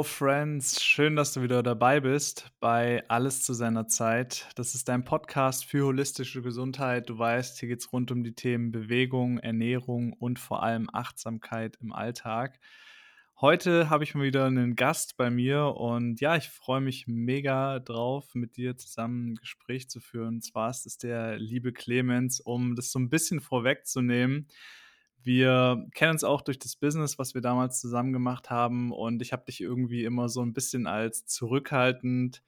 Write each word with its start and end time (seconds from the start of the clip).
Hello 0.00 0.08
Friends, 0.08 0.82
schön, 0.82 1.14
dass 1.14 1.34
du 1.34 1.42
wieder 1.42 1.62
dabei 1.62 2.00
bist 2.00 2.52
bei 2.58 3.04
Alles 3.08 3.42
zu 3.42 3.52
seiner 3.52 3.86
Zeit. 3.86 4.48
Das 4.54 4.74
ist 4.74 4.88
dein 4.88 5.04
Podcast 5.04 5.66
für 5.66 5.84
holistische 5.84 6.40
Gesundheit. 6.40 7.10
Du 7.10 7.18
weißt, 7.18 7.60
hier 7.60 7.68
geht 7.68 7.80
es 7.80 7.92
rund 7.92 8.10
um 8.10 8.24
die 8.24 8.34
Themen 8.34 8.72
Bewegung, 8.72 9.36
Ernährung 9.40 10.14
und 10.14 10.38
vor 10.38 10.62
allem 10.62 10.88
Achtsamkeit 10.90 11.76
im 11.82 11.92
Alltag. 11.92 12.60
Heute 13.42 13.90
habe 13.90 14.04
ich 14.04 14.14
mal 14.14 14.24
wieder 14.24 14.46
einen 14.46 14.74
Gast 14.74 15.18
bei 15.18 15.28
mir 15.28 15.74
und 15.76 16.18
ja, 16.22 16.34
ich 16.34 16.48
freue 16.48 16.80
mich 16.80 17.06
mega 17.06 17.78
drauf, 17.78 18.34
mit 18.34 18.56
dir 18.56 18.78
zusammen 18.78 19.32
ein 19.32 19.34
Gespräch 19.34 19.90
zu 19.90 20.00
führen. 20.00 20.36
Und 20.36 20.44
zwar 20.44 20.70
ist 20.70 20.86
es 20.86 20.96
der 20.96 21.38
liebe 21.38 21.74
Clemens, 21.74 22.40
um 22.40 22.74
das 22.74 22.90
so 22.90 22.98
ein 22.98 23.10
bisschen 23.10 23.40
vorwegzunehmen. 23.40 24.48
Wir 25.22 25.86
kennen 25.94 26.12
uns 26.12 26.24
auch 26.24 26.42
durch 26.42 26.58
das 26.58 26.76
Business, 26.76 27.18
was 27.18 27.34
wir 27.34 27.40
damals 27.40 27.80
zusammen 27.80 28.12
gemacht 28.12 28.50
haben. 28.50 28.92
Und 28.92 29.22
ich 29.22 29.32
habe 29.32 29.44
dich 29.44 29.60
irgendwie 29.60 30.04
immer 30.04 30.28
so 30.28 30.42
ein 30.42 30.52
bisschen 30.52 30.86
als 30.86 31.26
zurückhaltend 31.26 32.42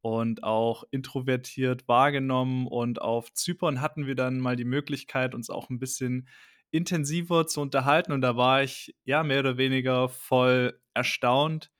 und 0.00 0.42
auch 0.44 0.84
introvertiert 0.90 1.88
wahrgenommen. 1.88 2.66
Und 2.66 3.00
auf 3.00 3.32
Zypern 3.32 3.80
hatten 3.80 4.06
wir 4.06 4.14
dann 4.14 4.38
mal 4.38 4.56
die 4.56 4.64
Möglichkeit, 4.64 5.34
uns 5.34 5.50
auch 5.50 5.70
ein 5.70 5.78
bisschen 5.78 6.28
intensiver 6.70 7.46
zu 7.46 7.60
unterhalten. 7.60 8.12
Und 8.12 8.20
da 8.20 8.36
war 8.36 8.62
ich 8.62 8.94
ja 9.04 9.22
mehr 9.22 9.40
oder 9.40 9.56
weniger 9.56 10.08
voll 10.08 10.80
erstaunt, 10.94 11.70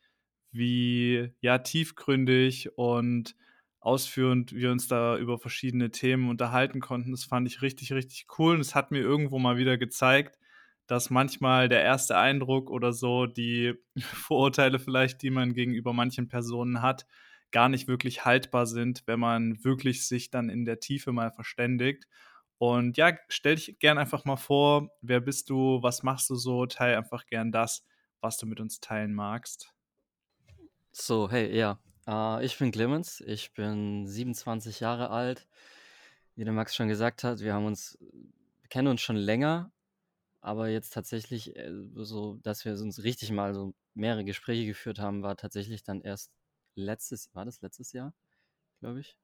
wie 0.53 1.33
ja 1.41 1.59
tiefgründig 1.59 2.77
und 2.77 3.37
ausführend 3.87 4.53
wir 4.53 4.73
uns 4.73 4.89
da 4.89 5.17
über 5.17 5.39
verschiedene 5.39 5.93
Themen 5.93 6.29
unterhalten 6.29 6.81
konnten. 6.81 7.13
Das 7.13 7.25
fand 7.25 7.47
ich 7.47 7.63
richtig, 7.63 7.93
richtig 7.93 8.27
cool. 8.37 8.57
Und 8.57 8.61
es 8.61 8.75
hat 8.75 8.91
mir 8.91 8.99
irgendwo 8.99 9.39
mal 9.39 9.59
wieder 9.59 9.79
gezeigt, 9.79 10.41
dass 10.89 11.09
manchmal 11.09 11.69
der 11.69 11.83
erste 11.83 12.19
Eindruck 12.19 12.69
oder 12.69 12.93
so, 12.93 13.27
die 13.27 13.75
Vorurteile 14.01 14.81
vielleicht, 14.81 15.23
die 15.23 15.31
man 15.31 15.55
gegenüber 15.55 15.93
manchen 15.93 16.27
Personen 16.27 16.83
hat, 16.83 17.07
gar 17.53 17.69
nicht 17.69 17.87
wirklich 17.87 18.25
haltbar 18.25 18.67
sind, 18.67 19.05
wenn 19.07 19.21
man 19.21 19.63
wirklich 19.63 20.05
sich 20.05 20.31
dann 20.31 20.49
in 20.49 20.65
der 20.65 20.81
Tiefe 20.81 21.13
mal 21.13 21.31
verständigt. 21.31 22.09
Und 22.59 22.97
ja, 22.97 23.17
stell 23.29 23.55
dich 23.55 23.79
gern 23.79 23.99
einfach 23.99 24.25
mal 24.25 24.37
vor, 24.37 24.91
wer 25.01 25.21
bist 25.21 25.49
du, 25.49 25.81
was 25.81 26.03
machst 26.03 26.29
du 26.29 26.35
so, 26.35 26.67
teil 26.67 26.97
einfach 26.97 27.25
gern 27.27 27.53
das, 27.53 27.85
was 28.21 28.37
du 28.37 28.47
mit 28.47 28.59
uns 28.59 28.81
teilen 28.81 29.15
magst. 29.15 29.73
So, 30.91 31.31
hey, 31.31 31.57
ja, 31.57 31.79
äh, 32.07 32.45
ich 32.45 32.59
bin 32.59 32.71
Clemens, 32.73 33.21
ich 33.21 33.53
bin 33.53 34.07
27 34.07 34.81
Jahre 34.81 35.11
alt. 35.11 35.47
Wie 36.35 36.45
der 36.45 36.53
Max 36.53 36.75
schon 36.77 36.89
gesagt 36.89 37.25
hat, 37.25 37.41
wir 37.41 37.55
haben 37.55 37.67
uns, 37.67 37.99
wir 38.01 38.69
kennen 38.69 38.89
uns 38.89 39.01
schon 39.01 39.17
länger, 39.17 39.73
aber 40.41 40.69
jetzt 40.69 40.93
tatsächlich 40.93 41.57
äh, 41.57 41.73
so, 41.95 42.37
dass 42.43 42.65
wir 42.65 42.73
uns 42.73 43.03
richtig 43.03 43.31
mal 43.33 43.55
so 43.55 43.75
mehrere 43.95 44.25
Gespräche 44.25 44.67
geführt 44.67 44.99
haben, 44.99 45.23
war 45.23 45.37
tatsächlich 45.37 45.83
dann 45.83 46.03
erst 46.03 46.33
letztes, 46.75 47.35
war 47.35 47.45
das 47.45 47.63
letztes 47.63 47.93
Jahr, 47.93 48.15
glaube 48.81 49.01
ich? 49.01 49.19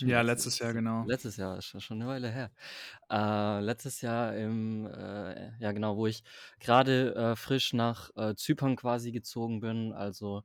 ja, 0.00 0.22
letztes, 0.22 0.58
Jahr, 0.58 0.72
genau. 0.72 1.04
Letztes 1.04 1.36
Jahr, 1.36 1.58
ist 1.58 1.66
schon 1.66 2.00
eine 2.00 2.08
Weile 2.08 2.30
her. 2.30 2.50
Äh, 3.10 3.60
letztes 3.60 4.00
Jahr 4.00 4.34
im, 4.34 4.86
äh, 4.86 5.56
ja 5.58 5.72
genau, 5.72 5.96
wo 5.96 6.06
ich 6.06 6.24
gerade 6.58 7.14
äh, 7.14 7.36
frisch 7.36 7.74
nach 7.74 8.10
äh, 8.16 8.34
Zypern 8.34 8.76
quasi 8.76 9.12
gezogen 9.12 9.60
bin, 9.60 9.92
also 9.92 10.42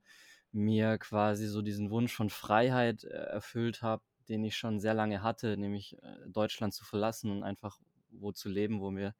mir 0.51 0.97
quasi 0.97 1.47
so 1.47 1.61
diesen 1.61 1.91
Wunsch 1.91 2.13
von 2.13 2.29
Freiheit 2.29 3.03
äh, 3.03 3.09
erfüllt 3.09 3.81
habe, 3.81 4.03
den 4.29 4.43
ich 4.43 4.57
schon 4.57 4.79
sehr 4.79 4.93
lange 4.93 5.23
hatte, 5.23 5.57
nämlich 5.57 5.97
äh, 6.01 6.27
Deutschland 6.27 6.73
zu 6.73 6.85
verlassen 6.85 7.31
und 7.31 7.43
einfach 7.43 7.79
wo 8.11 8.31
zu 8.31 8.49
leben, 8.49 8.81
wo 8.81 8.91
mir 8.91 9.15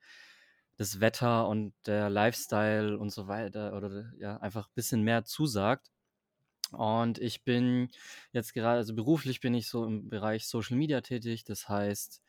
das 0.77 0.99
Wetter 1.01 1.47
und 1.47 1.73
der 1.85 2.09
Lifestyle 2.09 2.97
und 2.97 3.09
so 3.11 3.27
weiter 3.27 3.75
oder 3.75 4.13
ja, 4.17 4.37
einfach 4.37 4.67
ein 4.67 4.75
bisschen 4.75 5.03
mehr 5.03 5.25
zusagt. 5.25 5.91
Und 6.71 7.17
ich 7.17 7.43
bin 7.43 7.89
jetzt 8.31 8.53
gerade, 8.53 8.77
also 8.77 8.95
beruflich 8.95 9.41
bin 9.41 9.53
ich 9.53 9.67
so 9.67 9.85
im 9.85 10.07
Bereich 10.09 10.47
Social 10.47 10.77
Media 10.77 11.01
tätig. 11.01 11.43
Das 11.43 11.67
heißt, 11.67 12.21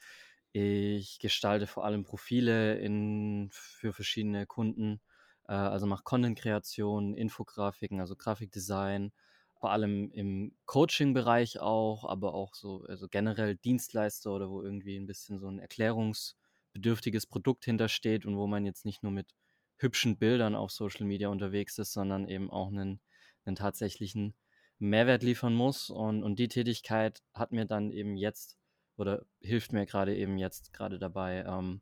ich 0.52 1.18
gestalte 1.20 1.66
vor 1.66 1.84
allem 1.84 2.04
Profile 2.04 2.78
in, 2.78 3.50
für 3.52 3.92
verschiedene 3.92 4.46
Kunden, 4.46 5.00
äh, 5.50 5.54
also 5.54 5.86
mache 5.86 6.04
Content-Kreation, 6.04 7.14
Infografiken, 7.14 8.00
also 8.00 8.16
Grafikdesign, 8.16 9.12
vor 9.60 9.72
allem 9.72 10.10
im 10.12 10.56
Coaching-Bereich 10.64 11.60
auch, 11.60 12.04
aber 12.04 12.34
auch 12.34 12.54
so, 12.54 12.84
also 12.88 13.08
generell 13.08 13.56
Dienstleister 13.56 14.32
oder 14.32 14.48
wo 14.48 14.62
irgendwie 14.62 14.96
ein 14.96 15.06
bisschen 15.06 15.38
so 15.38 15.48
ein 15.48 15.58
erklärungsbedürftiges 15.58 17.26
Produkt 17.26 17.66
hintersteht 17.66 18.24
und 18.24 18.36
wo 18.36 18.46
man 18.46 18.64
jetzt 18.64 18.86
nicht 18.86 19.02
nur 19.02 19.12
mit 19.12 19.34
hübschen 19.76 20.16
Bildern 20.16 20.54
auf 20.54 20.70
Social 20.70 21.06
Media 21.06 21.28
unterwegs 21.28 21.78
ist, 21.78 21.92
sondern 21.92 22.26
eben 22.28 22.50
auch 22.50 22.68
einen 22.68 23.00
einen 23.44 23.56
tatsächlichen 23.56 24.34
Mehrwert 24.78 25.22
liefern 25.22 25.54
muss. 25.54 25.90
Und, 25.90 26.22
und 26.22 26.38
die 26.38 26.48
Tätigkeit 26.48 27.22
hat 27.34 27.52
mir 27.52 27.66
dann 27.66 27.90
eben 27.90 28.16
jetzt 28.16 28.58
oder 28.96 29.24
hilft 29.40 29.72
mir 29.72 29.86
gerade 29.86 30.14
eben 30.16 30.36
jetzt 30.36 30.72
gerade 30.72 30.98
dabei, 30.98 31.44
ähm, 31.46 31.80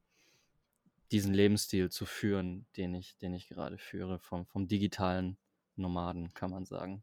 diesen 1.10 1.34
Lebensstil 1.34 1.91
zu 1.91 2.06
führen, 2.06 2.66
den 2.76 2.94
ich, 2.94 3.16
den 3.19 3.34
ich 3.34 3.48
gerade 3.48 3.78
führe, 3.78 4.19
vom, 4.19 4.46
vom 4.46 4.69
digitalen 4.69 5.38
Nomaden, 5.76 6.34
kann 6.34 6.50
man 6.50 6.64
sagen. 6.64 7.02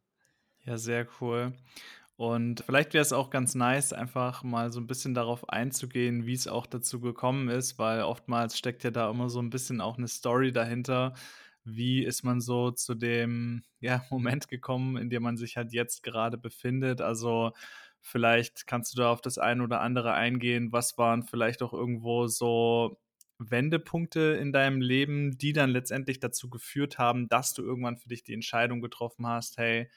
Ja, 0.63 0.77
sehr 0.77 1.07
cool. 1.21 1.53
Und 2.17 2.63
vielleicht 2.65 2.93
wäre 2.93 3.01
es 3.01 3.11
auch 3.13 3.29
ganz 3.29 3.55
nice, 3.55 3.91
einfach 3.91 4.43
mal 4.43 4.71
so 4.71 4.79
ein 4.79 4.87
bisschen 4.87 5.13
darauf 5.13 5.49
einzugehen, 5.49 6.25
wie 6.25 6.33
es 6.33 6.47
auch 6.47 6.65
dazu 6.65 7.01
gekommen 7.01 7.49
ist, 7.49 7.77
weil 7.77 8.03
oftmals 8.03 8.57
steckt 8.57 8.83
ja 8.85 8.91
da 8.91 9.09
immer 9.09 9.29
so 9.29 9.41
ein 9.41 9.49
bisschen 9.49 9.81
auch 9.81 9.97
eine 9.97 10.07
Story 10.07 10.53
dahinter, 10.53 11.13
wie 11.65 12.03
ist 12.03 12.23
man 12.23 12.39
so 12.41 12.71
zu 12.71 12.95
dem 12.95 13.63
ja, 13.79 14.05
Moment 14.11 14.47
gekommen, 14.47 14.97
in 14.97 15.09
dem 15.09 15.23
man 15.23 15.37
sich 15.37 15.57
halt 15.57 15.73
jetzt 15.73 16.03
gerade 16.03 16.37
befindet? 16.37 17.01
Also 17.01 17.51
vielleicht 17.99 18.67
kannst 18.67 18.93
du 18.93 19.01
da 19.01 19.11
auf 19.11 19.21
das 19.21 19.37
eine 19.37 19.63
oder 19.63 19.81
andere 19.81 20.13
eingehen. 20.13 20.71
Was 20.71 20.97
waren 20.97 21.23
vielleicht 21.23 21.61
auch 21.63 21.73
irgendwo 21.73 22.27
so 22.27 22.97
Wendepunkte 23.37 24.37
in 24.39 24.51
deinem 24.53 24.81
Leben, 24.81 25.37
die 25.37 25.53
dann 25.53 25.69
letztendlich 25.71 26.19
dazu 26.19 26.49
geführt 26.49 26.97
haben, 26.97 27.27
dass 27.27 27.53
du 27.53 27.63
irgendwann 27.63 27.97
für 27.97 28.09
dich 28.09 28.23
die 28.23 28.33
Entscheidung 28.33 28.81
getroffen 28.81 29.27
hast, 29.27 29.57
hey, 29.57 29.89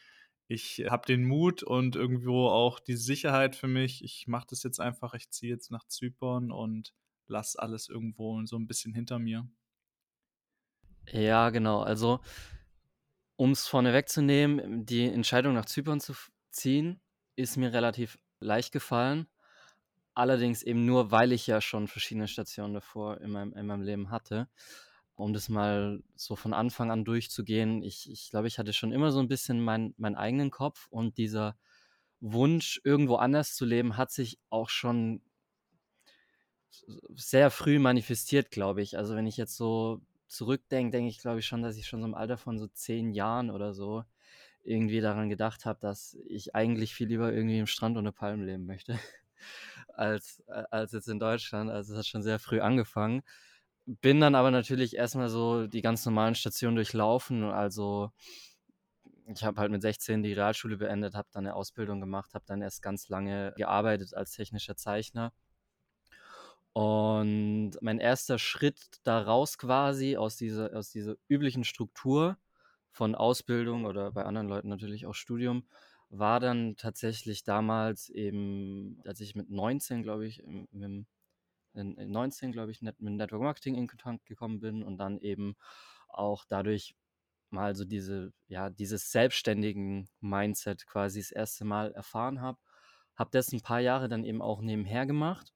ich 0.48 0.86
habe 0.88 1.06
den 1.06 1.24
Mut 1.24 1.62
und 1.62 1.94
irgendwo 1.96 2.48
auch 2.48 2.80
die 2.80 2.96
Sicherheit 2.96 3.54
für 3.54 3.68
mich. 3.68 4.02
Ich 4.02 4.26
mache 4.26 4.46
das 4.50 4.62
jetzt 4.62 4.80
einfach, 4.80 5.14
ich 5.14 5.30
ziehe 5.30 5.52
jetzt 5.52 5.70
nach 5.70 5.84
Zypern 5.86 6.50
und 6.50 6.94
lass 7.26 7.56
alles 7.56 7.88
irgendwo 7.88 8.44
so 8.46 8.56
ein 8.56 8.66
bisschen 8.66 8.94
hinter 8.94 9.18
mir. 9.18 9.46
Ja, 11.12 11.50
genau. 11.50 11.80
Also, 11.82 12.20
um 13.36 13.52
es 13.52 13.66
vorne 13.66 13.92
wegzunehmen, 13.92 14.84
die 14.84 15.04
Entscheidung 15.04 15.54
nach 15.54 15.66
Zypern 15.66 16.00
zu 16.00 16.14
ziehen, 16.50 17.00
ist 17.36 17.56
mir 17.56 17.72
relativ 17.72 18.18
leicht 18.40 18.72
gefallen. 18.72 19.28
Allerdings 20.18 20.64
eben 20.64 20.84
nur, 20.84 21.12
weil 21.12 21.30
ich 21.30 21.46
ja 21.46 21.60
schon 21.60 21.86
verschiedene 21.86 22.26
Stationen 22.26 22.74
davor 22.74 23.20
in 23.20 23.30
meinem, 23.30 23.52
in 23.52 23.66
meinem 23.66 23.82
Leben 23.82 24.10
hatte. 24.10 24.48
Um 25.14 25.32
das 25.32 25.48
mal 25.48 26.02
so 26.16 26.34
von 26.34 26.52
Anfang 26.52 26.90
an 26.90 27.04
durchzugehen, 27.04 27.84
ich, 27.84 28.10
ich 28.10 28.28
glaube, 28.30 28.48
ich 28.48 28.58
hatte 28.58 28.72
schon 28.72 28.90
immer 28.90 29.12
so 29.12 29.20
ein 29.20 29.28
bisschen 29.28 29.60
mein, 29.60 29.94
meinen 29.96 30.16
eigenen 30.16 30.50
Kopf 30.50 30.88
und 30.90 31.18
dieser 31.18 31.56
Wunsch, 32.18 32.80
irgendwo 32.82 33.14
anders 33.14 33.54
zu 33.54 33.64
leben, 33.64 33.96
hat 33.96 34.10
sich 34.10 34.40
auch 34.50 34.70
schon 34.70 35.22
sehr 37.14 37.52
früh 37.52 37.78
manifestiert, 37.78 38.50
glaube 38.50 38.82
ich. 38.82 38.98
Also 38.98 39.14
wenn 39.14 39.26
ich 39.28 39.36
jetzt 39.36 39.56
so 39.56 40.00
zurückdenke, 40.26 40.90
denke 40.90 41.10
ich, 41.10 41.18
glaube 41.18 41.38
ich 41.38 41.46
schon, 41.46 41.62
dass 41.62 41.76
ich 41.76 41.86
schon 41.86 42.00
so 42.00 42.08
im 42.08 42.16
Alter 42.16 42.38
von 42.38 42.58
so 42.58 42.66
zehn 42.66 43.12
Jahren 43.12 43.50
oder 43.50 43.72
so 43.72 44.02
irgendwie 44.64 45.00
daran 45.00 45.28
gedacht 45.28 45.64
habe, 45.64 45.78
dass 45.80 46.18
ich 46.26 46.56
eigentlich 46.56 46.92
viel 46.92 47.06
lieber 47.06 47.32
irgendwie 47.32 47.60
im 47.60 47.68
Strand 47.68 47.96
unter 47.96 48.10
Palmen 48.10 48.44
leben 48.44 48.66
möchte, 48.66 48.98
als, 49.98 50.42
äh, 50.48 50.64
als 50.70 50.92
jetzt 50.92 51.08
in 51.08 51.18
Deutschland. 51.18 51.70
Also 51.70 51.92
es 51.92 51.98
hat 51.98 52.06
schon 52.06 52.22
sehr 52.22 52.38
früh 52.38 52.60
angefangen. 52.60 53.22
Bin 53.86 54.20
dann 54.20 54.34
aber 54.34 54.50
natürlich 54.50 54.96
erstmal 54.96 55.28
so 55.30 55.66
die 55.66 55.82
ganz 55.82 56.04
normalen 56.04 56.34
Stationen 56.34 56.76
durchlaufen. 56.76 57.44
Also 57.44 58.12
ich 59.26 59.44
habe 59.44 59.60
halt 59.60 59.70
mit 59.70 59.82
16 59.82 60.22
die 60.22 60.32
Realschule 60.32 60.76
beendet, 60.76 61.14
habe 61.14 61.28
dann 61.32 61.46
eine 61.46 61.54
Ausbildung 61.54 62.00
gemacht, 62.00 62.34
habe 62.34 62.44
dann 62.46 62.62
erst 62.62 62.82
ganz 62.82 63.08
lange 63.08 63.52
gearbeitet 63.56 64.14
als 64.14 64.32
technischer 64.32 64.76
Zeichner 64.76 65.32
und 66.78 67.72
mein 67.80 67.98
erster 67.98 68.38
Schritt 68.38 69.00
daraus 69.02 69.58
quasi 69.58 70.16
aus 70.16 70.36
dieser, 70.36 70.76
aus 70.76 70.90
dieser 70.90 71.16
üblichen 71.28 71.64
Struktur 71.64 72.38
von 72.92 73.16
Ausbildung 73.16 73.84
oder 73.84 74.12
bei 74.12 74.24
anderen 74.24 74.48
Leuten 74.48 74.68
natürlich 74.68 75.04
auch 75.06 75.14
Studium, 75.14 75.64
war 76.10 76.40
dann 76.40 76.76
tatsächlich 76.76 77.44
damals 77.44 78.08
eben, 78.08 79.00
als 79.06 79.20
ich 79.20 79.34
mit 79.34 79.50
19, 79.50 80.02
glaube 80.02 80.26
ich, 80.26 80.42
mit, 80.44 81.06
in 81.74 82.10
19, 82.10 82.52
glaube 82.52 82.70
ich, 82.72 82.82
mit 82.82 83.00
Network 83.00 83.42
Marketing 83.42 83.74
in 83.76 83.86
Kontakt 83.86 84.26
gekommen 84.26 84.60
bin 84.60 84.82
und 84.82 84.98
dann 84.98 85.18
eben 85.18 85.56
auch 86.08 86.44
dadurch 86.48 86.96
mal 87.50 87.74
so 87.74 87.84
diese, 87.84 88.32
ja, 88.48 88.70
dieses 88.70 89.10
selbstständigen 89.10 90.08
Mindset 90.20 90.86
quasi 90.86 91.20
das 91.20 91.30
erste 91.30 91.64
Mal 91.64 91.92
erfahren 91.92 92.40
habe. 92.40 92.58
Habe 93.16 93.30
das 93.32 93.52
ein 93.52 93.62
paar 93.62 93.80
Jahre 93.80 94.08
dann 94.08 94.24
eben 94.24 94.42
auch 94.42 94.60
nebenher 94.62 95.06
gemacht 95.06 95.52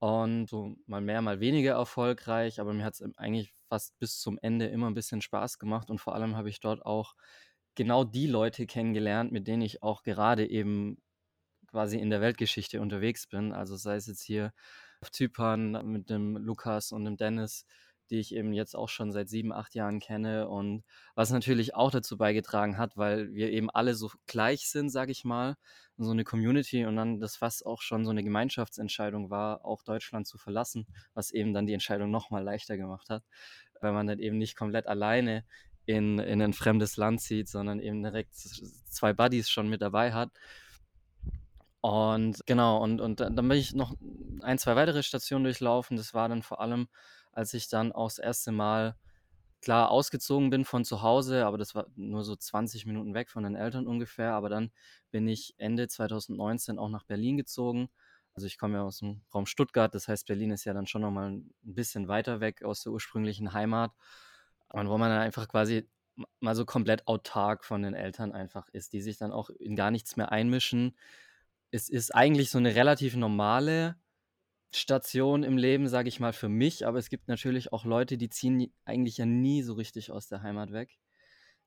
und 0.00 0.48
so 0.48 0.76
mal 0.86 1.00
mehr, 1.00 1.22
mal 1.22 1.40
weniger 1.40 1.72
erfolgreich, 1.72 2.60
aber 2.60 2.72
mir 2.72 2.84
hat 2.84 2.94
es 2.94 3.18
eigentlich 3.18 3.52
fast 3.68 3.98
bis 3.98 4.20
zum 4.20 4.38
Ende 4.40 4.66
immer 4.66 4.88
ein 4.88 4.94
bisschen 4.94 5.20
Spaß 5.20 5.58
gemacht 5.58 5.90
und 5.90 6.00
vor 6.00 6.14
allem 6.14 6.36
habe 6.36 6.48
ich 6.48 6.60
dort 6.60 6.84
auch 6.86 7.14
genau 7.78 8.02
die 8.02 8.26
Leute 8.26 8.66
kennengelernt, 8.66 9.30
mit 9.30 9.46
denen 9.46 9.62
ich 9.62 9.84
auch 9.84 10.02
gerade 10.02 10.44
eben 10.50 11.00
quasi 11.68 11.96
in 11.96 12.10
der 12.10 12.20
Weltgeschichte 12.20 12.80
unterwegs 12.80 13.28
bin. 13.28 13.52
Also 13.52 13.76
sei 13.76 13.94
es 13.94 14.08
jetzt 14.08 14.22
hier 14.22 14.52
auf 15.00 15.12
Zypern 15.12 15.86
mit 15.90 16.10
dem 16.10 16.36
Lukas 16.36 16.90
und 16.90 17.04
dem 17.04 17.16
Dennis, 17.16 17.66
die 18.10 18.18
ich 18.18 18.34
eben 18.34 18.52
jetzt 18.52 18.74
auch 18.74 18.88
schon 18.88 19.12
seit 19.12 19.28
sieben, 19.28 19.52
acht 19.52 19.76
Jahren 19.76 20.00
kenne 20.00 20.48
und 20.48 20.82
was 21.14 21.30
natürlich 21.30 21.76
auch 21.76 21.92
dazu 21.92 22.16
beigetragen 22.16 22.78
hat, 22.78 22.96
weil 22.96 23.32
wir 23.32 23.52
eben 23.52 23.70
alle 23.70 23.94
so 23.94 24.10
gleich 24.26 24.68
sind, 24.68 24.90
sage 24.90 25.12
ich 25.12 25.24
mal, 25.24 25.56
so 25.98 26.10
eine 26.10 26.24
Community 26.24 26.84
und 26.84 26.96
dann 26.96 27.20
das 27.20 27.36
fast 27.36 27.64
auch 27.64 27.82
schon 27.82 28.04
so 28.04 28.10
eine 28.10 28.24
Gemeinschaftsentscheidung 28.24 29.30
war, 29.30 29.64
auch 29.64 29.84
Deutschland 29.84 30.26
zu 30.26 30.36
verlassen, 30.36 30.86
was 31.14 31.30
eben 31.30 31.52
dann 31.52 31.66
die 31.66 31.74
Entscheidung 31.74 32.10
nochmal 32.10 32.42
leichter 32.42 32.76
gemacht 32.76 33.08
hat, 33.08 33.22
weil 33.80 33.92
man 33.92 34.08
dann 34.08 34.18
eben 34.18 34.38
nicht 34.38 34.56
komplett 34.56 34.88
alleine 34.88 35.44
in, 35.88 36.18
in 36.18 36.42
ein 36.42 36.52
fremdes 36.52 36.98
Land 36.98 37.22
zieht, 37.22 37.48
sondern 37.48 37.80
eben 37.80 38.02
direkt 38.02 38.34
zwei 38.34 39.14
Buddies 39.14 39.48
schon 39.48 39.70
mit 39.70 39.80
dabei 39.80 40.12
hat. 40.12 40.30
Und 41.80 42.44
genau, 42.44 42.82
und, 42.82 43.00
und 43.00 43.20
dann 43.20 43.34
bin 43.34 43.52
ich 43.52 43.74
noch 43.74 43.94
ein, 44.42 44.58
zwei 44.58 44.76
weitere 44.76 45.02
Stationen 45.02 45.44
durchlaufen. 45.44 45.96
Das 45.96 46.12
war 46.12 46.28
dann 46.28 46.42
vor 46.42 46.60
allem, 46.60 46.88
als 47.32 47.54
ich 47.54 47.68
dann 47.68 47.92
auch 47.92 48.08
das 48.08 48.18
erste 48.18 48.52
Mal 48.52 48.96
klar 49.62 49.90
ausgezogen 49.90 50.50
bin 50.50 50.66
von 50.66 50.84
zu 50.84 51.00
Hause, 51.00 51.46
aber 51.46 51.56
das 51.56 51.74
war 51.74 51.86
nur 51.96 52.22
so 52.22 52.36
20 52.36 52.84
Minuten 52.84 53.14
weg 53.14 53.30
von 53.30 53.44
den 53.44 53.54
Eltern 53.54 53.86
ungefähr. 53.86 54.34
Aber 54.34 54.50
dann 54.50 54.70
bin 55.10 55.26
ich 55.26 55.54
Ende 55.56 55.88
2019 55.88 56.78
auch 56.78 56.90
nach 56.90 57.04
Berlin 57.04 57.38
gezogen. 57.38 57.88
Also 58.34 58.46
ich 58.46 58.58
komme 58.58 58.74
ja 58.74 58.82
aus 58.82 58.98
dem 58.98 59.22
Raum 59.34 59.46
Stuttgart, 59.46 59.94
das 59.94 60.06
heißt, 60.06 60.26
Berlin 60.26 60.50
ist 60.50 60.66
ja 60.66 60.74
dann 60.74 60.86
schon 60.86 61.00
nochmal 61.00 61.30
ein 61.30 61.50
bisschen 61.62 62.08
weiter 62.08 62.40
weg 62.40 62.62
aus 62.62 62.82
der 62.82 62.92
ursprünglichen 62.92 63.54
Heimat. 63.54 63.92
Und 64.70 64.88
wo 64.88 64.98
man 64.98 65.10
dann 65.10 65.20
einfach 65.20 65.48
quasi 65.48 65.88
mal 66.40 66.54
so 66.54 66.64
komplett 66.64 67.06
autark 67.06 67.64
von 67.64 67.82
den 67.82 67.94
Eltern 67.94 68.32
einfach 68.32 68.68
ist, 68.70 68.92
die 68.92 69.00
sich 69.00 69.18
dann 69.18 69.32
auch 69.32 69.50
in 69.50 69.76
gar 69.76 69.90
nichts 69.90 70.16
mehr 70.16 70.32
einmischen. 70.32 70.96
Es 71.70 71.88
ist 71.88 72.14
eigentlich 72.14 72.50
so 72.50 72.58
eine 72.58 72.74
relativ 72.74 73.14
normale 73.16 73.96
Station 74.70 75.44
im 75.44 75.56
Leben, 75.56 75.88
sage 75.88 76.08
ich 76.08 76.20
mal, 76.20 76.32
für 76.32 76.48
mich, 76.48 76.86
aber 76.86 76.98
es 76.98 77.08
gibt 77.08 77.28
natürlich 77.28 77.72
auch 77.72 77.84
Leute, 77.84 78.18
die 78.18 78.28
ziehen 78.28 78.72
eigentlich 78.84 79.16
ja 79.16 79.26
nie 79.26 79.62
so 79.62 79.74
richtig 79.74 80.10
aus 80.10 80.28
der 80.28 80.42
Heimat 80.42 80.72
weg. 80.72 80.98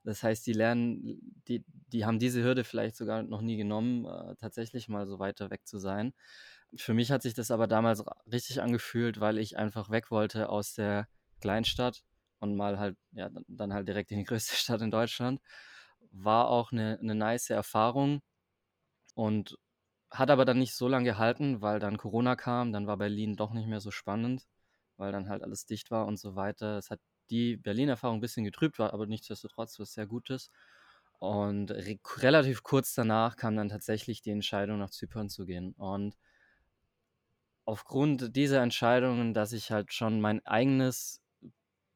Das 0.03 0.23
heißt, 0.23 0.45
die 0.47 0.53
lernen, 0.53 1.19
die, 1.47 1.63
die 1.67 2.05
haben 2.05 2.19
diese 2.19 2.43
Hürde 2.43 2.63
vielleicht 2.63 2.95
sogar 2.95 3.23
noch 3.23 3.41
nie 3.41 3.57
genommen, 3.57 4.05
äh, 4.05 4.35
tatsächlich 4.35 4.87
mal 4.89 5.05
so 5.07 5.19
weiter 5.19 5.49
weg 5.51 5.67
zu 5.67 5.77
sein. 5.77 6.13
Für 6.75 6.93
mich 6.93 7.11
hat 7.11 7.21
sich 7.21 7.33
das 7.33 7.51
aber 7.51 7.67
damals 7.67 8.03
richtig 8.31 8.61
angefühlt, 8.61 9.19
weil 9.19 9.37
ich 9.37 9.57
einfach 9.57 9.89
weg 9.91 10.09
wollte 10.09 10.49
aus 10.49 10.73
der 10.73 11.07
Kleinstadt 11.39 12.03
und 12.41 12.55
mal 12.57 12.79
halt, 12.79 12.97
ja, 13.13 13.29
dann 13.47 13.73
halt 13.73 13.87
direkt 13.87 14.11
in 14.11 14.19
die 14.19 14.25
größte 14.25 14.55
Stadt 14.57 14.81
in 14.81 14.91
Deutschland. 14.91 15.41
War 16.11 16.49
auch 16.49 16.71
eine, 16.73 16.99
eine 17.01 17.15
nice 17.15 17.49
Erfahrung 17.51 18.21
und 19.15 19.57
hat 20.11 20.31
aber 20.31 20.45
dann 20.45 20.59
nicht 20.59 20.75
so 20.75 20.87
lange 20.87 21.05
gehalten, 21.05 21.61
weil 21.61 21.79
dann 21.79 21.97
Corona 21.97 22.35
kam, 22.35 22.73
dann 22.73 22.87
war 22.87 22.97
Berlin 22.97 23.35
doch 23.37 23.53
nicht 23.53 23.67
mehr 23.67 23.81
so 23.81 23.91
spannend, 23.91 24.47
weil 24.97 25.11
dann 25.13 25.29
halt 25.29 25.43
alles 25.43 25.65
dicht 25.65 25.91
war 25.91 26.05
und 26.07 26.17
so 26.19 26.35
weiter. 26.35 26.77
Es 26.77 26.89
hat 26.91 26.99
die 27.29 27.57
Berlin-Erfahrung 27.57 28.17
ein 28.17 28.21
bisschen 28.21 28.45
getrübt, 28.45 28.79
war 28.79 28.93
aber 28.93 29.07
nichtsdestotrotz 29.07 29.79
was 29.79 29.93
sehr 29.93 30.07
Gutes. 30.07 30.51
Und 31.19 31.71
re 31.71 31.99
relativ 32.17 32.63
kurz 32.63 32.93
danach 32.95 33.37
kam 33.37 33.55
dann 33.55 33.69
tatsächlich 33.69 34.21
die 34.21 34.31
Entscheidung, 34.31 34.79
nach 34.79 34.89
Zypern 34.89 35.29
zu 35.29 35.45
gehen. 35.45 35.73
Und 35.77 36.17
aufgrund 37.65 38.35
dieser 38.35 38.61
Entscheidungen, 38.61 39.33
dass 39.33 39.53
ich 39.53 39.71
halt 39.71 39.93
schon 39.93 40.19
mein 40.19 40.45
eigenes 40.45 41.21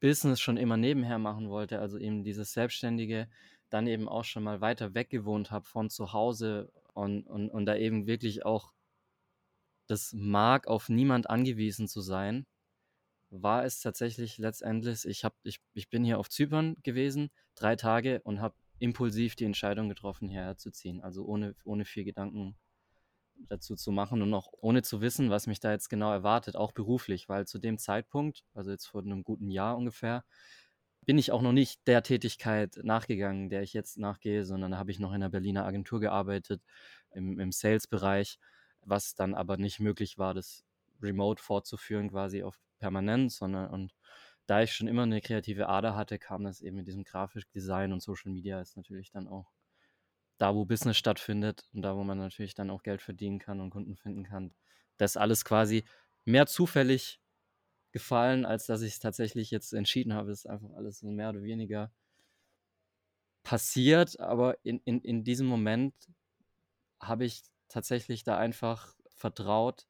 Business 0.00 0.40
schon 0.40 0.56
immer 0.56 0.76
nebenher 0.76 1.18
machen 1.18 1.48
wollte, 1.48 1.80
also 1.80 1.98
eben 1.98 2.24
dieses 2.24 2.52
Selbstständige, 2.52 3.28
dann 3.70 3.86
eben 3.86 4.08
auch 4.08 4.24
schon 4.24 4.42
mal 4.42 4.60
weiter 4.60 4.94
weg 4.94 5.10
gewohnt 5.10 5.50
habe 5.50 5.66
von 5.66 5.90
zu 5.90 6.12
Hause 6.12 6.72
und, 6.94 7.26
und, 7.26 7.50
und 7.50 7.66
da 7.66 7.76
eben 7.76 8.06
wirklich 8.06 8.44
auch 8.44 8.72
das 9.88 10.12
mag, 10.12 10.66
auf 10.66 10.88
niemand 10.88 11.30
angewiesen 11.30 11.88
zu 11.88 12.00
sein, 12.00 12.46
war 13.30 13.64
es 13.64 13.80
tatsächlich 13.80 14.38
letztendlich, 14.38 15.04
ich, 15.04 15.24
hab, 15.24 15.34
ich, 15.42 15.60
ich 15.74 15.88
bin 15.88 16.04
hier 16.04 16.18
auf 16.18 16.28
Zypern 16.28 16.76
gewesen, 16.82 17.30
drei 17.54 17.76
Tage 17.76 18.20
und 18.22 18.40
habe 18.40 18.54
impulsiv 18.78 19.36
die 19.36 19.44
Entscheidung 19.44 19.88
getroffen, 19.88 20.28
hierher 20.28 20.56
zu 20.56 20.70
ziehen. 20.70 21.00
Also 21.00 21.24
ohne, 21.24 21.54
ohne 21.64 21.84
viel 21.84 22.04
Gedanken 22.04 22.56
dazu 23.48 23.76
zu 23.76 23.92
machen 23.92 24.22
und 24.22 24.32
auch 24.34 24.48
ohne 24.60 24.82
zu 24.82 25.00
wissen, 25.00 25.30
was 25.30 25.46
mich 25.46 25.60
da 25.60 25.72
jetzt 25.72 25.88
genau 25.88 26.12
erwartet, 26.12 26.56
auch 26.56 26.72
beruflich, 26.72 27.28
weil 27.28 27.46
zu 27.46 27.58
dem 27.58 27.78
Zeitpunkt, 27.78 28.44
also 28.54 28.70
jetzt 28.70 28.86
vor 28.86 29.02
einem 29.02 29.24
guten 29.24 29.50
Jahr 29.50 29.76
ungefähr, 29.76 30.24
bin 31.04 31.18
ich 31.18 31.30
auch 31.32 31.42
noch 31.42 31.52
nicht 31.52 31.86
der 31.86 32.02
Tätigkeit 32.02 32.80
nachgegangen, 32.82 33.48
der 33.48 33.62
ich 33.62 33.72
jetzt 33.72 33.98
nachgehe, 33.98 34.44
sondern 34.44 34.72
da 34.72 34.78
habe 34.78 34.90
ich 34.90 34.98
noch 34.98 35.10
in 35.10 35.16
einer 35.16 35.30
Berliner 35.30 35.64
Agentur 35.64 36.00
gearbeitet, 36.00 36.62
im, 37.12 37.38
im 37.38 37.52
Sales-Bereich, 37.52 38.38
was 38.82 39.14
dann 39.14 39.34
aber 39.34 39.56
nicht 39.56 39.78
möglich 39.80 40.18
war, 40.18 40.34
das 40.34 40.64
remote 41.00 41.42
fortzuführen, 41.42 42.10
quasi 42.10 42.42
auf 42.42 42.58
permanent, 42.78 43.32
sondern 43.32 43.70
und 43.70 43.94
da 44.46 44.62
ich 44.62 44.72
schon 44.72 44.88
immer 44.88 45.02
eine 45.02 45.20
kreative 45.20 45.68
Ader 45.68 45.96
hatte, 45.96 46.18
kam 46.18 46.44
das 46.44 46.60
eben 46.60 46.76
mit 46.76 46.86
diesem 46.86 47.04
grafischen 47.04 47.50
Design 47.52 47.92
und 47.92 48.02
Social 48.02 48.32
Media 48.32 48.60
ist 48.60 48.76
natürlich 48.76 49.10
dann 49.10 49.28
auch 49.28 49.52
da, 50.38 50.54
wo 50.54 50.64
Business 50.64 50.96
stattfindet 50.96 51.68
und 51.72 51.82
da, 51.82 51.96
wo 51.96 52.04
man 52.04 52.18
natürlich 52.18 52.54
dann 52.54 52.70
auch 52.70 52.82
Geld 52.82 53.02
verdienen 53.02 53.38
kann 53.38 53.60
und 53.60 53.70
Kunden 53.70 53.96
finden 53.96 54.24
kann. 54.24 54.54
Das 54.98 55.16
alles 55.16 55.44
quasi 55.44 55.84
mehr 56.24 56.46
zufällig 56.46 57.20
gefallen, 57.92 58.44
als 58.44 58.66
dass 58.66 58.82
ich 58.82 58.94
es 58.94 58.98
tatsächlich 58.98 59.50
jetzt 59.50 59.72
entschieden 59.72 60.12
habe. 60.12 60.30
Es 60.30 60.40
ist 60.40 60.50
einfach 60.50 60.70
alles 60.74 60.98
so 60.98 61.06
mehr 61.08 61.30
oder 61.30 61.42
weniger 61.42 61.90
passiert, 63.42 64.18
aber 64.20 64.58
in, 64.64 64.80
in, 64.84 65.00
in 65.02 65.24
diesem 65.24 65.46
Moment 65.46 65.94
habe 67.00 67.24
ich 67.24 67.42
tatsächlich 67.68 68.24
da 68.24 68.36
einfach 68.36 68.96
vertraut, 69.08 69.86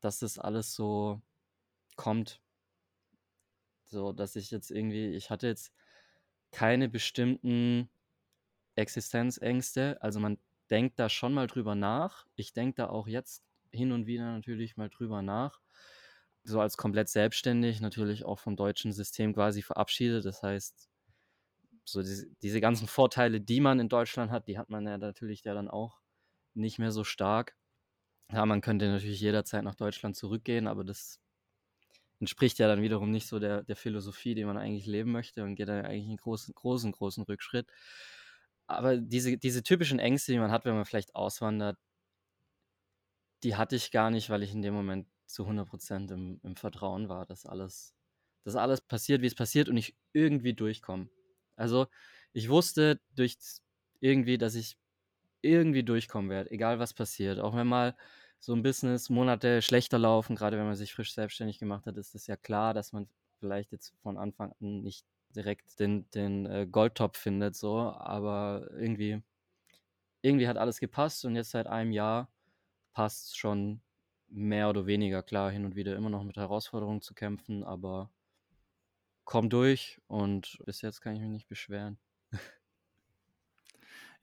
dass 0.00 0.18
das 0.18 0.38
alles 0.38 0.74
so 0.74 1.22
kommt. 1.96 2.40
So, 3.84 4.12
dass 4.12 4.36
ich 4.36 4.50
jetzt 4.50 4.70
irgendwie, 4.70 5.14
ich 5.14 5.30
hatte 5.30 5.46
jetzt 5.46 5.72
keine 6.50 6.88
bestimmten 6.88 7.88
Existenzängste. 8.74 9.98
Also 10.02 10.20
man 10.20 10.38
denkt 10.70 10.98
da 10.98 11.08
schon 11.08 11.34
mal 11.34 11.46
drüber 11.46 11.74
nach. 11.74 12.26
Ich 12.36 12.52
denke 12.52 12.76
da 12.76 12.88
auch 12.88 13.06
jetzt 13.08 13.44
hin 13.70 13.92
und 13.92 14.06
wieder 14.06 14.32
natürlich 14.32 14.76
mal 14.76 14.88
drüber 14.90 15.22
nach 15.22 15.60
so 16.44 16.60
als 16.60 16.76
komplett 16.76 17.08
selbstständig 17.08 17.80
natürlich 17.80 18.24
auch 18.24 18.38
vom 18.38 18.56
deutschen 18.56 18.92
System 18.92 19.34
quasi 19.34 19.62
verabschiedet. 19.62 20.24
Das 20.24 20.42
heißt, 20.42 20.88
so 21.84 22.02
diese, 22.02 22.28
diese 22.42 22.60
ganzen 22.60 22.86
Vorteile, 22.86 23.40
die 23.40 23.60
man 23.60 23.80
in 23.80 23.88
Deutschland 23.88 24.30
hat, 24.30 24.48
die 24.48 24.58
hat 24.58 24.70
man 24.70 24.86
ja 24.86 24.98
natürlich 24.98 25.44
ja 25.44 25.54
dann 25.54 25.68
auch 25.68 26.00
nicht 26.54 26.78
mehr 26.78 26.92
so 26.92 27.04
stark. 27.04 27.56
Ja, 28.30 28.46
man 28.46 28.60
könnte 28.60 28.88
natürlich 28.88 29.20
jederzeit 29.20 29.64
nach 29.64 29.74
Deutschland 29.74 30.16
zurückgehen, 30.16 30.66
aber 30.66 30.84
das 30.84 31.20
entspricht 32.20 32.58
ja 32.58 32.68
dann 32.68 32.82
wiederum 32.82 33.10
nicht 33.10 33.26
so 33.26 33.38
der, 33.38 33.62
der 33.64 33.76
Philosophie, 33.76 34.34
die 34.34 34.44
man 34.44 34.56
eigentlich 34.56 34.86
leben 34.86 35.12
möchte 35.12 35.42
und 35.42 35.56
geht 35.56 35.68
dann 35.68 35.84
eigentlich 35.84 36.08
einen 36.08 36.16
großen, 36.18 36.54
großen, 36.54 36.92
großen 36.92 37.24
Rückschritt. 37.24 37.66
Aber 38.66 38.96
diese, 38.96 39.36
diese 39.38 39.62
typischen 39.62 39.98
Ängste, 39.98 40.32
die 40.32 40.38
man 40.38 40.50
hat, 40.50 40.64
wenn 40.64 40.74
man 40.74 40.84
vielleicht 40.84 41.14
auswandert, 41.14 41.78
die 43.42 43.56
hatte 43.56 43.76
ich 43.76 43.90
gar 43.90 44.10
nicht, 44.10 44.30
weil 44.30 44.42
ich 44.42 44.52
in 44.52 44.62
dem 44.62 44.74
Moment 44.74 45.08
zu 45.26 45.46
100 45.46 46.10
im, 46.10 46.40
im 46.42 46.56
Vertrauen 46.56 47.08
war, 47.08 47.26
dass 47.26 47.46
alles, 47.46 47.94
dass 48.44 48.56
alles 48.56 48.80
passiert, 48.80 49.22
wie 49.22 49.26
es 49.26 49.34
passiert 49.34 49.68
und 49.68 49.76
ich 49.76 49.96
irgendwie 50.12 50.54
durchkomme. 50.54 51.08
Also 51.56 51.86
ich 52.32 52.48
wusste 52.48 53.00
durch 53.14 53.36
irgendwie, 54.00 54.38
dass 54.38 54.54
ich 54.54 54.76
irgendwie 55.42 55.84
durchkommen 55.84 56.30
werde, 56.30 56.50
egal 56.50 56.78
was 56.78 56.94
passiert. 56.94 57.40
Auch 57.40 57.56
wenn 57.56 57.66
mal 57.66 57.96
so 58.40 58.54
ein 58.54 58.62
Business 58.62 59.10
Monate 59.10 59.62
schlechter 59.62 59.98
laufen, 59.98 60.36
gerade 60.36 60.58
wenn 60.58 60.66
man 60.66 60.76
sich 60.76 60.94
frisch 60.94 61.14
selbstständig 61.14 61.58
gemacht 61.58 61.86
hat, 61.86 61.96
ist 61.96 62.14
es 62.14 62.26
ja 62.26 62.36
klar, 62.36 62.74
dass 62.74 62.92
man 62.92 63.08
vielleicht 63.38 63.72
jetzt 63.72 63.94
von 64.02 64.18
Anfang 64.18 64.52
an 64.60 64.82
nicht 64.82 65.06
direkt 65.36 65.78
den, 65.80 66.10
den 66.10 66.46
äh, 66.46 66.66
Goldtop 66.70 67.16
findet, 67.16 67.56
so, 67.56 67.78
aber 67.78 68.68
irgendwie, 68.72 69.22
irgendwie 70.22 70.48
hat 70.48 70.56
alles 70.56 70.78
gepasst 70.80 71.24
und 71.24 71.36
jetzt 71.36 71.50
seit 71.50 71.66
einem 71.66 71.92
Jahr 71.92 72.32
passt 72.94 73.38
schon 73.38 73.82
mehr 74.28 74.70
oder 74.70 74.86
weniger 74.86 75.22
klar 75.22 75.50
hin 75.50 75.64
und 75.66 75.76
wieder 75.76 75.96
immer 75.96 76.10
noch 76.10 76.24
mit 76.24 76.36
Herausforderungen 76.36 77.02
zu 77.02 77.14
kämpfen, 77.14 77.64
aber 77.64 78.12
komm 79.24 79.50
durch 79.50 80.00
und 80.06 80.58
bis 80.64 80.80
jetzt 80.82 81.00
kann 81.00 81.14
ich 81.16 81.20
mich 81.20 81.30
nicht 81.30 81.48
beschweren. 81.48 81.98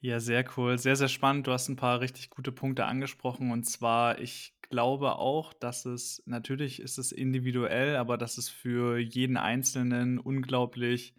Ja, 0.02 0.20
sehr 0.20 0.46
cool. 0.58 0.78
Sehr, 0.78 0.96
sehr 0.96 1.08
spannend. 1.10 1.48
Du 1.48 1.52
hast 1.52 1.68
ein 1.70 1.76
paar 1.76 2.00
richtig 2.00 2.30
gute 2.30 2.52
Punkte 2.52 2.86
angesprochen. 2.86 3.52
Und 3.52 3.64
zwar, 3.66 4.20
ich 4.20 4.54
glaube 4.70 5.18
auch, 5.18 5.54
dass 5.54 5.86
es, 5.86 6.24
natürlich 6.26 6.80
ist 6.80 6.98
es 6.98 7.12
individuell, 7.12 7.96
aber 7.96 8.18
dass 8.18 8.38
es 8.38 8.50
für 8.50 8.98
jeden 8.98 9.38
Einzelnen 9.38 10.20
unglaublich 10.20 11.16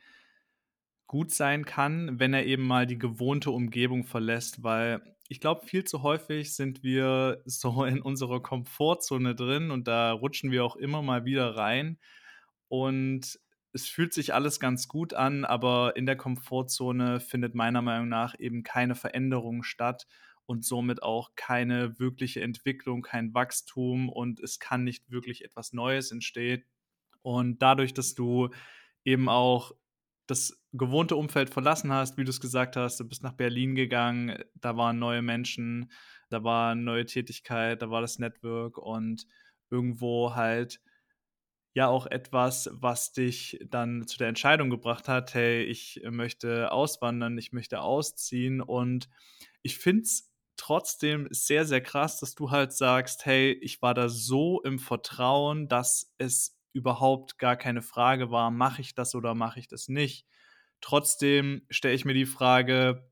gut 1.06 1.32
sein 1.32 1.64
kann, 1.64 2.20
wenn 2.20 2.32
er 2.32 2.46
eben 2.46 2.66
mal 2.66 2.86
die 2.86 2.98
gewohnte 2.98 3.50
Umgebung 3.50 4.04
verlässt, 4.04 4.62
weil 4.62 5.02
ich 5.28 5.40
glaube, 5.40 5.66
viel 5.66 5.84
zu 5.84 6.02
häufig 6.02 6.54
sind 6.54 6.82
wir 6.82 7.42
so 7.46 7.84
in 7.84 8.00
unserer 8.00 8.40
Komfortzone 8.40 9.34
drin 9.34 9.70
und 9.70 9.88
da 9.88 10.12
rutschen 10.12 10.50
wir 10.50 10.64
auch 10.64 10.76
immer 10.76 11.02
mal 11.02 11.24
wieder 11.24 11.56
rein. 11.56 11.98
Und 12.68 13.38
es 13.72 13.88
fühlt 13.88 14.12
sich 14.12 14.34
alles 14.34 14.60
ganz 14.60 14.88
gut 14.88 15.14
an, 15.14 15.44
aber 15.44 15.96
in 15.96 16.06
der 16.06 16.16
Komfortzone 16.16 17.20
findet 17.20 17.54
meiner 17.54 17.82
Meinung 17.82 18.08
nach 18.08 18.34
eben 18.38 18.62
keine 18.62 18.94
Veränderung 18.94 19.62
statt 19.62 20.06
und 20.50 20.64
somit 20.64 21.04
auch 21.04 21.36
keine 21.36 22.00
wirkliche 22.00 22.40
Entwicklung, 22.40 23.02
kein 23.02 23.32
Wachstum 23.34 24.08
und 24.08 24.40
es 24.40 24.58
kann 24.58 24.82
nicht 24.82 25.08
wirklich 25.08 25.44
etwas 25.44 25.72
Neues 25.72 26.10
entstehen. 26.10 26.64
Und 27.22 27.62
dadurch, 27.62 27.94
dass 27.94 28.16
du 28.16 28.48
eben 29.04 29.28
auch 29.28 29.70
das 30.26 30.60
gewohnte 30.72 31.14
Umfeld 31.14 31.50
verlassen 31.50 31.92
hast, 31.92 32.18
wie 32.18 32.24
du 32.24 32.30
es 32.30 32.40
gesagt 32.40 32.74
hast, 32.74 32.98
du 32.98 33.06
bist 33.06 33.22
nach 33.22 33.34
Berlin 33.34 33.76
gegangen, 33.76 34.42
da 34.54 34.76
waren 34.76 34.98
neue 34.98 35.22
Menschen, 35.22 35.92
da 36.30 36.42
war 36.42 36.74
neue 36.74 37.06
Tätigkeit, 37.06 37.80
da 37.80 37.90
war 37.90 38.00
das 38.00 38.18
Network 38.18 38.76
und 38.76 39.28
irgendwo 39.70 40.34
halt 40.34 40.80
ja 41.74 41.86
auch 41.86 42.06
etwas, 42.06 42.68
was 42.72 43.12
dich 43.12 43.64
dann 43.70 44.08
zu 44.08 44.18
der 44.18 44.26
Entscheidung 44.26 44.68
gebracht 44.68 45.06
hat, 45.06 45.32
hey, 45.32 45.62
ich 45.62 46.02
möchte 46.10 46.72
auswandern, 46.72 47.38
ich 47.38 47.52
möchte 47.52 47.82
ausziehen 47.82 48.60
und 48.60 49.08
ich 49.62 49.78
finde 49.78 50.02
es 50.02 50.29
trotzdem 50.60 51.28
sehr, 51.30 51.64
sehr 51.64 51.80
krass, 51.80 52.18
dass 52.20 52.34
du 52.34 52.50
halt 52.50 52.72
sagst, 52.72 53.26
hey, 53.26 53.52
ich 53.52 53.82
war 53.82 53.94
da 53.94 54.08
so 54.08 54.62
im 54.62 54.78
Vertrauen, 54.78 55.68
dass 55.68 56.12
es 56.18 56.58
überhaupt 56.72 57.38
gar 57.38 57.56
keine 57.56 57.82
Frage 57.82 58.30
war, 58.30 58.50
mache 58.50 58.80
ich 58.82 58.94
das 58.94 59.14
oder 59.14 59.34
mache 59.34 59.58
ich 59.60 59.68
das 59.68 59.88
nicht. 59.88 60.26
Trotzdem 60.80 61.62
stelle 61.70 61.94
ich 61.94 62.04
mir 62.04 62.14
die 62.14 62.26
Frage, 62.26 63.10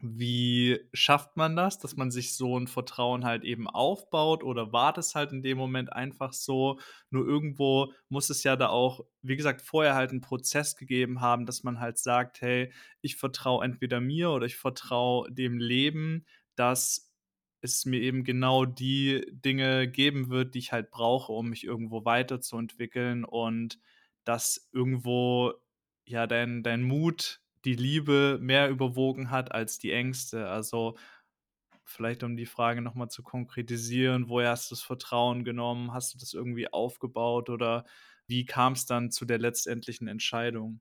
wie 0.00 0.78
schafft 0.92 1.36
man 1.36 1.56
das, 1.56 1.80
dass 1.80 1.96
man 1.96 2.12
sich 2.12 2.36
so 2.36 2.56
ein 2.58 2.68
Vertrauen 2.68 3.24
halt 3.24 3.42
eben 3.42 3.68
aufbaut 3.68 4.44
oder 4.44 4.72
war 4.72 4.92
das 4.92 5.16
halt 5.16 5.32
in 5.32 5.42
dem 5.42 5.58
Moment 5.58 5.92
einfach 5.92 6.32
so? 6.32 6.78
Nur 7.10 7.26
irgendwo 7.26 7.92
muss 8.08 8.30
es 8.30 8.44
ja 8.44 8.54
da 8.54 8.68
auch, 8.68 9.04
wie 9.22 9.36
gesagt, 9.36 9.60
vorher 9.60 9.96
halt 9.96 10.10
einen 10.12 10.20
Prozess 10.20 10.76
gegeben 10.76 11.20
haben, 11.20 11.46
dass 11.46 11.64
man 11.64 11.80
halt 11.80 11.98
sagt, 11.98 12.40
hey, 12.42 12.72
ich 13.00 13.16
vertraue 13.16 13.64
entweder 13.64 14.00
mir 14.00 14.30
oder 14.30 14.46
ich 14.46 14.56
vertraue 14.56 15.32
dem 15.32 15.58
Leben, 15.58 16.26
dass 16.58 17.12
es 17.60 17.84
mir 17.86 18.00
eben 18.00 18.24
genau 18.24 18.64
die 18.64 19.26
Dinge 19.30 19.88
geben 19.88 20.30
wird, 20.30 20.54
die 20.54 20.60
ich 20.60 20.72
halt 20.72 20.90
brauche, 20.90 21.32
um 21.32 21.48
mich 21.50 21.64
irgendwo 21.64 22.04
weiterzuentwickeln 22.04 23.24
und 23.24 23.78
dass 24.24 24.68
irgendwo 24.72 25.54
ja 26.04 26.26
dein, 26.26 26.62
dein 26.62 26.82
Mut, 26.82 27.40
die 27.64 27.74
Liebe 27.74 28.38
mehr 28.40 28.68
überwogen 28.70 29.30
hat 29.30 29.52
als 29.52 29.78
die 29.78 29.92
Ängste. 29.92 30.48
Also 30.48 30.96
vielleicht 31.84 32.22
um 32.22 32.36
die 32.36 32.46
Frage 32.46 32.82
nochmal 32.82 33.08
zu 33.10 33.22
konkretisieren, 33.22 34.28
woher 34.28 34.50
hast 34.50 34.70
du 34.70 34.74
das 34.76 34.82
Vertrauen 34.82 35.44
genommen? 35.44 35.92
Hast 35.92 36.14
du 36.14 36.18
das 36.18 36.34
irgendwie 36.34 36.72
aufgebaut 36.72 37.50
oder 37.50 37.84
wie 38.26 38.44
kam 38.46 38.74
es 38.74 38.86
dann 38.86 39.10
zu 39.10 39.24
der 39.24 39.38
letztendlichen 39.38 40.08
Entscheidung? 40.08 40.80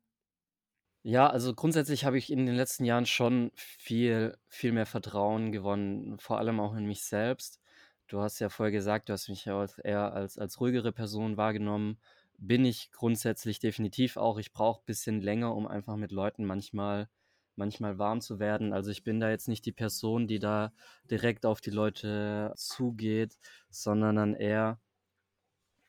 Ja, 1.10 1.30
also 1.30 1.54
grundsätzlich 1.56 2.04
habe 2.04 2.18
ich 2.18 2.30
in 2.30 2.46
den 2.46 2.56
letzten 2.56 2.84
Jahren 2.84 3.06
schon 3.06 3.52
viel, 3.56 4.38
viel 4.50 4.74
mehr 4.74 4.86
Vertrauen 4.86 5.54
gewonnen, 5.54 6.20
vor 6.20 6.38
allem 6.38 6.60
auch 6.60 6.76
in 6.76 6.86
mich 6.86 7.02
selbst. 7.02 7.62
Du 8.08 8.20
hast 8.20 8.40
ja 8.40 8.50
vorher 8.50 8.74
gesagt, 8.74 9.08
du 9.08 9.14
hast 9.14 9.30
mich 9.30 9.46
ja 9.46 9.58
als, 9.58 9.78
eher 9.78 10.12
als, 10.14 10.38
als 10.38 10.60
ruhigere 10.60 10.92
Person 10.92 11.38
wahrgenommen. 11.38 11.98
Bin 12.38 12.66
ich 12.66 12.92
grundsätzlich 12.92 13.60
definitiv 13.60 14.18
auch. 14.18 14.38
Ich 14.38 14.52
brauche 14.52 14.82
ein 14.82 14.86
bisschen 14.86 15.22
länger, 15.22 15.56
um 15.56 15.66
einfach 15.66 15.96
mit 15.96 16.12
Leuten 16.12 16.44
manchmal, 16.44 17.08
manchmal 17.56 17.98
warm 17.98 18.20
zu 18.20 18.40
werden. 18.40 18.74
Also 18.74 18.92
ich 18.92 19.06
bin 19.06 19.22
da 19.22 19.30
jetzt 19.30 19.48
nicht 19.48 19.66
die 19.66 19.72
Person, 19.72 20.28
die 20.28 20.40
da 20.40 20.74
direkt 21.10 21.46
auf 21.46 21.62
die 21.62 21.72
Leute 21.72 22.52
zugeht, 22.58 23.38
sondern 23.70 24.18
dann 24.18 24.34
eher, 24.34 24.78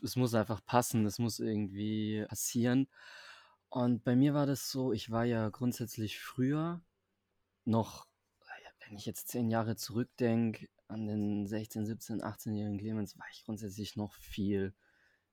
es 0.00 0.14
muss 0.14 0.34
einfach 0.34 0.64
passen, 0.64 1.06
es 1.06 1.18
muss 1.18 1.40
irgendwie 1.40 2.24
passieren. 2.28 2.86
Und 3.70 4.02
bei 4.04 4.16
mir 4.16 4.34
war 4.34 4.46
das 4.46 4.70
so, 4.70 4.92
ich 4.92 5.10
war 5.10 5.24
ja 5.24 5.48
grundsätzlich 5.50 6.18
früher 6.20 6.82
noch, 7.64 8.06
wenn 8.86 8.96
ich 8.96 9.04
jetzt 9.04 9.28
zehn 9.28 9.50
Jahre 9.50 9.76
zurückdenke, 9.76 10.68
an 10.88 11.06
den 11.06 11.46
16, 11.46 11.84
17, 11.84 12.22
18-jährigen 12.22 12.78
Clemens, 12.78 13.18
war 13.18 13.26
ich 13.30 13.44
grundsätzlich 13.44 13.96
noch 13.96 14.14
viel, 14.14 14.74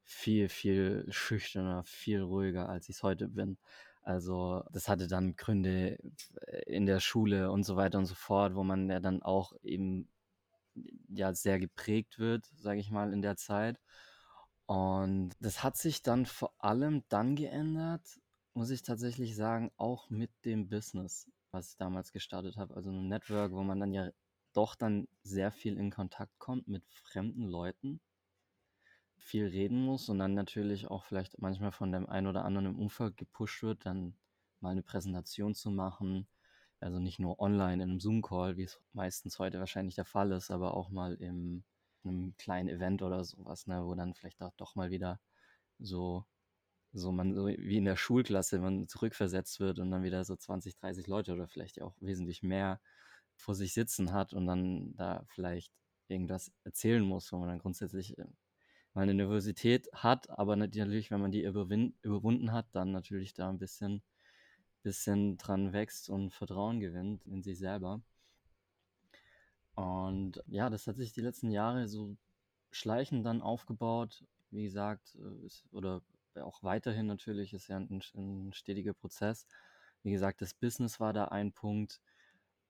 viel, 0.03 0.49
viel 0.49 1.05
schüchterner, 1.09 1.83
viel 1.85 2.21
ruhiger, 2.21 2.67
als 2.67 2.89
ich 2.89 2.97
es 2.97 3.03
heute 3.03 3.29
bin. 3.29 3.57
Also 4.01 4.63
das 4.71 4.89
hatte 4.89 5.07
dann 5.07 5.35
Gründe 5.37 5.97
in 6.67 6.85
der 6.85 6.99
Schule 6.99 7.51
und 7.51 7.63
so 7.63 7.77
weiter 7.77 7.97
und 7.97 8.05
so 8.05 8.15
fort, 8.15 8.53
wo 8.53 8.63
man 8.63 8.89
ja 8.89 8.99
dann 8.99 9.23
auch 9.23 9.53
eben 9.63 10.09
ja 11.07 11.33
sehr 11.33 11.57
geprägt 11.57 12.19
wird, 12.19 12.45
sage 12.57 12.81
ich 12.81 12.91
mal, 12.91 13.13
in 13.13 13.21
der 13.21 13.37
Zeit. 13.37 13.79
Und 14.65 15.31
das 15.39 15.63
hat 15.63 15.77
sich 15.77 16.01
dann 16.01 16.25
vor 16.25 16.53
allem 16.57 17.03
dann 17.07 17.35
geändert, 17.35 18.19
muss 18.55 18.69
ich 18.69 18.81
tatsächlich 18.81 19.35
sagen, 19.35 19.71
auch 19.77 20.09
mit 20.09 20.31
dem 20.45 20.69
Business, 20.69 21.29
was 21.51 21.71
ich 21.71 21.77
damals 21.77 22.11
gestartet 22.11 22.57
habe. 22.57 22.75
Also 22.75 22.89
ein 22.89 23.07
Network, 23.07 23.51
wo 23.51 23.63
man 23.63 23.79
dann 23.79 23.93
ja 23.93 24.09
doch 24.53 24.75
dann 24.75 25.07
sehr 25.23 25.51
viel 25.51 25.77
in 25.77 25.91
Kontakt 25.91 26.37
kommt 26.39 26.67
mit 26.67 26.83
fremden 26.89 27.47
Leuten, 27.47 27.99
viel 29.17 29.47
reden 29.47 29.83
muss 29.83 30.09
und 30.09 30.19
dann 30.19 30.33
natürlich 30.33 30.87
auch 30.87 31.03
vielleicht 31.03 31.39
manchmal 31.39 31.71
von 31.71 31.91
dem 31.91 32.07
einen 32.07 32.27
oder 32.27 32.45
anderen 32.45 32.67
im 32.67 32.79
Umfeld 32.79 33.17
gepusht 33.17 33.63
wird, 33.63 33.85
dann 33.85 34.15
mal 34.61 34.69
eine 34.69 34.83
Präsentation 34.83 35.53
zu 35.55 35.71
machen. 35.71 36.27
Also 36.79 36.99
nicht 36.99 37.19
nur 37.19 37.39
online 37.39 37.83
in 37.83 37.89
einem 37.89 37.99
Zoom-Call, 37.99 38.57
wie 38.57 38.63
es 38.63 38.79
meistens 38.93 39.39
heute 39.39 39.59
wahrscheinlich 39.59 39.95
der 39.95 40.05
Fall 40.05 40.31
ist, 40.31 40.51
aber 40.51 40.75
auch 40.75 40.89
mal 40.89 41.15
im 41.15 41.63
einem 42.05 42.35
kleinen 42.37 42.69
Event 42.69 43.01
oder 43.01 43.23
sowas, 43.23 43.67
ne, 43.67 43.85
wo 43.85 43.95
dann 43.95 44.13
vielleicht 44.13 44.41
auch 44.41 44.53
doch 44.57 44.75
mal 44.75 44.89
wieder 44.91 45.19
so 45.79 46.25
so 46.95 47.11
man 47.11 47.33
so 47.33 47.47
wie 47.47 47.77
in 47.77 47.85
der 47.85 47.97
Schulklasse, 47.97 48.59
man 48.59 48.87
zurückversetzt 48.87 49.59
wird 49.59 49.79
und 49.79 49.91
dann 49.91 50.03
wieder 50.03 50.23
so 50.23 50.35
20, 50.35 50.75
30 50.75 51.07
Leute 51.07 51.33
oder 51.33 51.47
vielleicht 51.47 51.81
auch 51.81 51.95
wesentlich 51.99 52.41
mehr 52.41 52.79
vor 53.35 53.53
sich 53.53 53.73
sitzen 53.73 54.13
hat 54.13 54.33
und 54.33 54.47
dann 54.47 54.95
da 54.95 55.25
vielleicht 55.27 55.73
irgendwas 56.07 56.51
erzählen 56.63 57.03
muss, 57.03 57.31
wo 57.31 57.37
man 57.37 57.49
dann 57.49 57.59
grundsätzlich 57.59 58.17
äh, 58.17 58.25
mal 58.93 59.01
eine 59.01 59.13
Nervosität 59.13 59.89
hat, 59.93 60.29
aber 60.29 60.55
natürlich, 60.55 61.11
wenn 61.11 61.19
man 61.19 61.31
die 61.31 61.43
überwunden 61.43 62.53
hat, 62.53 62.67
dann 62.71 62.91
natürlich 62.91 63.33
da 63.33 63.49
ein 63.49 63.59
bisschen, 63.59 64.01
bisschen 64.81 65.37
dran 65.37 65.73
wächst 65.73 66.09
und 66.09 66.33
Vertrauen 66.33 66.79
gewinnt 66.79 67.25
in 67.25 67.43
sich 67.43 67.59
selber. 67.59 68.01
Und 69.75 70.41
ja, 70.47 70.69
das 70.69 70.87
hat 70.87 70.95
sich 70.95 71.11
die 71.11 71.21
letzten 71.21 71.51
Jahre 71.51 71.89
so 71.89 72.15
schleichend 72.71 73.25
dann 73.25 73.41
aufgebaut. 73.41 74.23
Wie 74.51 74.63
gesagt, 74.63 75.17
äh, 75.19 75.75
oder 75.75 76.01
auch 76.37 76.63
weiterhin 76.63 77.07
natürlich, 77.07 77.53
ist 77.53 77.67
ja 77.67 77.77
ein, 77.77 78.01
ein 78.15 78.53
stetiger 78.53 78.93
Prozess. 78.93 79.47
Wie 80.03 80.11
gesagt, 80.11 80.41
das 80.41 80.53
Business 80.53 80.99
war 80.99 81.13
da 81.13 81.25
ein 81.25 81.51
Punkt, 81.53 82.01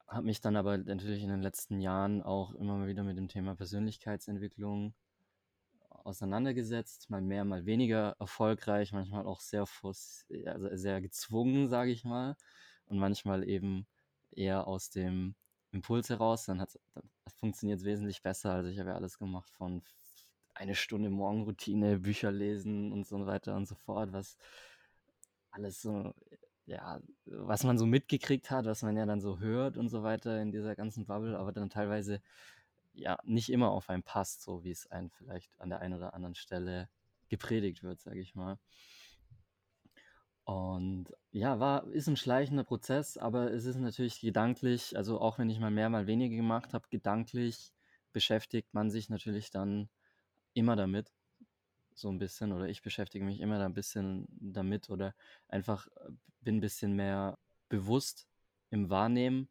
habe 0.08 0.26
mich 0.26 0.42
dann 0.42 0.56
aber 0.56 0.78
natürlich 0.78 1.24
in 1.24 1.30
den 1.30 1.42
letzten 1.42 1.82
Jahren 1.82 2.22
auch 2.22 2.54
immer 2.56 2.88
wieder 2.88 3.04
mit 3.04 3.18
dem 3.18 3.28
Thema 3.28 3.56
Persönlichkeitsentwicklung 3.56 4.94
auseinandergesetzt, 5.90 7.10
mal 7.10 7.22
mehr, 7.22 7.46
mal 7.46 7.66
weniger 7.66 8.16
erfolgreich, 8.20 8.94
manchmal 8.94 9.26
auch 9.26 9.40
sehr, 9.40 9.66
also 10.46 10.70
sehr 10.76 11.02
gezwungen, 11.02 11.68
sage 11.68 11.92
ich 11.92 12.06
mal, 12.06 12.36
und 12.86 13.00
manchmal 13.00 13.48
eben 13.48 13.88
eher 14.32 14.68
aus 14.68 14.90
dem 14.90 15.36
Impuls 15.72 16.10
heraus. 16.10 16.46
Dann, 16.46 16.60
dann 16.60 17.10
funktioniert 17.40 17.80
es 17.80 17.86
wesentlich 17.86 18.22
besser. 18.22 18.52
Also 18.54 18.70
ich 18.70 18.80
habe 18.80 18.90
ja 18.90 18.96
alles 18.96 19.18
gemacht 19.18 19.50
von 19.52 19.82
eine 20.56 20.76
Stunde 20.76 21.10
Morgenroutine, 21.10 22.00
Bücher 22.00 22.32
lesen 22.32 22.92
und 22.92 23.06
so 23.06 23.26
weiter 23.26 23.56
und 23.56 23.68
so 23.68 23.76
fort, 23.76 24.14
was 24.14 24.38
alles 25.52 25.82
so, 25.82 26.14
ja, 26.66 27.00
was 27.26 27.64
man 27.64 27.78
so 27.78 27.86
mitgekriegt 27.86 28.50
hat, 28.52 28.66
was 28.66 28.82
man 28.82 28.98
ja 28.98 29.06
dann 29.06 29.22
so 29.22 29.40
hört 29.40 29.78
und 29.78 29.90
so 29.90 30.04
weiter 30.04 30.42
in 30.42 30.52
dieser 30.52 30.76
ganzen 30.76 31.06
Bubble, 31.06 31.38
aber 31.38 31.52
dann 31.52 31.70
teilweise 31.70 32.22
ja 32.94 33.18
nicht 33.24 33.50
immer 33.50 33.72
auf 33.72 33.90
einen 33.90 34.04
passt, 34.04 34.42
so 34.42 34.64
wie 34.64 34.72
es 34.72 34.88
einen 34.88 35.12
vielleicht 35.12 35.52
an 35.60 35.70
der 35.70 35.80
einen 35.80 35.96
oder 35.96 36.14
anderen 36.14 36.36
Stelle 36.36 36.90
gepredigt 37.30 37.84
wird, 37.84 38.00
sage 38.00 38.20
ich 38.20 38.36
mal. 38.36 38.58
Und 40.46 41.12
ja, 41.32 41.60
war, 41.60 41.88
ist 41.88 42.08
ein 42.08 42.18
schleichender 42.18 42.64
Prozess, 42.64 43.18
aber 43.18 43.52
es 43.52 43.66
ist 43.66 43.78
natürlich 43.78 44.20
gedanklich, 44.22 44.96
also 44.96 45.20
auch 45.20 45.40
wenn 45.40 45.50
ich 45.50 45.60
mal 45.60 45.72
mehr, 45.72 45.90
mal 45.90 46.08
weniger 46.08 46.36
gemacht 46.36 46.74
habe, 46.74 46.88
gedanklich 46.90 47.74
beschäftigt 48.14 48.74
man 48.74 48.92
sich 48.92 49.10
natürlich 49.10 49.50
dann 49.50 49.90
immer 50.56 50.76
damit, 50.76 51.12
so 51.94 52.10
ein 52.10 52.20
bisschen, 52.20 52.52
oder 52.52 52.68
ich 52.68 52.82
beschäftige 52.82 53.24
mich 53.24 53.40
immer 53.40 53.58
da 53.60 53.66
ein 53.66 53.74
bisschen 53.74 54.28
damit 54.30 54.90
oder 54.90 55.16
einfach 55.48 55.88
äh, 55.88 56.12
bin 56.42 56.58
ein 56.58 56.62
bisschen 56.62 56.94
mehr 56.94 57.38
bewusst 57.70 58.28
im 58.70 58.90
Wahrnehmen, 58.90 59.50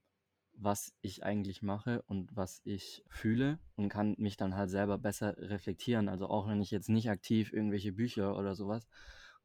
was 0.52 0.92
ich 1.00 1.24
eigentlich 1.24 1.62
mache 1.62 2.02
und 2.02 2.36
was 2.36 2.60
ich 2.64 3.04
fühle 3.08 3.58
und 3.76 3.88
kann 3.88 4.14
mich 4.18 4.36
dann 4.36 4.56
halt 4.56 4.70
selber 4.70 4.98
besser 4.98 5.36
reflektieren. 5.38 6.08
Also 6.08 6.28
auch 6.28 6.46
wenn 6.48 6.62
ich 6.62 6.70
jetzt 6.70 6.88
nicht 6.88 7.10
aktiv 7.10 7.52
irgendwelche 7.52 7.92
Bücher 7.92 8.36
oder 8.36 8.54
sowas 8.54 8.86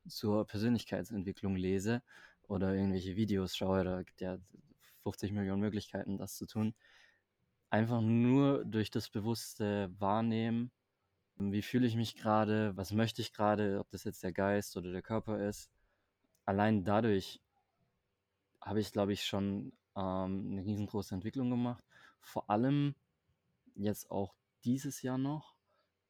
zur 0.07 0.45
Persönlichkeitsentwicklung 0.45 1.55
lese 1.55 2.03
oder 2.43 2.73
irgendwelche 2.75 3.15
Videos 3.15 3.55
schaue, 3.55 3.83
da 3.83 4.03
gibt 4.03 4.21
ja 4.21 4.37
50 5.03 5.31
Millionen 5.31 5.61
Möglichkeiten, 5.61 6.17
das 6.17 6.35
zu 6.35 6.45
tun, 6.45 6.75
einfach 7.69 8.01
nur 8.01 8.65
durch 8.65 8.91
das 8.91 9.09
bewusste 9.09 9.89
Wahrnehmen, 9.99 10.71
wie 11.39 11.61
fühle 11.61 11.87
ich 11.87 11.95
mich 11.95 12.15
gerade, 12.15 12.75
was 12.75 12.91
möchte 12.91 13.21
ich 13.21 13.33
gerade, 13.33 13.79
ob 13.79 13.89
das 13.89 14.03
jetzt 14.03 14.23
der 14.23 14.33
Geist 14.33 14.75
oder 14.77 14.91
der 14.91 15.01
Körper 15.01 15.39
ist. 15.47 15.71
Allein 16.45 16.83
dadurch 16.83 17.41
habe 18.61 18.79
ich, 18.81 18.91
glaube 18.91 19.13
ich, 19.13 19.25
schon 19.25 19.73
ähm, 19.95 20.49
eine 20.51 20.65
riesengroße 20.65 21.15
Entwicklung 21.15 21.49
gemacht. 21.49 21.83
Vor 22.19 22.49
allem 22.49 22.95
jetzt 23.75 24.11
auch 24.11 24.35
dieses 24.65 25.01
Jahr 25.01 25.17
noch 25.17 25.55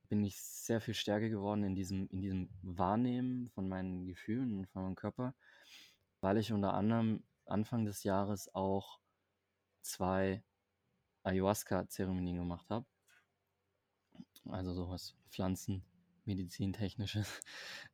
bin 0.10 0.24
ich 0.24 0.42
sehr 0.42 0.82
viel 0.82 0.96
stärker 0.96 1.30
geworden 1.30 1.64
in 1.64 1.76
diesem, 1.76 2.08
in 2.10 2.22
diesem 2.22 2.50
Wahrnehmen 2.64 3.50
von 3.50 3.70
meinen 3.70 4.08
Gefühlen 4.08 4.58
und 4.58 4.68
von 4.68 4.84
meinem 4.84 4.96
Körper, 4.96 5.36
weil 6.22 6.38
ich 6.38 6.52
unter 6.52 6.74
anderem 6.74 7.24
Anfang 7.46 7.86
des 7.86 8.04
Jahres 8.04 8.54
auch 8.56 9.00
zwei 9.82 10.44
Ayahuasca-Zeremonien 11.24 12.38
gemacht 12.38 12.70
habe. 12.70 12.86
Also 14.46 14.74
sowas 14.74 15.16
Pflanzenmedizintechnisches. 15.30 17.42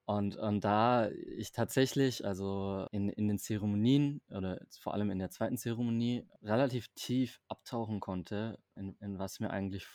und, 0.05 0.35
und 0.35 0.63
da 0.63 1.09
ich 1.09 1.51
tatsächlich, 1.51 2.25
also 2.25 2.87
in, 2.91 3.09
in 3.09 3.27
den 3.27 3.39
Zeremonien 3.39 4.21
oder 4.29 4.59
vor 4.79 4.93
allem 4.93 5.11
in 5.11 5.19
der 5.19 5.29
zweiten 5.29 5.57
Zeremonie, 5.57 6.27
relativ 6.41 6.87
tief 6.95 7.39
abtauchen 7.47 7.99
konnte, 7.99 8.59
in, 8.75 8.95
in 8.99 9.19
was 9.19 9.39
mir 9.39 9.51
eigentlich 9.51 9.87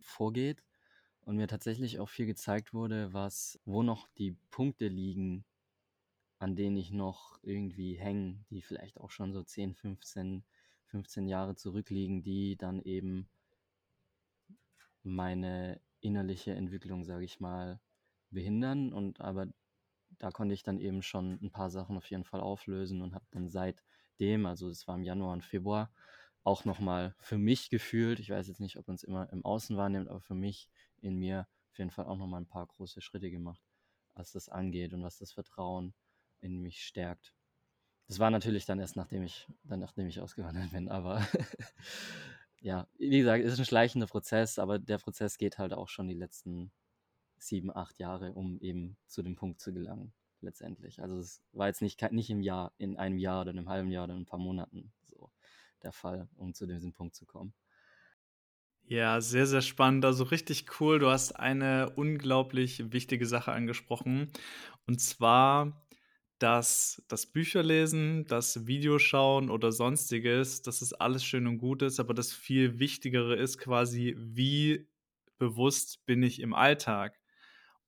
vorgeht 0.00 0.64
und 1.22 1.36
mir 1.36 1.48
tatsächlich 1.48 2.00
auch 2.00 2.08
viel 2.08 2.26
gezeigt 2.26 2.72
wurde, 2.72 3.12
was, 3.12 3.60
wo 3.64 3.82
noch 3.82 4.08
die 4.18 4.36
Punkte 4.50 4.88
liegen, 4.88 5.44
an 6.38 6.56
denen 6.56 6.76
ich 6.76 6.90
noch 6.90 7.38
irgendwie 7.42 7.94
hänge, 7.94 8.44
die 8.50 8.62
vielleicht 8.62 8.98
auch 8.98 9.10
schon 9.10 9.32
so 9.32 9.42
10, 9.42 9.74
15, 9.74 10.44
15 10.86 11.28
Jahre 11.28 11.54
zurückliegen, 11.54 12.22
die 12.22 12.56
dann 12.56 12.80
eben 12.80 13.28
meine 15.02 15.80
innerliche 16.00 16.52
Entwicklung, 16.54 17.04
sage 17.04 17.24
ich 17.24 17.40
mal, 17.40 17.80
behindern. 18.30 18.92
Und 18.92 19.20
aber 19.20 19.48
da 20.18 20.30
konnte 20.30 20.54
ich 20.54 20.62
dann 20.62 20.78
eben 20.78 21.02
schon 21.02 21.38
ein 21.42 21.50
paar 21.50 21.70
Sachen 21.70 21.96
auf 21.96 22.08
jeden 22.10 22.24
Fall 22.24 22.40
auflösen 22.40 23.02
und 23.02 23.14
habe 23.14 23.26
dann 23.30 23.48
seitdem, 23.48 24.46
also 24.46 24.68
es 24.68 24.86
war 24.86 24.96
im 24.96 25.04
Januar 25.04 25.32
und 25.32 25.44
Februar, 25.44 25.92
auch 26.42 26.64
nochmal 26.64 27.14
für 27.20 27.38
mich 27.38 27.70
gefühlt, 27.70 28.18
ich 28.18 28.30
weiß 28.30 28.48
jetzt 28.48 28.60
nicht, 28.60 28.78
ob 28.78 28.86
man 28.88 28.94
es 28.96 29.02
immer 29.02 29.30
im 29.32 29.44
Außen 29.44 29.76
wahrnimmt, 29.76 30.08
aber 30.08 30.20
für 30.20 30.34
mich 30.34 30.68
in 31.00 31.16
mir 31.16 31.46
auf 31.70 31.78
jeden 31.78 31.90
Fall 31.90 32.06
auch 32.06 32.16
nochmal 32.16 32.40
ein 32.40 32.48
paar 32.48 32.66
große 32.66 33.00
Schritte 33.00 33.30
gemacht, 33.30 33.62
was 34.14 34.32
das 34.32 34.48
angeht 34.48 34.92
und 34.94 35.02
was 35.02 35.18
das 35.18 35.32
Vertrauen 35.32 35.94
in 36.40 36.60
mich 36.60 36.82
stärkt. 36.84 37.34
Das 38.08 38.18
war 38.18 38.30
natürlich 38.30 38.66
dann 38.66 38.80
erst 38.80 38.96
nachdem 38.96 39.22
ich, 39.22 39.46
dann 39.62 39.80
nachdem 39.80 40.08
ich 40.08 40.20
ausgewandert 40.20 40.72
bin, 40.72 40.88
aber 40.88 41.24
ja, 42.60 42.86
wie 42.98 43.18
gesagt, 43.18 43.44
es 43.44 43.54
ist 43.54 43.58
ein 43.58 43.64
schleichender 43.64 44.06
Prozess, 44.06 44.58
aber 44.58 44.78
der 44.78 44.98
Prozess 44.98 45.38
geht 45.38 45.58
halt 45.58 45.72
auch 45.72 45.88
schon 45.88 46.08
die 46.08 46.14
letzten 46.14 46.72
sieben, 47.38 47.74
acht 47.74 47.98
Jahre, 47.98 48.32
um 48.32 48.60
eben 48.60 48.96
zu 49.06 49.22
dem 49.22 49.34
Punkt 49.34 49.60
zu 49.60 49.72
gelangen, 49.72 50.12
letztendlich. 50.40 51.00
Also 51.02 51.18
es 51.18 51.42
war 51.52 51.68
jetzt 51.68 51.82
nicht, 51.82 52.00
nicht 52.12 52.30
im 52.30 52.42
Jahr, 52.42 52.72
in 52.76 52.96
einem 52.96 53.18
Jahr 53.18 53.42
oder 53.42 53.50
in 53.52 53.58
einem 53.58 53.68
halben 53.68 53.90
Jahr 53.90 54.04
oder 54.04 54.14
in 54.14 54.20
ein 54.20 54.26
paar 54.26 54.38
Monaten 54.38 54.92
so 55.06 55.30
der 55.82 55.92
Fall, 55.92 56.28
um 56.36 56.52
zu 56.54 56.66
diesem 56.66 56.92
Punkt 56.92 57.14
zu 57.14 57.24
kommen. 57.24 57.54
Ja, 58.84 59.20
sehr, 59.20 59.46
sehr 59.46 59.62
spannend. 59.62 60.04
Also 60.04 60.24
richtig 60.24 60.80
cool. 60.80 60.98
Du 60.98 61.08
hast 61.08 61.32
eine 61.32 61.90
unglaublich 61.90 62.92
wichtige 62.92 63.24
Sache 63.24 63.52
angesprochen. 63.52 64.32
Und 64.86 65.00
zwar, 65.00 65.86
dass 66.40 67.02
das 67.06 67.26
Bücherlesen, 67.26 68.24
das 68.26 68.66
Videoschauen 68.66 69.50
oder 69.50 69.72
sonstiges, 69.72 70.62
dass 70.62 70.82
es 70.82 70.94
alles 70.94 71.22
schön 71.24 71.46
und 71.46 71.58
gut 71.58 71.82
ist, 71.82 72.00
aber 72.00 72.14
das 72.14 72.32
viel 72.32 72.78
Wichtigere 72.78 73.36
ist 73.36 73.58
quasi, 73.58 74.16
wie 74.18 74.88
bewusst 75.38 76.04
bin 76.06 76.22
ich 76.22 76.40
im 76.40 76.54
Alltag. 76.54 77.20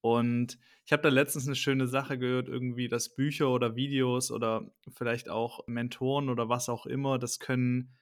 Und 0.03 0.59
ich 0.85 0.93
habe 0.93 1.03
da 1.03 1.09
letztens 1.09 1.47
eine 1.47 1.57
schöne 1.57 1.87
Sache 1.87 2.19
gehört, 2.19 2.49
irgendwie, 2.49 2.89
dass 2.89 3.15
Bücher 3.15 3.51
oder 3.51 3.75
Videos 3.75 4.31
oder 4.31 4.71
vielleicht 4.91 5.31
auch 5.31 5.67
Mentoren 5.67 6.29
oder 6.29 6.49
was 6.49 6.69
auch 6.69 6.85
immer, 6.87 7.19
das 7.19 7.39
können 7.39 7.97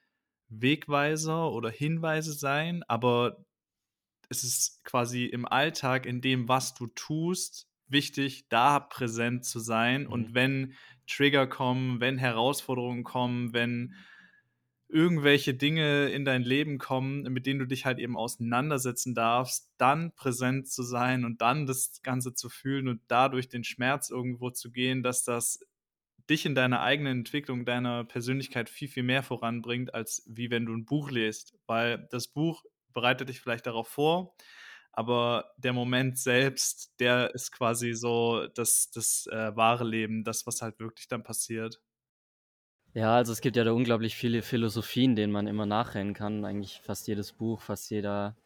Wegweiser 0.48 1.53
oder 1.53 1.70
Hinweise 1.70 2.33
sein, 2.33 2.83
aber 2.88 3.44
es 4.29 4.42
ist 4.42 4.85
quasi 4.85 5.27
im 5.27 5.46
Alltag, 5.46 6.07
in 6.07 6.20
dem, 6.20 6.48
was 6.48 6.75
du 6.75 6.88
tust, 6.88 7.69
wichtig, 7.90 8.48
da 8.48 8.81
präsent 8.81 9.44
zu 9.44 9.61
sein. 9.61 10.03
Mhm. 10.03 10.12
Und 10.12 10.35
wenn 10.35 10.74
Trigger 11.07 11.46
kommen, 11.46 12.00
wenn 12.00 12.18
Herausforderungen 12.18 13.05
kommen, 13.05 13.53
wenn 13.53 13.94
irgendwelche 14.88 15.55
Dinge 15.55 16.09
in 16.09 16.24
dein 16.24 16.42
Leben 16.42 16.79
kommen, 16.79 17.22
mit 17.33 17.46
denen 17.46 17.61
du 17.61 17.66
dich 17.66 17.87
halt 17.87 17.98
eben 17.98 18.16
auseinandersetzen 18.16 19.14
darfst, 19.14 19.70
dann 19.79 20.12
präsent 20.14 20.68
zu 20.68 20.83
sein 20.83 21.24
und 21.24 21.40
dann 21.40 21.66
das 21.66 22.00
Ganze 22.03 22.35
zu 22.35 22.48
fühlen 22.48 22.88
und 22.88 23.00
dadurch 23.07 23.48
den 23.48 23.62
Schmerz 23.64 24.11
irgendwo 24.11 24.50
zu 24.50 24.72
gehen, 24.72 25.03
dass 25.03 25.22
das 25.22 25.61
dich 26.29 26.46
in 26.46 26.55
deiner 26.55 26.81
eigenen 26.81 27.18
Entwicklung 27.18 27.64
deiner 27.64 28.05
Persönlichkeit 28.05 28.68
viel, 28.68 28.88
viel 28.88 29.03
mehr 29.03 29.22
voranbringt, 29.22 29.94
als 29.94 30.24
wie 30.26 30.50
wenn 30.50 30.66
du 30.66 30.74
ein 30.74 30.85
Buch 30.85 31.11
liest. 31.11 31.55
Weil 31.66 32.09
das 32.11 32.29
Buch 32.29 32.64
bereitet 32.92 33.29
dich 33.29 33.40
vielleicht 33.40 33.66
darauf 33.66 33.88
vor, 33.88 34.35
aber 34.92 35.53
der 35.57 35.72
Moment 35.72 36.18
selbst, 36.18 36.92
der 36.98 37.35
ist 37.35 37.53
quasi 37.53 37.92
so 37.94 38.46
das, 38.55 38.90
das 38.90 39.26
äh, 39.31 39.55
wahre 39.57 39.85
Leben, 39.85 40.24
das, 40.24 40.46
was 40.46 40.62
halt 40.62 40.79
wirklich 40.81 41.09
dann 41.09 41.22
passiert. 41.22 41.81
Ja, 42.92 43.14
also 43.14 43.33
es 43.33 43.40
gibt 43.40 43.57
ja 43.57 43.62
da 43.62 43.72
unglaublich 43.72 44.16
viele 44.16 44.42
Philosophien, 44.42 45.14
denen 45.14 45.33
man 45.33 45.46
immer 45.46 45.64
nachrennen 45.64 46.12
kann. 46.12 46.44
Eigentlich 46.44 46.81
fast 46.83 47.07
jedes 47.07 47.33
Buch, 47.33 47.61
fast 47.61 47.88
jeder 47.90 48.37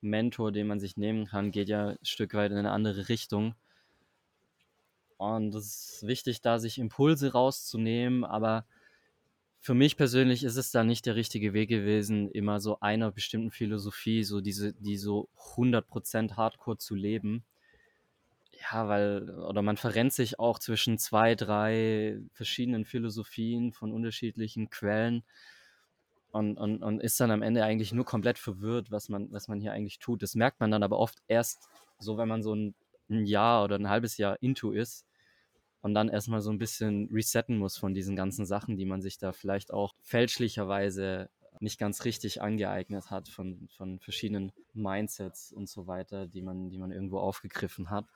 Mentor, 0.00 0.52
den 0.52 0.68
man 0.68 0.78
sich 0.78 0.96
nehmen 0.96 1.26
kann, 1.26 1.50
geht 1.50 1.68
ja 1.68 1.88
ein 1.88 1.98
Stück 2.02 2.34
weit 2.34 2.52
in 2.52 2.58
eine 2.58 2.70
andere 2.70 3.08
Richtung. 3.08 3.56
Und 5.16 5.52
es 5.56 5.94
ist 5.94 6.06
wichtig, 6.06 6.42
da 6.42 6.60
sich 6.60 6.78
Impulse 6.78 7.32
rauszunehmen, 7.32 8.24
aber 8.24 8.66
für 9.60 9.74
mich 9.74 9.96
persönlich 9.96 10.44
ist 10.44 10.56
es 10.56 10.70
da 10.70 10.84
nicht 10.84 11.06
der 11.06 11.16
richtige 11.16 11.52
Weg 11.52 11.68
gewesen, 11.68 12.30
immer 12.30 12.60
so 12.60 12.80
einer 12.80 13.10
bestimmten 13.10 13.50
Philosophie, 13.50 14.24
so 14.24 14.40
diese, 14.40 14.72
die 14.72 14.96
so 14.96 15.28
100% 15.56 16.36
Hardcore 16.36 16.78
zu 16.78 16.94
leben. 16.94 17.44
Ja, 18.72 18.88
weil, 18.88 19.30
oder 19.30 19.62
man 19.62 19.76
verrennt 19.76 20.12
sich 20.12 20.38
auch 20.38 20.58
zwischen 20.58 20.98
zwei, 20.98 21.34
drei 21.34 22.20
verschiedenen 22.32 22.84
Philosophien 22.84 23.72
von 23.72 23.92
unterschiedlichen 23.92 24.70
Quellen 24.70 25.22
und, 26.32 26.56
und, 26.56 26.82
und 26.82 27.00
ist 27.00 27.20
dann 27.20 27.30
am 27.30 27.42
Ende 27.42 27.64
eigentlich 27.64 27.92
nur 27.92 28.04
komplett 28.04 28.38
verwirrt, 28.38 28.90
was 28.90 29.08
man, 29.08 29.30
was 29.32 29.48
man 29.48 29.60
hier 29.60 29.72
eigentlich 29.72 29.98
tut. 29.98 30.22
Das 30.22 30.34
merkt 30.34 30.60
man 30.60 30.70
dann 30.70 30.82
aber 30.82 30.98
oft 30.98 31.18
erst 31.28 31.68
so, 31.98 32.18
wenn 32.18 32.28
man 32.28 32.42
so 32.42 32.54
ein, 32.54 32.74
ein 33.10 33.26
Jahr 33.26 33.64
oder 33.64 33.76
ein 33.76 33.88
halbes 33.88 34.18
Jahr 34.18 34.36
into 34.40 34.72
ist 34.72 35.07
und 35.80 35.94
dann 35.94 36.08
erstmal 36.08 36.40
so 36.40 36.50
ein 36.50 36.58
bisschen 36.58 37.08
resetten 37.12 37.58
muss 37.58 37.76
von 37.76 37.94
diesen 37.94 38.16
ganzen 38.16 38.46
Sachen, 38.46 38.76
die 38.76 38.86
man 38.86 39.02
sich 39.02 39.18
da 39.18 39.32
vielleicht 39.32 39.72
auch 39.72 39.94
fälschlicherweise 40.02 41.30
nicht 41.60 41.78
ganz 41.78 42.04
richtig 42.04 42.42
angeeignet 42.42 43.10
hat 43.10 43.28
von, 43.28 43.68
von 43.76 43.98
verschiedenen 43.98 44.52
Mindsets 44.74 45.52
und 45.52 45.68
so 45.68 45.86
weiter, 45.86 46.26
die 46.26 46.42
man, 46.42 46.70
die 46.70 46.78
man 46.78 46.92
irgendwo 46.92 47.18
aufgegriffen 47.18 47.90
hat. 47.90 48.06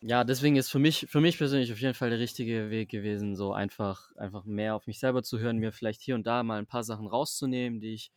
Ja, 0.00 0.22
deswegen 0.22 0.54
ist 0.56 0.70
für 0.70 0.78
mich, 0.78 1.06
für 1.10 1.20
mich 1.20 1.38
persönlich 1.38 1.72
auf 1.72 1.80
jeden 1.80 1.94
Fall 1.94 2.10
der 2.10 2.20
richtige 2.20 2.70
Weg 2.70 2.88
gewesen, 2.88 3.34
so 3.34 3.52
einfach, 3.52 4.14
einfach 4.16 4.44
mehr 4.44 4.76
auf 4.76 4.86
mich 4.86 5.00
selber 5.00 5.24
zu 5.24 5.40
hören, 5.40 5.58
mir 5.58 5.72
vielleicht 5.72 6.00
hier 6.02 6.14
und 6.14 6.26
da 6.26 6.44
mal 6.44 6.58
ein 6.58 6.66
paar 6.66 6.84
Sachen 6.84 7.08
rauszunehmen, 7.08 7.80
die 7.80 7.94
ich, 7.94 8.12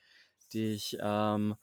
die 0.54 0.74
ich, 0.74 0.98
ähm, 1.02 1.56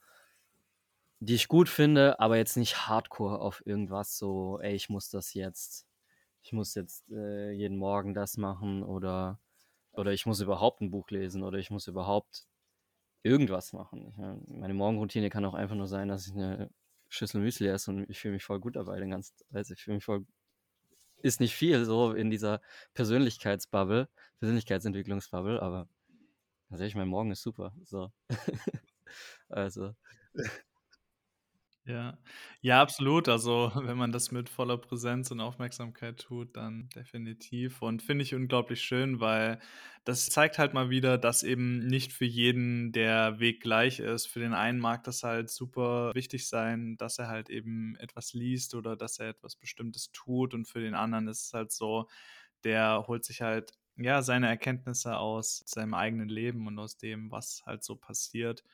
die 1.20 1.34
ich 1.34 1.46
gut 1.48 1.68
finde, 1.68 2.18
aber 2.18 2.36
jetzt 2.36 2.56
nicht 2.56 2.88
hardcore 2.88 3.40
auf 3.40 3.64
irgendwas 3.64 4.18
so, 4.18 4.58
ey, 4.60 4.74
ich 4.74 4.88
muss 4.88 5.08
das 5.08 5.34
jetzt, 5.34 5.87
ich 6.42 6.52
muss 6.52 6.74
jetzt 6.74 7.10
äh, 7.10 7.52
jeden 7.52 7.76
Morgen 7.76 8.14
das 8.14 8.36
machen 8.36 8.82
oder, 8.82 9.40
oder 9.92 10.12
ich 10.12 10.26
muss 10.26 10.40
überhaupt 10.40 10.80
ein 10.80 10.90
Buch 10.90 11.10
lesen 11.10 11.42
oder 11.42 11.58
ich 11.58 11.70
muss 11.70 11.86
überhaupt 11.88 12.46
irgendwas 13.22 13.72
machen. 13.72 14.44
Ich 14.46 14.56
meine 14.56 14.74
Morgenroutine 14.74 15.30
kann 15.30 15.44
auch 15.44 15.54
einfach 15.54 15.76
nur 15.76 15.88
sein, 15.88 16.08
dass 16.08 16.26
ich 16.26 16.34
eine 16.34 16.70
Schüssel 17.08 17.40
Müsli 17.40 17.68
esse 17.68 17.90
und 17.90 18.08
ich 18.08 18.18
fühle 18.18 18.34
mich 18.34 18.44
voll 18.44 18.60
gut 18.60 18.76
dabei 18.76 18.98
den 19.00 19.10
ganzen 19.10 19.34
also 19.52 19.74
ich 19.74 19.82
fühle 19.82 19.96
mich 19.96 20.04
voll 20.04 20.26
ist 21.22 21.40
nicht 21.40 21.54
viel 21.54 21.84
so 21.84 22.12
in 22.12 22.30
dieser 22.30 22.60
Persönlichkeitsbubble, 22.94 24.08
Persönlichkeitsentwicklungsbubble, 24.38 25.60
aber 25.60 25.88
tatsächlich 26.68 26.94
mein 26.96 27.08
Morgen 27.08 27.30
ist 27.32 27.42
super. 27.42 27.74
So. 27.84 28.12
also 29.48 29.94
ja. 31.88 32.18
Ja, 32.60 32.80
absolut. 32.82 33.28
Also, 33.28 33.72
wenn 33.74 33.96
man 33.96 34.12
das 34.12 34.30
mit 34.30 34.48
voller 34.48 34.76
Präsenz 34.78 35.30
und 35.30 35.40
Aufmerksamkeit 35.40 36.18
tut, 36.20 36.56
dann 36.56 36.88
definitiv. 36.94 37.82
Und 37.82 38.02
finde 38.02 38.22
ich 38.24 38.34
unglaublich 38.34 38.82
schön, 38.82 39.20
weil 39.20 39.58
das 40.04 40.28
zeigt 40.30 40.58
halt 40.58 40.74
mal 40.74 40.90
wieder, 40.90 41.18
dass 41.18 41.42
eben 41.42 41.78
nicht 41.86 42.12
für 42.12 42.24
jeden 42.26 42.92
der 42.92 43.40
Weg 43.40 43.60
gleich 43.62 44.00
ist. 44.00 44.26
Für 44.26 44.40
den 44.40 44.54
einen 44.54 44.78
mag 44.78 45.04
das 45.04 45.22
halt 45.22 45.50
super 45.50 46.12
wichtig 46.14 46.46
sein, 46.48 46.96
dass 46.98 47.18
er 47.18 47.28
halt 47.28 47.50
eben 47.50 47.96
etwas 47.96 48.32
liest 48.34 48.74
oder 48.74 48.96
dass 48.96 49.18
er 49.18 49.28
etwas 49.30 49.56
Bestimmtes 49.56 50.12
tut. 50.12 50.54
Und 50.54 50.66
für 50.68 50.80
den 50.80 50.94
anderen 50.94 51.28
ist 51.28 51.46
es 51.46 51.52
halt 51.54 51.72
so, 51.72 52.08
der 52.64 53.04
holt 53.08 53.24
sich 53.24 53.40
halt 53.42 53.72
ja, 53.96 54.22
seine 54.22 54.48
Erkenntnisse 54.48 55.16
aus 55.18 55.62
seinem 55.66 55.94
eigenen 55.94 56.28
Leben 56.28 56.66
und 56.68 56.78
aus 56.78 56.96
dem, 56.98 57.30
was 57.32 57.62
halt 57.66 57.82
so 57.84 57.96
passiert. 57.96 58.64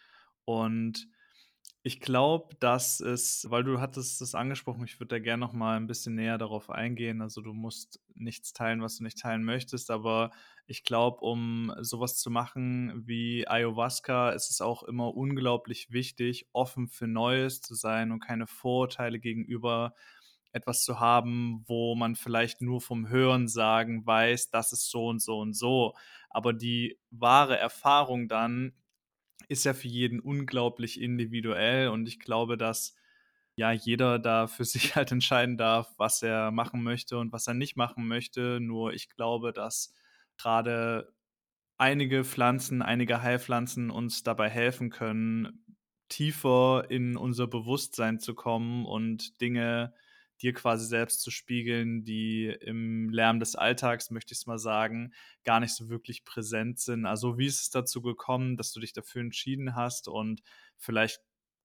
Und 0.45 1.09
ich 1.87 2.01
glaube, 2.01 2.57
dass 2.61 3.01
es 3.01 3.47
weil 3.51 3.63
du 3.63 3.79
hattest 3.81 4.23
es 4.23 4.35
angesprochen, 4.35 4.85
ich 4.85 4.99
würde 5.01 5.17
da 5.17 5.19
gerne 5.19 5.41
noch 5.41 5.53
mal 5.53 5.77
'n 5.77 5.87
bisschen 5.87 6.15
näher 6.15 6.39
darauf 6.39 6.71
eingehen. 6.71 7.21
Also, 7.23 7.43
du 7.43 7.53
musst 7.53 8.01
nichts 8.15 8.55
teilen, 8.55 8.81
was 8.83 8.97
du 8.99 9.05
nicht 9.05 9.19
teilen 9.19 9.45
möchtest, 9.45 9.91
aber 9.91 10.31
ich 10.67 10.85
glaube, 10.85 11.21
um 11.21 11.73
sowas 11.81 12.17
zu 12.19 12.31
machen 12.31 13.03
wie 13.07 13.47
Ayahuasca, 13.47 14.31
ist 14.31 14.51
es 14.51 14.63
auch 14.63 14.83
immer 14.85 15.15
unglaublich 15.15 15.93
wichtig, 15.93 16.49
offen 16.55 16.89
für 16.89 17.07
Neues 17.07 17.61
zu 17.61 17.75
sein 17.75 18.13
und 18.13 18.21
keine 18.21 18.47
Vorurteile 18.47 19.21
gegenüber 19.21 19.95
etwas 20.53 20.85
zu 20.85 21.01
haben, 21.01 21.65
wo 21.67 21.95
man 21.97 22.15
vielleicht 22.17 22.63
nur 22.63 22.81
vom 22.81 23.09
Hörensagen 23.09 24.07
weiß, 24.07 24.51
das 24.51 24.73
ist 24.73 24.91
so 24.91 25.09
und 25.09 25.21
so 25.21 25.39
und 25.41 25.55
so. 25.55 25.95
Aber 26.31 26.53
die 26.55 26.99
wahre 27.11 27.59
Erfahrung 27.59 28.29
dann 28.29 28.73
ist 29.49 29.65
ja 29.65 29.75
für 29.75 29.89
jeden 29.89 30.21
unglaublich 30.21 31.01
individuell 31.01 31.89
und 31.89 32.07
ich 32.09 32.19
glaube, 32.21 32.57
dass, 32.59 32.95
ja, 33.57 33.73
jeder 33.73 34.19
da 34.19 34.47
für 34.47 34.65
sich 34.67 34.97
halt 34.97 35.13
entscheiden 35.13 35.57
darf, 35.59 35.89
was 35.99 36.23
er 36.23 36.51
machen 36.51 36.83
möchte 36.83 37.19
und 37.19 37.33
was 37.33 37.47
er 37.47 37.55
nicht 37.55 37.77
machen 37.77 38.07
möchte. 38.09 38.61
Nur 38.61 38.93
ich 38.95 39.09
glaube, 39.11 39.53
dass 39.53 39.95
grade 40.39 41.13
einige 41.79 42.25
Pflanzen, 42.25 42.83
einige 42.83 43.23
Heilpflanzen 43.23 43.91
uns 43.91 44.23
dabei 44.23 44.49
helfen 44.51 44.91
können, 44.91 45.65
tiefer 46.09 46.87
in 46.91 47.17
unser 47.17 47.47
Bewusstsein 47.47 48.21
zu 48.21 48.35
kommen 48.35 48.87
und 48.87 49.41
Dinge 49.41 49.95
dir 50.45 50.53
quasi 50.53 50.87
selbst 50.87 51.23
zu 51.23 51.31
spiegeln, 51.31 52.05
die 52.05 52.47
im 52.47 53.09
Lärm 53.11 53.41
des 53.41 53.57
Alltags, 53.57 54.11
möchte 54.11 54.33
ich's 54.35 54.47
mal 54.47 54.59
sagen, 54.59 55.13
gar 55.45 55.61
nicht 55.61 55.75
so 55.75 55.89
wirklich 55.89 56.25
präsent 56.25 56.79
sind. 56.79 57.07
Also, 57.07 57.39
wie 57.39 57.47
ist 57.47 57.61
es 57.63 57.71
dazu 57.71 58.03
gekommen, 58.03 58.57
dass 58.57 58.73
du 58.73 58.81
dich 58.81 58.93
dafür 58.93 59.23
entschieden 59.23 59.75
hast? 59.75 60.09
Und 60.09 60.43
vielleicht, 60.77 61.21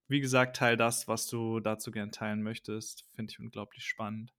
wie 0.07 0.21
gesagt, 0.21 0.55
teile 0.55 0.77
das, 0.77 1.07
was 1.07 1.27
du 1.27 1.59
dazu 1.59 1.91
gern 1.91 2.11
teilen 2.11 2.41
möchtest. 2.41 3.05
Finde 3.13 3.31
ich 3.31 3.39
unglaublich 3.39 3.85
spannend. 3.85 4.33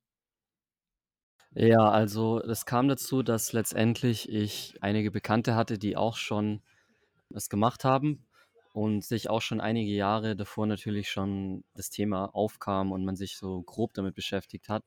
Ja, 1.53 1.91
also, 1.91 2.41
es 2.43 2.65
kam 2.65 2.89
dazu, 2.89 3.23
dass 3.23 3.53
letztendlich 3.53 4.29
ich 4.29 4.75
einige 4.81 5.11
Bekannte 5.11 5.55
hatte, 5.57 5.79
die 5.79 5.97
auch 5.97 6.17
schon 6.17 6.63
es 7.35 7.49
gemacht 7.51 7.85
haben 7.85 8.27
und 8.73 9.05
sich 9.05 9.29
auch 9.31 9.43
schon 9.43 9.61
einige 9.61 9.93
Jahre 9.93 10.37
davor 10.37 10.67
natürlich 10.67 11.11
schon 11.11 11.65
das 11.75 11.91
Thema 11.91 12.27
aufkam 12.35 12.93
und 12.93 13.05
man 13.05 13.17
sich 13.17 13.37
so 13.37 13.63
grob 13.63 13.95
damit 13.95 14.15
beschäftigt 14.15 14.69
hat. 14.69 14.85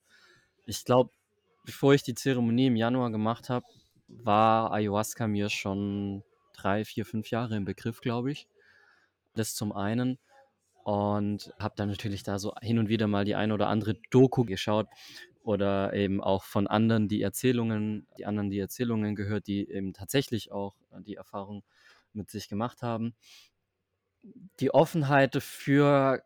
Ich 0.66 0.86
glaube, 0.86 1.12
bevor 1.66 1.94
ich 1.94 2.04
die 2.04 2.16
Zeremonie 2.16 2.68
im 2.68 2.76
Januar 2.76 3.12
gemacht 3.12 3.50
habe, 3.50 3.66
war 4.08 4.72
Ayahuasca 4.72 5.28
mir 5.28 5.50
schon 5.50 6.24
3, 6.54 6.86
4, 6.86 7.06
5 7.06 7.30
Jahre 7.30 7.56
im 7.58 7.66
Begriff, 7.66 8.02
glaube 8.02 8.32
ich. 8.32 8.48
Das 9.34 9.56
zum 9.56 9.72
einen 9.74 10.20
und 10.84 11.54
habe 11.60 11.76
dann 11.78 11.90
natürlich 11.90 12.24
da 12.24 12.40
so 12.40 12.54
hin 12.62 12.80
und 12.80 12.90
wieder 12.90 13.08
mal 13.08 13.26
die 13.26 13.36
eine 13.36 13.54
oder 13.54 13.68
andere 13.68 13.96
Doku 14.12 14.44
geschaut 14.44 14.88
oder 15.44 15.94
eben 15.94 16.22
auch 16.22 16.44
von 16.44 16.68
anderen 16.68 17.08
die 17.08 17.22
Erzählungen 17.22 18.08
die 18.18 18.26
anderen 18.26 18.50
die 18.50 18.60
Erzählungen 18.60 19.16
gehört, 19.16 19.48
die 19.48 19.70
eben 19.70 19.94
tatsächlich 19.94 20.52
auch, 20.52 20.76
die 21.06 21.16
Erfahrung 21.16 21.64
mit 22.14 22.30
sich 22.30 22.48
gemacht 22.50 22.82
haben. 22.82 23.16
Die 24.60 24.74
Offenheit 24.74 25.36
dafür 25.36 26.24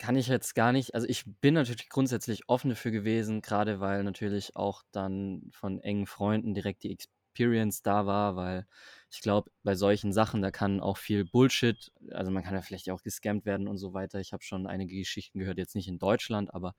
kann 0.00 0.16
ich 0.16 0.28
jetzt 0.28 0.54
gar 0.54 0.72
nicht 0.72 0.94
also, 0.94 1.06
ich 1.08 1.24
bin 1.40 1.54
natürlich 1.54 1.88
grundsätzlich 1.88 2.48
offen 2.48 2.68
dafür 2.70 2.90
gewesen, 2.90 3.40
grade 3.40 3.80
weil 3.80 4.04
natürlich 4.04 4.54
auch 4.54 4.82
dann 4.92 5.48
von 5.52 5.80
engen 5.80 6.06
Freunden 6.06 6.52
direkt 6.54 6.82
die 6.82 6.92
Experience 6.92 7.80
da 7.82 8.04
war, 8.06 8.36
weil 8.36 8.66
ich 9.10 9.20
glaube, 9.22 9.50
bei 9.62 9.74
solchen 9.74 10.12
Sachen, 10.12 10.42
da 10.42 10.50
kann 10.50 10.80
auch 10.80 10.98
viel 10.98 11.24
Bullshit 11.24 11.92
also, 12.10 12.30
man 12.30 12.42
kann 12.44 12.54
ja 12.54 12.60
vielleicht 12.62 12.90
auch 12.90 13.02
gescammt 13.02 13.46
werden 13.46 13.68
und 13.68 13.78
so 13.78 13.94
weiter. 13.94 14.20
Ich 14.20 14.32
habe 14.34 14.42
schon 14.44 14.66
einige 14.66 14.96
Geschichten 14.98 15.38
gehört, 15.38 15.56
jetzt 15.58 15.74
nicht 15.74 15.88
in 15.88 15.98
Deutschland, 15.98 16.52
aber 16.52 16.74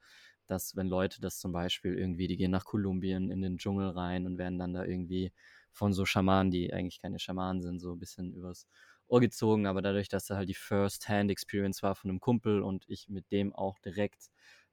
dass, 0.45 0.75
wenn 0.75 0.87
Leute 0.87 1.19
das 1.19 1.39
zum 1.39 1.51
Beispiel 1.51 1.97
irgendwie 1.97 2.27
die 2.27 2.37
gehen 2.37 2.51
nach 2.51 2.65
Kolumbien 2.65 3.31
in 3.31 3.41
den 3.41 3.57
Dschungel 3.57 3.89
rein 3.89 4.25
und 4.27 4.37
werden 4.37 4.59
dann 4.59 4.73
da 4.73 4.85
irgendwie 4.85 5.33
von 5.71 5.91
so 5.93 6.05
Schamanen, 6.05 6.51
die 6.51 6.71
eigentlich 6.71 7.01
keine 7.01 7.19
Schamanen 7.19 7.61
sind, 7.63 7.79
so 7.79 7.93
'n 7.93 7.99
bisschen 7.99 8.31
übers 8.33 8.67
Ohr 9.09 9.19
gezogen. 9.21 9.67
Aber 9.67 9.81
dadurch, 9.81 10.09
dass 10.09 10.25
da 10.27 10.35
halt 10.37 10.49
die 10.49 10.53
First-Hand-Experience 10.55 11.83
war 11.83 11.95
von 11.95 12.09
'nem 12.11 12.19
Kumpel 12.21 12.61
und 12.61 12.85
ich 12.87 13.09
mit 13.09 13.31
dem 13.31 13.53
auch 13.53 13.79
direkt 13.79 14.29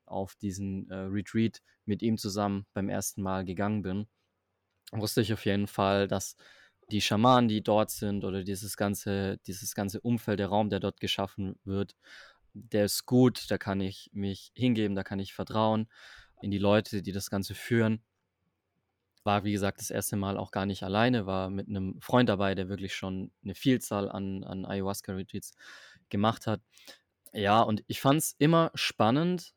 auf 0.06 0.34
diesen, 0.36 0.90
äh, 0.90 0.94
Retreat 0.96 1.60
mit 1.86 2.02
ihm 2.02 2.18
zusammen 2.18 2.66
beim 2.74 2.88
1. 2.90 3.22
Mal 3.22 3.44
gegangen 3.44 3.82
bin, 3.82 4.06
wusste 4.92 5.22
ich 5.22 5.32
auf 5.34 5.44
jeden 5.46 5.68
Fall, 5.68 6.08
dass 6.08 6.36
die 6.90 7.00
Schamanen, 7.02 7.48
die 7.48 7.62
dort 7.62 7.90
sind 7.92 8.24
oder 8.24 8.44
dieses 8.44 8.76
ganze 8.78 9.38
dieses 9.46 9.74
ganze 9.74 10.00
Umfeld, 10.02 10.40
der 10.40 10.48
Raum, 10.48 10.70
der 10.70 10.80
dort 10.80 11.00
geschaffen 11.00 11.56
wird, 11.64 11.96
der 12.54 12.86
ist 12.86 13.06
gut, 13.06 13.50
da 13.50 13.58
kann 13.58 13.80
ich 13.82 14.10
mich 14.14 14.52
hingeben, 14.56 14.96
da 14.96 15.04
kann 15.04 15.20
ich 15.20 15.34
vertrauen 15.34 15.88
in 16.42 16.50
die 16.52 16.58
Leute, 16.58 17.02
die 17.02 17.12
das 17.12 17.30
Ganze 17.30 17.54
führen. 17.56 18.02
War, 19.26 19.42
wie 19.42 19.52
gesagt, 19.52 19.80
das 19.80 19.90
1. 19.90 20.16
Mal 20.16 20.36
auch 20.36 20.50
gar 20.50 20.66
nicht 20.66 20.82
alleine, 20.82 21.24
war 21.24 21.48
mit 21.48 21.66
'nem 21.66 21.98
Freund 22.02 22.28
dabei, 22.28 22.54
der 22.54 22.68
wirklich 22.68 22.94
schon 22.94 23.32
'ne 23.42 23.54
Vielzahl 23.54 24.10
an 24.10 24.44
an 24.44 24.66
Ayahuasca-Retreats 24.66 25.54
gemacht 26.10 26.46
hat. 26.46 26.60
Ja, 27.32 27.62
und 27.62 27.82
ich 27.86 28.00
fand's 28.02 28.34
immer 28.38 28.70
spannend, 28.74 29.54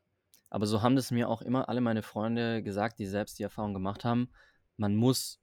aber 0.50 0.66
so 0.66 0.80
haben 0.82 0.96
das 0.96 1.10
mir 1.10 1.28
auch 1.28 1.42
immer 1.42 1.68
alle 1.68 1.82
meine 1.82 2.02
Freunde 2.02 2.62
gesagt, 2.62 2.98
die 2.98 3.06
selbst 3.06 3.38
die 3.38 3.42
Erfahrung 3.44 3.74
gemacht 3.74 4.04
haben. 4.06 4.30
Man 4.78 4.96
muss 4.96 5.40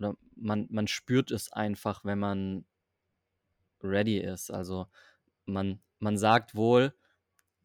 oder 0.00 0.16
man 0.36 0.66
man 0.70 0.88
spürt 0.88 1.30
es 1.32 1.52
einfach, 1.52 2.04
wenn 2.04 2.18
man 2.20 2.64
ready 3.82 4.18
ist. 4.18 4.50
Also, 4.50 4.86
man 5.46 5.80
man 6.00 6.18
sagt 6.18 6.54
wohl: 6.56 6.94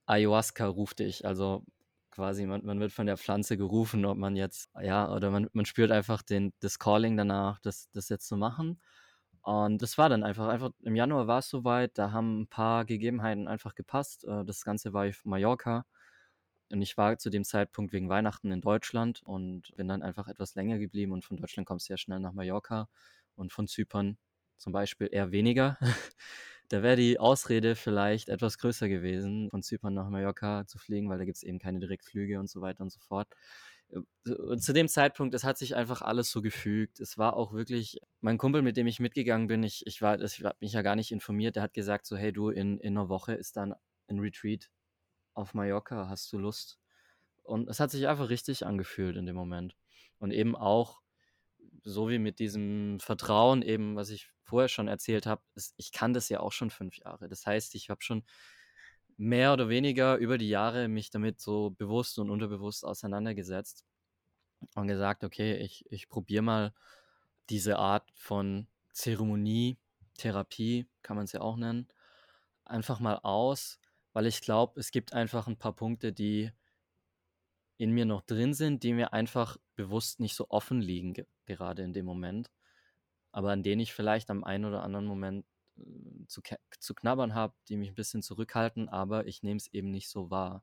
„Ayahuasca 0.08 0.68
ruft 0.68 1.00
dich.“ 1.00 1.26
Also, 1.26 1.66
quasi 2.12 2.46
man 2.46 2.66
man 2.66 2.80
wird 2.80 2.92
von 2.94 3.06
der 3.08 3.18
Pflanze 3.18 3.58
gerufen, 3.58 4.06
ob 4.06 4.18
man 4.18 4.36
jetzt 4.36 4.70
ja, 4.82 5.12
oder 5.14 5.32
man 5.32 5.50
man 5.54 5.66
spürt 5.66 5.92
einfach 5.92 6.22
den 6.24 6.54
das 6.60 6.80
Calling 6.80 7.18
danach, 7.18 7.60
das 7.60 7.90
das 7.94 8.10
jetzt 8.10 8.28
zu 8.28 8.38
machen. 8.38 8.82
Und 9.44 9.82
das 9.82 9.98
war 9.98 10.10
dann 10.10 10.24
einfach 10.24 10.48
einfach 10.50 10.72
im 10.84 10.96
Januar 10.96 11.28
war's 11.28 11.50
so 11.50 11.64
weit, 11.66 11.98
da 11.98 12.12
haben 12.12 12.42
'n 12.44 12.48
paar 12.50 12.86
Gegebenheiten 12.86 13.48
einfach 13.48 13.76
gepasst. 13.76 14.26
Äh, 14.26 14.46
das 14.46 14.64
Ganze 14.66 14.94
war 14.94 15.08
auf 15.10 15.26
Mallorca 15.26 15.86
und 16.72 16.82
ich 16.82 16.98
war 16.98 17.18
zu 17.18 17.30
dem 17.30 17.44
Zeitpunkt 17.44 17.94
wegen 17.94 18.10
Weihnachten 18.10 18.52
in 18.52 18.62
Deutschland 18.62 19.22
und 19.24 19.74
bin 19.76 19.88
dann 19.88 20.04
einfach 20.04 20.28
etwas 20.28 20.56
länger 20.56 20.78
geblieben 20.80 21.12
und 21.14 21.26
von 21.26 21.38
Deutschland 21.38 21.68
kommst 21.68 21.90
du 21.90 21.94
ja 21.94 21.98
schnell 21.98 22.20
nach 22.20 22.34
Mallorca 22.34 22.90
und 23.36 23.52
von 23.54 23.68
Zypern 23.68 24.18
zum 24.58 24.74
Beispiel 24.74 25.10
eher 25.12 25.32
weniger. 25.32 25.78
Da 26.72 26.84
wäre 26.84 26.96
die 26.96 27.20
Ausrede 27.20 27.76
vielleicht 27.76 28.30
etwas 28.30 28.60
größer 28.60 28.88
gewesen, 28.90 29.50
von 29.50 29.64
Zypern 29.64 29.96
nach 29.96 30.08
Mallorca 30.10 30.68
zu 30.68 30.78
fliegen, 30.78 31.10
weil 31.10 31.18
da 31.18 31.26
gibt's 31.26 31.42
eben 31.42 31.58
keine 31.58 31.80
Direktflüge 31.80 32.40
und 32.40 32.48
so 32.48 32.62
weiter 32.62 32.84
und 32.84 32.92
so 32.92 33.00
fort. 33.00 33.28
Äh, 33.90 34.32
und 34.34 34.62
zu 34.62 34.72
dem 34.74 34.88
Zeitpunkt, 34.88 35.34
es 35.36 35.44
hat 35.44 35.58
sich 35.58 35.76
einfach 35.76 36.02
alles 36.04 36.30
so 36.32 36.42
gefügt. 36.44 37.00
Es 37.00 37.18
war 37.18 37.36
auch 37.36 37.54
wirklich 37.54 38.00
mein 38.22 38.38
Kumpel, 38.38 38.62
mit 38.62 38.78
dem 38.78 38.86
ich 38.88 39.00
mitgegangen 39.00 39.48
bin, 39.48 39.64
ich 39.64 39.86
ich 39.88 40.02
war 40.04 40.22
ich 40.22 40.44
habe 40.44 40.58
mich 40.62 40.74
ja 40.74 40.84
gar 40.84 40.96
nicht 40.96 41.12
informiert, 41.12 41.56
der 41.56 41.64
hat 41.64 41.74
gesagt 41.74 42.06
so: 42.06 42.16
„Hey 42.18 42.32
du, 42.34 42.50
in 42.50 42.80
in 42.80 42.94
'ner 42.94 43.10
Woche 43.10 43.34
ist 43.34 43.58
dann 43.58 43.74
'n 44.08 44.20
Retreat 44.20 44.70
auf 45.34 45.54
Mallorca. 45.56 46.10
Hast 46.10 46.32
du 46.34 46.38
Lust?“ 46.40 46.80
Und 47.44 47.70
es 47.70 47.80
hat 47.80 47.92
sich 47.92 48.08
einfach 48.08 48.30
richtig 48.30 48.66
angefühlt 48.66 49.18
in 49.18 49.26
dem 49.28 49.36
Moment. 49.36 49.76
Und 50.20 50.32
eben 50.32 50.56
auch 50.56 51.02
so 51.84 52.10
wie 52.10 52.20
mit 52.20 52.40
diesem 52.40 53.00
Vertrauen 53.00 53.62
eben, 53.62 53.96
was 53.96 54.10
ich 54.10 54.30
vorher 54.44 54.70
schon 54.70 54.88
erzählt 54.88 55.26
habe, 55.28 55.42
es 55.56 55.74
ich 55.78 55.92
kann 55.92 56.14
das 56.14 56.30
ja 56.30 56.40
auch 56.42 56.52
schon 56.52 56.70
5 56.72 56.98
Jahre. 56.98 57.30
Das 57.30 57.46
heißt, 57.46 57.76
ich 57.76 57.90
habe 57.90 58.02
schon 58.04 58.24
mehr 59.18 59.54
oder 59.54 59.70
weniger 59.70 60.18
über 60.18 60.38
die 60.38 60.50
Jahre 60.50 60.88
mich 60.90 61.12
damit 61.12 61.40
so 61.42 61.72
bewusst 61.72 62.20
und 62.20 62.30
unterbewusst 62.32 62.86
auseinandergesetzt 62.86 63.86
und 64.76 64.88
gesagt: 64.88 65.24
„Okay, 65.24 65.58
ich 65.58 65.86
ich 65.92 66.10
probiere 66.10 66.44
mal 66.44 66.74
diese 67.50 67.78
Art 67.80 68.12
von 68.16 68.68
Zeremonie, 68.94 69.80
Therapie, 70.18 70.88
kann 71.04 71.18
man's 71.18 71.34
ja 71.34 71.42
auch 71.42 71.58
nennen, 71.58 71.88
einfach 72.66 73.00
mal 73.02 73.20
aus“, 73.24 73.80
weil 74.14 74.28
ich 74.28 74.42
glaube, 74.42 74.80
es 74.80 74.92
gibt 74.92 75.14
einfach 75.14 75.48
'n 75.50 75.58
paar 75.58 75.76
Punkte, 75.76 76.14
die 76.14 76.52
in 77.78 77.92
mir 77.92 78.06
noch 78.06 78.22
drin 78.22 78.54
sind, 78.54 78.84
die 78.84 78.94
mir 78.94 79.14
einfach 79.14 79.58
bewusst 79.80 80.20
nicht 80.22 80.36
so 80.36 80.48
offen 80.50 80.82
liegen 80.82 81.14
ge 81.14 81.26
gerade 81.48 81.84
in 81.84 81.94
dem 81.94 82.06
Moment, 82.06 82.52
aber 83.34 83.52
an 83.52 83.64
denen 83.64 83.82
ich 83.82 83.94
vielleicht 83.94 84.30
am 84.32 84.44
einen 84.46 84.66
oder 84.66 84.84
anderen 84.84 85.06
Moment, 85.08 85.46
äh, 85.78 86.28
zu 86.28 86.42
zu 86.80 86.96
knabbern 86.96 87.36
habe, 87.36 87.56
die 87.70 87.78
mich 87.78 87.90
'n 87.92 87.96
bisschen 87.96 88.24
zurückhalten, 88.24 88.90
aber 88.90 89.28
ich 89.28 89.44
nehme 89.44 89.58
es 89.60 89.68
eben 89.74 89.92
nicht 89.92 90.10
so 90.10 90.32
wahr. 90.32 90.62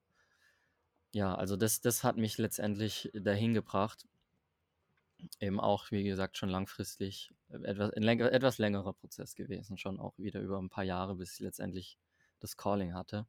Ja, 1.15 1.35
also 1.35 1.57
das 1.57 1.81
das 1.81 2.03
hat 2.05 2.17
mich 2.17 2.37
letztendlich 2.39 3.11
dahin 3.15 3.55
gebracht. 3.55 4.07
Eben 5.41 5.61
auch, 5.61 5.91
wie 5.91 6.03
gesagt, 6.05 6.39
schon 6.39 6.49
langfristig 6.49 7.35
e 7.51 7.57
etwa 7.65 7.89
'n 7.91 8.03
länger 8.03 8.33
etwas 8.33 8.57
längerer 8.59 8.95
Prozess 8.95 9.35
gewesen, 9.35 9.77
schon 9.77 10.01
auch 10.01 10.17
wieder 10.19 10.41
über 10.41 10.59
'n 10.59 10.71
paar 10.71 10.85
Jahre, 10.85 11.15
bis 11.17 11.35
ich 11.35 11.41
letztendlich 11.41 11.99
das 12.41 12.57
Calling 12.57 12.95
hatte. 12.95 13.27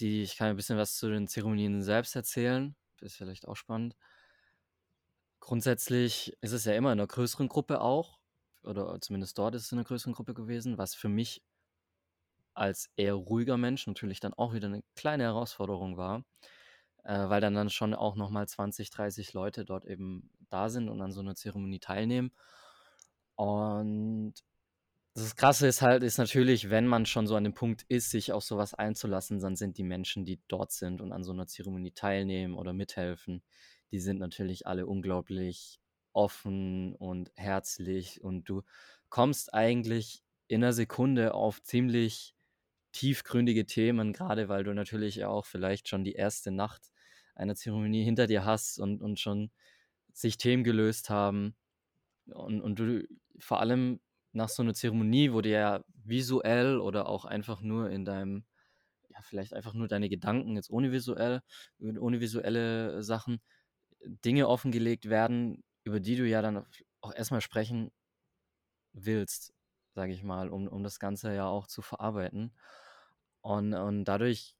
Die 0.00 0.22
ich 0.22 0.36
kann 0.36 0.48
ja 0.48 0.52
'n 0.54 0.56
bisschen 0.56 0.78
was 0.78 0.96
zu 0.96 1.08
den 1.08 1.28
Zeremonien 1.28 1.82
selbst 1.82 2.16
erzählen, 2.16 2.74
ist 3.00 3.16
vielleicht 3.16 3.46
auch 3.46 3.54
spannend. 3.56 3.96
Grundsätzlich 5.44 6.34
ist 6.40 6.52
es 6.52 6.64
ja 6.64 6.72
immer 6.72 6.92
in 6.92 6.96
'ner 6.98 7.06
größeren 7.06 7.48
Gruppe 7.48 7.82
auch 7.82 8.18
oder 8.62 8.98
zumindest 9.02 9.36
dort 9.36 9.54
ist 9.54 9.64
es 9.66 9.72
in 9.72 9.76
'ner 9.76 9.84
größeren 9.84 10.14
Gruppe 10.14 10.32
gewesen, 10.32 10.78
was 10.78 10.94
für 10.94 11.10
mich 11.10 11.40
als 12.56 12.88
eher 12.96 13.14
ruhiger 13.14 13.56
Mensch 13.56 13.86
natürlich 13.88 14.20
dann 14.20 14.32
auch 14.34 14.54
wieder 14.54 14.68
'ne 14.68 14.82
kleine 14.94 15.24
Herausforderung 15.24 15.96
war, 15.96 16.24
äh, 17.04 17.28
weil 17.28 17.40
dann 17.40 17.54
dann 17.54 17.70
schon 17.70 17.94
auch 17.94 18.16
noch 18.16 18.30
mal 18.30 18.48
20, 18.48 18.90
30 18.90 19.32
Leute 19.34 19.64
dort 19.64 19.86
eben 19.86 20.30
da 20.50 20.68
sind 20.70 20.88
und 20.88 21.02
an 21.02 21.12
so 21.12 21.22
'ner 21.22 21.34
Zeremonie 21.36 21.80
teilnehmen. 21.80 22.30
Und 23.38 24.34
das 25.14 25.36
Krasse 25.36 25.66
ist 25.68 25.82
halt 25.82 26.02
ist 26.04 26.18
natürlich, 26.18 26.70
wenn 26.70 26.86
man 26.86 27.06
schon 27.06 27.26
so 27.26 27.36
an 27.36 27.44
dem 27.44 27.54
Punkt 27.54 27.84
ist, 27.88 28.10
sich 28.10 28.32
auf 28.32 28.44
so 28.44 28.58
was 28.58 28.74
einzulassen, 28.74 29.40
dann 29.40 29.56
sind 29.56 29.78
die 29.78 29.84
Menschen, 29.84 30.24
die 30.24 30.40
dort 30.48 30.72
sind 30.72 31.00
und 31.02 31.12
an 31.12 31.24
so 31.24 31.32
'ner 31.32 31.46
Zeremonie 31.46 31.92
teilnehmen 31.92 32.54
oder 32.56 32.72
mithelfen, 32.74 33.42
die 33.92 34.00
sind 34.00 34.18
natürlich 34.20 34.66
alle 34.66 34.86
unglaublich 34.86 35.80
offen 36.12 36.94
und 36.96 37.30
herzlich 37.36 38.22
und 38.22 38.48
du 38.48 38.62
kommst 39.10 39.54
eigentlich 39.54 40.22
in 40.48 40.60
'ner 40.62 40.72
Sekunde 40.72 41.34
auf 41.34 41.62
ziemlich 41.62 42.34
tiefgründige 42.92 43.66
Themen, 43.66 44.12
grade 44.12 44.48
weil 44.48 44.64
du 44.64 44.74
natürlich 44.74 45.16
ja 45.16 45.28
auch 45.28 45.46
vielleicht 45.46 45.88
schon 45.88 46.04
die 46.04 46.14
erste 46.14 46.50
Nacht 46.52 46.92
einer 47.36 47.56
Zeremonie 47.56 48.04
hinter 48.04 48.26
dir 48.28 48.44
hast 48.44 48.78
und 48.80 49.02
und 49.02 49.20
schon 49.20 49.50
sich 50.14 50.38
Themen 50.38 50.64
gelöst 50.64 51.10
haben. 51.10 51.56
Und 52.26 52.60
und 52.62 52.78
du 52.80 53.06
vor 53.40 53.60
allem 53.60 54.00
nach 54.32 54.48
so 54.50 54.62
'ner 54.64 54.74
Zeremonie, 54.74 55.32
wo 55.32 55.40
dir 55.42 55.52
ja 55.58 55.84
visuell 56.04 56.78
oder 56.80 57.08
auch 57.08 57.24
einfach 57.26 57.60
nur 57.62 57.90
in 57.90 58.04
deinem 58.06 58.46
ja, 59.10 59.20
vielleicht 59.22 59.54
einfach 59.54 59.74
nur 59.74 59.88
deine 59.88 60.08
Gedanken 60.10 60.56
jetzt 60.56 60.70
ohne 60.70 60.92
visuell 60.92 61.42
ohne 61.80 62.20
visuelle 62.20 63.02
Sachen, 63.04 63.40
Dinge 64.04 64.48
offengelegt 64.48 65.08
werden, 65.10 65.64
über 65.84 66.00
die 66.00 66.16
du 66.16 66.26
ja 66.28 66.42
dann 66.42 66.64
auch 67.00 67.12
erst 67.14 67.30
mal 67.30 67.40
sprechen 67.40 67.90
willst, 68.94 69.52
sage 69.94 70.12
ich 70.12 70.22
mal, 70.22 70.48
um 70.48 70.68
um 70.68 70.82
das 70.84 70.98
Ganze 71.00 71.34
ja 71.34 71.46
auch 71.48 71.66
zu 71.66 71.82
verarbeiten. 71.82 72.52
Und 73.42 73.74
und 73.74 74.04
dadurch 74.04 74.54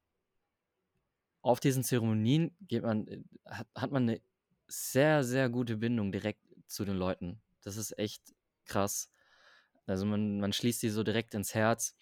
auf 1.43 1.61
diesen 1.61 1.85
Zeremonien 1.85 2.57
geht 2.63 2.83
man 2.83 3.07
äh, 3.07 3.21
hat 3.47 3.69
hat 3.77 3.93
man 3.93 4.07
'ne 4.07 4.21
sehr, 4.67 5.23
sehr 5.25 5.51
gute 5.51 5.77
Bindung 5.77 6.11
direkt 6.11 6.41
zu 6.67 6.85
den 6.87 6.97
Leuten. 6.97 7.43
Das 7.63 7.77
ist 7.77 7.99
echt 7.99 8.35
krass. 8.65 9.11
Also, 9.87 10.07
man 10.07 10.41
man 10.41 10.53
schließt 10.55 10.83
die 10.83 10.91
so 10.91 11.03
direkt 11.05 11.35
ins 11.35 11.55
Herz. 11.55 11.97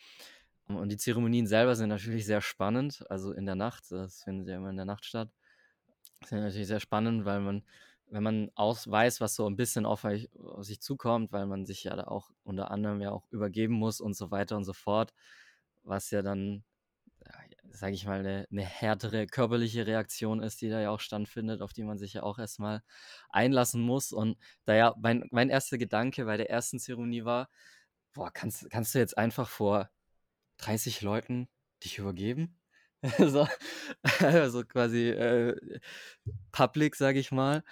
Und 0.69 0.91
die 0.93 0.97
Zeremonien 0.99 1.47
selber 1.49 1.75
sind 1.77 1.89
natürlich 1.91 2.27
sehr 2.27 2.41
spannend, 2.43 3.05
also 3.11 3.33
in 3.33 3.47
der 3.47 3.57
Nacht. 3.57 3.91
Das 3.93 4.23
findet 4.25 4.49
ja 4.49 4.57
immer 4.59 4.71
in 4.71 4.77
der 4.77 4.87
Nacht 4.87 5.05
statt. 5.07 5.31
Sind 6.25 6.41
natürlich 6.41 6.69
sehr 6.69 6.81
spannend, 6.81 7.25
weil 7.25 7.41
man 7.41 7.63
wenn 8.07 8.23
man 8.23 8.51
auch 8.57 8.77
weiß, 8.87 9.23
was 9.23 9.35
so 9.35 9.47
'n 9.47 9.57
bisschen 9.57 9.87
auf 9.87 10.05
auf 10.05 10.65
sich 10.65 10.81
zukommt, 10.83 11.33
weil 11.33 11.47
man 11.47 11.65
sich 11.65 11.85
ja 11.85 11.97
da 11.97 12.05
auch 12.05 12.31
unter 12.45 12.71
anderem 12.71 13.01
ja 13.01 13.11
auch 13.11 13.27
übergeben 13.31 13.73
muss 13.75 14.01
und 14.03 14.15
so 14.15 14.31
weiter 14.31 14.57
und 14.59 14.65
so 14.65 14.75
fort, 14.75 15.15
was 15.83 16.11
ja 16.11 16.21
dann, 16.23 16.63
sage 17.71 17.95
ich 17.95 18.07
mal, 18.07 18.23
'ne 18.23 18.47
'ne 18.51 18.63
härtere 18.65 19.27
körperliche 19.29 19.87
Reaktion 19.87 20.43
ist, 20.43 20.63
die 20.63 20.71
da 20.71 20.81
ja 20.83 20.91
auch 20.91 21.01
stattfindet, 21.01 21.63
auf 21.63 21.73
die 21.75 21.85
man 21.85 21.99
sich 21.99 22.15
ja 22.15 22.23
auch 22.25 22.39
erst 22.39 22.61
mal 22.61 22.83
einlassen 23.31 23.83
muss. 23.83 24.13
Und 24.13 24.39
da 24.67 24.75
ja 24.77 24.95
mein 25.01 25.25
mein 25.33 25.51
erster 25.51 25.79
Gedanke 25.79 26.27
bei 26.27 26.37
der 26.39 26.51
ersten 26.51 26.79
Zeremonie 26.81 27.25
war: 27.27 27.49
„Boah, 28.15 28.31
kannst 28.33 28.71
kannst 28.71 28.95
du 28.95 29.01
jetzt 29.01 29.19
einfach 29.19 29.49
vor 29.51 29.91
30 30.59 31.03
Leuten 31.03 31.49
dich 31.85 31.99
übergeben?“ 31.99 32.59
So 33.19 33.47
so 34.51 34.65
quasi, 34.65 35.09
äh, 35.11 35.81
public, 36.53 36.95
sage 36.97 37.19
ich 37.19 37.33
mal. 37.33 37.65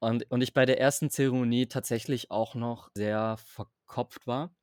Und 0.00 0.30
und 0.30 0.42
ich 0.42 0.52
bei 0.54 0.66
der 0.66 0.80
ersten 0.80 1.10
Zeremonie 1.10 1.66
tatsächlich 1.66 2.30
auch 2.30 2.54
noch 2.54 2.90
sehr 2.94 3.36
verkopft 3.38 4.26
war. 4.26 4.54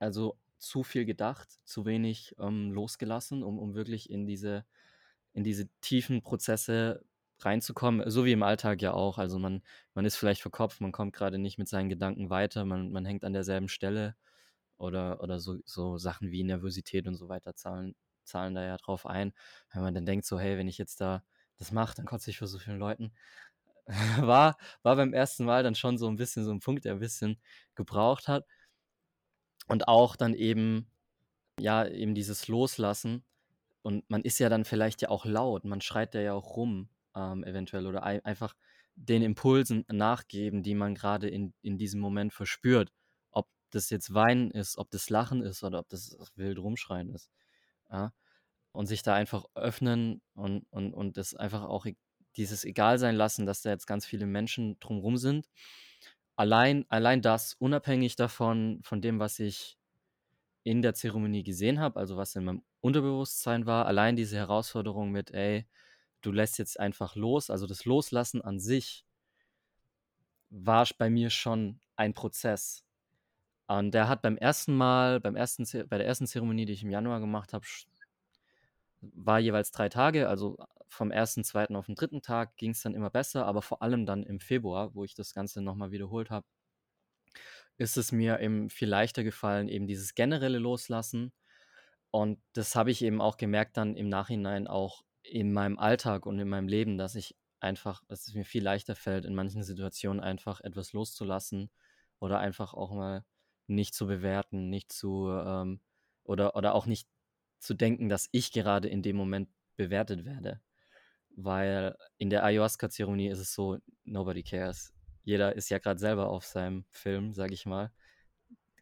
Also, 0.00 0.38
zu 0.58 0.82
viel 0.84 1.04
gedacht, 1.06 1.48
zu 1.64 1.86
wenig, 1.86 2.34
ähm, 2.40 2.72
losgelassen, 2.72 3.42
um 3.44 3.58
um 3.58 3.74
wirklich 3.74 4.10
in 4.10 4.26
diese 4.26 4.64
in 5.34 5.44
diese 5.44 5.68
tiefen 5.82 6.22
Prozesse 6.22 7.04
reinzukommen, 7.40 8.10
so 8.10 8.24
wie 8.26 8.32
im 8.32 8.42
Alltag 8.44 8.82
ja 8.82 8.92
auch. 8.94 9.18
Also, 9.18 9.38
man 9.40 9.62
man 9.94 10.06
ist 10.06 10.16
vielleicht 10.16 10.42
verkopft, 10.42 10.80
man 10.82 10.92
kommt 10.92 11.14
grade 11.14 11.38
nicht 11.38 11.58
mit 11.58 11.68
seinen 11.68 11.88
Gedanken 11.90 12.30
weiter, 12.30 12.64
man 12.66 12.92
man 12.92 13.06
hängt 13.06 13.24
an 13.24 13.32
derselben 13.34 13.68
Stelle 13.68 14.16
oder 14.78 15.22
oder 15.22 15.40
so 15.40 15.58
so 15.66 15.98
Sachen 15.98 16.30
wie 16.32 16.44
Nervosität 16.44 17.08
und 17.08 17.16
so 17.16 17.28
weiter 17.30 17.54
zahlen 17.56 17.94
zahlen 18.28 18.54
da 18.54 18.64
ja 18.64 18.76
drauf 18.78 19.06
ein. 19.06 19.32
Wenn 19.72 19.82
man 19.82 19.94
dann 19.94 20.06
denkt 20.06 20.26
so: 20.26 20.38
„Hey, 20.40 20.58
wenn 20.58 20.68
ich 20.68 20.78
jetzt 20.78 21.00
da 21.00 21.22
das 21.58 21.72
mache, 21.72 21.96
dann 21.96 22.06
kotze 22.06 22.30
ich 22.30 22.38
vor 22.38 22.48
so 22.48 22.58
vielen 22.58 22.78
Leuten.“ 22.78 23.12
War 24.20 24.56
war 24.82 24.96
beim 24.96 25.12
ersten 25.14 25.44
Mal 25.46 25.62
dann 25.64 25.74
schon 25.76 25.98
so 25.98 26.08
'n 26.08 26.16
bisschen 26.16 26.44
so 26.44 26.52
'n 26.52 26.60
Punkt, 26.60 26.84
der 26.86 26.94
'n 26.94 27.00
bisschen 27.00 27.40
gebraucht 27.76 28.28
hat. 28.28 28.44
Und 29.66 29.88
auch 29.88 30.16
dann 30.16 30.34
eben 30.34 30.90
ja, 31.60 31.86
eben 31.88 32.14
dieses 32.14 32.48
Loslassen. 32.48 33.24
Und 33.82 34.08
man 34.10 34.22
ist 34.22 34.38
ja 34.40 34.48
dann 34.50 34.64
vielleicht 34.66 35.02
ja 35.02 35.10
auch 35.10 35.26
laut, 35.26 35.64
man 35.64 35.80
schreit 35.82 36.14
da 36.14 36.20
ja 36.20 36.34
auch 36.34 36.56
rum, 36.56 36.90
ähm, 37.16 37.44
eventuell 37.44 37.86
oder 37.86 38.04
ei 38.04 38.24
einfach 38.24 38.54
den 38.96 39.22
Impulsen 39.22 39.84
nachgeben, 39.90 40.62
die 40.64 40.74
man 40.74 40.94
grade 40.96 41.28
in 41.28 41.54
in 41.62 41.78
diesem 41.78 42.00
Moment 42.00 42.32
verspürt. 42.34 42.92
Ob 43.32 43.48
das 43.70 43.90
jetzt 43.90 44.14
Weinen 44.14 44.50
ist, 44.52 44.78
ob 44.78 44.90
das 44.90 45.10
Lachen 45.10 45.42
ist 45.42 45.64
oder 45.64 45.80
ob 45.80 45.88
das 45.90 46.16
wild 46.36 46.58
Rumschreien 46.60 47.10
ist, 47.10 47.30
ja? 47.90 48.12
Und 48.72 48.86
sich 48.86 49.02
da 49.02 49.14
einfach 49.14 49.46
öffnen 49.54 50.22
und 50.34 50.66
und 50.70 50.94
und 50.94 51.16
das 51.18 51.34
einfach 51.34 51.64
auch 51.64 51.86
e 51.86 51.96
dieses 52.36 52.64
egal 52.64 52.98
sein 52.98 53.16
lassen, 53.16 53.46
dass 53.46 53.62
da 53.62 53.70
jetzt 53.70 53.86
ganz 53.88 54.06
viele 54.06 54.26
Menschen 54.26 54.78
drum 54.80 54.98
rum 55.00 55.16
sind. 55.18 55.48
Allein 56.36 56.86
allein 56.90 57.22
das, 57.22 57.54
unabhängig 57.54 58.16
davon 58.16 58.80
von 58.84 59.02
dem, 59.02 59.18
was 59.20 59.38
ich 59.40 59.78
in 60.64 60.82
der 60.82 60.94
Zeremonie 60.94 61.44
gesehen 61.44 61.80
habe, 61.80 61.98
also 62.00 62.16
was 62.18 62.36
in 62.36 62.44
meinem 62.44 62.64
Unterbewusstsein 62.82 63.66
war, 63.66 63.86
allein 63.86 64.16
diese 64.16 64.36
Herausforderung 64.38 65.10
mit: 65.12 65.30
„Ey, 65.32 65.66
du 66.22 66.32
lässt 66.32 66.58
jetzt 66.58 66.80
einfach 66.80 67.16
los.“ 67.16 67.50
Also, 67.50 67.66
das 67.68 67.84
Loslassen 67.86 68.42
an 68.42 68.60
sich 68.60 69.02
war 70.50 70.86
bei 70.98 71.10
mir 71.10 71.30
schon 71.30 71.80
ein 71.96 72.14
Prozess. 72.14 72.82
Und 73.70 73.92
der 73.92 74.08
hat 74.08 74.22
beim 74.22 74.38
ersten 74.38 74.74
Mal 74.74 75.20
beim 75.20 75.36
ersten 75.36 75.64
bei 75.88 75.98
der 75.98 76.06
ersten 76.06 76.26
Zeremonie, 76.26 76.64
die 76.64 76.72
ich 76.72 76.82
im 76.84 76.90
Januar 76.90 77.20
gemacht 77.20 77.52
habe, 77.52 77.66
war 79.02 79.40
jeweils 79.40 79.72
3 79.72 79.88
Tage, 79.90 80.28
also 80.28 80.56
vom 80.88 81.10
1., 81.12 81.44
2. 81.44 81.76
auf 81.76 81.88
'n 81.88 81.94
3. 81.94 82.22
Tag 82.22 82.56
ging's 82.56 82.82
dann 82.82 82.94
immer 82.94 83.10
besser, 83.10 83.46
aber 83.46 83.62
vor 83.62 83.82
allem 83.82 84.06
dann 84.06 84.22
im 84.24 84.40
Februar, 84.40 84.94
wo 84.94 85.04
ich 85.04 85.14
das 85.14 85.34
Ganze 85.34 85.62
noch 85.62 85.76
mal 85.76 85.90
wiederholt 85.92 86.30
habe 86.30 86.44
ist 87.80 87.96
es 87.96 88.10
mir 88.10 88.40
eben 88.40 88.70
viel 88.70 88.88
leichter 88.88 89.22
gefallen, 89.22 89.68
eben 89.68 89.86
dieses 89.86 90.14
generelle 90.16 90.58
Loslassen. 90.58 91.32
Und 92.10 92.40
das 92.54 92.74
habe 92.76 92.90
ich 92.90 93.02
eben 93.02 93.20
auch 93.20 93.36
gemerkt 93.36 93.76
dann 93.76 93.96
im 93.96 94.08
Nachhinein 94.08 94.66
auch 94.66 95.04
in 95.22 95.52
meinem 95.52 95.78
Alltag 95.78 96.26
und 96.26 96.38
in 96.40 96.48
meinem 96.48 96.68
Leben, 96.68 96.98
dass 96.98 97.14
ich 97.14 97.36
einfach 97.60 98.02
dass 98.08 98.26
es 98.28 98.34
mir 98.34 98.44
viel 98.44 98.62
leichter 98.64 98.96
fällt, 98.96 99.24
in 99.26 99.34
manchen 99.34 99.62
Situationen 99.64 100.20
einfach 100.22 100.60
etwas 100.60 100.92
loszulassen 100.92 101.70
oder 102.20 102.38
einfach 102.40 102.74
auch 102.74 102.92
mal 102.92 103.24
nicht 103.68 103.94
zu 103.94 104.06
bewerten, 104.06 104.70
nicht 104.70 104.92
zu, 104.92 105.28
ähm 105.30 105.80
oder 106.24 106.56
oder 106.56 106.74
auch 106.74 106.86
nicht 106.86 107.08
zu 107.58 107.74
denken, 107.74 108.08
dass 108.08 108.28
ich 108.32 108.52
gerade 108.52 108.88
in 108.88 109.02
dem 109.02 109.16
Moment 109.16 109.48
bewertet 109.76 110.24
werde. 110.24 110.60
Weil 111.30 111.96
in 112.18 112.30
der 112.30 112.44
Ayahuasca-Zeremonie 112.44 113.28
ist 113.28 113.38
es 113.38 113.54
so, 113.54 113.78
nobody 114.04 114.42
cares. 114.42 114.92
Jeder 115.24 115.54
ist 115.56 115.70
ja 115.70 115.78
grad 115.78 116.00
selber 116.00 116.28
auf 116.28 116.44
seinem 116.44 116.84
Film, 116.90 117.32
sage 117.34 117.54
ich 117.54 117.66
mal. 117.66 117.92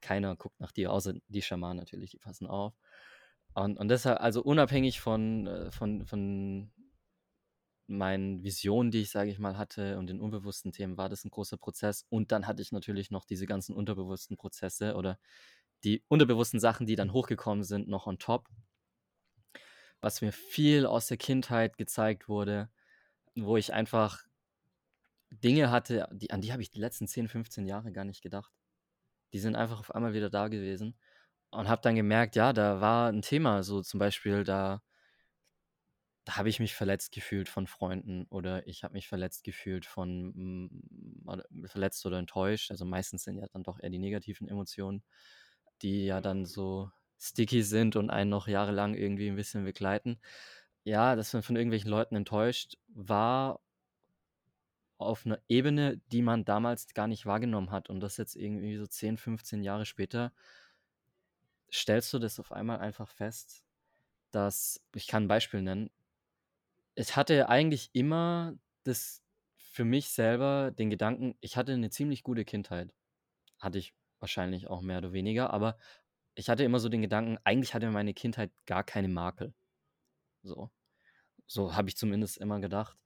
Keiner 0.01 0.37
guckt 0.37 0.61
nach 0.61 0.72
dir, 0.72 0.92
außer 0.92 1.14
die 1.29 1.42
Schamanen 1.42 1.79
natürlich, 1.79 2.11
die 2.11 2.18
passen 2.18 2.46
auf. 2.46 2.75
Und 3.55 3.79
und 3.79 3.88
deshalb 3.88 4.20
also 4.20 4.42
unabhängig 4.42 5.01
von 5.01 5.46
äh, 5.46 5.70
von 5.70 6.07
von 6.07 6.70
meinen 7.88 8.42
Visionen, 8.44 8.90
die 8.90 9.03
ich, 9.03 9.11
sage 9.11 9.31
ich 9.31 9.38
mal, 9.38 9.59
hatte 9.59 9.99
und 9.99 10.09
den 10.09 10.20
unbewussten 10.20 10.72
Themen, 10.72 10.96
war 10.99 11.09
das 11.09 11.25
'n 11.25 11.31
großer 11.31 11.57
Prozess. 11.59 12.05
Und 12.11 12.33
dann 12.33 12.46
hatte 12.46 12.62
ich 12.62 12.72
natürlich 12.72 13.11
noch 13.11 13.25
diese 13.27 13.46
ganzen 13.46 13.75
unterbewussten 13.77 14.37
Prozesse 14.37 14.94
oder 14.96 15.18
die 15.85 16.05
unterbewussten 16.09 16.61
Sachen, 16.61 16.87
die 16.87 16.96
dann 16.96 17.12
hochgekommen 17.12 17.64
sind, 17.64 17.88
noch 17.88 18.07
on 18.07 18.18
top. 18.18 18.49
Was 20.03 20.20
mir 20.20 20.33
viel 20.33 20.85
aus 20.87 21.07
der 21.07 21.16
Kindheit 21.16 21.79
gezeigt 21.79 22.29
wurde, 22.29 22.68
wo 23.37 23.57
ich 23.57 23.72
einfach 23.75 24.25
Dinge 25.33 25.70
hatte, 25.70 26.09
die 26.12 26.31
an 26.31 26.40
die 26.40 26.53
habe 26.53 26.62
ich 26.62 26.70
die 26.70 26.79
letzten 26.79 27.09
10, 27.09 27.29
15 27.29 27.66
Jahre 27.66 27.92
gar 27.92 28.05
nicht 28.05 28.22
gedacht. 28.22 28.53
Die 29.33 29.38
sind 29.40 29.57
einfach 29.57 29.81
auf 29.81 29.94
einmal 29.94 30.14
wieder 30.14 30.31
da 30.31 30.49
gewesen 30.49 30.99
und 31.51 31.68
habe 31.68 31.83
dann 31.83 31.96
gemerkt, 31.96 32.37
ja, 32.37 32.53
da 32.53 32.81
war 32.81 33.11
'n 33.11 33.22
Thema, 33.22 33.62
so 33.64 33.83
zum 33.83 34.01
Beispiel 34.01 34.44
da 34.44 34.83
habe 36.30 36.48
ich 36.48 36.60
mich 36.60 36.74
verletzt 36.74 37.12
gefühlt 37.12 37.48
von 37.48 37.66
Freunden 37.66 38.26
oder 38.30 38.66
ich 38.66 38.84
habe 38.84 38.94
mich 38.94 39.08
verletzt 39.08 39.44
gefühlt 39.44 39.86
von 39.86 40.70
oder 41.26 41.44
verletzt 41.66 42.04
oder 42.06 42.18
enttäuscht. 42.18 42.70
Also, 42.70 42.84
meistens 42.84 43.24
sind 43.24 43.38
ja 43.38 43.46
dann 43.52 43.62
doch 43.62 43.78
eher 43.80 43.90
die 43.90 43.98
negativen 43.98 44.48
Emotionen, 44.48 45.04
die 45.82 46.06
ja 46.06 46.20
dann 46.20 46.44
so 46.46 46.90
sticky 47.18 47.62
sind 47.62 47.96
und 47.96 48.10
einen 48.10 48.30
noch 48.30 48.48
jahrelang 48.48 48.94
irgendwie 48.94 49.28
'n 49.28 49.36
bisschen 49.36 49.64
begleiten. 49.64 50.20
Ja, 50.84 51.16
dass 51.16 51.32
man 51.32 51.42
von 51.42 51.56
irgendwelchen 51.56 51.90
Leuten 51.90 52.16
enttäuscht 52.16 52.76
war 52.88 53.60
auf 54.98 55.26
einer 55.26 55.40
Ebene, 55.48 55.98
die 56.12 56.22
man 56.22 56.44
damals 56.44 56.92
gar 56.94 57.06
nicht 57.06 57.26
wahrgenommen 57.26 57.70
hat. 57.70 57.90
Und 57.90 58.00
das 58.00 58.16
jetzt 58.16 58.34
irgendwie 58.36 58.76
so 58.76 58.86
10, 58.86 59.18
15 59.18 59.62
Jahre 59.62 59.84
später 59.84 60.32
stellst 61.72 62.12
du 62.12 62.18
das 62.18 62.38
auf 62.40 62.52
einmal 62.52 62.78
einfach 62.78 63.08
fest, 63.08 63.64
dass 64.32 64.82
ich 64.94 65.06
kann 65.08 65.24
ein 65.24 65.28
Beispiel 65.28 65.62
nennen. 65.62 65.90
Ich 66.96 67.14
hatte 67.14 67.48
eigentlich 67.50 67.90
immer 67.92 68.54
das 68.82 69.22
für 69.56 69.85
mich 69.85 70.09
selber 70.09 70.70
den 70.70 70.88
Gedanken, 70.90 71.37
ich 71.40 71.56
hatte 71.56 71.72
eine 71.72 71.90
ziemlich 71.90 72.22
gute 72.22 72.44
Kindheit. 72.46 72.94
Hatte 73.59 73.78
ich 73.78 73.94
wahrscheinlich 74.18 74.68
auch 74.68 74.80
mehr 74.80 74.98
oder 74.98 75.12
weniger, 75.12 75.52
aber 75.52 75.76
ich 76.35 76.48
hatte 76.48 76.64
immer 76.64 76.80
so 76.80 76.88
den 76.88 77.02
Gedanken, 77.02 77.38
eigentlich 77.44 77.74
hatte 77.74 77.90
meine 77.90 78.14
Kindheit 78.14 78.50
gar 78.64 78.82
keine 78.82 79.09
Makel. 79.09 79.52
So. 80.42 80.70
So 81.46 81.76
habe 81.76 81.88
ich 81.90 81.96
zumindest 81.96 82.38
immer 82.38 82.61
gedacht. 82.61 82.96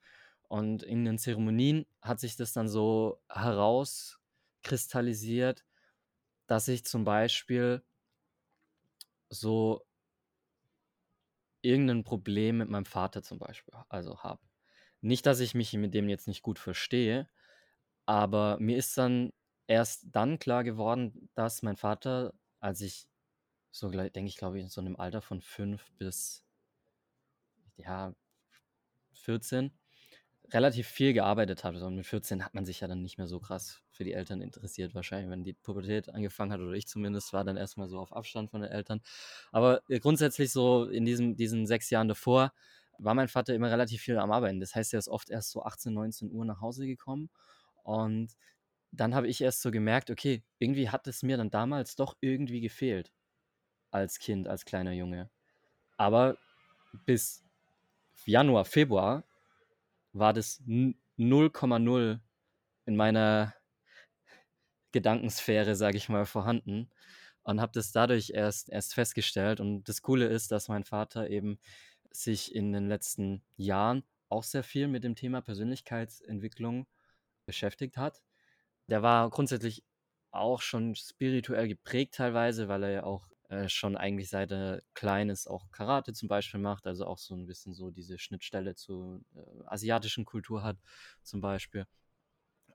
Und 0.48 0.82
in 0.84 1.04
den 1.04 1.18
Zeremonien 1.18 1.86
hat 2.02 2.20
sich 2.20 2.36
das 2.36 2.52
dann 2.52 2.68
so 2.68 3.20
herauskristallisiert, 3.28 5.64
dass 6.46 6.68
ich 6.68 6.84
zum 6.84 7.04
Beispiel 7.04 7.82
so 9.30 9.84
irgendein 11.62 12.04
Problem 12.04 12.58
mit 12.58 12.68
meinem 12.70 12.84
Vater 12.86 13.22
zum 13.22 13.38
Beispiel 13.38 13.74
also 13.88 14.22
habe. 14.22 14.42
Nicht, 15.00 15.26
dass 15.26 15.40
ich 15.40 15.54
mich 15.54 15.72
mit 15.74 15.94
dem 15.94 16.08
jetzt 16.08 16.28
nicht 16.28 16.42
gut 16.42 16.58
verstehe, 16.58 17.28
aber 18.06 18.58
mir 18.60 18.76
ist 18.76 18.96
dann 18.98 19.32
erst 19.66 20.08
dann 20.12 20.38
klar 20.38 20.64
geworden, 20.64 21.30
dass 21.34 21.62
mein 21.62 21.76
Vater, 21.76 22.34
als 22.60 22.80
ich 22.82 23.08
so, 23.72 23.90
denke 23.90 24.26
ich, 24.26 24.36
glaube 24.36 24.58
ich, 24.58 24.64
in 24.64 24.70
so 24.70 24.80
einem 24.80 24.96
Alter 24.96 25.22
von 25.22 25.40
fünf 25.42 25.90
bis 25.98 26.44
ja, 27.76 28.14
14, 29.12 29.72
relativ 30.52 30.86
viel 30.88 31.12
gearbeitet 31.12 31.64
habe. 31.64 31.78
So 31.78 31.90
mit 31.90 32.06
14 32.06 32.44
hat 32.44 32.54
man 32.54 32.64
sich 32.64 32.80
ja 32.80 32.88
dann 32.88 33.02
nicht 33.02 33.18
mehr 33.18 33.26
so 33.26 33.40
krass 33.40 33.82
für 33.90 34.04
die 34.04 34.12
Eltern 34.12 34.40
interessiert, 34.40 34.94
wahrscheinlich, 34.94 35.30
wenn 35.30 35.44
die 35.44 35.52
Pubertät 35.52 36.08
angefangen 36.08 36.52
hat, 36.52 36.60
oder 36.60 36.72
ich 36.72 36.86
zumindest, 36.86 37.32
war 37.32 37.44
dann 37.44 37.56
erstmal 37.56 37.88
so 37.88 37.98
auf 37.98 38.12
Abstand 38.12 38.50
von 38.50 38.62
den 38.62 38.70
Eltern. 38.70 39.00
Aber 39.52 39.82
äh, 39.88 40.00
grundsätzlich 40.00 40.52
so 40.52 40.86
in 40.86 41.04
diesem, 41.04 41.36
diesen 41.36 41.66
sechs 41.66 41.90
Jahren 41.90 42.08
davor 42.08 42.52
war 42.98 43.14
mein 43.14 43.28
Vater 43.28 43.54
immer 43.54 43.70
relativ 43.70 44.02
viel 44.02 44.18
am 44.18 44.30
Arbeiten. 44.30 44.60
Das 44.60 44.74
heißt, 44.74 44.92
er 44.92 44.98
ist 44.98 45.08
oft 45.08 45.30
erst 45.30 45.50
so 45.50 45.62
18, 45.62 45.92
19 45.92 46.32
Uhr 46.32 46.44
nach 46.44 46.60
Hause 46.60 46.86
gekommen 46.86 47.30
und 47.82 48.36
dann 48.92 49.14
habe 49.14 49.28
ich 49.28 49.40
erst 49.40 49.62
so 49.62 49.70
gemerkt, 49.70 50.10
okay, 50.10 50.42
irgendwie 50.58 50.90
hat 50.90 51.06
es 51.06 51.22
mir 51.22 51.36
dann 51.36 51.50
damals 51.50 51.94
doch 51.94 52.16
irgendwie 52.20 52.60
gefehlt 52.60 53.12
als 53.90 54.18
Kind, 54.18 54.48
als 54.48 54.64
kleiner 54.64 54.92
Junge. 54.92 55.30
Aber 55.96 56.36
bis 57.06 57.44
Januar, 58.24 58.64
Februar 58.64 59.24
war 60.12 60.32
das 60.32 60.62
0,0 60.66 62.20
in 62.86 62.96
meiner 62.96 63.54
Gedankensphäre, 64.92 65.76
sage 65.76 65.96
ich 65.96 66.08
mal, 66.08 66.26
vorhanden 66.26 66.90
und 67.42 67.60
habe 67.60 67.72
das 67.72 67.92
dadurch 67.92 68.30
erst, 68.30 68.70
erst 68.70 68.94
festgestellt. 68.94 69.60
Und 69.60 69.88
das 69.88 70.02
Coole 70.02 70.26
ist, 70.26 70.50
dass 70.52 70.68
mein 70.68 70.84
Vater 70.84 71.30
eben 71.30 71.58
sich 72.10 72.54
in 72.54 72.72
den 72.72 72.88
letzten 72.88 73.42
Jahren 73.56 74.04
auch 74.28 74.44
sehr 74.44 74.62
viel 74.62 74.88
mit 74.88 75.04
dem 75.04 75.14
Thema 75.14 75.40
Persönlichkeitsentwicklung 75.40 76.86
beschäftigt 77.46 77.96
hat. 77.96 78.22
Der 78.88 79.02
war 79.02 79.30
grundsätzlich 79.30 79.84
auch 80.32 80.60
schon 80.60 80.94
spirituell 80.94 81.68
geprägt 81.68 82.14
teilweise, 82.14 82.68
weil 82.68 82.84
er 82.84 82.90
ja 82.90 83.02
auch 83.04 83.28
äh, 83.50 83.68
schon 83.68 83.96
eigentlich 83.96 84.30
seit 84.30 84.52
er 84.52 84.82
klein 84.94 85.28
ist 85.28 85.48
auch 85.48 85.70
Karate 85.72 86.12
zum 86.12 86.28
Beispiel 86.28 86.60
macht, 86.60 86.86
also 86.86 87.04
auch 87.06 87.18
so 87.18 87.34
ein 87.34 87.46
bisschen 87.46 87.74
so 87.74 87.90
diese 87.90 88.18
Schnittstelle 88.18 88.76
zur 88.76 89.22
äh, 89.34 89.40
asiatischen 89.66 90.24
Kultur 90.24 90.62
hat 90.62 90.78
zum 91.22 91.40
Beispiel. 91.40 91.86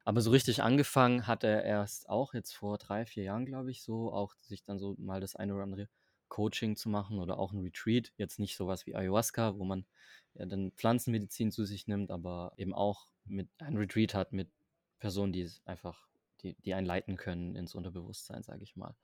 Aber 0.03 0.21
so 0.21 0.31
richtig 0.31 0.61
angefangen 0.61 1.27
hat 1.27 1.43
er 1.43 1.63
erst 1.63 2.09
auch 2.09 2.33
jetzt 2.33 2.53
vor 2.53 2.77
drei, 2.77 3.05
vier 3.05 3.23
Jahren, 3.23 3.45
glaube 3.45 3.71
ich, 3.71 3.81
so 3.83 4.13
auch 4.13 4.35
sich 4.35 4.63
dann 4.63 4.77
so 4.77 4.95
mal 4.99 5.21
das 5.21 5.35
eine 5.35 5.53
oder 5.55 5.63
andere 5.63 5.89
Coaching 6.27 6.75
zu 6.75 6.89
machen 6.89 7.19
oder 7.19 7.39
auch 7.39 7.53
ein 7.53 7.61
Retreat. 7.61 8.11
Jetzt 8.17 8.37
nicht 8.37 8.57
sowas 8.57 8.85
wie 8.85 8.95
Ayahuasca, 8.95 9.57
wo 9.57 9.63
man 9.63 9.85
ja 10.33 10.45
dann 10.45 10.73
Pflanzenmedizin 10.73 11.51
zu 11.51 11.65
sich 11.65 11.87
nimmt, 11.87 12.11
aber 12.11 12.51
eben 12.57 12.73
auch 12.73 13.07
mit 13.23 13.47
ein 13.59 13.77
Retreat 13.77 14.13
hat 14.13 14.33
mit 14.33 14.51
Personen, 14.99 15.33
die 15.33 15.41
es 15.41 15.61
einfach, 15.65 16.07
die, 16.41 16.55
die 16.61 16.73
einen 16.73 16.85
leiten 16.85 17.15
können 17.15 17.55
ins 17.55 17.73
Unterbewusstsein, 17.75 18.43
sage 18.43 18.63
ich 18.63 18.75
mal. 18.75 18.95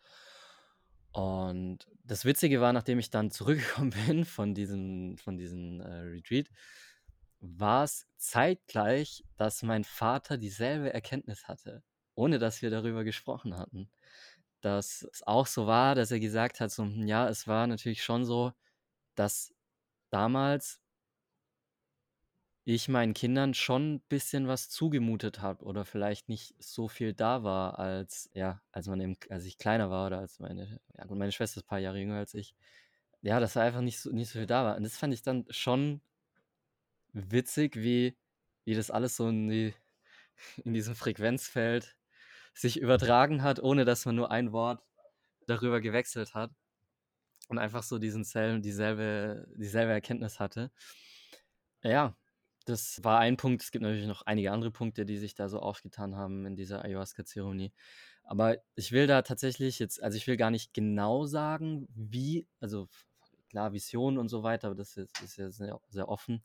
Und 1.12 1.80
das 2.04 2.26
Witzige 2.26 2.62
war, 2.62 2.74
nachdem 2.74 3.00
ich 3.00 3.10
dann 3.10 3.32
zurückgekommen 3.32 3.91
bin 4.08 4.26
von 4.26 4.54
diesem, 4.54 5.17
von 5.17 5.38
diesem 5.38 5.82
äh, 5.82 5.88
Retreat, 5.88 6.50
war 7.39 7.84
es 7.84 8.08
zeitgleich, 8.17 9.24
dass 9.36 9.63
mein 9.63 9.84
Vater 9.84 10.38
dieselbe 10.38 10.93
Erkenntnis 10.93 11.47
hatte, 11.47 11.84
ohne 12.15 12.39
dass 12.39 12.62
wir 12.62 12.69
darüber 12.69 13.04
gesprochen 13.04 13.58
hatten. 13.58 13.89
Dass 14.62 15.08
es 15.12 15.24
auch 15.26 15.47
so 15.47 15.67
war, 15.67 15.95
dass 15.95 16.12
er 16.12 16.19
gesagt 16.19 16.60
hat, 16.60 16.71
so, 16.71 16.84
hm, 16.84 17.08
ja, 17.08 17.28
es 17.28 17.47
war 17.47 17.67
natürlich 17.67 18.04
schon 18.04 18.26
so, 18.26 18.54
dass 19.15 19.54
damals 20.12 20.81
ich 22.63 22.89
meinen 22.89 23.13
Kindern 23.13 23.54
schon 23.54 23.95
ein 23.95 24.02
bisschen 24.02 24.47
was 24.47 24.69
zugemutet 24.69 25.41
habe 25.41 25.65
oder 25.65 25.86
vielleicht 25.86 26.30
nicht 26.30 26.56
so 26.60 26.88
viel 26.88 27.13
da 27.13 27.43
war, 27.43 27.80
als 27.80 28.30
ja, 28.34 28.62
als 28.71 28.88
man 28.88 29.02
eben 29.02 29.17
als 29.30 29.45
ich 29.45 29.58
kleiner 29.58 29.89
war 29.89 30.08
oder 30.08 30.19
als 30.19 30.39
meine 30.39 30.80
ja 30.97 31.06
gut, 31.06 31.17
meine 31.17 31.32
Schwester 31.32 31.60
ist 31.60 31.65
ein 31.65 31.69
paar 31.69 31.80
Jahre 31.80 32.00
jünger 32.00 32.17
als 32.17 32.34
ich. 32.36 32.56
Ja, 33.21 33.39
dass 33.39 33.54
da 33.54 33.62
einfach 33.62 33.82
nicht 33.82 34.00
so 34.00 34.12
nicht 34.12 34.30
so 34.30 34.39
viel 34.39 34.47
da 34.47 34.63
war. 34.65 34.78
Und 34.78 34.84
das 34.84 34.97
fand 34.97 35.13
ich 35.13 35.24
dann 35.24 35.45
schon 35.50 36.02
witzig, 37.13 37.76
wie 37.78 38.17
wie 38.65 38.76
das 38.76 38.91
alles 38.91 39.15
so 39.17 39.28
in 39.30 39.50
die 39.50 39.74
in 40.65 40.74
diesem 40.74 40.95
Frequenzfeld 40.95 41.95
sich 42.54 42.80
übertragen 42.80 43.43
hat, 43.43 43.62
ohne 43.62 43.86
dass 43.86 44.06
man 44.06 44.15
nur 44.15 44.32
ein 44.32 44.52
Wort 44.54 44.84
darüber 45.47 45.82
gewechselt 45.82 46.36
hat 46.36 46.52
und 47.50 47.60
einfach 47.60 47.84
so 47.84 48.00
diesen 48.00 48.24
selben 48.24 48.62
dieselbe 48.62 49.47
dieselbe 49.58 49.93
Erkenntnis 49.93 50.39
hatte. 50.39 50.71
Ja, 51.84 52.15
das 52.65 53.04
war 53.04 53.19
ein 53.19 53.38
Punkt. 53.38 53.63
Es 53.63 53.71
gibt 53.71 53.84
natürlich 53.84 54.08
noch 54.08 54.24
einige 54.24 54.52
andere 54.52 54.71
Punkte, 54.71 55.06
die 55.06 55.17
sich 55.17 55.36
da 55.36 55.50
so 55.50 55.60
aufgetan 55.60 56.15
haben 56.15 56.45
in 56.45 56.56
dieser 56.56 56.84
Ayahuasca-Zeremonie. 56.84 57.74
Aber 58.24 58.58
ich 58.76 58.91
will 58.91 59.08
da 59.08 59.24
tatsächlich 59.24 59.80
jetzt, 59.80 60.02
also 60.02 60.17
ich 60.17 60.28
will 60.28 60.38
gar 60.38 60.52
nicht 60.52 60.74
genau 60.74 61.26
sagen, 61.26 61.88
wie, 61.95 62.47
also 62.60 62.88
klar, 63.50 63.74
Visionen 63.74 64.17
und 64.17 64.30
so 64.30 64.43
weiter, 64.43 64.67
aber 64.67 64.76
das 64.76 64.95
ist, 64.97 65.21
ist 65.21 65.38
ja 65.38 65.52
sehr, 65.52 65.80
sehr 65.89 66.08
offen, 66.08 66.43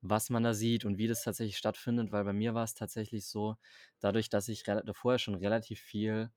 was 0.00 0.30
man 0.30 0.42
da 0.42 0.54
sieht 0.54 0.84
und 0.84 0.98
wie 0.98 1.06
das 1.06 1.22
tatsächlich 1.22 1.56
stattfindet, 1.58 2.12
weil 2.12 2.24
bei 2.24 2.32
mir 2.32 2.54
war 2.54 2.64
es 2.64 2.74
tatsächlich 2.74 3.26
so, 3.26 3.56
dadurch, 4.00 4.28
dass 4.30 4.48
ich 4.48 4.64
vorher 4.92 5.18
schon 5.18 5.34
relativ 5.34 5.80
viel, 5.80 6.30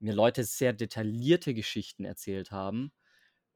mir 0.00 0.14
Leute 0.14 0.44
sehr 0.44 0.72
detaillierte 0.72 1.54
Geschichten 1.54 2.04
erzählt 2.04 2.50
haben, 2.50 2.92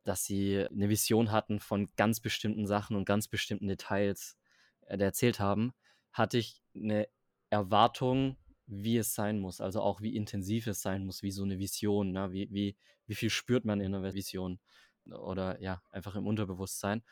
dass 0.04 0.24
sie 0.24 0.66
eine 0.70 0.88
Vision 0.88 1.32
hatten 1.32 1.60
von 1.60 1.90
ganz 1.96 2.20
bestimmten 2.20 2.66
Sachen 2.66 2.96
und 2.96 3.04
ganz 3.04 3.28
bestimmten 3.28 3.66
Details 3.66 4.38
äh, 4.86 4.98
erzählt 4.98 5.40
haben, 5.40 5.72
hatte 6.12 6.38
ich 6.38 6.62
eine 6.74 7.08
Erwartung, 7.50 8.36
wie 8.66 8.96
es 8.96 9.14
sein 9.14 9.38
muss, 9.38 9.60
also 9.60 9.80
auch 9.80 10.00
wie 10.00 10.16
intensiv 10.16 10.66
es 10.66 10.82
sein 10.82 11.06
muss, 11.06 11.22
wie 11.22 11.30
so 11.30 11.44
eine 11.44 11.58
Vision, 11.58 12.12
ne? 12.12 12.32
wie, 12.32 12.48
wie, 12.50 12.76
wie 13.06 13.14
viel 13.14 13.30
spürt 13.30 13.64
man 13.64 13.80
in 13.80 13.94
einer 13.94 14.14
Vision 14.14 14.58
oder 15.06 15.60
ja, 15.60 15.82
einfach 15.90 16.16
im 16.16 16.26
Unterbewusstsein. 16.26 17.04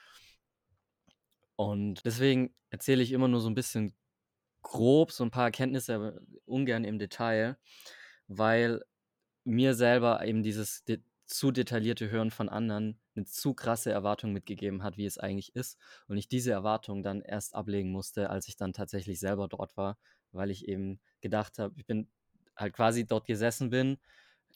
Und 1.57 2.05
deswegen 2.05 2.53
erzähle 2.71 3.03
ich 3.03 3.13
immer 3.13 3.29
nur 3.29 3.41
so 3.41 3.49
ein 3.49 3.55
bisschen 3.55 3.95
grob, 4.63 5.13
so 5.13 5.25
ein 5.25 5.31
paar 5.31 5.45
Erkenntnisse, 5.45 5.95
aber 5.95 6.21
ungern 6.47 6.85
im 6.85 6.99
Detail, 6.99 7.57
weil 8.27 8.83
mir 9.45 9.75
selber 9.75 10.25
eben 10.27 10.43
dieses 10.43 10.85
zu 11.27 11.53
detaillierte 11.53 12.11
Hören 12.11 12.31
von 12.31 12.49
anderen 12.49 12.99
eine 13.17 13.27
zu 13.27 13.55
krasse 13.55 13.91
Erwartung 13.93 14.33
mitgegeben 14.33 14.83
hat, 14.83 14.97
wie 14.97 15.07
es 15.07 15.19
eigentlich 15.19 15.55
ist. 15.55 15.79
Und 16.09 16.17
ich 16.17 16.29
diese 16.29 16.53
Erwartung 16.53 17.03
dann 17.03 17.23
erst 17.23 17.55
ablegen 17.55 17.91
musste, 17.91 18.31
als 18.31 18.49
ich 18.49 18.57
dann 18.57 18.73
tatsächlich 18.73 19.21
selber 19.21 19.49
dort 19.49 19.77
war, 19.77 19.99
weil 20.33 20.51
ich 20.51 20.69
eben 20.69 21.01
gedacht 21.21 21.59
habe, 21.59 21.75
ich 21.77 21.87
bin 21.87 22.09
halt 22.57 22.75
quasi 22.75 23.07
dort 23.07 23.27
gesessen 23.27 23.71
bin, 23.71 23.99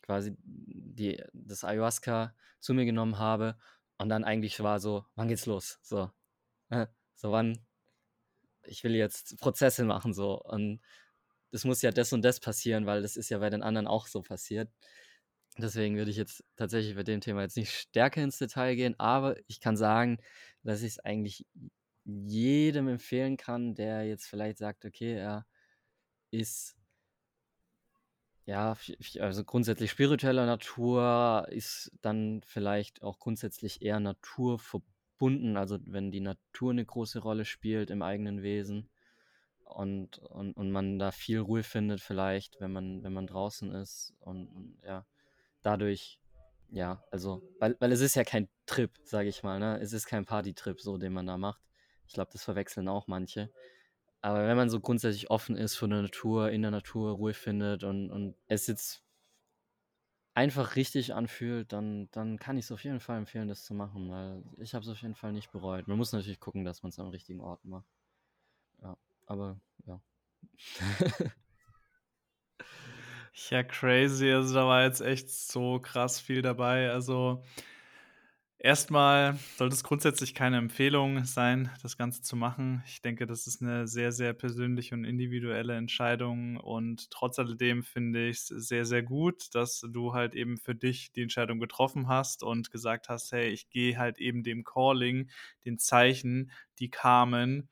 quasi 0.03 0.37
die, 0.45 1.23
das 1.33 1.65
Ayahuasca 1.65 2.35
zu 2.61 2.75
mir 2.75 2.85
genommen 2.85 3.19
habe 3.19 3.57
und 3.99 4.09
dann 4.09 4.25
eigentlich 4.25 4.61
war 4.61 4.81
so, 4.81 5.05
wann 5.15 5.29
geht's 5.29 5.47
los? 5.47 5.79
So, 5.83 6.11
äh, 6.71 6.87
so 7.15 7.33
wann, 7.33 7.59
ich 8.63 8.85
will 8.85 8.95
jetzt 8.95 9.39
Prozesse 9.39 9.85
machen, 9.85 10.13
so. 10.15 10.41
Und 10.41 10.81
das 11.51 11.65
muss 11.65 11.83
ja 11.83 11.91
das 11.91 12.13
und 12.13 12.23
das 12.23 12.41
passieren, 12.41 12.87
weil 12.87 13.03
das 13.03 13.17
ist 13.17 13.31
ja 13.31 13.39
bei 13.39 13.51
den 13.51 13.63
anderen 13.63 13.87
auch 13.87 14.07
so 14.07 14.23
passiert. 14.23 14.71
Deswegen 15.59 15.97
würde 15.97 16.11
ich 16.11 16.17
jetzt 16.17 16.45
tatsächlich 16.57 16.95
bei 16.95 17.03
dem 17.03 17.21
Thema 17.21 17.43
jetzt 17.43 17.57
nicht 17.57 17.73
stärker 17.73 18.23
ins 18.23 18.39
Detail 18.39 18.77
gehen, 18.77 18.95
aber 18.99 19.37
ich 19.49 19.61
kann 19.61 19.77
sagen, 19.77 20.19
dass 20.63 20.83
ich 20.83 20.93
es 20.93 20.99
eigentlich 21.01 21.45
jedem 22.05 22.89
empfehlen 22.89 23.37
kann, 23.37 23.75
der 23.75 24.07
jetzt 24.07 24.27
vielleicht 24.27 24.59
sagt, 24.59 24.85
okay, 24.85 25.15
er 25.15 25.47
ist 26.31 26.77
ja, 28.47 28.77
also 29.21 29.45
grundsätzlich 29.45 29.91
spiritueller 29.91 30.47
Natur, 30.47 31.47
ist 31.51 31.93
dann 32.01 32.41
vielleicht 32.47 33.03
auch 33.03 33.19
grundsätzlich 33.19 33.83
eher 33.83 34.01
naturverbunden, 34.01 35.59
also 35.59 35.79
wenn 35.85 36.11
die 36.11 36.21
Natur 36.21 36.71
eine 36.71 36.87
große 36.87 37.19
Rolle 37.19 37.45
spielt 37.45 37.91
im 37.91 38.01
eigenen 38.01 38.43
Wesen 38.43 38.89
und, 39.65 40.19
und, 40.19 40.57
und 40.57 40.71
man 40.71 40.99
da 40.99 41.11
viel 41.11 41.41
Ruhe 41.41 41.63
findet 41.63 42.01
vielleicht, 42.01 42.59
wenn 42.59 42.73
man, 42.73 43.03
wenn 43.03 43.13
man 43.13 43.27
draußen 43.27 43.71
ist 43.73 44.15
und, 44.21 44.47
und 44.47 44.79
ja, 44.83 45.05
dadurch, 45.63 46.21
ja, 46.71 47.03
also, 47.11 47.43
weil, 47.59 47.77
weil 47.81 47.93
es 47.93 48.01
ist 48.01 48.15
ja 48.15 48.25
kein 48.25 48.49
Trip, 48.67 48.91
sage 49.05 49.29
ich 49.29 49.43
mal, 49.43 49.59
ne? 49.59 49.79
Es 49.81 49.93
ist 49.93 50.07
kein 50.07 50.25
Partytrip, 50.25 50.81
so, 50.81 50.99
den 50.99 51.13
man 51.13 51.27
da 51.27 51.39
macht. 51.39 51.63
Ich 52.07 52.15
glaube, 52.15 52.31
das 52.33 52.45
verwechseln 52.45 52.89
auch 52.89 53.07
manche. 53.07 53.51
Aber 54.21 54.47
wenn 54.47 54.57
man 54.57 54.71
so 54.71 54.81
grundsätzlich 54.81 55.31
offen 55.31 55.57
ist 55.57 55.77
für 55.77 55.87
die 55.87 55.95
Natur, 55.95 56.51
in 56.51 56.63
der 56.63 56.71
Natur 56.71 57.13
Ruhe 57.13 57.35
findet 57.35 57.85
und, 57.85 58.11
und 58.11 58.35
es 58.49 58.67
jetzt 58.67 59.05
einfach 60.35 60.77
richtig 60.77 61.15
anfühlt, 61.15 61.73
dann, 61.73 62.09
dann 62.13 62.39
kann 62.39 62.57
ich 62.59 62.67
es 62.67 62.73
auf 62.73 62.85
jeden 62.85 63.01
Fall 63.01 63.19
empfehlen, 63.19 63.49
das 63.49 63.65
zu 63.65 63.75
machen, 63.75 64.11
weil 64.11 64.45
ich 64.59 64.75
habe 64.75 64.85
es 64.85 64.89
auf 64.89 65.03
jeden 65.03 65.15
Fall 65.15 65.33
nicht 65.33 65.51
bereut. 65.51 65.89
Man 65.89 65.99
muss 65.99 66.13
natürlich 66.13 66.41
gucken, 66.41 66.65
dass 66.65 66.83
man 66.83 66.91
es 66.91 66.99
am 66.99 67.09
richtigen 67.09 67.41
Ort 67.41 67.65
macht. 67.65 67.89
Ja, 68.83 68.97
aber 69.27 69.61
ja. 69.87 70.01
ja, 73.51 73.63
crazy. 73.63 74.31
Also 74.33 74.55
da 74.55 74.67
war 74.67 74.85
jetzt 74.85 75.01
echt 75.01 75.31
so 75.31 75.79
krass 75.81 76.21
viel 76.21 76.43
dabei. 76.43 76.91
Also 76.91 77.43
Erstmal 78.61 79.37
sollte 79.57 79.75
es 79.77 79.85
grundsätzlich 79.85 80.35
keine 80.35 80.57
Empfehlung 80.59 81.25
sein, 81.25 81.71
das 81.83 81.97
Ganze 81.97 82.23
zu 82.23 82.35
machen. 82.35 82.83
Ich 82.89 83.01
denke, 83.03 83.25
das 83.25 83.47
ist 83.47 83.63
eine 83.63 83.87
sehr, 83.87 84.11
sehr 84.11 84.33
persönliche 84.33 84.97
und 84.97 85.05
individuelle 85.05 85.77
Entscheidung 85.77 86.57
und 86.57 87.09
trotz 87.13 87.39
alledem 87.39 87.85
finde 87.85 88.27
ich 88.29 88.39
es 88.39 88.47
sehr, 88.49 88.85
sehr 88.85 89.05
gut, 89.05 89.55
dass 89.55 89.81
du 89.89 90.13
halt 90.13 90.35
eben 90.35 90.57
für 90.57 90.75
dich 90.75 91.13
die 91.13 91.23
Entscheidung 91.23 91.61
getroffen 91.61 92.09
hast 92.09 92.43
und 92.43 92.73
gesagt 92.73 93.09
hast: 93.09 93.31
„Hey, 93.31 93.49
ich 93.51 93.71
gehe 93.71 93.97
halt 93.97 94.19
eben 94.19 94.43
dem 94.43 94.65
Calling, 94.65 95.31
den 95.65 95.79
Zeichen, 95.79 96.51
die 96.81 96.91
kamen 96.91 97.69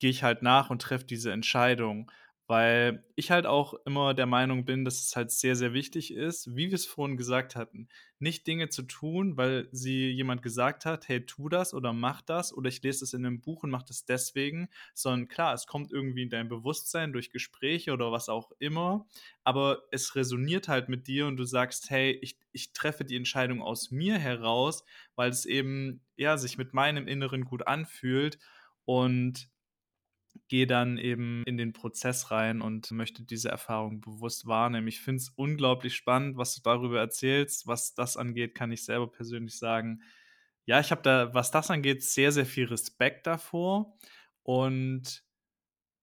gehe 0.00 0.10
ich 0.10 0.22
halt 0.22 0.42
nach 0.42 0.70
und 0.70 0.82
treffe 0.82 1.06
diese 1.06 1.32
Entscheidung.“ 1.32 2.10
Weil 2.46 3.04
ich 3.14 3.30
halt 3.30 3.46
auch 3.46 3.74
immer 3.86 4.14
der 4.14 4.26
Meinung 4.26 4.64
bin, 4.64 4.84
dass 4.84 5.00
es 5.00 5.16
halt 5.16 5.30
sehr, 5.30 5.56
sehr 5.56 5.72
wichtig 5.72 6.12
ist, 6.12 6.54
wie 6.56 6.68
wir 6.68 6.74
es 6.74 6.86
vorhin 6.86 7.16
gesagt 7.16 7.56
hatten, 7.56 7.88
nicht 8.18 8.46
Dinge 8.46 8.68
zu 8.68 8.82
tun, 8.82 9.36
weil 9.36 9.68
sie 9.72 10.10
jemand 10.10 10.42
gesagt 10.42 10.84
hat, 10.84 11.08
hey, 11.08 11.24
tu 11.24 11.48
das 11.48 11.72
oder 11.72 11.92
mach 11.92 12.20
das 12.20 12.52
oder 12.52 12.68
ich 12.68 12.82
lese 12.82 13.04
es 13.04 13.14
in 13.14 13.24
einem 13.24 13.40
Buch 13.40 13.62
und 13.62 13.70
mach 13.70 13.82
das 13.84 14.04
deswegen, 14.04 14.68
sondern 14.94 15.28
klar, 15.28 15.54
es 15.54 15.66
kommt 15.66 15.92
irgendwie 15.92 16.22
in 16.22 16.30
dein 16.30 16.48
Bewusstsein 16.48 17.12
durch 17.12 17.30
Gespräche 17.30 17.92
oder 17.92 18.12
was 18.12 18.28
auch 18.28 18.52
immer, 18.58 19.06
aber 19.44 19.82
es 19.90 20.14
resoniert 20.16 20.68
halt 20.68 20.88
mit 20.88 21.06
dir 21.06 21.26
und 21.26 21.36
du 21.36 21.44
sagst, 21.44 21.90
hey, 21.90 22.12
ich, 22.22 22.38
ich 22.52 22.72
treffe 22.72 23.04
die 23.04 23.16
Entscheidung 23.16 23.62
aus 23.62 23.90
mir 23.90 24.18
heraus, 24.18 24.84
weil 25.14 25.30
es 25.30 25.46
eben, 25.46 26.00
ja, 26.16 26.36
sich 26.36 26.58
mit 26.58 26.74
meinem 26.74 27.06
Inneren 27.08 27.44
gut 27.44 27.66
anfühlt 27.66 28.38
und 28.84 29.48
gehe 30.48 30.66
dann 30.66 30.98
eben 30.98 31.42
in 31.46 31.56
den 31.56 31.72
Prozess 31.72 32.30
rein 32.30 32.60
und 32.60 32.90
möchte 32.90 33.22
diese 33.22 33.48
Erfahrung 33.48 34.00
bewusst 34.00 34.46
wahrnehmen. 34.46 34.88
Ich 34.88 35.00
finde 35.00 35.22
es 35.22 35.30
unglaublich 35.30 35.94
spannend, 35.94 36.36
was 36.36 36.54
du 36.54 36.62
darüber 36.62 36.98
erzählst. 37.00 37.66
Was 37.66 37.94
das 37.94 38.16
angeht, 38.16 38.54
kann 38.54 38.72
ich 38.72 38.84
selber 38.84 39.10
persönlich 39.10 39.58
sagen, 39.58 40.02
ja, 40.64 40.78
ich 40.80 40.90
habe 40.90 41.02
da, 41.02 41.34
was 41.34 41.50
das 41.50 41.70
angeht, 41.70 42.02
sehr, 42.02 42.32
sehr 42.32 42.46
viel 42.46 42.66
Respekt 42.66 43.26
davor 43.26 43.96
und 44.42 45.24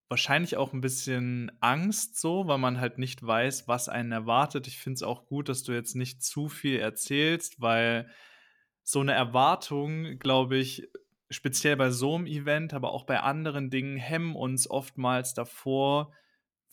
wahrscheinlich 0.10 0.58
auch 0.58 0.74
ein 0.74 0.82
bisschen 0.82 1.52
Angst 1.62 2.20
so, 2.20 2.48
weil 2.48 2.58
man 2.58 2.80
halt 2.80 2.98
nicht 2.98 3.26
weiß, 3.26 3.68
was 3.68 3.90
einen 3.90 4.12
erwartet. 4.12 4.68
Ich 4.68 4.80
finde 4.80 4.96
es 4.96 5.04
auch 5.04 5.28
gut, 5.28 5.48
dass 5.50 5.64
du 5.64 5.72
jetzt 5.72 5.96
nicht 5.96 6.24
zu 6.24 6.50
viel 6.50 6.80
erzählst, 6.80 7.62
weil 7.62 8.10
so 8.84 9.00
eine 9.02 9.14
Erwartung, 9.14 10.18
glaube 10.18 10.58
ich, 10.58 10.90
speziell 11.30 11.76
bei 11.78 11.92
so 11.92 12.16
einem 12.16 12.26
Event, 12.26 12.74
aber 12.74 12.92
auch 12.92 13.06
bei 13.06 13.20
anderen 13.20 13.70
Dingen 13.70 13.98
hemmen 13.98 14.36
uns 14.36 14.70
oftmals 14.70 15.34
davor, 15.34 16.14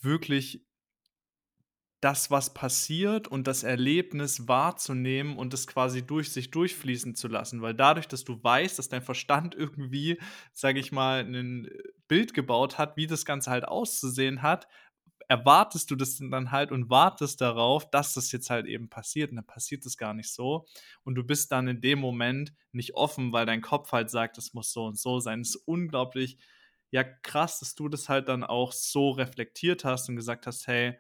wirklich 0.01 0.67
das, 2.01 2.31
was 2.31 2.53
passiert 2.53 3.27
und 3.27 3.47
das 3.47 3.63
Erlebnis 3.63 4.47
wahrzunehmen 4.47 5.37
und 5.39 5.55
es 5.55 5.67
quasi 5.67 6.07
durch 6.07 6.31
sich 6.31 6.51
durchfließen 6.51 7.15
zu 7.15 7.27
lassen. 7.27 7.63
Weil 7.63 7.75
dadurch, 7.75 8.07
dass 8.07 8.25
du 8.25 8.43
weißt, 8.43 8.79
dass 8.79 8.89
dein 8.89 9.03
Verstand 9.03 9.55
irgendwie, 9.59 10.21
sage 10.53 10.79
ich 10.79 10.93
mal, 10.93 11.21
ein 11.21 11.69
Bild 12.07 12.35
gebaut 12.35 12.79
hat, 12.79 12.97
wie 12.97 13.07
das 13.07 13.25
Ganze 13.25 13.51
halt 13.51 13.67
auszusehen 13.67 14.43
hat, 14.43 14.69
erwartest 15.29 15.91
du 15.91 15.97
das 15.97 16.18
dann 16.18 16.51
halt 16.53 16.70
und 16.72 16.91
wartest 16.91 17.41
darauf, 17.41 17.91
dass 17.91 18.14
das 18.14 18.31
jetzt 18.33 18.51
halt 18.51 18.66
eben 18.66 18.89
passiert. 18.89 19.31
Und 19.31 19.37
dann 19.37 19.47
passiert 19.47 19.85
es 19.87 19.97
gar 19.97 20.14
nicht 20.14 20.31
so. 20.31 20.66
Und 21.05 21.16
du 21.16 21.24
bist 21.24 21.51
dann 21.53 21.68
in 21.68 21.81
dem 21.81 21.99
Moment 21.99 22.55
nicht 22.72 22.95
offen, 22.95 23.33
weil 23.33 23.47
dein 23.47 23.62
Kopf 23.62 23.93
halt 23.93 24.11
sagt, 24.11 24.39
es 24.39 24.55
muss 24.55 24.72
so 24.72 24.85
und 24.87 24.99
so 24.99 25.18
sein. 25.20 25.41
Es 25.41 25.51
ist 25.51 25.62
unglaublich, 25.66 26.39
ja, 26.91 27.03
krass, 27.05 27.59
dass 27.59 27.74
du 27.74 27.89
das 27.89 28.09
halt 28.09 28.29
dann 28.29 28.45
auch 28.45 28.72
so 28.72 29.11
reflektiert 29.11 29.85
hast 29.85 30.09
und 30.09 30.16
gesagt 30.16 30.47
hast, 30.47 30.66
hey, 30.68 30.99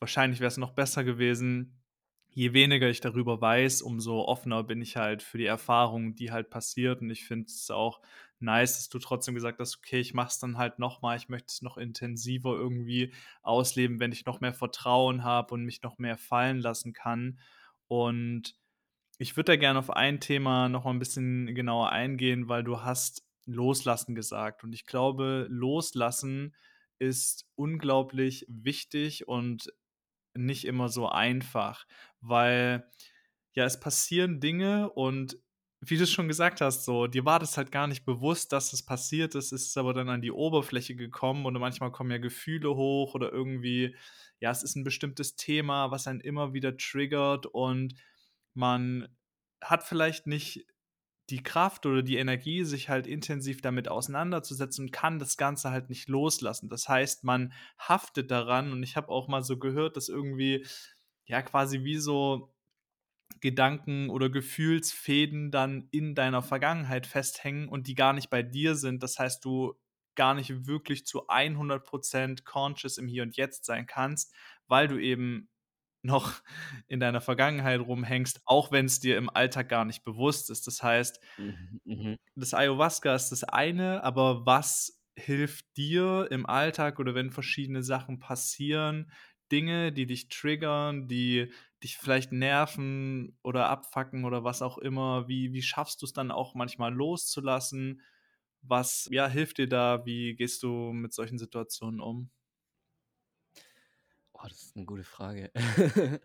wahrscheinlich 0.00 0.40
wäre 0.40 0.48
es 0.48 0.56
noch 0.56 0.72
besser 0.72 1.04
gewesen, 1.04 1.82
je 2.30 2.52
weniger 2.52 2.88
ich 2.88 3.00
darüber 3.00 3.40
weiß, 3.40 3.82
umso 3.82 4.22
offener 4.24 4.62
bin 4.62 4.82
ich 4.82 4.96
halt 4.96 5.22
für 5.22 5.38
die 5.38 5.46
Erfahrungen, 5.46 6.14
die 6.14 6.32
halt 6.32 6.50
passiert. 6.50 7.00
Und 7.00 7.10
ich 7.10 7.24
finde 7.24 7.46
es 7.46 7.70
auch 7.70 8.02
nice, 8.38 8.76
dass 8.76 8.88
du 8.88 8.98
trotzdem 8.98 9.34
gesagt 9.34 9.58
hast, 9.60 9.78
okay, 9.78 10.00
ich 10.00 10.14
mache 10.14 10.28
es 10.28 10.38
dann 10.38 10.58
halt 10.58 10.78
nochmal, 10.78 11.16
ich 11.16 11.28
möchte 11.28 11.48
es 11.48 11.62
noch 11.62 11.76
intensiver 11.76 12.54
irgendwie 12.54 13.12
ausleben, 13.42 14.00
wenn 14.00 14.12
ich 14.12 14.26
noch 14.26 14.40
mehr 14.40 14.52
Vertrauen 14.52 15.24
habe 15.24 15.54
und 15.54 15.64
mich 15.64 15.82
noch 15.82 15.98
mehr 15.98 16.16
fallen 16.16 16.58
lassen 16.58 16.92
kann. 16.92 17.38
Und 17.88 18.56
ich 19.18 19.36
würde 19.36 19.52
da 19.52 19.56
gerne 19.56 19.78
auf 19.78 19.90
ein 19.90 20.20
Thema 20.20 20.68
noch 20.68 20.84
mal 20.84 20.90
ein 20.90 20.98
bisschen 20.98 21.54
genauer 21.54 21.90
eingehen, 21.90 22.48
weil 22.48 22.64
du 22.64 22.82
hast 22.82 23.24
Loslassen 23.46 24.14
gesagt. 24.14 24.64
Und 24.64 24.72
ich 24.72 24.86
glaube, 24.86 25.46
Loslassen 25.48 26.54
ist 26.98 27.46
unglaublich 27.54 28.44
wichtig 28.48 29.28
und 29.28 29.72
nicht 30.34 30.64
immer 30.66 30.88
so 30.88 31.08
einfach, 31.08 31.86
weil 32.20 32.88
ja, 33.52 33.64
es 33.64 33.80
passieren 33.80 34.40
Dinge 34.40 34.90
und 34.90 35.38
wie 35.90 35.96
du 35.98 36.06
schon 36.06 36.28
gesagt 36.28 36.60
hast, 36.60 36.84
so, 36.84 37.06
dir 37.06 37.24
war 37.24 37.38
das 37.38 37.56
halt 37.56 37.72
gar 37.72 37.86
nicht 37.86 38.04
bewusst, 38.04 38.52
dass 38.52 38.72
es 38.72 38.84
passiert 38.84 39.34
ist, 39.34 39.52
ist 39.52 39.68
es 39.68 39.76
aber 39.76 39.94
dann 39.94 40.08
an 40.08 40.20
die 40.20 40.32
Oberfläche 40.32 40.94
gekommen 40.94 41.46
und 41.46 41.54
manchmal 41.58 41.92
kommen 41.92 42.10
ja 42.10 42.18
Gefühle 42.18 42.74
hoch 42.74 43.14
oder 43.14 43.32
irgendwie, 43.32 43.96
ja, 44.40 44.50
es 44.50 44.62
ist 44.62 44.76
ein 44.76 44.84
bestimmtes 44.84 45.36
Thema, 45.36 45.90
was 45.90 46.06
einen 46.06 46.20
immer 46.20 46.52
wieder 46.52 46.76
triggert 46.76 47.46
und 47.46 47.94
man 48.54 49.08
hat 49.62 49.84
vielleicht 49.84 50.26
nicht 50.26 50.66
die 51.30 51.42
Kraft 51.42 51.86
oder 51.86 52.02
die 52.02 52.16
Energie, 52.16 52.64
sich 52.64 52.88
halt 52.88 53.06
intensiv 53.06 53.60
damit 53.60 53.88
auseinanderzusetzen 53.88 54.86
und 54.86 54.92
kann 54.92 55.18
das 55.18 55.36
Ganze 55.36 55.70
halt 55.70 55.88
nicht 55.88 56.08
loslassen. 56.08 56.68
Das 56.68 56.88
heißt, 56.88 57.24
man 57.24 57.52
haftet 57.78 58.30
daran 58.30 58.72
und 58.72 58.82
ich 58.82 58.96
habe 58.96 59.08
auch 59.08 59.26
mal 59.26 59.42
so 59.42 59.58
gehört, 59.58 59.96
dass 59.96 60.08
irgendwie, 60.08 60.64
ja, 61.24 61.42
quasi 61.42 61.82
wie 61.82 61.96
so 61.96 62.54
Gedanken 63.40 64.10
oder 64.10 64.30
Gefühlsfäden 64.30 65.50
dann 65.50 65.88
in 65.90 66.14
deiner 66.14 66.42
Vergangenheit 66.42 67.06
festhängen 67.06 67.68
und 67.68 67.86
die 67.86 67.94
gar 67.94 68.12
nicht 68.12 68.30
bei 68.30 68.42
dir 68.42 68.74
sind. 68.74 69.02
Das 69.02 69.18
heißt, 69.18 69.44
du 69.44 69.74
gar 70.14 70.34
nicht 70.34 70.66
wirklich 70.66 71.06
zu 71.06 71.28
100% 71.28 72.44
conscious 72.44 72.98
im 72.98 73.06
Hier 73.06 73.22
und 73.22 73.36
Jetzt 73.36 73.64
sein 73.66 73.86
kannst, 73.86 74.34
weil 74.66 74.88
du 74.88 74.98
eben 74.98 75.48
noch 76.02 76.32
in 76.88 77.00
deiner 77.00 77.20
Vergangenheit 77.20 77.80
rumhängst, 77.80 78.40
auch 78.46 78.72
wenn 78.72 78.86
es 78.86 79.00
dir 79.00 79.18
im 79.18 79.30
Alltag 79.30 79.68
gar 79.68 79.84
nicht 79.84 80.04
bewusst 80.04 80.50
ist. 80.50 80.66
Das 80.66 80.82
heißt, 80.82 81.20
mhm, 81.36 81.80
mhm. 81.84 82.16
das 82.34 82.54
Ayahuasca 82.54 83.14
ist 83.14 83.30
das 83.30 83.44
eine, 83.44 84.02
aber 84.02 84.46
was 84.46 85.00
hilft 85.18 85.76
dir 85.76 86.28
im 86.30 86.46
Alltag 86.46 86.98
oder 86.98 87.14
wenn 87.14 87.30
verschiedene 87.30 87.82
Sachen 87.82 88.18
passieren, 88.18 89.10
Dinge, 89.52 89.92
die 89.92 90.06
dich 90.06 90.28
triggern, 90.28 91.08
die 91.08 91.52
dich 91.82 91.96
vielleicht 91.98 92.32
nerven 92.32 93.38
oder 93.42 93.68
abfacken 93.68 94.24
oder 94.24 94.44
was 94.44 94.62
auch 94.62 94.78
immer, 94.78 95.28
wie, 95.28 95.52
wie 95.52 95.62
schaffst 95.62 96.02
du 96.02 96.06
es 96.06 96.12
dann 96.12 96.30
auch 96.30 96.54
manchmal 96.54 96.92
loszulassen? 96.94 98.02
Was 98.62 99.08
ja, 99.12 99.28
hilft 99.28 99.58
dir 99.58 99.68
da? 99.68 100.04
Wie 100.06 100.34
gehst 100.36 100.62
du 100.62 100.92
mit 100.92 101.12
solchen 101.14 101.38
Situationen 101.38 102.00
um? 102.00 102.30
Oh, 104.34 104.42
das 104.48 104.62
ist 104.62 104.76
eine 104.76 104.86
gute 104.86 105.04
Frage. 105.04 105.50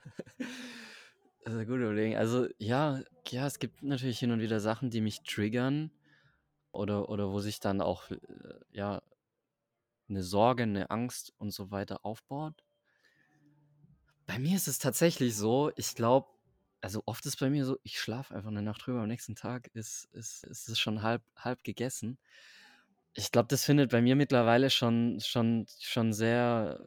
Das 1.43 1.53
ist 1.53 1.57
'ne 1.59 1.65
gute 1.65 1.83
Überlegung. 1.83 2.17
Also, 2.17 2.47
ja 2.59 3.01
ja, 3.29 3.45
es 3.47 3.59
gibt 3.59 3.81
natürlich 3.83 4.19
hin 4.19 4.31
und 4.31 4.41
wieder 4.41 4.59
Sachen, 4.59 4.89
die 4.89 5.01
mich 5.01 5.23
triggern 5.23 5.91
oder 6.71 7.09
oder 7.09 7.31
wo 7.31 7.39
sich 7.41 7.59
dann 7.59 7.81
auch, 7.81 8.11
äh, 8.11 8.19
ja, 8.71 9.01
eine 10.09 10.21
Sorge, 10.21 10.61
eine 10.61 10.91
Angst 10.91 11.33
und 11.39 11.49
so 11.49 11.71
weiter 11.71 12.05
aufbaut. 12.05 12.63
Bei 14.31 14.39
mir 14.39 14.55
ist 14.55 14.69
es 14.69 14.79
tatsächlich 14.79 15.35
so, 15.35 15.71
ich 15.75 15.93
glaube 15.93 16.29
also, 16.79 17.03
oft 17.05 17.25
ist 17.25 17.37
bei 17.37 17.49
mir 17.49 17.65
so, 17.65 17.77
ich 17.83 17.99
schlafe 17.99 18.33
einfach 18.33 18.49
eine 18.49 18.61
Nacht 18.61 18.85
drüber, 18.87 19.01
am 19.01 19.07
nächsten 19.09 19.35
Tag 19.35 19.67
ist 19.73 20.05
ist 20.13 20.45
ist 20.45 20.69
es 20.69 20.79
schon 20.79 21.01
halb 21.03 21.21
halb 21.35 21.63
gegessen. 21.65 22.17
Ich 23.13 23.31
glaube, 23.31 23.47
das 23.49 23.65
findet 23.65 23.91
bei 23.91 24.01
mir 24.01 24.15
mittlerweile 24.15 24.69
schon 24.69 25.19
schon 25.21 25.67
schon 25.81 26.13
sehr 26.13 26.85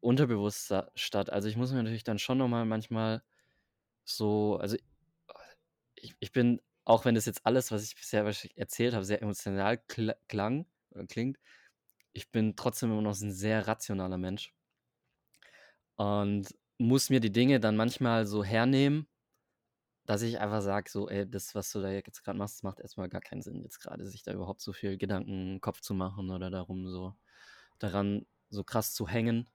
unterbewusst 0.00 0.72
statt. 0.96 1.30
Also, 1.30 1.48
ich 1.48 1.56
muss 1.56 1.72
mir 1.72 1.82
natürlich 1.82 2.04
dann 2.04 2.18
schon 2.20 2.38
noch 2.38 2.48
mal 2.48 2.66
manchmal 2.66 3.22
so 4.04 4.56
also, 4.58 4.76
ich 5.96 6.14
ich 6.20 6.32
bin 6.32 6.60
auch 6.84 7.04
wenn 7.06 7.14
das 7.16 7.26
jetzt 7.26 7.46
alles, 7.46 7.72
was 7.72 7.84
ich 7.84 7.96
bisher 7.96 8.24
erzählt 8.56 8.94
habe, 8.94 9.04
sehr 9.06 9.22
emotional 9.22 9.78
klang 9.88 10.66
klingt, 11.08 11.38
ich 12.14 12.30
bin 12.32 12.56
trotzdem 12.56 12.92
immer 12.92 13.02
noch 13.02 13.16
'n 13.20 13.32
sehr 13.32 13.68
rationaler 13.68 14.18
Mensch. 14.18 14.52
Und 15.96 16.48
muss 16.78 17.10
mir 17.10 17.20
die 17.20 17.32
Dinge 17.32 17.60
dann 17.60 17.76
manchmal 17.76 18.26
so 18.26 18.44
hernehmen, 18.44 19.06
dass 20.06 20.22
ich 20.22 20.40
einfach 20.40 20.62
sage 20.62 20.90
so: 20.90 21.08
„Ey, 21.08 21.28
das, 21.28 21.54
was 21.54 21.72
du 21.72 21.80
da 21.80 21.90
jetzt 21.90 22.24
grad 22.24 22.36
machst, 22.36 22.62
macht 22.64 22.80
erst 22.80 22.96
mal 22.98 23.08
gar 23.08 23.20
keinen 23.22 23.42
Sinn 23.42 23.62
jetzt 23.62 23.80
grade, 23.80 24.06
sich 24.06 24.22
da 24.22 24.32
überhaupt 24.32 24.60
so 24.60 24.72
viel 24.72 24.98
Gedanken 24.98 25.54
im 25.54 25.60
Kopf 25.60 25.80
zu 25.80 25.94
machen 25.94 26.30
oder 26.30 26.50
darum 26.50 26.88
so 26.88 27.14
daran 27.78 28.26
so 28.50 28.64
krass 28.64 28.94
zu 28.94 29.08
hängen.“ 29.08 29.50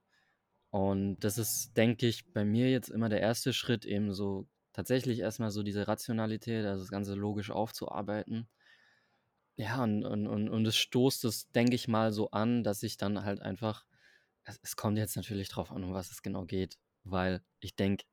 Und 0.70 1.20
das 1.20 1.38
ist, 1.38 1.74
denke 1.76 2.06
ich, 2.08 2.32
bei 2.32 2.44
mir 2.44 2.70
jetzt 2.70 2.90
immer 2.90 3.08
der 3.10 3.20
erste 3.22 3.52
Schritt, 3.54 3.86
eben 3.86 4.12
so 4.14 4.48
tatsächlich 4.74 5.20
erst 5.20 5.40
mal 5.40 5.50
so 5.52 5.62
diese 5.64 5.88
Rationalität, 5.88 6.66
also 6.66 6.82
das 6.84 6.90
Ganze 6.92 7.14
logisch 7.14 7.50
aufzuarbeiten. 7.52 8.48
Ja, 9.58 9.82
und 9.84 10.04
und 10.04 10.26
und 10.26 10.48
und 10.48 10.66
es 10.66 10.76
stoßt 10.76 11.24
es, 11.24 11.50
denke 11.52 11.74
ich 11.74 11.86
mal, 11.88 12.12
so 12.12 12.30
an, 12.30 12.64
dass 12.64 12.82
ich 12.82 12.96
dann 12.96 13.24
halt 13.24 13.40
einfach 13.40 13.84
es 14.44 14.58
es 14.62 14.76
kommt 14.76 14.98
jetzt 14.98 15.16
natürlich 15.16 15.48
drauf 15.48 15.72
an, 15.72 15.84
um 15.84 15.92
was 15.94 16.10
es 16.12 16.22
genau 16.22 16.44
geht, 16.44 16.78
weil 17.04 17.42
ich 17.60 17.76
denke, 17.76 18.04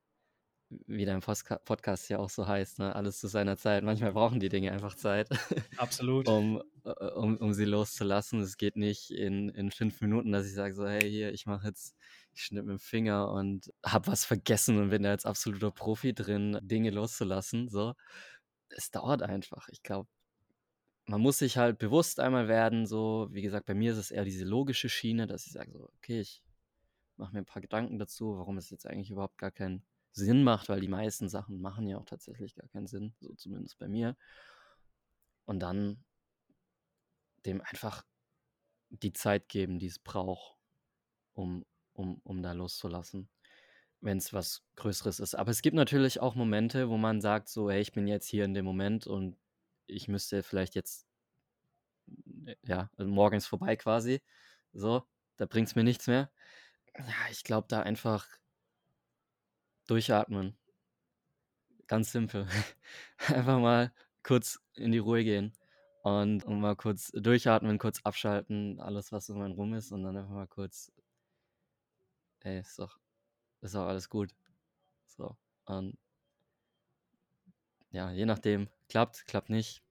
wie 0.70 1.06
dein 1.06 1.22
Podcast 1.22 2.10
ja 2.10 2.20
auch 2.20 2.30
so 2.30 2.48
heißt, 2.48 2.80
ne: 2.80 2.96
„Alles 2.96 3.20
zu 3.20 3.28
seiner 3.28 3.58
Zeit.“ 3.58 3.84
Manchmal 3.84 4.14
brauchen 4.14 4.40
die 4.42 4.50
Dinge 4.50 4.72
einfach 4.74 4.96
Zeit, 4.96 5.30
Absolut. 5.78 6.28
um 6.28 6.62
äh, 6.86 6.92
um 7.16 7.38
um 7.38 7.54
sie 7.54 7.66
loszulassen. 7.66 8.42
Es 8.42 8.58
geht 8.58 8.78
nicht 8.78 9.12
in 9.12 9.50
in 9.50 9.72
5 9.72 10.02
Minuten, 10.02 10.32
dass 10.34 10.48
ich 10.48 10.54
sage 10.56 10.76
so: 10.76 10.88
„Hey, 10.88 11.10
hier, 11.10 11.34
ich 11.34 11.46
mache 11.48 11.68
jetzt 11.68 11.96
ich 12.36 12.44
schnippe 12.44 12.72
mit'm 12.74 12.80
Finger 12.80 13.32
und 13.32 13.72
habe 13.86 14.08
was 14.08 14.26
vergessen 14.26 14.80
und 14.80 14.90
bin 14.92 15.04
da 15.04 15.12
jetzt 15.12 15.26
absoluter 15.28 15.72
Profi 15.72 16.14
drin, 16.14 16.60
Dinge 16.64 16.92
loszulassen“, 16.92 17.70
so. 17.70 17.94
Es 18.70 18.92
dauert 18.92 19.22
einfach. 19.24 19.68
Ich 19.70 19.84
glaube, 19.84 20.10
man 21.08 21.22
muss 21.22 21.40
sich 21.40 21.58
halt 21.58 21.80
bewusst 21.80 22.20
einmal 22.20 22.48
werden 22.50 22.86
so 22.86 23.28
wie 23.32 23.42
gesagt, 23.42 23.66
bei 23.66 23.74
mir 23.76 23.92
ist 23.94 23.98
es 23.98 24.12
eher 24.12 24.26
diese 24.26 24.46
logische 24.46 24.90
Schiene, 24.90 25.28
dass 25.28 25.46
ich 25.48 25.54
sage 25.54 25.72
so: 25.72 25.90
„Okay, 25.98 26.22
ich 26.22 26.44
mache 27.18 27.34
mir 27.34 27.40
'n 27.42 27.46
paar 27.46 27.62
Gedanken 27.64 28.00
dazu, 28.00 28.38
warum 28.38 28.58
es 28.58 28.70
jetzt 28.72 28.88
eigentlich 28.88 29.12
überhaupt 29.12 29.38
gar 29.40 29.52
keinen 29.52 29.84
Sinn 30.14 30.44
macht“, 30.44 30.70
weil 30.70 30.82
die 30.82 30.88
meisten 30.90 31.30
Sachen 31.30 31.62
machen 31.62 31.88
ja 31.88 31.98
auch 32.00 32.06
tatsächlich 32.06 32.56
gar 32.56 32.68
keinen 32.70 32.88
Sinn, 32.88 33.16
so 33.22 33.34
zumindest 33.36 33.80
bei 33.80 33.88
mir. 33.90 34.16
Und 35.48 35.62
dann 35.62 35.98
dem 37.46 37.62
einfach 37.62 38.04
die 38.90 39.14
Zeit 39.14 39.50
geben, 39.50 39.80
die 39.80 39.88
es 39.88 40.00
braucht, 40.00 40.58
um 41.34 41.66
um 41.94 42.22
um 42.26 42.44
da 42.44 42.54
loszulassen, 42.54 43.30
wenn's 44.02 44.34
was 44.34 44.64
Größeres 44.78 45.20
ist. 45.22 45.36
Aber 45.36 45.52
es 45.52 45.62
gibt 45.64 45.76
natürlich 45.76 46.22
auch 46.22 46.36
Momente, 46.36 46.90
wo 46.90 46.98
man 46.98 47.22
sagt 47.22 47.50
so: 47.50 47.72
„Hey, 47.72 47.82
ich 47.82 47.94
bin 47.94 48.08
jetzt 48.08 48.28
hier 48.30 48.46
in 48.46 48.54
dem 48.56 48.66
Moment 48.66 49.08
und 49.08 49.38
ich 49.88 50.08
müsste 50.08 50.44
vielleicht 50.44 50.76
jetzt“ 50.76 51.08
äh, 52.46 52.56
ja, 52.64 52.90
also 52.98 53.10
morgen 53.12 53.38
ist 53.38 53.48
vorbei 53.48 53.76
quasi, 53.76 54.22
so, 54.74 55.04
da 55.38 55.46
bringt's 55.46 55.76
mir 55.76 55.84
nichts 55.84 56.08
mehr. 56.08 56.32
Ja, 56.98 57.06
ich 57.32 57.44
glaube, 57.44 57.68
da 57.70 57.82
einfach 57.82 58.28
durchatmen. 59.88 60.56
Ganz 61.88 62.12
simpel. 62.12 62.48
Einfach 63.28 63.60
mal 63.60 63.94
kurz 64.24 64.60
in 64.76 64.92
die 64.92 64.98
Ruhe 64.98 65.24
gehen 65.24 65.54
und 66.04 66.44
und 66.44 66.60
mal 66.60 66.76
kurz 66.76 67.12
durchatmen, 67.14 67.78
kurz 67.78 68.02
abschalten, 68.04 68.80
alles, 68.80 69.12
was 69.12 69.30
um 69.30 69.42
einen 69.42 69.54
rum 69.54 69.74
ist 69.74 69.92
und 69.92 70.04
dann 70.04 70.18
einfach 70.18 70.34
mal 70.34 70.48
kurz 70.48 70.92
ey, 72.42 72.60
ist 72.60 72.80
doch 72.80 72.98
ist 73.62 73.76
doch 73.76 73.88
alles 73.88 74.10
gut. 74.10 74.32
So, 75.08 75.38
und 75.66 75.98
ja, 77.92 78.12
je 78.12 78.26
nachdem, 78.26 78.70
klappt, 78.90 79.26
klappt 79.28 79.50
nicht. 79.50 79.82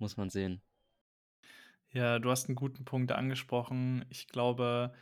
Muss 0.00 0.16
man 0.16 0.30
sehen. 0.30 0.62
Ja, 1.92 2.20
du 2.20 2.30
hast 2.30 2.48
'n 2.48 2.54
guten 2.54 2.84
Punkt 2.84 3.10
angesprochen. 3.10 4.04
Ich 4.10 4.28
glaube 4.28 4.92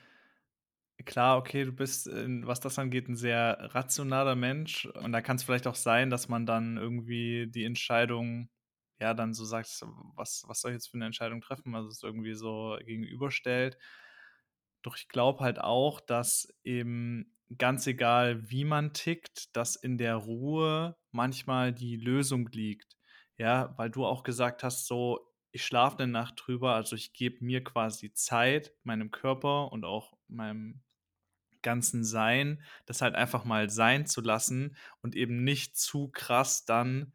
klar, 1.05 1.39
okay, 1.39 1.65
du 1.65 1.73
bist, 1.73 2.09
was 2.09 2.59
das 2.61 2.77
angeht, 2.79 3.09
'n 3.09 3.15
sehr 3.15 3.57
rationaler 3.73 4.35
Mensch 4.35 4.85
und 4.87 5.13
da 5.13 5.21
kann's 5.21 5.45
vielleicht 5.45 5.69
auch 5.69 5.77
sein, 5.77 6.11
dass 6.11 6.29
man 6.29 6.45
dann 6.45 6.77
irgendwie 6.77 7.47
die 7.49 7.65
Entscheidung 7.65 8.51
ja, 9.01 9.15
dann 9.15 9.33
so 9.33 9.45
sagt: 9.45 9.69
„So, 9.69 9.87
was 10.17 10.43
was 10.49 10.61
soll 10.61 10.73
ich 10.73 10.77
jetzt 10.77 10.89
für 10.91 10.99
'ne 10.99 11.07
Entscheidung 11.07 11.41
treffen?“ 11.41 11.75
Also, 11.77 11.89
es 11.91 12.03
irgendwie 12.03 12.35
so 12.35 12.77
gegenüberstellt. 12.85 13.79
Doch 14.85 14.97
ich 14.97 15.09
glaube 15.09 15.41
halt 15.45 15.61
auch, 15.61 16.01
dass 16.01 16.49
eben 16.63 17.35
ganz 17.57 17.87
egal, 17.87 18.49
wie 18.51 18.65
man 18.65 18.93
tickt, 18.93 19.57
dass 19.57 19.75
in 19.77 19.99
der 19.99 20.17
Ruhe 20.17 20.98
manchmal 21.13 21.73
die 21.73 21.97
Lösung 21.97 22.49
liegt. 22.53 22.97
Ja, 23.39 23.75
weil 23.79 23.91
du 23.91 24.05
auch 24.07 24.23
gesagt 24.25 24.63
hast 24.65 24.87
so: 24.87 25.21
„Ich 25.53 25.65
schlafe 25.65 25.99
'ne 25.99 26.09
Nacht 26.09 26.43
drüber, 26.47 26.75
also 26.75 26.97
ich 26.97 27.13
gebe 27.15 27.45
mir 27.45 27.65
quasi 27.65 28.13
Zeit, 28.15 28.75
meinem 28.85 29.11
Körper 29.11 29.73
und 29.73 29.85
auch 29.85 30.15
meinem 30.29 30.83
ganzen 31.63 32.05
Sein, 32.05 32.63
das 32.87 33.03
halt 33.03 33.15
einfach 33.17 33.45
mal 33.45 33.71
sein 33.71 34.07
zu 34.07 34.21
lassen 34.23 34.77
und 35.03 35.17
eben 35.17 35.45
nicht 35.45 35.79
zu 35.79 36.09
krass 36.11 36.65
dann“ 36.67 37.15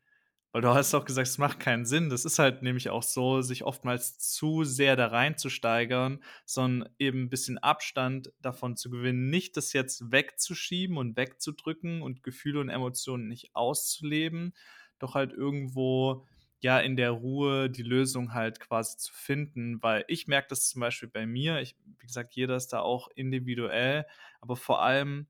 weil 0.54 0.62
du 0.62 0.70
hast 0.74 0.94
auch 0.96 1.06
gesagt, 1.06 1.28
es 1.28 1.38
macht 1.40 1.60
keinen 1.60 1.86
Sinn. 1.86 2.10
Das 2.10 2.26
ist 2.26 2.40
halt 2.40 2.64
nämlich 2.64 2.90
auch 2.92 3.04
so, 3.04 3.42
sich 3.42 3.64
oftmals 3.66 4.20
zu 4.20 4.64
sehr 4.64 4.96
da 4.96 5.08
reinzusteigern, 5.08 6.24
sondern 6.46 6.90
eben 7.00 7.24
'n 7.26 7.30
bisschen 7.30 7.58
Abstand 7.60 8.32
davon 8.42 8.78
zu 8.78 8.90
gewinnen, 8.92 9.30
nicht 9.32 9.58
das 9.58 9.74
jetzt 9.74 10.12
wegzuschieben 10.12 10.98
und 10.98 11.18
wegzudrücken 11.18 12.02
und 12.04 12.24
Gefühle 12.24 12.62
und 12.62 12.70
Emotionen 12.70 13.28
nicht 13.28 13.56
auszuleben, 13.56 14.54
doch 15.00 15.16
halt 15.16 15.34
irgendwo, 15.34 16.26
ja, 16.62 16.80
in 16.80 16.96
der 16.98 17.12
Ruhe 17.12 17.70
die 17.70 17.84
Lösung 17.84 18.34
halt 18.34 18.60
quasi 18.62 18.98
zu 18.98 19.12
finden. 19.14 19.82
Weil 19.84 20.06
ich 20.08 20.28
merke 20.28 20.50
das 20.50 20.70
zum 20.70 20.82
Beispiel 20.82 21.10
bei 21.10 21.26
mir, 21.26 21.60
ich 21.62 21.76
wie 22.00 22.08
gesagt, 22.08 22.36
jeder 22.36 22.56
ist 22.56 22.70
da 22.74 22.80
auch 22.82 23.10
individuell, 23.16 24.06
aber 24.40 24.56
vor 24.56 24.82
allem, 24.84 25.28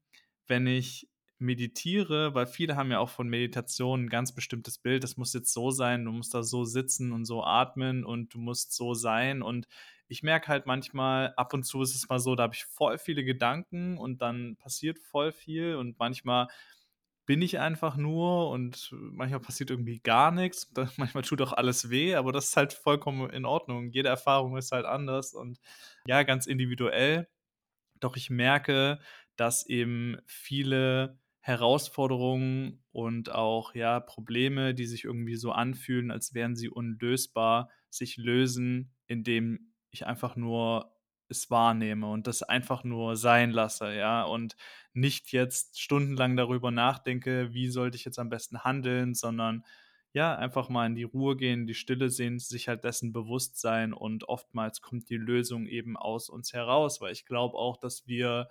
wenn 0.47 0.67
ich 0.67 1.09
meditiere 1.43 2.33
weil 2.35 2.47
viele 2.47 2.75
haben 2.75 2.91
ja 2.91 2.99
auch 2.99 3.09
von 3.09 3.27
Meditation 3.29 4.05
'n 4.05 4.09
ganz 4.09 4.33
bestimmtes 4.33 4.79
Bild. 4.79 5.03
Das 5.03 5.17
muss 5.17 5.33
jetzt 5.33 5.53
so 5.53 5.71
sein, 5.71 6.05
du 6.05 6.11
musst 6.11 6.33
da 6.33 6.43
so 6.43 6.63
sitzen 6.65 7.11
und 7.13 7.25
so 7.25 7.43
atmen 7.43 8.03
und 8.05 8.33
du 8.33 8.39
musst 8.39 8.73
so 8.75 8.93
sein. 8.95 9.41
Und 9.43 9.67
ich 10.07 10.23
merke 10.23 10.47
halt 10.49 10.65
manchmal 10.65 11.33
ab 11.37 11.53
und 11.53 11.63
zu 11.63 11.81
ist 11.83 11.95
es 11.95 12.09
mal 12.09 12.19
so, 12.19 12.35
da 12.35 12.43
habe 12.43 12.55
ich 12.55 12.65
voll 12.65 12.97
viele 12.97 13.23
Gedanken 13.23 13.97
und 13.97 14.21
dann 14.21 14.57
passiert 14.57 14.99
voll 14.99 15.31
viel 15.31 15.75
und 15.75 15.99
manchmal 15.99 16.47
bin 17.25 17.41
ich 17.41 17.59
einfach 17.59 17.95
nur 17.95 18.49
und 18.49 18.89
manchmal 18.91 19.39
passiert 19.39 19.69
irgendwie 19.71 19.99
gar. 20.01 20.31
Dann 20.31 20.89
manchmal 20.97 21.23
tut 21.23 21.41
auch 21.41 21.53
alles 21.53 21.89
weh, 21.89 22.15
aber 22.15 22.31
das 22.31 22.49
ist 22.49 22.57
halt 22.57 22.73
vollkommen 22.73 23.29
in 23.29 23.45
Ordnung. 23.45 23.89
Jede 23.91 24.09
Erfahrung 24.09 24.57
ist 24.57 24.71
halt 24.71 24.85
anders 24.85 25.33
und, 25.33 25.59
ja, 26.05 26.23
ganz 26.23 26.45
individuell. 26.47 27.29
Doch 27.99 28.15
ich 28.17 28.29
merke, 28.29 28.99
dass 29.37 29.65
eben 29.67 30.17
viele 30.27 31.19
Herausforderungen 31.43 32.83
und 32.93 33.29
auch, 33.31 33.75
ja, 33.75 33.99
Probleme, 33.99 34.73
die 34.73 34.85
sich 34.85 35.03
irgendwie 35.03 35.35
so 35.35 35.51
anfühlen, 35.51 36.09
als 36.11 36.33
wären 36.33 36.55
sie 36.55 36.69
unlösbar, 36.69 37.69
sich 37.89 38.17
lösen, 38.17 38.93
indem 39.07 39.73
ich 39.91 40.07
einfach 40.07 40.37
nur 40.37 40.95
es 41.29 41.49
wahrnehme 41.51 42.07
und 42.09 42.27
das 42.27 42.43
einfach 42.43 42.83
nur 42.85 43.17
sein 43.17 43.51
lasse, 43.51 43.93
ja, 43.93 44.23
und 44.23 44.55
nicht 44.93 45.31
jetzt 45.33 45.81
stundenlang 45.81 46.37
darüber 46.37 46.71
nachdenke: 46.71 47.53
„Wie 47.53 47.69
sollte 47.69 47.97
ich 47.97 48.05
jetzt 48.05 48.19
am 48.19 48.29
besten 48.29 48.63
handeln?“, 48.63 49.13
sondern, 49.13 49.63
ja, 50.13 50.35
einfach 50.37 50.69
mal 50.69 50.85
in 50.87 50.95
die 50.95 51.03
Ruhe 51.03 51.35
gehen, 51.35 51.67
die 51.67 51.73
Stille 51.73 52.09
sehen, 52.09 52.39
sich 52.39 52.67
halt 52.69 52.83
dessen 52.85 53.11
bewusst 53.13 53.59
sein 53.59 53.93
und 53.93 54.25
oftmals 54.29 54.81
kommt 54.81 55.09
die 55.09 55.17
Lösung 55.17 55.65
eben 55.65 55.97
aus 55.97 56.29
uns 56.29 56.53
heraus, 56.53 57.01
weil 57.01 57.11
ich 57.13 57.25
glaube 57.25 57.57
auch, 57.57 57.77
dass 57.77 58.07
wir, 58.07 58.47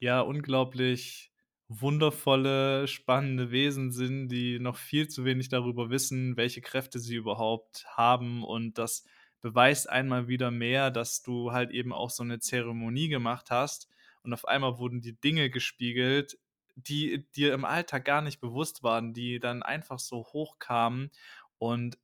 ja, 0.00 0.20
unglaublich 0.20 1.32
wundervolle, 1.68 2.88
spannende 2.88 3.50
Wesen 3.50 3.92
sind, 3.92 4.28
die 4.28 4.58
noch 4.58 4.76
viel 4.76 5.08
zu 5.08 5.24
wenig 5.24 5.48
darüber 5.50 5.90
wissen, 5.90 6.36
welche 6.36 6.60
Kräfte 6.62 6.98
sie 6.98 7.14
überhaupt 7.16 7.86
haben 7.96 8.42
und 8.44 8.78
das 8.78 9.04
beweist 9.40 9.88
einmal 9.88 10.28
wieder 10.28 10.50
mehr, 10.50 10.90
dass 10.90 11.22
du 11.22 11.52
halt 11.52 11.70
eben 11.70 11.92
auch 11.92 12.10
so 12.10 12.24
'ne 12.24 12.40
Zeremonie 12.40 13.08
gemacht 13.08 13.50
hast 13.50 13.88
und 14.22 14.32
auf 14.32 14.46
einmal 14.48 14.78
wurden 14.78 15.00
dir 15.02 15.12
Dinge 15.14 15.50
gespiegelt, 15.50 16.38
die 16.76 17.26
dir 17.36 17.52
im 17.54 17.64
Alltag 17.64 18.04
gar 18.04 18.22
nicht 18.22 18.40
bewusst 18.40 18.82
waren, 18.82 19.12
die 19.14 19.38
dann 19.40 19.62
einfach 19.62 19.98
so 19.98 20.24
hochkamen 20.32 21.10
und 21.58 21.98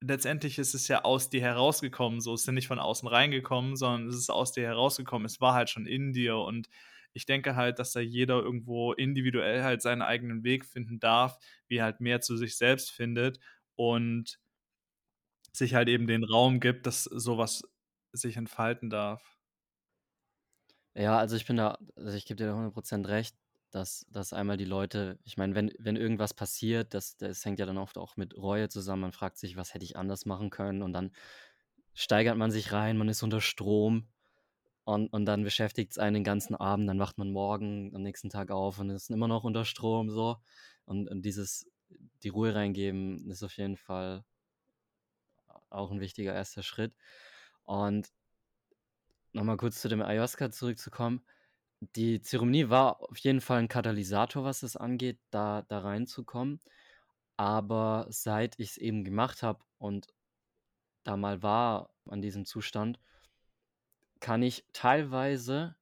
letztendlich 0.00 0.58
ist 0.58 0.74
es 0.74 0.88
ja 0.88 1.04
aus 1.04 1.30
dir 1.30 1.40
herausgekommen 1.42 2.20
so. 2.20 2.34
Es 2.34 2.42
ist 2.42 2.46
ja 2.46 2.52
nicht 2.52 2.68
von 2.68 2.78
außen 2.78 3.08
reingekommen, 3.08 3.76
sondern 3.76 4.08
es 4.08 4.16
ist 4.16 4.30
aus 4.30 4.52
dir 4.52 4.64
herausgekommen. 4.64 5.26
Es 5.26 5.40
war 5.40 5.54
halt 5.54 5.70
schon 5.70 5.86
in 5.86 6.12
dir 6.12 6.36
und 6.38 6.68
ich 7.14 7.26
denke 7.26 7.56
halt, 7.56 7.78
dass 7.78 7.92
da 7.92 8.00
jeder 8.00 8.42
irgendwo 8.42 8.92
individuell 8.92 9.62
halt 9.64 9.82
seinen 9.82 10.02
eigenen 10.02 10.44
Weg 10.44 10.64
finden 10.66 11.00
darf, 11.00 11.38
wie 11.68 11.78
er 11.78 11.84
halt 11.84 12.00
mehr 12.00 12.20
zu 12.20 12.36
sich 12.36 12.56
selbst 12.58 12.90
findet 12.92 13.40
und 13.76 14.38
sich 15.56 15.74
halt 15.74 15.88
eben 15.88 16.06
den 16.08 16.24
Raum 16.24 16.58
gibt, 16.60 16.84
dass 16.86 17.04
so 17.04 17.38
was 17.38 17.62
sich 18.12 18.36
entfalten 18.36 18.90
darf. 18.90 19.36
Ja, 20.96 21.18
also 21.18 21.34
ich 21.34 21.44
bin 21.46 21.56
da 21.56 21.78
also 21.96 22.16
ich 22.16 22.24
gebe 22.24 22.36
dir 22.38 22.46
da 22.46 22.54
100 22.54 22.74
% 22.74 23.08
recht, 23.08 23.36
dass 23.72 24.06
dass 24.10 24.32
einmal 24.32 24.56
die 24.56 24.64
Leute 24.64 25.18
ich 25.24 25.36
meine, 25.36 25.54
wenn 25.56 25.72
wenn 25.78 25.96
irgendwas 25.96 26.34
passiert, 26.34 26.94
das 26.94 27.16
das 27.16 27.44
hängt 27.44 27.58
ja 27.58 27.66
dann 27.66 27.78
oft 27.78 27.98
auch 27.98 28.16
mit 28.16 28.36
Reue 28.36 28.68
zusammen. 28.68 29.02
Man 29.02 29.12
fragt 29.12 29.36
sich: 29.38 29.56
„Was 29.56 29.74
hätte 29.74 29.84
ich 29.84 29.96
anders 29.96 30.24
machen 30.24 30.50
können?“ 30.50 30.82
Und 30.82 30.92
dann 30.92 31.10
steigert 31.94 32.36
man 32.38 32.50
sich 32.52 32.72
rein, 32.72 32.96
man 32.98 33.08
ist 33.08 33.22
unter 33.24 33.40
Strom 33.40 34.08
und, 34.84 35.08
und 35.12 35.24
dann 35.24 35.44
beschäftigt 35.44 35.92
es 35.92 35.98
einen 35.98 36.14
den 36.14 36.24
ganzen 36.24 36.54
Abend, 36.54 36.88
dann 36.88 36.98
wacht 36.98 37.18
man 37.18 37.30
morgen 37.30 37.94
am 37.94 38.02
nächsten 38.02 38.28
Tag 38.28 38.50
auf 38.50 38.78
und 38.78 38.90
ist 38.90 39.10
immer 39.10 39.28
noch 39.28 39.44
unter 39.44 39.64
Strom 39.64 40.10
so. 40.10 40.36
Und, 40.84 41.08
und 41.08 41.22
dieses, 41.22 41.66
die 42.22 42.28
Ruhe 42.28 42.54
reingeben, 42.54 43.30
ist 43.30 43.42
auf 43.42 43.56
jeden 43.56 43.76
Fall 43.76 44.24
auch 45.70 45.90
ein 45.90 46.00
wichtiger 46.00 46.34
erster 46.34 46.62
Schritt. 46.62 46.94
Und 47.62 48.12
nochmal 49.32 49.56
kurz 49.56 49.80
zu 49.80 49.88
dem 49.88 50.02
Ayahuasca 50.02 50.50
zurückzukommen. 50.50 51.24
Die 51.96 52.20
Zeremonie 52.20 52.68
war 52.68 53.00
auf 53.00 53.18
jeden 53.18 53.40
Fall 53.40 53.58
ein 53.58 53.68
Katalysator, 53.68 54.44
was 54.44 54.62
es 54.62 54.76
angeht, 54.76 55.18
da, 55.30 55.62
da 55.62 55.80
reinzukommen. 55.80 56.60
Aber 57.36 58.06
seit 58.10 58.58
ich 58.60 58.70
es 58.70 58.76
eben 58.76 59.02
gemacht 59.04 59.42
habe 59.42 59.64
und 59.78 60.08
da 61.04 61.16
mal 61.16 61.42
war 61.42 61.90
an 62.06 62.22
diesem 62.22 62.44
Zustand, 62.44 62.98
kann 64.24 64.42
ich 64.42 64.64
teilweise, 64.72 65.76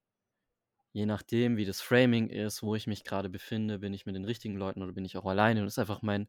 je 0.93 1.07
nachdem, 1.07 1.57
wie 1.57 1.65
das 1.65 1.81
Framing 1.81 2.29
ist, 2.29 2.61
wo 2.65 2.75
ich 2.75 2.89
mich 2.89 3.05
gerade 3.05 3.29
befinde, 3.29 3.79
bin 3.79 3.95
ich 3.95 4.05
mit 4.05 4.17
den 4.17 4.25
richtigen 4.25 4.57
Leuten 4.57 4.83
oder 4.83 4.91
bin 4.91 5.05
ich 5.05 5.17
auch 5.17 5.27
alleine 5.27 5.61
und 5.61 5.69
ist 5.69 5.79
einfach 5.79 6.03
mein, 6.03 6.27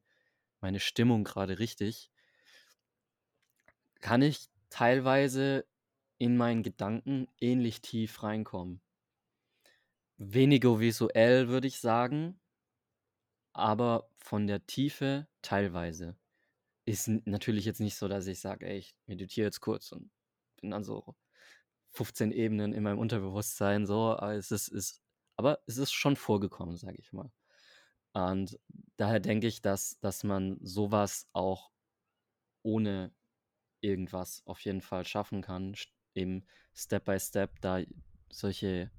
meine 0.62 0.80
Stimmung 0.80 1.24
gerade 1.24 1.58
richtig, 1.58 2.12
kann 4.00 4.22
ich 4.22 4.48
teilweise 4.70 5.66
in 6.20 6.38
meinen 6.38 6.62
Gedanken 6.62 7.30
ähnlich 7.42 7.82
tief 7.82 8.22
reinkommen. 8.22 8.80
Weniger 10.18 10.80
visuell, 10.80 11.48
würde 11.48 11.66
ich 11.66 11.80
sagen, 11.80 12.40
aber 13.54 14.08
von 14.20 14.46
der 14.46 14.68
Tiefe 14.68 15.28
teilweise. 15.42 16.16
Ist 16.86 17.08
natürlich 17.08 17.66
jetzt 17.66 17.80
nicht 17.80 17.96
so, 17.96 18.08
dass 18.08 18.28
ich 18.28 18.40
sage, 18.40 18.68
ey, 18.68 18.78
ich 18.78 18.96
meditiere 19.08 19.48
jetzt 19.48 19.62
kurz 19.62 19.92
und 19.92 20.12
bin 20.62 20.70
dann 20.70 20.84
so 20.84 21.16
15 21.94 22.32
Ebenen 22.32 22.74
in 22.74 22.84
meinem 22.84 23.00
Unterbewusstsein 23.00 23.86
so, 23.86 24.18
aber 24.18 24.34
es 24.34 24.52
ist, 24.52 24.68
ist 24.68 25.02
aber 25.36 25.60
es 25.66 25.78
ist 25.78 25.94
schon 25.94 26.16
vorgekommen, 26.16 26.78
sage 26.78 26.98
ich 27.00 27.14
mal. 27.14 27.32
Und 28.14 28.60
daher 28.98 29.20
denke 29.20 29.48
ich, 29.48 29.62
dass, 29.62 30.00
dass 30.00 30.24
man 30.24 30.58
sowas 30.62 31.28
auch 31.34 31.72
ohne 32.62 33.12
irgendwas 33.82 34.44
auf 34.46 34.60
jeden 34.62 34.82
Fall 34.82 35.06
schaffen 35.06 35.42
kann, 35.42 35.76
eben 36.14 36.46
Step 36.74 37.06
by 37.06 37.20
Step 37.20 37.60
da 37.62 37.82
solche 38.32 38.92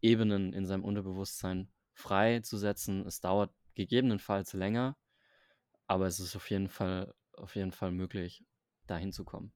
Ebenen 0.00 0.52
in 0.52 0.66
seinem 0.66 0.84
Unterbewusstsein 0.84 1.70
freizusetzen. 1.94 3.06
Es 3.06 3.20
dauert 3.20 3.54
gegebenenfalls 3.74 4.52
länger, 4.52 4.96
aber 5.86 6.06
es 6.06 6.20
ist 6.20 6.36
auf 6.36 6.50
jeden 6.50 6.68
Fall, 6.68 7.14
auf 7.32 7.56
jeden 7.56 7.72
Fall 7.72 7.92
möglich, 7.92 8.44
da 8.86 8.96
hinzukommen. 8.96 9.52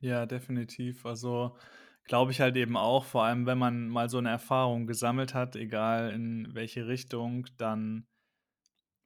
Ja, 0.00 0.26
definitiv. 0.26 1.04
Also 1.06 1.56
glaube 2.04 2.32
ich 2.32 2.40
halt 2.40 2.56
eben 2.56 2.76
auch, 2.76 3.04
vor 3.04 3.24
allem 3.24 3.46
wenn 3.46 3.58
man 3.58 3.88
mal 3.88 4.08
so 4.08 4.18
eine 4.18 4.30
Erfahrung 4.30 4.86
gesammelt 4.86 5.34
hat, 5.34 5.56
egal 5.56 6.10
in 6.10 6.48
welche 6.54 6.86
Richtung, 6.88 7.46
dann 7.58 8.06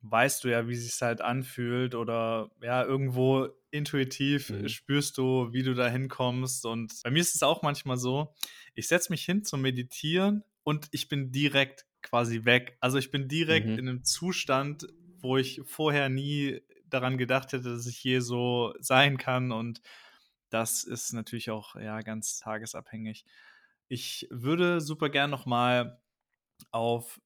weißt 0.02 0.44
du 0.44 0.48
ja, 0.48 0.68
wie 0.68 0.74
sich 0.74 1.00
halt 1.00 1.20
anfühlt 1.20 1.94
oder 1.94 2.50
ja, 2.60 2.84
irgendwo 2.84 3.48
intuitiv 3.70 4.50
mhm. 4.50 4.68
spürst 4.68 5.16
du, 5.16 5.52
wie 5.52 5.62
du 5.62 5.74
da 5.74 5.88
hinkommst. 5.88 6.66
Und 6.66 6.92
bei 7.04 7.10
mir 7.10 7.20
ist 7.20 7.34
es 7.34 7.42
auch 7.42 7.62
manchmal 7.62 7.96
so, 7.96 8.34
ich 8.74 8.88
setze 8.88 9.12
mich 9.12 9.24
hin 9.24 9.44
zum 9.44 9.62
Meditieren 9.62 10.42
und 10.64 10.88
ich 10.90 11.08
bin 11.08 11.30
direkt 11.30 11.86
quasi 12.02 12.44
weg. 12.44 12.76
Also 12.80 12.98
ich 12.98 13.10
bin 13.10 13.28
direkt 13.28 13.68
mhm. 13.68 13.78
in 13.78 13.88
einem 13.88 14.04
Zustand, 14.04 14.86
wo 15.20 15.36
ich 15.36 15.60
vorher 15.64 16.08
nie 16.08 16.60
daran 16.86 17.16
gedacht 17.16 17.52
hätte, 17.52 17.70
dass 17.70 17.86
ich 17.86 18.02
je 18.02 18.18
so 18.18 18.74
sein 18.80 19.16
kann. 19.16 19.52
Und 19.52 19.80
das 20.52 20.84
ist 20.84 21.12
natürlich 21.12 21.50
auch 21.50 21.76
ja 21.76 22.00
ganz 22.00 22.38
tagesabhängig. 22.38 23.24
Ich 23.88 24.26
würde 24.30 24.80
super 24.80 25.08
gern 25.10 25.30
noch 25.30 25.46
mal 25.46 26.00
auf 26.72 27.20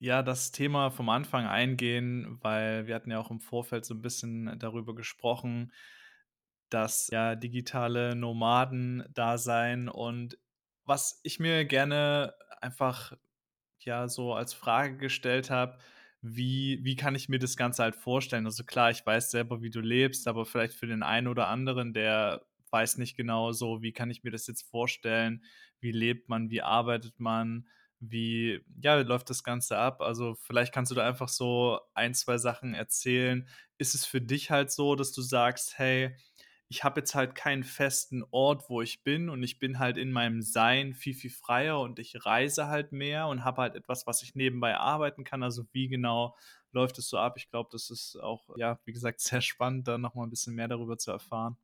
ja, 0.00 0.22
das 0.22 0.52
Thema 0.52 0.90
vom 0.90 1.08
Anfang 1.08 1.46
eingehen, 1.46 2.38
weil 2.42 2.86
wir 2.86 2.94
hatten 2.94 3.10
ja 3.10 3.18
auch 3.20 3.30
im 3.30 3.40
Vorfeld 3.40 3.84
so 3.84 3.94
ein 3.94 4.02
bisschen 4.02 4.58
darüber 4.58 4.94
gesprochen, 4.94 5.72
dass 6.70 7.08
ja 7.10 7.34
digitale 7.36 8.14
Nomaden 8.14 9.04
da 9.12 9.38
sein 9.38 9.88
und 9.88 10.38
was 10.84 11.20
ich 11.22 11.38
mir 11.40 11.64
gerne 11.64 12.34
einfach 12.60 13.12
ja 13.80 14.08
so 14.08 14.34
als 14.34 14.54
Frage 14.54 14.98
gestellt 14.98 15.50
habe, 15.50 15.78
wie, 16.22 16.80
wie 16.84 16.96
kann 16.96 17.14
ich 17.14 17.28
mir 17.28 17.38
das 17.38 17.56
Ganze 17.56 17.84
halt 17.84 17.96
vorstellen? 17.96 18.46
Also 18.46 18.64
klar, 18.64 18.90
ich 18.90 19.06
weiß 19.06 19.30
selber, 19.30 19.62
wie 19.62 19.70
du 19.70 19.80
lebst, 19.80 20.28
aber 20.28 20.46
vielleicht 20.46 20.74
für 20.74 20.86
den 20.88 21.02
einen 21.04 21.28
oder 21.28 21.48
anderen, 21.48 21.94
der 21.94 22.47
weiß 22.70 22.98
nicht 22.98 23.16
genau 23.16 23.52
so, 23.52 23.82
wie 23.82 23.92
kann 23.92 24.10
ich 24.10 24.24
mir 24.24 24.30
das 24.30 24.46
jetzt 24.46 24.62
vorstellen? 24.70 25.44
Wie 25.80 25.92
lebt 25.92 26.28
man? 26.28 26.50
Wie 26.50 26.62
arbeitet 26.62 27.18
man? 27.20 27.68
Wie, 28.00 28.60
ja, 28.80 28.96
läuft 29.00 29.30
das 29.30 29.42
Ganze 29.42 29.76
ab? 29.78 30.00
Also 30.00 30.34
vielleicht 30.34 30.72
kannst 30.72 30.90
du 30.92 30.94
da 30.94 31.06
einfach 31.06 31.28
so 31.28 31.80
ein, 31.94 32.14
zwei 32.14 32.38
Sachen 32.38 32.74
erzählen. 32.74 33.48
Ist 33.78 33.94
es 33.94 34.06
für 34.06 34.20
dich 34.20 34.50
halt 34.50 34.70
so, 34.70 34.94
dass 34.94 35.12
du 35.12 35.22
sagst, 35.22 35.78
hey, 35.78 36.16
ich 36.68 36.84
habe 36.84 37.00
jetzt 37.00 37.14
halt 37.14 37.34
keinen 37.34 37.64
festen 37.64 38.24
Ort, 38.30 38.68
wo 38.68 38.82
ich 38.82 39.02
bin 39.02 39.30
und 39.30 39.42
ich 39.42 39.58
bin 39.58 39.78
halt 39.78 39.96
in 39.96 40.12
meinem 40.12 40.42
Sein 40.42 40.92
viel, 40.92 41.14
viel 41.14 41.30
freier 41.30 41.80
und 41.80 41.98
ich 41.98 42.26
reise 42.26 42.66
halt 42.66 42.92
mehr 42.92 43.26
und 43.28 43.42
habe 43.44 43.62
halt 43.62 43.74
etwas, 43.74 44.06
was 44.06 44.22
ich 44.22 44.34
nebenbei 44.34 44.76
arbeiten 44.76 45.24
kann. 45.24 45.42
Also 45.42 45.64
wie 45.72 45.88
genau 45.88 46.36
läuft 46.72 46.98
es 46.98 47.08
so 47.08 47.18
ab? 47.18 47.34
Ich 47.38 47.48
glaube, 47.50 47.70
das 47.72 47.88
ist 47.90 48.16
auch, 48.20 48.50
ja, 48.56 48.78
wie 48.84 48.92
gesagt, 48.92 49.20
sehr 49.20 49.40
spannend, 49.40 49.88
da 49.88 49.98
nochmal 49.98 50.26
ein 50.26 50.30
bisschen 50.30 50.54
mehr 50.54 50.68
darüber 50.68 50.98
zu 50.98 51.10
erfahren. 51.10 51.56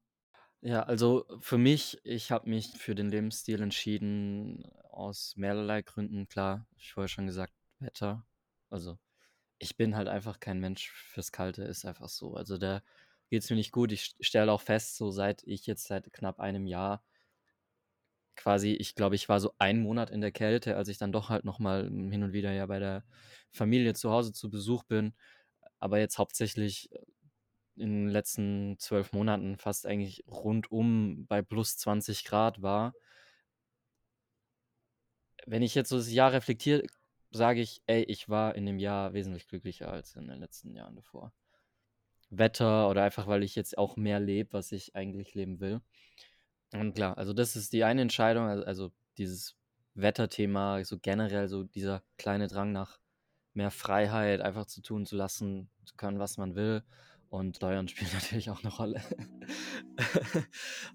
Ja, 0.66 0.82
also 0.84 1.26
für 1.40 1.58
mich, 1.58 1.98
ich 2.04 2.30
habe 2.30 2.48
mich 2.48 2.68
für 2.78 2.94
den 2.94 3.10
Lebensstil 3.10 3.60
entschieden 3.60 4.64
aus 4.90 5.36
mehrerlei 5.36 5.82
Gründen. 5.82 6.26
Klar, 6.26 6.66
ich 6.78 6.92
vorher 6.94 7.08
schon 7.08 7.26
gesagt, 7.26 7.52
Wetter. 7.80 8.26
Also 8.70 8.98
ich 9.58 9.76
bin 9.76 9.96
halt 9.96 10.08
einfach 10.08 10.40
kein 10.40 10.60
Mensch 10.60 10.90
fürs 10.90 11.32
Kalte, 11.32 11.64
ist 11.64 11.84
einfach 11.84 12.08
so. 12.08 12.34
Also 12.34 12.58
da 12.58 12.82
geht 13.30 13.42
es 13.44 13.50
mir 13.50 13.56
nicht 13.56 13.72
gut. 13.72 13.92
Ich 13.92 14.16
stelle 14.20 14.52
auch 14.52 14.62
fest, 14.62 14.96
so 14.96 15.10
seit 15.10 15.42
ich 15.44 15.66
jetzt 15.66 15.86
seit 15.86 16.12
knapp 16.14 16.40
einem 16.40 16.66
Jahr 16.66 17.04
quasi, 18.36 18.72
ich 18.72 18.94
glaube, 18.94 19.14
ich 19.14 19.28
war 19.28 19.40
so 19.40 19.52
einen 19.58 19.80
Monat 19.82 20.10
in 20.10 20.20
der 20.20 20.32
Kälte, 20.32 20.76
als 20.76 20.88
ich 20.88 20.98
dann 20.98 21.12
doch 21.12 21.28
halt 21.28 21.44
nochmal 21.44 21.84
hin 21.88 22.22
und 22.22 22.32
wieder 22.32 22.52
ja 22.52 22.66
bei 22.66 22.78
der 22.78 23.04
Familie 23.52 23.94
zu 23.94 24.10
Hause 24.10 24.32
zu 24.32 24.50
Besuch 24.50 24.84
bin. 24.84 25.14
Aber 25.78 25.98
jetzt 25.98 26.18
hauptsächlich 26.18 26.90
in 27.76 28.06
den 28.06 28.08
letzten 28.08 28.78
zwölf 28.78 29.12
Monaten 29.12 29.56
fast 29.56 29.86
eigentlich 29.86 30.24
rundum 30.26 31.26
bei 31.26 31.42
plus 31.42 31.76
20 31.76 32.24
Grad 32.24 32.62
war. 32.62 32.94
Wenn 35.46 35.62
ich 35.62 35.74
jetzt 35.74 35.90
so 35.90 35.96
das 35.96 36.12
Jahr 36.12 36.32
reflektiere, 36.32 36.84
sage 37.30 37.60
ich, 37.60 37.82
ey, 37.86 38.04
ich 38.04 38.28
war 38.28 38.54
in 38.54 38.66
dem 38.66 38.78
Jahr 38.78 39.12
wesentlich 39.12 39.46
glücklicher 39.46 39.90
als 39.90 40.14
in 40.16 40.28
den 40.28 40.38
letzten 40.38 40.74
Jahren 40.74 40.96
davor. 40.96 41.32
Wetter 42.30 42.88
oder 42.88 43.02
einfach, 43.02 43.26
weil 43.26 43.42
ich 43.42 43.54
jetzt 43.54 43.76
auch 43.78 43.96
mehr 43.96 44.20
lebe, 44.20 44.52
was 44.52 44.72
ich 44.72 44.94
eigentlich 44.96 45.34
leben 45.34 45.60
will. 45.60 45.80
Und 46.72 46.94
klar, 46.94 47.16
also 47.18 47.32
das 47.32 47.56
ist 47.56 47.72
die 47.72 47.84
eine 47.84 48.02
Entscheidung, 48.02 48.46
also, 48.46 48.90
dieses 49.16 49.56
Wetterthema, 49.94 50.82
so 50.82 50.98
generell 50.98 51.46
so 51.48 51.62
dieser 51.62 52.02
kleine 52.18 52.48
Drang 52.48 52.72
nach 52.72 52.98
mehr 53.52 53.70
Freiheit, 53.70 54.40
einfach 54.40 54.66
zu 54.66 54.82
tun 54.82 55.06
zu 55.06 55.14
lassen, 55.14 55.70
zu 55.84 55.94
können, 55.94 56.18
was 56.18 56.36
man 56.36 56.56
will. 56.56 56.82
Und 57.34 57.56
Steuern 57.56 57.88
spielen 57.88 58.12
natürlich 58.14 58.48
auch 58.48 58.62
eine 58.62 58.72
Rolle. 58.72 59.02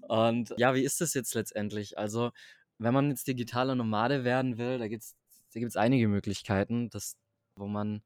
und 0.08 0.54
ja, 0.56 0.74
wie 0.74 0.82
ist 0.82 1.02
das 1.02 1.12
jetzt 1.12 1.34
letztendlich? 1.34 1.98
Also, 1.98 2.30
wenn 2.78 2.94
man 2.94 3.10
jetzt 3.10 3.26
digitaler 3.26 3.74
Nomade 3.74 4.24
werden 4.24 4.56
will, 4.56 4.78
da 4.78 4.88
gibt 4.88 5.02
es 5.02 5.16
da 5.52 5.60
gibt's 5.60 5.76
einige 5.76 6.08
Möglichkeiten, 6.08 6.88
das, 6.88 7.18
wo 7.56 7.66
man 7.66 8.02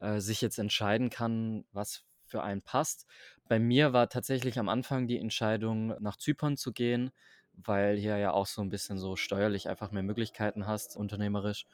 äh, 0.00 0.20
sich 0.20 0.40
jetzt 0.40 0.58
entscheiden 0.58 1.10
kann, 1.10 1.64
was 1.72 2.04
für 2.24 2.44
einen 2.44 2.62
passt. 2.62 3.06
Bei 3.48 3.58
mir 3.58 3.92
war 3.92 4.08
tatsächlich 4.08 4.58
am 4.60 4.68
Anfang 4.68 5.08
die 5.08 5.18
Entscheidung, 5.18 6.00
nach 6.00 6.16
Zypern 6.16 6.56
zu 6.56 6.72
gehen, 6.72 7.10
weil 7.54 7.96
hier 7.96 8.18
ja 8.18 8.32
auch 8.32 8.46
so 8.46 8.62
ein 8.62 8.68
bisschen 8.68 8.98
so 8.98 9.16
steuerlich 9.16 9.68
einfach 9.68 9.90
mehr 9.90 10.02
Möglichkeiten 10.04 10.68
hast, 10.68 10.96
unternehmerisch, 10.96 11.66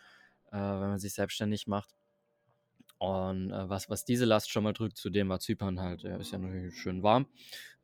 äh, 0.50 0.56
wenn 0.56 0.90
man 0.90 0.98
sich 0.98 1.12
selbstständig 1.12 1.66
macht. 1.66 1.99
Und 3.00 3.50
äh, 3.50 3.68
was, 3.70 3.88
was 3.88 4.04
diese 4.04 4.26
Last 4.26 4.50
schon 4.50 4.62
mal 4.62 4.74
drückt, 4.74 4.98
zudem 4.98 5.30
war 5.30 5.40
Zypern 5.40 5.80
halt, 5.80 6.02
ja, 6.02 6.18
ist 6.18 6.32
ja 6.32 6.38
natürlich 6.38 6.76
schön 6.76 7.02
warm. 7.02 7.26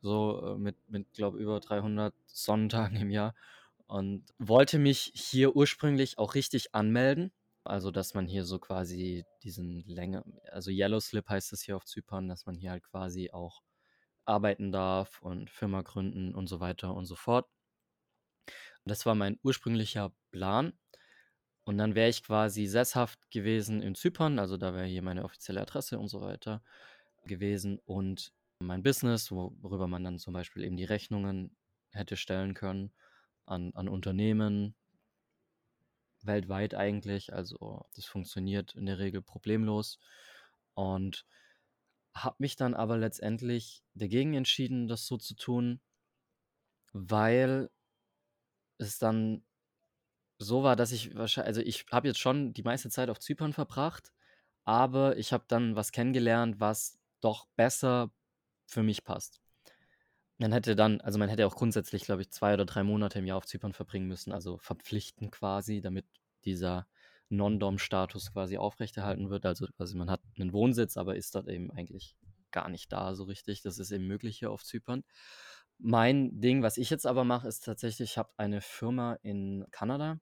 So 0.03 0.57
äh, 0.57 0.59
mit, 0.59 0.77
mit 0.89 1.11
glaube 1.15 1.39
über 1.39 1.59
300 1.59 2.15
Sonnentagen 2.27 2.97
im 2.99 3.11
Jahr. 3.11 3.35
Und 3.87 4.27
wollte 4.39 4.79
mich 4.79 5.13
hier 5.15 5.57
ursprünglich 5.57 6.19
auch 6.19 6.35
richtig 6.35 6.75
anmelden. 6.75 7.33
Also, 7.65 7.91
dass 7.91 8.13
man 8.13 8.27
hier 8.27 8.45
so 8.45 8.59
quasi 8.59 9.25
diesen 9.43 9.85
Länge, 9.87 10.23
also 10.53 10.71
Yellow 10.71 11.01
Slip 11.01 11.29
heißt 11.31 11.51
es 11.55 11.63
hier 11.63 11.77
auf 11.77 11.87
Zypern, 11.87 12.29
dass 12.29 12.45
man 12.45 12.55
hier 12.55 12.73
halt 12.73 12.85
quasi 12.85 13.31
auch 13.31 13.63
arbeiten 14.27 14.71
darf 14.71 15.23
und 15.23 15.49
Firma 15.49 15.81
gründen 15.81 16.35
und 16.35 16.47
so 16.47 16.61
weiter 16.61 16.95
und 16.95 17.07
so 17.07 17.15
fort. 17.15 17.49
Das 18.85 19.07
war 19.07 19.15
mein 19.15 19.39
ursprünglicher 19.43 20.13
Plan. 20.31 20.75
Und 21.67 21.79
dann 21.79 21.97
wäre 21.97 22.09
ich 22.09 22.23
quasi 22.23 22.67
sesshaft 22.67 23.29
gewesen 23.33 23.83
in 23.83 23.97
Zypern, 23.97 24.39
also 24.39 24.57
da 24.57 24.73
wäre 24.73 24.87
hier 24.87 25.03
meine 25.03 25.25
offizielle 25.25 25.61
Adresse 25.61 25.99
und 25.99 26.07
so 26.07 26.21
weiter 26.21 26.63
gewesen. 27.25 27.81
Und 27.85 28.33
mein 28.61 28.85
Business, 28.85 29.33
worüber 29.33 29.89
man 29.89 30.05
dann 30.05 30.21
zum 30.21 30.33
Beispiel 30.33 30.63
eben 30.63 30.77
die 30.77 30.85
Rechnungen 30.85 31.57
hätte 31.91 32.17
stellen 32.17 32.55
können 32.55 32.93
an, 33.47 33.73
an 33.75 33.89
Unternehmen, 33.89 34.77
weltweit 36.23 36.75
eigentlich. 36.77 37.33
Also 37.33 37.85
das 37.97 38.05
funktioniert 38.05 38.77
in 38.77 38.87
der 38.87 39.01
Regel 39.01 39.21
problemlos. 39.21 39.99
Und 40.75 41.27
habe 42.15 42.37
mich 42.39 42.55
dann 42.55 42.75
aber 42.75 42.97
letztendlich 42.97 43.83
dagegen 43.95 44.35
entschieden, 44.35 44.87
das 44.87 45.05
so 45.05 45.17
zu 45.17 45.35
tun, 45.35 45.81
weil 46.93 47.71
es 48.79 49.01
dann 49.01 49.46
so 50.39 50.63
war, 50.63 50.77
dass 50.77 50.93
ich 50.93 51.15
wahrscheinlich, 51.17 51.49
also 51.49 51.61
ich 51.63 51.87
habe 51.93 52.09
jetzt 52.09 52.21
schon 52.21 52.53
die 52.53 52.63
meiste 52.63 52.91
Zeit 52.91 53.11
auf 53.11 53.19
Zypern 53.19 53.53
verbracht, 53.53 54.13
aber 54.65 55.17
ich 55.17 55.33
habe 55.33 55.45
dann 55.49 55.77
was 55.77 55.93
kennengelernt, 55.93 56.61
was 56.61 56.99
doch 57.21 57.47
besser 57.57 58.11
für 58.67 58.83
mich 58.83 59.05
passt. 59.05 59.41
Man 60.39 60.53
hätte 60.53 60.77
dann, 60.77 61.01
also 61.01 61.19
man 61.19 61.31
hätte 61.31 61.47
auch 61.47 61.57
grundsätzlich, 61.57 62.05
glaube 62.05 62.23
ich, 62.23 62.31
zwei 62.31 62.55
oder 62.55 62.67
drei 62.67 62.83
Monate 62.83 63.19
im 63.21 63.27
Jahr 63.27 63.39
auf 63.39 63.47
Zypern 63.47 63.73
verbringen 63.73 64.07
müssen, 64.07 64.33
also 64.33 64.59
verpflichten 64.59 65.31
quasi, 65.31 65.81
damit 65.81 66.05
dieser 66.45 66.87
Non-Dom-Status 67.31 68.33
quasi 68.33 68.59
aufrechterhalten 68.59 69.31
wird. 69.31 69.47
Also 69.47 69.67
quasi 69.77 69.97
man 69.97 70.11
hat 70.11 70.21
einen 70.39 70.53
Wohnsitz, 70.53 70.97
aber 70.97 71.17
ist 71.17 71.35
dort 71.35 71.49
eben 71.49 71.71
eigentlich 71.71 72.17
gar 72.51 72.69
nicht 72.69 72.93
da 72.93 73.15
so 73.15 73.25
richtig. 73.25 73.63
Das 73.63 73.79
ist 73.79 73.91
eben 73.91 74.07
möglich 74.07 74.39
hier 74.39 74.51
auf 74.51 74.63
Zypern. 74.63 75.05
Mein 75.79 76.41
Ding, 76.41 76.63
was 76.63 76.79
ich 76.79 76.91
jetzt 76.91 77.07
aber 77.07 77.25
mache, 77.25 77.49
ist 77.49 77.65
tatsächlich, 77.65 78.13
ich 78.13 78.19
habe 78.19 78.31
eine 78.39 78.61
Firma 78.61 79.15
in 79.23 79.67
Kanada 79.71 80.19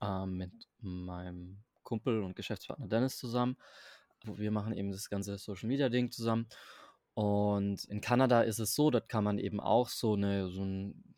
äh, 0.00 0.26
mit 0.26 0.52
meinem 0.80 1.62
Kumpel 1.82 2.22
und 2.22 2.36
Geschäftspartner 2.36 2.88
Dennis 2.88 3.18
zusammen. 3.18 3.56
Wir 4.24 4.50
machen 4.50 4.72
eben 4.72 4.92
das 4.92 5.10
ganze 5.10 5.36
Social 5.38 5.68
Media 5.68 5.88
Ding 5.88 6.10
zusammen. 6.10 6.48
Und 7.14 7.84
in 7.84 8.00
Kanada 8.00 8.42
ist 8.42 8.60
es 8.60 8.74
so, 8.74 8.90
dort 8.90 9.08
kann 9.08 9.24
man 9.24 9.38
eben 9.38 9.60
auch 9.60 9.88
so 9.88 10.14
eine, 10.14 10.48
so 10.50 10.64
ein, 10.64 11.14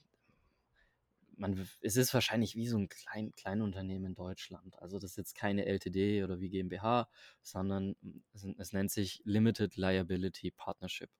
man, 1.36 1.68
es 1.80 1.96
ist 1.96 2.14
wahrscheinlich 2.14 2.56
wie 2.56 2.66
so 2.66 2.78
ein 2.78 2.88
klein, 2.88 3.32
Kleinunternehmen 3.32 4.06
in 4.06 4.14
Deutschland. 4.14 4.80
Also 4.80 4.98
das 4.98 5.12
ist 5.12 5.16
jetzt 5.16 5.34
keine 5.36 5.66
LTD 5.66 6.24
oder 6.24 6.40
wie 6.40 6.48
GmbH, 6.48 7.08
sondern 7.42 7.96
es, 8.32 8.46
es 8.58 8.72
nennt 8.72 8.90
sich 8.90 9.22
Limited 9.24 9.76
Liability 9.76 10.50
Partnership. 10.50 11.10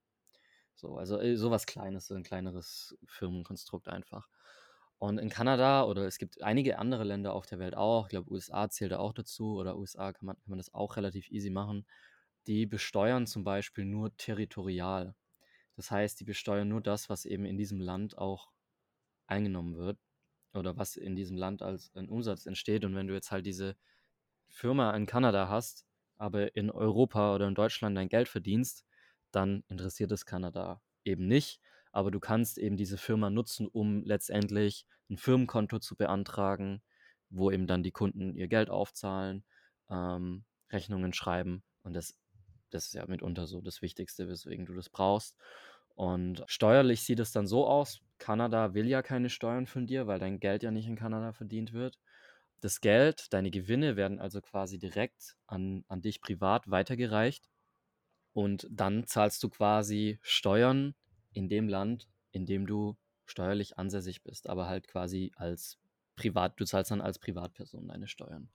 So, 0.82 0.96
also 0.96 1.20
äh, 1.20 1.36
sowas 1.36 1.66
Kleines, 1.66 2.08
so 2.08 2.14
ein 2.16 2.24
kleineres 2.24 2.96
Firmenkonstrukt 3.06 3.88
einfach. 3.88 4.28
Und 4.98 5.18
in 5.18 5.28
Kanada 5.30 5.84
oder 5.84 6.06
es 6.06 6.18
gibt 6.18 6.42
einige 6.42 6.78
andere 6.78 7.04
Länder 7.04 7.34
auf 7.34 7.46
der 7.46 7.60
Welt 7.60 7.76
auch, 7.76 8.06
ich 8.06 8.10
glaube 8.10 8.32
USA 8.32 8.68
zählt 8.68 8.90
da 8.92 8.98
auch 8.98 9.12
dazu 9.12 9.56
oder 9.56 9.76
USA 9.78 10.12
kann 10.12 10.26
man, 10.26 10.36
kann 10.36 10.50
man 10.50 10.58
das 10.58 10.74
auch 10.74 10.96
relativ 10.96 11.30
easy 11.30 11.50
machen, 11.50 11.86
die 12.48 12.66
besteuern 12.66 13.26
zum 13.28 13.44
Beispiel 13.44 13.84
nur 13.84 14.16
territorial. 14.16 15.14
Das 15.76 15.90
heißt, 15.92 16.18
die 16.20 16.24
besteuern 16.24 16.68
nur 16.68 16.80
das, 16.80 17.08
was 17.08 17.26
eben 17.26 17.44
in 17.46 17.56
diesem 17.56 17.80
Land 17.80 18.18
auch 18.18 18.50
eingenommen 19.28 19.76
wird 19.76 19.98
oder 20.52 20.76
was 20.76 20.96
in 20.96 21.14
diesem 21.14 21.36
Land 21.36 21.62
als 21.62 21.94
ein 21.94 22.08
Umsatz 22.08 22.46
entsteht. 22.46 22.84
Und 22.84 22.96
wenn 22.96 23.06
du 23.06 23.14
jetzt 23.14 23.30
halt 23.30 23.46
diese 23.46 23.76
Firma 24.48 24.92
in 24.96 25.06
Kanada 25.06 25.48
hast, 25.48 25.86
aber 26.16 26.56
in 26.56 26.70
Europa 26.72 27.34
oder 27.36 27.46
in 27.46 27.54
Deutschland 27.54 27.96
dein 27.96 28.08
Geld 28.08 28.28
verdienst, 28.28 28.84
dann 29.32 29.64
interessiert 29.68 30.12
es 30.12 30.26
Kanada 30.26 30.80
eben 31.04 31.26
nicht. 31.26 31.60
Aber 31.92 32.10
du 32.10 32.20
kannst 32.20 32.58
eben 32.58 32.76
diese 32.76 32.96
Firma 32.96 33.30
nutzen, 33.30 33.68
um 33.68 34.02
letztendlich 34.04 34.86
ein 35.10 35.18
Firmenkonto 35.18 35.78
zu 35.78 35.96
beantragen, 35.96 36.82
wo 37.28 37.50
eben 37.50 37.66
dann 37.66 37.82
die 37.82 37.92
Kunden 37.92 38.34
ihr 38.34 38.48
Geld 38.48 38.70
aufzahlen, 38.70 39.44
ähm, 39.90 40.44
Rechnungen 40.70 41.12
schreiben. 41.12 41.62
Und 41.82 41.94
das 41.94 42.16
das 42.72 42.86
ist 42.86 42.94
ja 42.94 43.06
mitunter 43.06 43.46
so 43.46 43.60
das 43.60 43.82
Wichtigste, 43.82 44.28
weswegen 44.28 44.66
du 44.66 44.74
das 44.74 44.88
brauchst. 44.88 45.36
Und 45.94 46.42
steuerlich 46.46 47.02
sieht 47.02 47.20
es 47.20 47.32
dann 47.32 47.46
so 47.46 47.66
aus, 47.66 48.00
Kanada 48.18 48.74
will 48.74 48.86
ja 48.88 49.02
keine 49.02 49.28
Steuern 49.28 49.66
von 49.66 49.86
dir, 49.86 50.06
weil 50.06 50.18
dein 50.18 50.40
Geld 50.40 50.62
ja 50.62 50.70
nicht 50.70 50.86
in 50.86 50.96
Kanada 50.96 51.32
verdient 51.32 51.72
wird. 51.72 51.98
Das 52.60 52.80
Geld, 52.80 53.32
deine 53.32 53.50
Gewinne 53.50 53.96
werden 53.96 54.20
also 54.20 54.40
quasi 54.40 54.78
direkt 54.78 55.36
an, 55.46 55.84
an 55.88 56.00
dich 56.00 56.20
privat 56.20 56.70
weitergereicht. 56.70 57.50
Und 58.32 58.66
dann 58.70 59.06
zahlst 59.06 59.42
du 59.42 59.48
quasi 59.48 60.18
Steuern 60.22 60.94
in 61.32 61.48
dem 61.48 61.68
Land, 61.68 62.08
in 62.32 62.46
dem 62.46 62.66
du 62.66 62.96
steuerlich 63.26 63.78
ansässig 63.78 64.22
bist, 64.22 64.48
aber 64.48 64.68
halt 64.68 64.88
quasi 64.88 65.32
als 65.36 65.78
Privat, 66.16 66.58
du 66.60 66.64
zahlst 66.64 66.90
dann 66.90 67.00
als 67.00 67.18
Privatperson 67.18 67.88
deine 67.88 68.06
Steuern. 68.06 68.50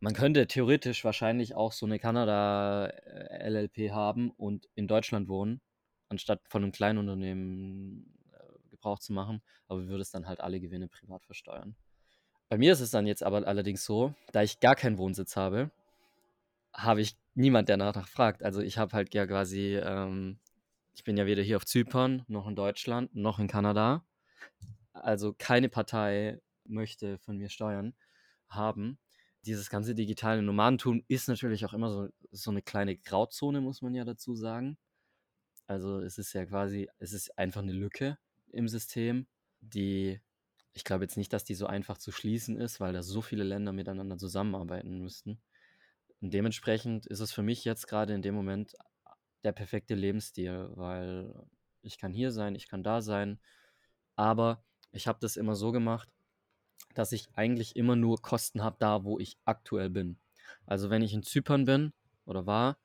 Man 0.00 0.12
könnte 0.12 0.46
theoretisch 0.46 1.04
wahrscheinlich 1.04 1.54
auch 1.54 1.72
so 1.72 1.86
eine 1.86 1.98
Kanada-LLP 1.98 3.78
äh, 3.78 3.90
haben 3.90 4.30
und 4.30 4.68
in 4.74 4.86
Deutschland 4.86 5.28
wohnen, 5.28 5.60
anstatt 6.08 6.42
von 6.48 6.62
einem 6.62 6.72
kleinen 6.72 6.98
Unternehmen 6.98 8.18
äh, 8.32 8.68
Gebrauch 8.70 8.98
zu 8.98 9.12
machen, 9.12 9.42
aber 9.68 9.86
würden 9.88 10.02
es 10.02 10.10
dann 10.10 10.26
halt 10.26 10.40
alle 10.40 10.60
Gewinne 10.60 10.88
privat 10.88 11.24
versteuern. 11.24 11.76
Bei 12.48 12.58
mir 12.58 12.72
ist 12.72 12.80
es 12.80 12.90
dann 12.90 13.06
jetzt 13.06 13.22
aber 13.22 13.46
allerdings 13.46 13.84
so, 13.84 14.14
da 14.32 14.42
ich 14.42 14.60
gar 14.60 14.76
keinen 14.76 14.98
Wohnsitz 14.98 15.34
habe, 15.34 15.70
habe 16.76 17.00
ich 17.00 17.16
niemand, 17.34 17.68
der 17.68 17.76
danach 17.76 18.08
fragt. 18.08 18.42
Also 18.42 18.60
ich 18.60 18.78
habe 18.78 18.92
halt 18.92 19.14
ja 19.14 19.26
quasi, 19.26 19.76
ähm, 19.76 20.38
ich 20.94 21.04
bin 21.04 21.16
ja 21.16 21.26
weder 21.26 21.42
hier 21.42 21.56
auf 21.56 21.66
Zypern, 21.66 22.24
noch 22.28 22.46
in 22.46 22.56
Deutschland, 22.56 23.14
noch 23.14 23.38
in 23.38 23.48
Kanada. 23.48 24.04
Also 24.92 25.34
keine 25.36 25.68
Partei 25.68 26.40
möchte 26.64 27.18
von 27.18 27.36
mir 27.36 27.48
Steuern 27.48 27.94
haben 28.48 28.98
dieses 29.46 29.70
ganze 29.70 29.94
digitale 29.94 30.42
Nomadentum 30.42 31.04
ist 31.08 31.28
natürlich 31.28 31.64
auch 31.64 31.72
immer 31.72 31.90
so, 31.90 32.08
so 32.32 32.50
eine 32.50 32.62
kleine 32.62 32.96
Grauzone, 32.96 33.60
muss 33.60 33.80
man 33.80 33.94
ja 33.94 34.04
dazu 34.04 34.34
sagen. 34.34 34.76
Also 35.66 36.00
es 36.00 36.18
ist 36.18 36.32
ja 36.32 36.44
quasi, 36.44 36.88
es 36.98 37.12
ist 37.12 37.38
einfach 37.38 37.62
eine 37.62 37.72
Lücke 37.72 38.18
im 38.50 38.68
System, 38.68 39.26
die, 39.60 40.20
ich 40.74 40.84
glaube 40.84 41.04
jetzt 41.04 41.16
nicht, 41.16 41.32
dass 41.32 41.44
die 41.44 41.54
so 41.54 41.66
einfach 41.66 41.98
zu 41.98 42.12
schließen 42.12 42.56
ist, 42.56 42.80
weil 42.80 42.92
da 42.92 43.02
so 43.02 43.22
viele 43.22 43.44
Länder 43.44 43.72
miteinander 43.72 44.18
zusammenarbeiten 44.18 44.98
müssten. 44.98 45.40
Und 46.20 46.32
dementsprechend 46.32 47.06
ist 47.06 47.20
es 47.20 47.32
für 47.32 47.42
mich 47.42 47.64
jetzt 47.64 47.86
gerade 47.86 48.14
in 48.14 48.22
dem 48.22 48.34
Moment 48.34 48.74
der 49.44 49.52
perfekte 49.52 49.94
Lebensstil, 49.94 50.70
weil 50.74 51.34
ich 51.82 51.98
kann 51.98 52.12
hier 52.12 52.32
sein, 52.32 52.54
ich 52.54 52.68
kann 52.68 52.82
da 52.82 53.00
sein, 53.00 53.38
aber 54.16 54.64
ich 54.92 55.06
habe 55.06 55.18
das 55.20 55.36
immer 55.36 55.54
so 55.54 55.72
gemacht, 55.72 56.08
dass 56.94 57.12
ich 57.12 57.28
eigentlich 57.34 57.76
immer 57.76 57.96
nur 57.96 58.20
Kosten 58.22 58.62
habe 58.62 58.76
da, 58.78 59.04
wo 59.04 59.18
ich 59.18 59.38
aktuell 59.44 59.90
bin. 59.90 60.18
Also 60.64 60.90
wenn 60.90 61.02
ich 61.02 61.12
in 61.12 61.22
Zypern 61.22 61.64
bin 61.64 61.92
oder 62.24 62.46
war, 62.46 62.78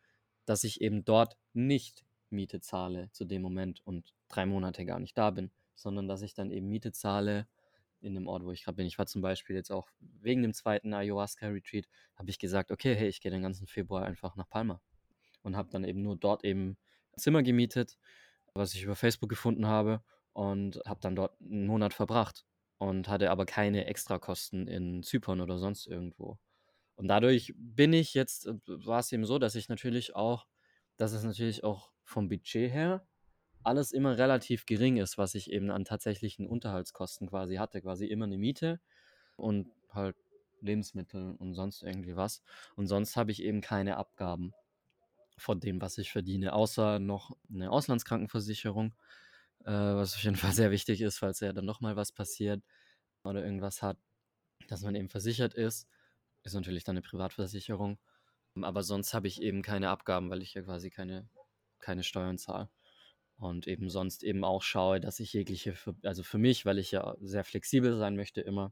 dass 0.46 0.64
ich 0.64 0.82
eben 0.82 1.06
dort 1.06 1.38
nicht 1.54 2.06
Miete 2.30 2.60
zahle 2.60 3.10
zu 3.12 3.26
dem 3.26 3.42
Moment 3.42 3.82
und 3.86 4.14
drei 4.28 4.46
Monate 4.46 4.86
gar 4.86 5.00
nicht 5.00 5.18
da 5.18 5.32
bin, 5.32 5.52
sondern 5.76 6.08
dass 6.08 6.22
ich 6.22 6.34
dann 6.34 6.52
eben 6.52 6.68
Miete 6.68 6.92
zahle 6.92 7.48
in 8.02 8.16
dem 8.16 8.28
Ort, 8.28 8.44
wo 8.44 8.52
ich 8.52 8.64
gerade 8.64 8.78
bin. 8.78 8.88
Ich 8.88 8.98
war 8.98 9.06
zum 9.06 9.22
Beispiel 9.22 9.56
jetzt 9.56 9.72
auch 9.72 9.90
wegen 10.00 10.42
dem 10.42 10.54
zweiten 10.54 10.94
Ayahuasca-Retreat, 10.94 11.88
habe 12.16 12.30
ich 12.30 12.40
gesagt, 12.40 12.72
okay, 12.72 12.96
hey, 12.96 13.08
ich 13.08 13.22
gehe 13.22 13.32
den 13.32 13.42
ganzen 13.42 13.68
Februar 13.68 14.06
einfach 14.06 14.36
nach 14.36 14.50
Palma 14.50 14.82
und 15.44 15.56
habe 15.56 15.70
dann 15.70 15.84
eben 15.84 16.02
nur 16.02 16.16
dort 16.16 16.44
eben 16.44 16.78
Zimmer 17.16 17.44
gemietet, 17.44 17.98
was 18.54 18.74
ich 18.74 18.84
über 18.84 18.96
Facebook 18.96 19.30
gefunden 19.30 19.68
habe 19.68 20.04
und 20.34 20.82
habe 20.86 21.00
dann 21.02 21.16
dort 21.16 21.40
einen 21.42 21.68
Monat 21.68 21.94
verbracht 21.94 22.46
und 22.78 23.08
hatte 23.08 23.32
aber 23.32 23.46
keine 23.46 23.86
Extrakosten 23.86 24.68
in 24.68 25.04
Zypern 25.04 25.42
oder 25.42 25.58
sonst 25.58 25.88
irgendwo. 25.88 26.40
Und 26.96 27.08
dadurch 27.08 27.54
bin 27.58 27.94
ich 27.94 28.14
jetzt, 28.14 28.48
äh, 28.48 28.54
war 28.66 29.00
es 29.00 29.12
eben 29.12 29.26
so, 29.26 29.40
dass 29.40 29.56
ich 29.56 29.70
natürlich 29.70 30.16
auch, 30.16 30.48
dass 30.98 31.14
es 31.14 31.24
natürlich 31.24 31.64
auch 31.64 31.92
vom 32.04 32.28
Budget 32.30 32.72
her 32.72 33.06
alles 33.64 33.92
immer 33.92 34.18
relativ 34.18 34.66
gering 34.66 34.98
ist, 34.98 35.18
was 35.18 35.36
ich 35.36 35.52
eben 35.52 35.72
an 35.72 35.86
tatsächlichen 35.86 36.48
Unterhaltskosten 36.48 37.28
quasi 37.28 37.56
hatte. 37.56 37.82
Quasi 37.82 38.06
immer 38.06 38.26
eine 38.26 38.38
Miete 38.38 38.80
und 39.36 39.70
halt 39.92 40.16
Lebensmittel 40.62 41.36
und 41.38 41.54
sonst 41.56 41.84
irgendwie 41.84 42.16
was. 42.16 42.42
Und 42.76 42.88
sonst 42.88 43.16
habe 43.16 43.32
ich 43.32 43.44
eben 43.44 43.62
keine 43.62 43.98
Abgaben 43.98 44.54
von 45.38 45.60
dem, 45.60 45.82
was 45.82 45.98
ich 45.98 46.12
verdiene, 46.12 46.54
außer 46.54 47.00
noch 47.00 47.36
eine 47.50 47.72
Auslandskrankenversicherung 47.72 48.94
äh, 49.66 49.72
was 49.72 50.16
auf 50.16 50.24
jeden 50.24 50.36
Fall 50.36 50.54
sehr 50.54 50.72
wichtig 50.72 51.02
ist, 51.02 51.20
falls 51.20 51.40
ja 51.40 51.54
dann 51.54 51.66
nochmal 51.66 51.96
was 51.96 52.12
passiert 52.12 52.64
oder 53.24 53.44
irgendwas 53.44 53.82
hat, 53.82 53.98
dass 54.68 54.82
man 54.82 54.96
eben 54.96 55.10
versichert 55.10 55.54
ist. 55.54 55.88
Ist 56.44 56.56
natürlich 56.56 56.84
dann 56.84 56.94
eine 56.94 57.02
Privatversicherung. 57.04 58.00
Aber 58.62 58.84
sonst 58.84 59.14
habe 59.14 59.28
ich 59.28 59.42
eben 59.42 59.62
keine 59.62 59.90
Abgaben, 59.90 60.30
weil 60.30 60.42
ich 60.42 60.54
ja 60.56 60.64
quasi 60.64 60.90
keine, 60.90 61.30
keine 61.80 62.04
Steuern 62.04 62.38
zahle. 62.38 62.70
Und 63.42 63.66
eben 63.66 63.90
sonst 63.90 64.22
eben 64.22 64.44
auch 64.44 64.62
schaue, 64.62 65.00
dass 65.00 65.20
ich 65.20 65.34
jegliche, 65.34 65.74
also 66.04 66.22
für 66.22 66.38
mich, 66.38 66.64
weil 66.68 66.78
ich 66.78 66.92
ja 66.92 67.16
sehr 67.22 67.44
flexibel 67.44 67.98
sein 67.98 68.16
möchte, 68.16 68.42
immer 68.42 68.72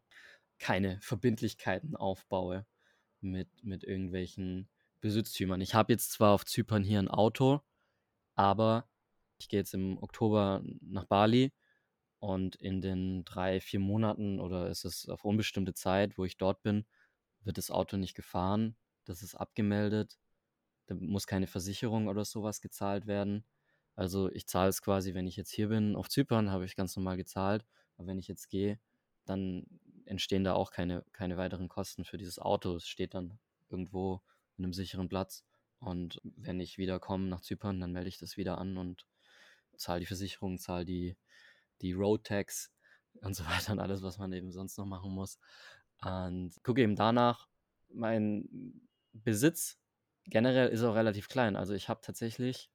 keine 0.60 1.02
Verbindlichkeiten 1.02 1.96
aufbaue 1.96 2.68
mit, 3.20 3.50
mit 3.64 3.84
irgendwelchen 3.84 4.70
Besitztümern. 5.02 5.60
Ich 5.62 5.74
habe 5.74 5.92
jetzt 5.92 6.12
zwar 6.12 6.36
auf 6.36 6.46
Zypern 6.46 6.84
hier 6.84 7.00
ein 7.00 7.08
Auto, 7.08 7.62
aber 8.36 8.88
ich 9.40 9.50
gehe 9.50 9.60
jetzt 9.60 9.74
im 9.74 9.98
Oktober 10.04 10.62
nach 10.82 11.06
Bali 11.06 11.52
und 12.20 12.56
in 12.58 12.80
den 12.80 13.26
drei, 13.26 13.62
vier 13.62 13.80
Monaten 13.80 14.40
oder 14.40 14.70
ist 14.70 14.86
es 14.86 15.10
auf 15.10 15.26
unbestimmte 15.26 15.74
Zeit, 15.74 16.16
wo 16.20 16.26
ich 16.26 16.38
dort 16.38 16.62
bin, 16.62 16.86
wird 17.44 17.58
das 17.58 17.72
Auto 17.72 17.98
nicht 17.98 18.14
gefahren. 18.14 18.76
Das 19.06 19.24
ist 19.24 19.34
abgemeldet. 19.34 20.20
Da 20.86 20.94
muss 20.94 21.26
keine 21.26 21.48
Versicherung 21.48 22.08
oder 22.08 22.24
sowas 22.24 22.62
gezahlt 22.62 23.08
werden. 23.08 23.46
Also 24.00 24.32
ich 24.32 24.48
zahle 24.48 24.70
es 24.70 24.82
quasi, 24.82 25.14
wenn 25.14 25.28
ich 25.28 25.36
jetzt 25.36 25.52
hier 25.52 25.68
bin, 25.68 25.98
auf 25.98 26.08
Zypern 26.08 26.52
habe 26.52 26.64
ich 26.64 26.78
ganz 26.78 26.96
normal 26.96 27.18
gezahlt. 27.18 27.66
Aber 27.98 28.08
wenn 28.08 28.18
ich 28.18 28.30
jetzt 28.30 28.48
gehe, 28.48 28.80
dann 29.26 29.66
entstehen 30.06 30.46
da 30.46 30.54
auch 30.54 30.72
keine, 30.72 31.04
keine 31.12 31.36
weiteren 31.36 31.68
Kosten 31.68 32.06
für 32.06 32.18
dieses 32.18 32.40
Auto. 32.40 32.78
Es 32.78 32.88
steht 32.88 33.14
dann 33.14 33.40
irgendwo 33.70 34.22
in 34.56 34.64
einem 34.64 34.72
sicheren 34.72 35.10
Platz. 35.10 35.44
Und 35.80 36.22
wenn 36.24 36.62
ich 36.62 36.78
wieder 36.78 36.98
komme 37.02 37.26
nach 37.28 37.42
Zypern, 37.42 37.82
dann 37.82 37.92
melde 37.92 38.08
ich 38.08 38.18
das 38.18 38.38
wieder 38.38 38.58
an 38.58 38.78
und 38.78 39.06
zahle 39.76 40.00
die 40.00 40.06
Versicherung, 40.06 40.60
zahle 40.60 40.86
die, 40.86 41.18
die 41.82 41.92
Road 41.92 42.24
Tax 42.24 42.72
und 43.22 43.36
so 43.36 43.44
weiter 43.44 43.74
und 43.74 43.80
alles, 43.82 44.02
was 44.02 44.18
man 44.18 44.32
eben 44.32 44.54
sonst 44.54 44.78
noch 44.78 44.86
machen 44.86 45.12
muss. 45.12 45.40
Und 46.06 46.54
gucke 46.64 46.82
eben 46.82 46.96
danach, 46.96 47.50
mein 47.90 48.80
Besitz 49.12 49.78
generell 50.24 50.70
ist 50.70 50.84
auch 50.84 50.96
relativ 50.96 51.28
klein. 51.28 51.58
Also 51.58 51.74
ich 51.74 51.90
habe 51.90 52.00
tatsächlich, 52.02 52.72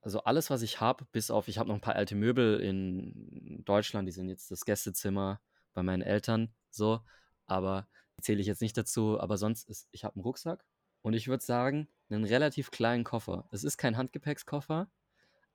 also 0.00 0.20
alles, 0.20 0.50
was 0.50 0.62
ich 0.62 0.80
habe, 0.80 1.06
bis 1.12 1.30
auf, 1.30 1.48
ich 1.48 1.58
habe 1.58 1.68
noch 1.68 1.74
ein 1.74 1.80
paar 1.80 1.96
alte 1.96 2.14
Möbel 2.14 2.60
in 2.60 3.62
Deutschland, 3.64 4.06
die 4.08 4.12
sind 4.12 4.28
jetzt 4.28 4.50
das 4.50 4.64
Gästezimmer 4.64 5.40
bei 5.74 5.82
meinen 5.82 6.02
Eltern, 6.02 6.54
so, 6.70 7.00
aber 7.46 7.88
zähle 8.20 8.40
ich 8.40 8.46
jetzt 8.46 8.62
nicht 8.62 8.76
dazu. 8.76 9.20
Aber 9.20 9.36
sonst 9.36 9.68
ist, 9.68 9.88
ich 9.92 10.04
habe 10.04 10.16
einen 10.16 10.22
Rucksack 10.22 10.64
und 11.02 11.14
ich 11.14 11.28
würde 11.28 11.44
sagen, 11.44 11.88
einen 12.10 12.24
relativ 12.24 12.70
kleinen 12.70 13.04
Koffer. 13.04 13.48
Es 13.52 13.64
ist 13.64 13.76
kein 13.76 13.96
Handgepäckskoffer, 13.96 14.90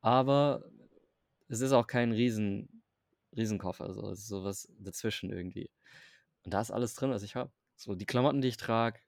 aber 0.01 0.63
es 1.47 1.61
ist 1.61 1.71
auch 1.71 1.87
kein 1.87 2.11
Riesen, 2.11 2.83
Riesenkoffer. 3.35 3.85
Also 3.85 4.09
es 4.11 4.19
ist 4.19 4.27
sowas 4.27 4.71
dazwischen 4.79 5.31
irgendwie. 5.31 5.69
Und 6.43 6.53
da 6.53 6.61
ist 6.61 6.71
alles 6.71 6.95
drin, 6.95 7.11
was 7.11 7.23
ich 7.23 7.35
habe. 7.35 7.51
So, 7.75 7.95
die 7.95 8.05
Klamotten, 8.05 8.41
die 8.41 8.49
ich 8.49 8.57
trage, 8.57 8.99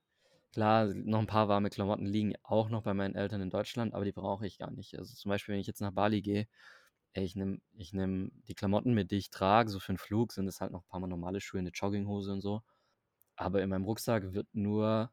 klar, 0.55 0.85
noch 0.93 1.19
ein 1.19 1.27
paar 1.27 1.49
warme 1.49 1.69
Klamotten 1.69 2.05
liegen 2.05 2.33
auch 2.41 2.69
noch 2.69 2.83
bei 2.83 2.93
meinen 2.93 3.13
Eltern 3.13 3.41
in 3.41 3.49
Deutschland, 3.49 3.93
aber 3.93 4.05
die 4.05 4.13
brauche 4.13 4.47
ich 4.47 4.57
gar 4.57 4.71
nicht. 4.71 4.97
Also 4.97 5.13
zum 5.13 5.29
Beispiel, 5.29 5.53
wenn 5.53 5.59
ich 5.59 5.67
jetzt 5.67 5.81
nach 5.81 5.91
Bali 5.91 6.21
gehe, 6.21 6.47
ich 7.13 7.35
nehme 7.35 7.59
ich 7.73 7.91
nehm 7.93 8.31
die 8.47 8.55
Klamotten 8.55 8.93
mit, 8.93 9.11
die 9.11 9.17
ich 9.17 9.29
trage, 9.29 9.69
so 9.69 9.79
für 9.81 9.89
einen 9.89 9.97
Flug 9.97 10.31
sind 10.31 10.47
es 10.47 10.61
halt 10.61 10.71
noch 10.71 10.83
ein 10.83 10.87
paar 10.87 11.01
Mal 11.01 11.07
normale 11.07 11.41
Schuhe, 11.41 11.59
eine 11.59 11.71
Jogginghose 11.71 12.31
und 12.31 12.39
so. 12.39 12.63
Aber 13.35 13.61
in 13.63 13.69
meinem 13.69 13.83
Rucksack 13.83 14.33
wird 14.33 14.47
nur 14.53 15.11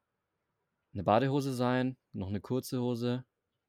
eine 0.94 1.02
Badehose 1.02 1.54
sein, 1.54 1.96
noch 2.12 2.28
eine 2.28 2.40
kurze 2.40 2.80
Hose, 2.80 3.24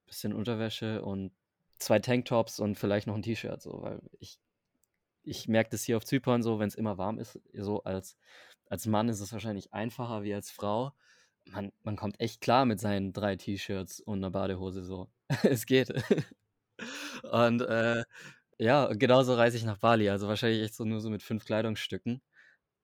bisschen 0.05 0.34
Unterwäsche 0.34 1.01
und 1.03 1.32
zwei 1.80 1.97
Tanktops 1.99 2.59
und 2.59 2.76
vielleicht 2.78 3.07
noch 3.07 3.15
ein 3.15 3.24
T-Shirt, 3.24 3.63
so, 3.63 3.82
weil 3.82 3.99
ich, 4.19 4.39
ich 5.24 5.47
merke 5.47 5.71
das 5.71 5.84
hier 5.86 5.97
auf 5.97 6.05
Zypern 6.05 6.43
so, 6.43 6.59
wenn 6.59 6.67
es 6.67 6.76
immer 6.76 6.99
warm 6.99 7.17
ist, 7.17 7.39
so 7.55 7.84
als, 7.84 8.15
als 8.67 8.86
Mann 8.86 9.09
ist 9.09 9.21
es 9.21 9.34
wahrscheinlich 9.34 9.74
einfacher 9.74 10.21
wie 10.21 10.36
als 10.36 10.51
Frau. 10.51 10.93
Man, 11.46 11.72
man 11.84 11.96
kommt 11.96 12.20
echt 12.20 12.41
klar 12.41 12.66
mit 12.66 12.80
seinen 12.80 13.14
drei 13.14 13.36
T-Shirts 13.36 14.00
und 14.00 14.20
einer 14.20 14.32
Badehose 14.32 14.84
so. 14.84 15.10
es 15.44 15.66
geht. 15.66 15.89
und 17.32 17.62
äh, 17.62 18.04
ja, 18.58 18.88
genauso 18.94 19.36
reise 19.36 19.58
ich 19.58 19.66
nach 19.66 19.78
Bali, 19.78 20.10
also 20.10 20.28
wahrscheinlich 20.28 20.64
echt 20.64 20.76
so 20.76 20.86
nur 20.86 21.02
so 21.02 21.10
mit 21.10 21.24
fünf 21.24 21.46
Kleidungsstücken. 21.46 22.22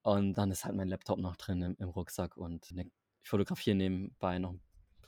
Und 0.01 0.33
dann 0.33 0.51
ist 0.51 0.65
halt 0.65 0.75
mein 0.75 0.87
Laptop 0.87 1.19
noch 1.19 1.35
drin 1.35 1.61
im, 1.61 1.75
im 1.79 1.89
Rucksack 1.89 2.37
und 2.37 2.67
eine 2.71 2.89
ich 3.21 3.29
fotografiere 3.29 3.75
nebenbei 3.75 4.39
noch 4.39 4.55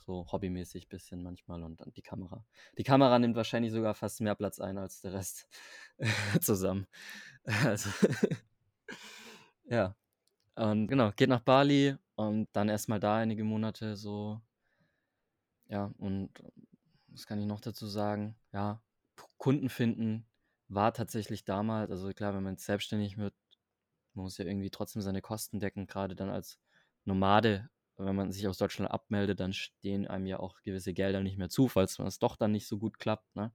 so 0.04 0.26
hobbymäßig 0.30 0.88
bisschen 0.88 1.22
manchmal 1.22 1.62
und 1.62 1.80
dann 1.80 1.92
die 1.92 2.02
Kamera. 2.02 2.44
Die 2.78 2.82
Kamera 2.82 3.18
nimmt 3.18 3.36
wahrscheinlich 3.36 3.72
sogar 3.72 3.94
fast 3.94 4.20
mehr 4.20 4.34
Platz 4.34 4.60
ein 4.60 4.78
als 4.78 5.00
der 5.00 5.14
Rest 5.14 5.48
zusammen. 6.40 6.86
Also 7.44 7.90
ja. 9.64 9.96
Und 10.54 10.88
genau, 10.88 11.12
geht 11.16 11.28
nach 11.30 11.40
Bali 11.40 11.96
und 12.28 12.48
dann 12.52 12.68
erstmal 12.68 13.00
da 13.00 13.16
einige 13.16 13.44
Monate 13.44 13.96
so. 13.96 14.40
Ja, 15.68 15.92
und 15.98 16.30
was 17.08 17.26
kann 17.26 17.40
ich 17.40 17.46
noch 17.46 17.60
dazu 17.60 17.86
sagen? 17.86 18.36
Ja, 18.52 18.82
Kunden 19.38 19.68
finden 19.68 20.26
war 20.68 20.94
tatsächlich 20.94 21.44
damals, 21.44 21.90
also 21.90 22.10
klar, 22.12 22.34
wenn 22.34 22.42
man 22.42 22.56
selbstständig 22.56 23.18
wird, 23.18 23.34
man 24.14 24.24
muss 24.24 24.38
ja 24.38 24.44
irgendwie 24.44 24.70
trotzdem 24.70 25.02
seine 25.02 25.22
Kosten 25.22 25.60
decken, 25.60 25.86
gerade 25.86 26.14
dann 26.14 26.30
als 26.30 26.58
Nomade 27.04 27.70
wenn 27.98 28.16
man 28.16 28.32
sich 28.32 28.46
aus 28.48 28.58
Deutschland 28.58 28.90
abmeldet, 28.90 29.40
dann 29.40 29.52
stehen 29.52 30.06
einem 30.06 30.26
ja 30.26 30.40
auch 30.40 30.62
gewisse 30.62 30.94
Gelder 30.94 31.20
nicht 31.20 31.38
mehr 31.38 31.48
zu, 31.48 31.68
falls 31.68 31.98
es 31.98 32.18
doch 32.18 32.36
dann 32.36 32.52
nicht 32.52 32.66
so 32.66 32.78
gut 32.78 32.98
klappt. 32.98 33.34
Ne? 33.36 33.52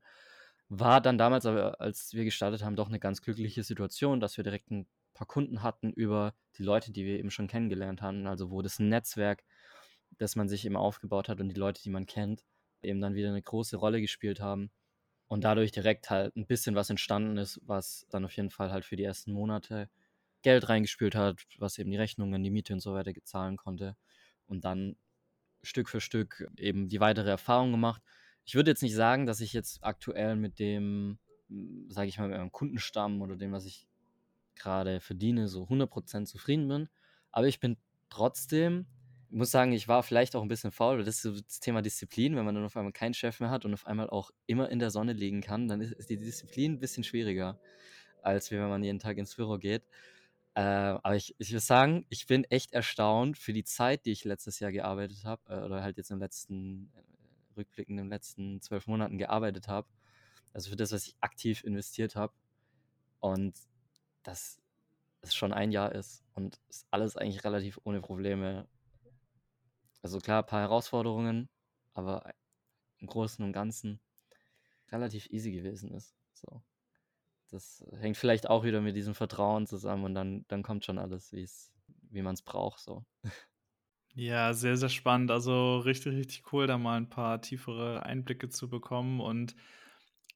War 0.70 1.02
dann 1.02 1.18
damals 1.18 1.46
aber, 1.46 1.80
als 1.82 2.14
wir 2.14 2.26
gestartet 2.26 2.64
haben, 2.64 2.76
doch 2.76 2.88
eine 2.88 3.00
ganz 3.00 3.22
glückliche 3.22 3.64
Situation, 3.64 4.20
dass 4.20 4.38
wir 4.38 4.44
direkt 4.44 4.72
ein 4.72 4.88
paar 5.18 5.28
Kunden 5.28 5.64
hatten 5.64 5.92
über 5.92 6.34
die 6.58 6.64
Leute, 6.64 6.92
die 6.92 7.06
wir 7.06 7.20
eben 7.20 7.32
schon 7.32 7.48
kennengelernt 7.48 8.02
haben. 8.02 8.28
Also 8.28 8.52
wo 8.52 8.62
das 8.62 8.80
Netzwerk, 8.80 9.44
das 10.18 10.36
man 10.36 10.48
sich 10.48 10.66
eben 10.66 10.78
aufgebaut 10.78 11.30
hat 11.30 11.40
und 11.42 11.50
die 11.50 11.60
Leute, 11.60 11.82
die 11.82 11.90
man 11.90 12.06
kennt, 12.06 12.46
eben 12.82 13.02
dann 13.02 13.16
wieder 13.16 13.30
eine 13.30 13.42
große 13.42 13.78
Rolle 13.78 14.02
gespielt 14.02 14.40
haben. 14.40 14.72
Und 15.28 15.44
dadurch 15.44 15.72
direkt 15.72 16.10
halt 16.10 16.36
ein 16.38 16.48
bisschen 16.48 16.76
was 16.76 16.90
entstanden 16.90 17.38
ist, 17.38 17.60
was 17.66 18.08
dann 18.10 18.24
auf 18.24 18.36
jeden 18.38 18.50
Fall 18.50 18.72
halt 18.72 18.86
für 18.86 18.96
die 18.96 19.04
ersten 19.04 19.34
Monate 19.34 19.90
Geld 20.42 20.70
reingespült 20.70 21.16
hat, 21.16 21.44
was 21.58 21.78
eben 21.78 21.92
die 21.92 21.98
Rechnungen, 21.98 22.44
die 22.44 22.52
Miete 22.52 22.74
und 22.74 22.80
so 22.80 22.94
weiter 22.94 23.12
zahlen 23.24 23.58
konnte 23.58 23.98
und 24.46 24.64
dann 24.64 24.96
Stück 25.64 25.90
für 25.90 26.00
Stück 26.00 26.48
eben 26.58 26.88
die 26.88 27.00
weitere 27.00 27.30
Erfahrung 27.30 27.72
gemacht. 27.72 28.02
Ich 28.46 28.56
würde 28.56 28.72
jetzt 28.72 28.84
nicht 28.84 28.96
sagen, 28.96 29.26
dass 29.26 29.42
ich 29.42 29.52
jetzt 29.52 29.84
aktuell 29.84 30.38
mit 30.38 30.60
dem, 30.60 31.20
sage 31.90 32.08
ich 32.08 32.18
mal, 32.18 32.30
mit 32.30 32.38
meinem 32.38 32.52
Kundenstamm 32.52 33.22
oder 33.22 33.36
dem, 33.36 33.52
was 33.52 33.66
ich 33.66 33.88
gerade 34.58 35.00
verdiene, 35.00 35.48
so 35.48 35.64
100% 35.64 36.26
zufrieden 36.26 36.68
bin. 36.68 36.90
Aber 37.32 37.48
ich 37.48 37.60
bin 37.60 37.78
trotzdem, 38.10 38.86
ich 39.30 39.36
muss 39.36 39.52
sagen, 39.52 39.74
ich 39.74 39.88
war 39.88 40.04
vielleicht 40.04 40.36
auch 40.36 40.42
ein 40.42 40.48
bisschen 40.48 40.72
faul, 40.72 40.98
weil 40.98 41.04
das 41.04 41.26
ist 41.26 41.46
das 41.48 41.60
Thema 41.60 41.82
Disziplin. 41.82 42.36
Wenn 42.36 42.46
man 42.46 42.56
dann 42.56 42.66
auf 42.66 42.78
einmal 42.78 42.94
keinen 42.94 43.14
Chef 43.14 43.40
mehr 43.40 43.50
hat 43.50 43.66
und 43.66 43.74
auf 43.74 43.86
einmal 43.86 44.10
auch 44.10 44.32
immer 44.46 44.70
in 44.70 44.80
der 44.80 44.92
Sonne 44.92 45.14
liegen 45.14 45.42
kann, 45.42 45.68
dann 45.68 45.82
ist 45.82 46.10
die 46.10 46.18
Disziplin 46.18 46.74
ein 46.74 46.80
bisschen 46.80 47.04
schwieriger, 47.04 47.60
als 48.22 48.52
wenn 48.52 48.60
man 48.68 48.84
jeden 48.84 49.00
Tag 49.00 49.18
ins 49.18 49.36
Büro 49.36 49.58
geht. 49.58 49.84
Äh, 50.58 50.62
aber 50.62 51.16
ich, 51.16 51.36
ich 51.38 51.52
würde 51.52 51.60
sagen, 51.60 52.06
ich 52.10 52.26
bin 52.26 52.44
echt 52.46 52.74
erstaunt 52.74 53.38
für 53.38 53.54
die 53.54 53.64
Zeit, 53.64 54.06
die 54.06 54.12
ich 54.12 54.24
letztes 54.24 54.60
Jahr 54.60 54.72
gearbeitet 54.72 55.24
habe, 55.24 55.42
äh, 55.54 55.64
oder 55.64 55.84
halt 55.84 55.98
jetzt 55.98 56.10
im 56.10 56.18
letzten, 56.18 56.92
äh, 56.96 57.58
rückblickend 57.58 58.00
in 58.00 58.06
den 58.06 58.10
letzten 58.10 58.60
zwölf 58.62 58.88
Monaten 58.88 59.20
gearbeitet 59.20 59.68
habe. 59.68 59.88
Also 60.54 60.72
für 60.72 60.76
das, 60.76 60.92
was 60.92 61.06
ich 61.06 61.16
aktiv 61.22 61.64
investiert 61.64 62.16
habe. 62.16 62.34
Und 63.20 63.54
dass 64.28 64.62
es 65.22 65.34
schon 65.34 65.54
ein 65.54 65.72
Jahr 65.72 65.94
ist 65.94 66.24
und 66.36 66.60
ist 66.70 66.88
alles 66.92 67.18
eigentlich 67.18 67.44
relativ 67.44 67.80
ohne 67.84 68.02
Probleme. 68.02 68.68
Also 70.02 70.20
klar, 70.20 70.44
ein 70.44 70.48
paar 70.48 70.62
Herausforderungen, 70.62 71.50
aber 71.94 72.34
im 73.00 73.08
Großen 73.08 73.44
und 73.44 73.54
Ganzen 73.54 74.00
relativ 74.92 75.28
easy 75.32 75.52
gewesen 75.52 75.92
ist. 75.92 76.16
So 76.34 76.62
das 77.52 77.86
hängt 78.00 78.18
vielleicht 78.18 78.50
auch 78.50 78.64
wieder 78.64 78.82
mit 78.82 78.96
diesem 78.96 79.16
Vertrauen 79.16 79.68
zusammen 79.68 80.04
und 80.04 80.16
dann, 80.16 80.46
dann 80.48 80.64
kommt 80.64 80.86
schon 80.86 80.98
alles, 80.98 81.34
wie 82.10 82.22
man 82.22 82.34
es 82.34 82.42
braucht. 82.42 82.80
So. 82.80 83.06
Ja, 84.14 84.54
sehr, 84.54 84.78
sehr 84.78 84.90
spannend. 84.90 85.32
Also 85.32 85.78
richtig, 85.80 86.16
richtig 86.16 86.52
cool, 86.52 86.68
da 86.68 86.78
mal 86.78 86.98
ein 86.98 87.10
paar 87.10 87.42
tiefere 87.42 88.04
Einblicke 88.04 88.50
zu 88.50 88.68
bekommen. 88.68 89.20
Und 89.20 89.56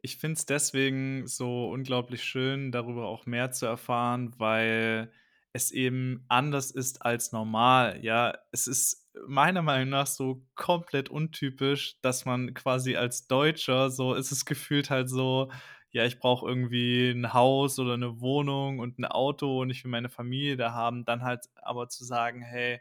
ich 0.02 0.18
finde 0.18 0.38
es 0.38 0.46
deswegen 0.46 1.28
so 1.28 1.70
unglaublich 1.70 2.24
schön, 2.24 2.72
darüber 2.72 3.08
auch 3.08 3.26
mehr 3.26 3.52
zu 3.52 3.66
erfahren, 3.66 4.34
weil 4.38 5.12
es 5.54 5.72
eben 5.72 6.26
anders 6.30 6.72
ist 6.72 7.04
als 7.06 7.32
normal. 7.34 8.00
Ja, 8.04 8.34
es 8.52 8.68
ist 8.68 9.10
meiner 9.28 9.62
Meinung 9.62 9.90
nach 9.90 10.08
so 10.08 10.46
komplett 10.56 11.10
untypisch, 11.10 12.00
dass 12.02 12.26
man 12.26 12.54
quasi 12.54 12.96
als 12.96 13.28
Deutscher 13.28 13.90
so 13.92 14.14
ist 14.16 14.32
es 14.32 14.46
gefühlt 14.46 14.90
halt 14.90 15.10
so, 15.10 15.52
ja, 15.92 16.06
ich 16.06 16.20
brauche 16.20 16.48
irgendwie 16.48 17.12
ein 17.12 17.34
Haus 17.34 17.78
oder 17.80 17.94
eine 17.96 18.22
Wohnung 18.22 18.80
und 18.80 18.98
ein 19.00 19.06
Auto 19.06 19.62
und 19.62 19.70
ich 19.70 19.84
will 19.84 19.92
meine 19.92 20.10
Familie 20.10 20.56
da 20.58 20.72
haben, 20.74 21.04
dann 21.06 21.24
halt 21.24 21.46
aber 21.56 21.90
zu 21.90 22.06
sagen: 22.06 22.42
„Hey, 22.42 22.80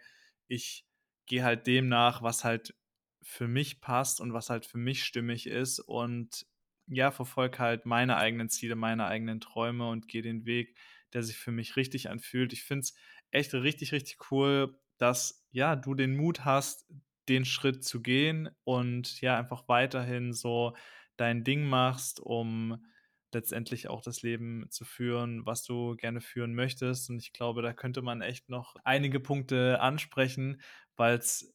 ich 0.48 0.86
gehe 1.26 1.44
halt 1.44 1.66
dem 1.66 1.88
nach, 1.88 2.22
was 2.22 2.44
halt 2.44 2.74
für 3.22 3.48
mich 3.48 3.80
passt 3.80 4.20
und 4.20 4.32
was 4.32 4.50
halt 4.50 4.64
für 4.66 4.78
mich 4.78 5.04
stimmig 5.04 5.46
ist 5.46 5.80
und, 5.80 6.46
ja, 6.90 7.10
verfolge 7.10 7.58
halt 7.58 7.86
meine 7.86 8.16
eigenen 8.16 8.48
Ziele, 8.50 8.76
meine 8.76 9.06
eigenen 9.06 9.40
Träume 9.40 9.88
und 9.88 10.08
gehe 10.08 10.22
den 10.22 10.44
Weg, 10.46 10.76
der 11.12 11.22
sich 11.22 11.36
für 11.38 11.52
mich 11.52 11.76
richtig 11.76 12.10
anfühlt.“ 12.10 12.52
Ich 12.52 12.64
finde 12.64 12.80
es 12.82 12.94
echt 13.30 13.54
richtig, 13.54 13.92
richtig 13.92 14.30
cool, 14.30 14.78
dass, 14.98 15.46
ja, 15.52 15.76
du 15.76 15.94
den 15.94 16.16
Mut 16.16 16.44
hast, 16.44 16.86
den 17.28 17.44
Schritt 17.44 17.84
zu 17.84 18.02
gehen 18.02 18.50
und, 18.64 19.20
ja, 19.20 19.38
einfach 19.38 19.68
weiterhin 19.68 20.32
so 20.32 20.74
dein 21.16 21.44
Ding 21.44 21.64
machst, 21.68 22.20
um 22.20 22.84
letztendlich 23.32 23.88
auch 23.88 24.02
das 24.02 24.22
Leben 24.22 24.66
zu 24.70 24.84
führen, 24.84 25.46
was 25.46 25.62
du 25.64 25.94
gerne 25.96 26.20
führen 26.20 26.54
möchtest. 26.54 27.10
Und 27.10 27.18
ich 27.20 27.32
glaube, 27.32 27.62
da 27.62 27.72
könnte 27.72 28.02
man 28.02 28.22
echt 28.22 28.48
noch 28.48 28.74
einige 28.84 29.20
Punkte 29.20 29.80
ansprechen, 29.80 30.60
weil 30.96 31.16
es 31.18 31.54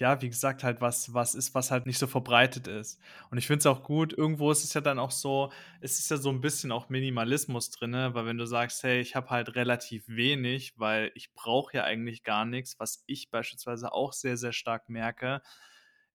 ja, 0.00 0.20
wie 0.22 0.28
gesagt, 0.28 0.64
halt 0.64 0.80
was, 0.80 1.14
was 1.14 1.34
ist, 1.34 1.54
was 1.54 1.70
halt 1.70 1.86
nicht 1.86 1.98
so 1.98 2.06
verbreitet 2.06 2.68
ist. 2.68 3.00
Und 3.30 3.38
ich 3.38 3.46
finde 3.46 3.60
es 3.60 3.66
auch 3.66 3.82
gut, 3.82 4.12
irgendwo 4.12 4.50
ist 4.50 4.64
es 4.64 4.74
ja 4.74 4.80
dann 4.80 4.98
auch 4.98 5.10
so, 5.10 5.52
es 5.80 5.98
ist 5.98 6.10
ja 6.10 6.16
so 6.16 6.30
ein 6.30 6.40
bisschen 6.40 6.72
auch 6.72 6.88
Minimalismus 6.88 7.70
drin, 7.70 7.92
weil 7.92 8.26
wenn 8.26 8.38
du 8.38 8.46
sagst, 8.46 8.82
hey, 8.82 9.00
ich 9.00 9.16
habe 9.16 9.30
halt 9.30 9.54
relativ 9.54 10.04
wenig, 10.08 10.74
weil 10.78 11.12
ich 11.14 11.32
brauche 11.34 11.76
ja 11.76 11.84
eigentlich 11.84 12.22
gar 12.22 12.44
nichts, 12.44 12.78
was 12.78 13.02
ich 13.06 13.30
beispielsweise 13.30 13.92
auch 13.92 14.12
sehr, 14.12 14.36
sehr 14.36 14.52
stark 14.52 14.88
merke, 14.88 15.42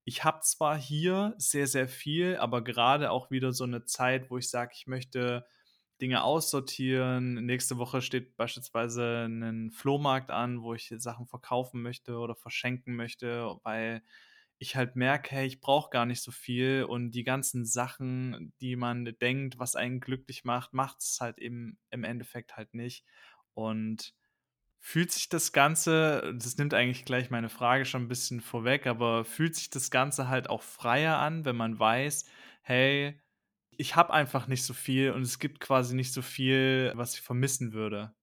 ich 0.04 0.24
habe 0.24 0.40
zwar 0.42 0.78
hier 0.78 1.34
sehr, 1.38 1.68
sehr 1.68 1.88
viel, 1.88 2.38
aber 2.38 2.64
gerade 2.64 3.12
auch 3.12 3.30
wieder 3.32 3.54
so 3.54 3.64
eine 3.64 3.86
Zeit, 3.86 4.30
wo 4.30 4.38
ich 4.38 4.50
sage, 4.50 4.72
ich 4.76 4.88
möchte 4.88 5.46
Dinge 6.02 6.24
aussortieren. 6.24 7.46
Nächste 7.46 7.78
Woche 7.78 8.02
steht 8.02 8.36
beispielsweise 8.36 9.26
ein 9.28 9.72
Flohmarkt 9.72 10.32
an, 10.32 10.62
wo 10.64 10.74
ich 10.74 10.94
Sachen 10.98 11.28
verkaufen 11.28 11.82
möchte 11.82 12.18
oder 12.18 12.36
verschenken 12.36 12.96
möchte, 12.96 13.58
weil 13.64 14.04
ich 14.58 14.76
halt 14.76 14.96
merke, 14.96 15.32
hey, 15.32 15.48
ich 15.48 15.60
brauche 15.62 15.90
gar 15.90 16.06
nicht 16.06 16.22
so 16.22 16.32
viel 16.32 16.84
und 16.84 17.12
die 17.12 17.24
ganzen 17.24 17.66
Sachen, 17.66 18.54
die 18.62 18.76
man 18.76 19.06
denkt, 19.06 19.58
was 19.60 19.76
einen 19.76 20.00
glücklich 20.00 20.44
macht, 20.44 20.74
macht 20.74 21.00
es 21.02 21.20
halt 21.20 21.40
eben 21.40 21.80
im 21.90 22.04
Endeffekt 22.04 22.58
halt 22.58 22.74
nicht. 22.74 23.06
Und 23.54 24.14
fühlt 24.80 25.12
sich 25.12 25.30
das 25.30 25.52
Ganze, 25.54 26.34
das 26.38 26.58
nimmt 26.58 26.74
eigentlich 26.74 27.06
gleich 27.06 27.30
meine 27.30 27.50
Frage 27.50 27.86
schon 27.86 28.04
ein 28.04 28.08
bisschen 28.08 28.42
vorweg, 28.42 28.88
aber 28.88 29.26
fühlt 29.26 29.56
sich 29.56 29.70
das 29.70 29.92
Ganze 29.92 30.28
halt 30.28 30.50
auch 30.50 30.64
freier 30.64 31.18
an, 31.20 31.46
wenn 31.46 31.56
man 31.56 31.78
weiß, 31.80 32.26
hey, 32.64 33.20
ich 33.82 33.96
habe 33.96 34.14
einfach 34.14 34.48
nicht 34.48 34.64
so 34.64 34.74
viel 34.74 35.12
und 35.12 35.24
es 35.24 35.40
gibt 35.40 35.60
quasi 35.60 35.96
nicht 35.96 36.14
so 36.14 36.22
viel, 36.22 36.92
was 36.96 37.16
ich 37.16 37.22
vermissen 37.22 37.74
würde. 37.74 38.14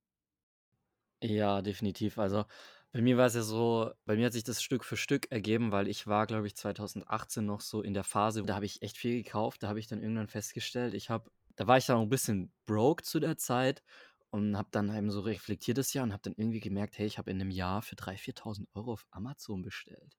Ja, 1.23 1.63
definitiv. 1.63 2.19
Also, 2.19 2.45
bei 2.93 3.01
mir 3.03 3.17
war 3.19 3.27
es 3.27 3.35
ja 3.35 3.43
so 3.43 3.93
bei 4.05 4.17
mir 4.17 4.27
hat 4.27 4.33
sich 4.33 4.45
das 4.45 4.63
Stück 4.63 4.85
für 4.85 4.97
Stück 4.97 5.31
ergeben, 5.31 5.73
weil 5.73 5.89
ich 5.89 6.07
war, 6.07 6.27
glaube 6.27 6.47
ich, 6.47 6.57
2018 6.57 7.45
noch 7.45 7.61
so 7.61 7.83
in 7.83 7.93
der 7.93 8.05
Phase, 8.05 8.43
da 8.45 8.55
habe 8.55 8.67
ich 8.67 8.83
echt 8.83 8.97
viel 8.97 9.23
gekauft. 9.23 9.63
Da 9.63 9.69
habe 9.69 9.79
ich 9.81 9.89
dann 9.89 10.01
irgendwann 10.01 10.29
festgestellt, 10.29 10.95
ich 10.95 11.11
habe 11.11 11.31
da 11.57 11.67
war 11.67 11.77
ich 11.77 11.87
dann 11.87 11.99
ein 12.01 12.09
bisschen 12.09 12.53
broke 12.67 13.03
zu 13.03 13.19
der 13.19 13.37
Zeit 13.37 13.83
und 14.31 14.57
habe 14.57 14.69
dann 14.71 14.95
eben 14.95 15.11
so 15.11 15.21
reflektiert 15.21 15.77
das 15.79 15.93
Jahr 15.93 16.05
und 16.05 16.13
habe 16.13 16.23
dann 16.23 16.35
irgendwie 16.37 16.61
gemerkt, 16.61 16.99
hey, 16.99 17.07
ich 17.07 17.19
habe 17.19 17.31
in 17.33 17.41
einem 17.41 17.51
Jahr 17.51 17.83
für 17.83 17.97
3.000, 17.97 18.21
4.000 18.21 18.69
Euro 18.75 18.93
auf 18.93 19.07
Amazon 19.11 19.63
bestellt. 19.63 20.17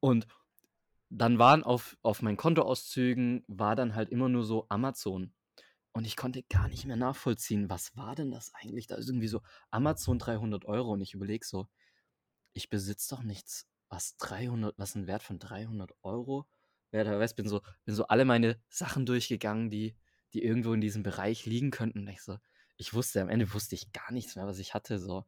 Und 0.00 0.26
dann 1.10 1.38
waren 1.38 1.64
auf, 1.64 1.96
auf 2.02 2.22
meinen 2.22 2.36
Kontoauszügen 2.36 3.44
war 3.48 3.74
dann 3.76 3.94
halt 3.94 4.08
immer 4.10 4.28
nur 4.28 4.44
so 4.44 4.66
Amazon. 4.68 5.34
Und 5.92 6.06
ich 6.06 6.16
konnte 6.16 6.44
gar 6.44 6.68
nicht 6.68 6.86
mehr 6.86 6.96
nachvollziehen, 6.96 7.68
was 7.68 7.96
war 7.96 8.14
denn 8.14 8.30
das 8.30 8.52
eigentlich? 8.54 8.86
Da 8.86 8.94
ist 8.94 9.08
irgendwie 9.08 9.26
so 9.28 9.42
Amazon 9.72 10.20
300 10.20 10.64
Euro 10.66 10.92
und 10.92 11.00
ich 11.00 11.14
überlege 11.14 11.44
so, 11.44 11.68
ich 12.52 12.70
besitze 12.70 13.14
doch 13.14 13.24
nichts, 13.24 13.68
was 13.88 14.16
300, 14.18 14.78
was 14.78 14.94
ein 14.94 15.08
Wert 15.08 15.24
von 15.24 15.40
300 15.40 15.92
Euro 16.02 16.46
wäre. 16.92 17.10
Da 17.10 17.18
weiß, 17.18 17.34
bin 17.34 17.48
so, 17.48 17.60
bin 17.84 17.94
so 17.96 18.06
alle 18.06 18.24
meine 18.24 18.60
Sachen 18.68 19.04
durchgegangen, 19.04 19.68
die, 19.68 19.96
die 20.32 20.44
irgendwo 20.44 20.72
in 20.72 20.80
diesem 20.80 21.02
Bereich 21.02 21.44
liegen 21.44 21.72
könnten. 21.72 22.00
Und 22.00 22.08
ich 22.08 22.22
so, 22.22 22.38
ich 22.76 22.94
wusste, 22.94 23.20
am 23.20 23.28
Ende 23.28 23.52
wusste 23.52 23.74
ich 23.74 23.92
gar 23.92 24.12
nichts 24.12 24.36
mehr, 24.36 24.46
was 24.46 24.60
ich 24.60 24.74
hatte. 24.74 25.00
So, 25.00 25.26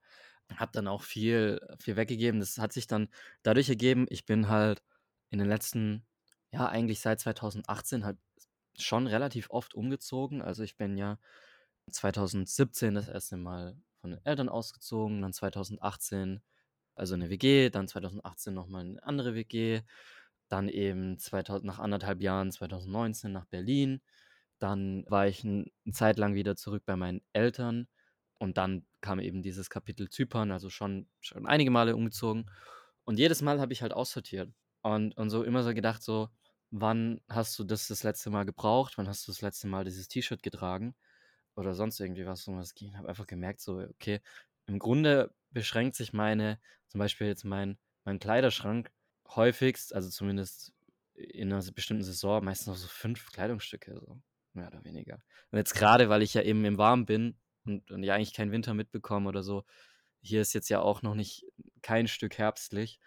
habe 0.54 0.72
dann 0.72 0.86
auch 0.86 1.02
viel, 1.02 1.60
viel 1.80 1.96
weggegeben. 1.96 2.38
Das 2.38 2.58
hat 2.58 2.72
sich 2.72 2.86
dann 2.86 3.08
dadurch 3.42 3.68
ergeben, 3.68 4.06
ich 4.10 4.26
bin 4.26 4.48
halt 4.48 4.80
in 5.32 5.38
den 5.38 5.48
letzten, 5.48 6.04
ja, 6.52 6.68
eigentlich 6.68 7.00
seit 7.00 7.18
2018 7.20 8.04
halt 8.04 8.18
schon 8.78 9.06
relativ 9.06 9.50
oft 9.50 9.74
umgezogen. 9.74 10.42
Also 10.42 10.62
ich 10.62 10.76
bin 10.76 10.96
ja 10.96 11.18
2017 11.90 12.94
das 12.94 13.08
erste 13.08 13.36
Mal 13.38 13.76
von 14.00 14.10
den 14.10 14.24
Eltern 14.24 14.48
ausgezogen, 14.48 15.22
dann 15.22 15.32
2018 15.32 16.42
also 16.94 17.14
eine 17.14 17.30
WG, 17.30 17.70
dann 17.70 17.88
2018 17.88 18.52
nochmal 18.52 18.82
eine 18.84 19.02
andere 19.02 19.34
WG, 19.34 19.80
dann 20.48 20.68
eben 20.68 21.18
2000, 21.18 21.64
nach 21.64 21.78
anderthalb 21.78 22.20
Jahren 22.20 22.52
2019 22.52 23.32
nach 23.32 23.46
Berlin. 23.46 24.02
Dann 24.58 25.04
war 25.08 25.26
ich 25.26 25.44
eine 25.44 25.64
Zeit 25.92 26.18
lang 26.18 26.34
wieder 26.34 26.56
zurück 26.56 26.82
bei 26.84 26.96
meinen 26.96 27.22
Eltern 27.32 27.88
und 28.38 28.58
dann 28.58 28.86
kam 29.00 29.18
eben 29.18 29.42
dieses 29.42 29.70
Kapitel 29.70 30.10
Zypern, 30.10 30.52
also 30.52 30.68
schon, 30.68 31.08
schon 31.20 31.46
einige 31.46 31.70
Male 31.70 31.96
umgezogen. 31.96 32.50
Und 33.04 33.18
jedes 33.18 33.40
Mal 33.40 33.60
habe 33.60 33.72
ich 33.72 33.82
halt 33.82 33.94
aussortiert. 33.94 34.52
Und, 34.82 35.16
und 35.16 35.30
so 35.30 35.42
immer 35.44 35.62
so 35.62 35.74
gedacht, 35.74 36.02
so, 36.02 36.28
wann 36.70 37.20
hast 37.28 37.58
du 37.58 37.64
das 37.64 37.88
das 37.88 38.02
letzte 38.02 38.30
Mal 38.30 38.44
gebraucht? 38.44 38.94
Wann 38.96 39.08
hast 39.08 39.26
du 39.26 39.32
das 39.32 39.40
letzte 39.40 39.68
Mal 39.68 39.84
dieses 39.84 40.08
T-Shirt 40.08 40.42
getragen? 40.42 40.94
Oder 41.54 41.74
sonst 41.74 42.00
irgendwie 42.00 42.26
was, 42.26 42.46
um 42.48 42.58
was 42.58 42.74
ging. 42.74 42.88
Ich 42.88 42.96
habe 42.96 43.08
einfach 43.08 43.26
gemerkt, 43.26 43.60
so, 43.60 43.78
okay, 43.78 44.20
im 44.66 44.78
Grunde 44.78 45.34
beschränkt 45.50 45.96
sich 45.96 46.12
meine, 46.12 46.58
zum 46.88 46.98
Beispiel 46.98 47.26
jetzt 47.26 47.44
mein, 47.44 47.78
mein 48.04 48.18
Kleiderschrank 48.18 48.90
häufigst, 49.28 49.94
also 49.94 50.08
zumindest 50.08 50.72
in 51.14 51.52
einer 51.52 51.62
bestimmten 51.72 52.04
Saison, 52.04 52.42
meistens 52.42 52.68
noch 52.68 52.76
so 52.76 52.88
fünf 52.88 53.30
Kleidungsstücke, 53.32 53.98
so 54.00 54.20
mehr 54.54 54.68
oder 54.68 54.82
weniger. 54.84 55.22
Und 55.50 55.58
jetzt 55.58 55.74
gerade, 55.74 56.08
weil 56.08 56.22
ich 56.22 56.34
ja 56.34 56.42
eben 56.42 56.64
im 56.64 56.78
Warm 56.78 57.06
bin 57.06 57.36
und, 57.64 57.90
und 57.90 58.02
ja 58.02 58.14
eigentlich 58.14 58.34
keinen 58.34 58.52
Winter 58.52 58.74
mitbekomme 58.74 59.28
oder 59.28 59.42
so, 59.42 59.64
hier 60.22 60.40
ist 60.40 60.54
jetzt 60.54 60.68
ja 60.68 60.80
auch 60.80 61.02
noch 61.02 61.14
nicht 61.14 61.44
kein 61.82 62.08
Stück 62.08 62.38
herbstlich 62.38 62.98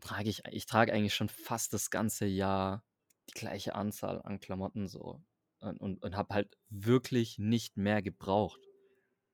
trage 0.00 0.28
ich, 0.28 0.42
ich 0.50 0.66
trage 0.66 0.92
eigentlich 0.92 1.14
schon 1.14 1.28
fast 1.28 1.72
das 1.72 1.90
ganze 1.90 2.26
Jahr 2.26 2.84
die 3.28 3.38
gleiche 3.38 3.74
Anzahl 3.74 4.20
an 4.22 4.40
Klamotten 4.40 4.88
so 4.88 5.22
und, 5.60 5.80
und, 5.80 6.02
und 6.02 6.16
habe 6.16 6.34
halt 6.34 6.56
wirklich 6.68 7.38
nicht 7.38 7.76
mehr 7.76 8.02
gebraucht. 8.02 8.60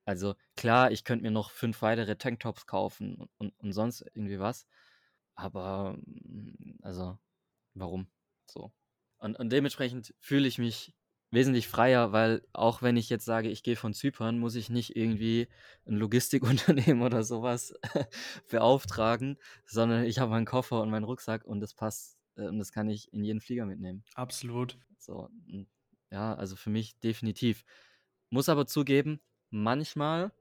Also 0.05 0.35
klar, 0.55 0.91
ich 0.91 1.03
könnte 1.03 1.23
mir 1.23 1.31
noch 1.31 1.51
fünf 1.51 1.81
weitere 1.81 2.15
Tanktops 2.15 2.65
kaufen 2.65 3.15
und, 3.15 3.29
und, 3.37 3.59
und 3.59 3.73
sonst 3.73 4.01
irgendwie 4.13 4.39
was, 4.39 4.67
aber 5.35 5.97
mm, 6.05 6.79
also 6.81 7.17
warum 7.73 8.07
so? 8.45 8.71
Und, 9.17 9.37
und 9.37 9.49
dementsprechend 9.51 10.13
fühle 10.19 10.47
ich 10.47 10.57
mich 10.59 10.93
wesentlich 11.31 11.67
freier, 11.67 12.11
weil 12.13 12.45
auch 12.53 12.81
wenn 12.81 12.97
ich 12.97 13.09
jetzt 13.09 13.25
sage, 13.25 13.49
ich 13.49 13.63
gehe 13.63 13.75
von 13.75 13.93
Zypern, 13.93 14.39
muss 14.39 14.55
ich 14.55 14.69
nicht 14.69 14.95
irgendwie 14.95 15.47
ein 15.85 15.95
Logistikunternehmen 15.95 17.01
oder 17.05 17.23
sowas 17.23 17.73
beauftragen, 18.49 19.37
sondern 19.65 20.05
ich 20.05 20.19
habe 20.19 20.31
meinen 20.31 20.45
Koffer 20.45 20.81
und 20.81 20.89
meinen 20.89 21.03
Rucksack 21.03 21.43
und 21.45 21.59
das 21.59 21.73
passt 21.73 22.17
äh, 22.35 22.47
und 22.47 22.59
das 22.59 22.71
kann 22.71 22.89
ich 22.89 23.11
in 23.13 23.23
jeden 23.23 23.41
Flieger 23.41 23.65
mitnehmen. 23.65 24.03
Absolut. 24.15 24.77
So, 24.97 25.29
ja, 26.11 26.33
also 26.35 26.55
für 26.55 26.69
mich 26.69 26.97
definitiv. 26.99 27.65
Muss 28.29 28.49
aber 28.49 28.65
zugeben, 28.65 29.21
manchmal 29.49 30.31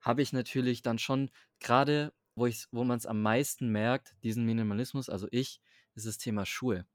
habe 0.00 0.22
ich 0.22 0.32
natürlich 0.32 0.82
dann 0.82 0.98
schon 0.98 1.30
gerade, 1.58 2.12
wo 2.36 2.48
wo 2.70 2.84
man 2.84 2.98
es 2.98 3.06
am 3.06 3.20
meisten 3.20 3.68
merkt, 3.68 4.14
diesen 4.22 4.44
Minimalismus, 4.44 5.08
also 5.08 5.26
ich, 5.32 5.60
ist 5.94 6.06
das 6.06 6.18
Thema 6.18 6.46
Schuhe. 6.46 6.86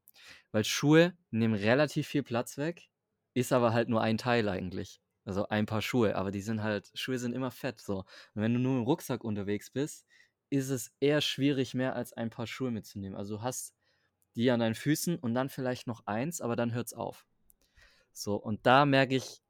Weil 0.52 0.64
Schuhe 0.64 1.16
nehmen 1.30 1.54
relativ 1.54 2.06
viel 2.06 2.22
Platz 2.22 2.56
weg 2.56 2.88
ist 3.34 3.52
aber 3.52 3.72
halt 3.72 3.88
nur 3.88 4.00
ein 4.00 4.18
Teil 4.18 4.48
eigentlich. 4.48 5.00
Also 5.24 5.48
ein 5.48 5.66
paar 5.66 5.82
Schuhe, 5.82 6.16
aber 6.16 6.30
die 6.30 6.42
sind 6.42 6.62
halt, 6.62 6.90
Schuhe 6.94 7.18
sind 7.18 7.34
immer 7.34 7.50
fett 7.50 7.80
so. 7.80 7.98
Und 7.98 8.42
wenn 8.42 8.52
du 8.54 8.60
nur 8.60 8.78
im 8.78 8.84
Rucksack 8.84 9.24
unterwegs 9.24 9.70
bist, 9.70 10.06
ist 10.50 10.70
es 10.70 10.92
eher 11.00 11.20
schwierig, 11.20 11.74
mehr 11.74 11.96
als 11.96 12.12
ein 12.12 12.30
paar 12.30 12.46
Schuhe 12.46 12.70
mitzunehmen. 12.70 13.16
Also 13.16 13.36
du 13.36 13.42
hast 13.42 13.74
die 14.36 14.50
an 14.50 14.60
deinen 14.60 14.74
Füßen 14.74 15.16
und 15.18 15.34
dann 15.34 15.48
vielleicht 15.48 15.86
noch 15.86 16.06
eins, 16.06 16.40
aber 16.40 16.56
dann 16.56 16.74
hört's 16.74 16.92
auf. 16.92 17.26
So, 18.12 18.36
und 18.36 18.66
da 18.66 18.84
merke 18.86 19.16
ich, 19.16 19.40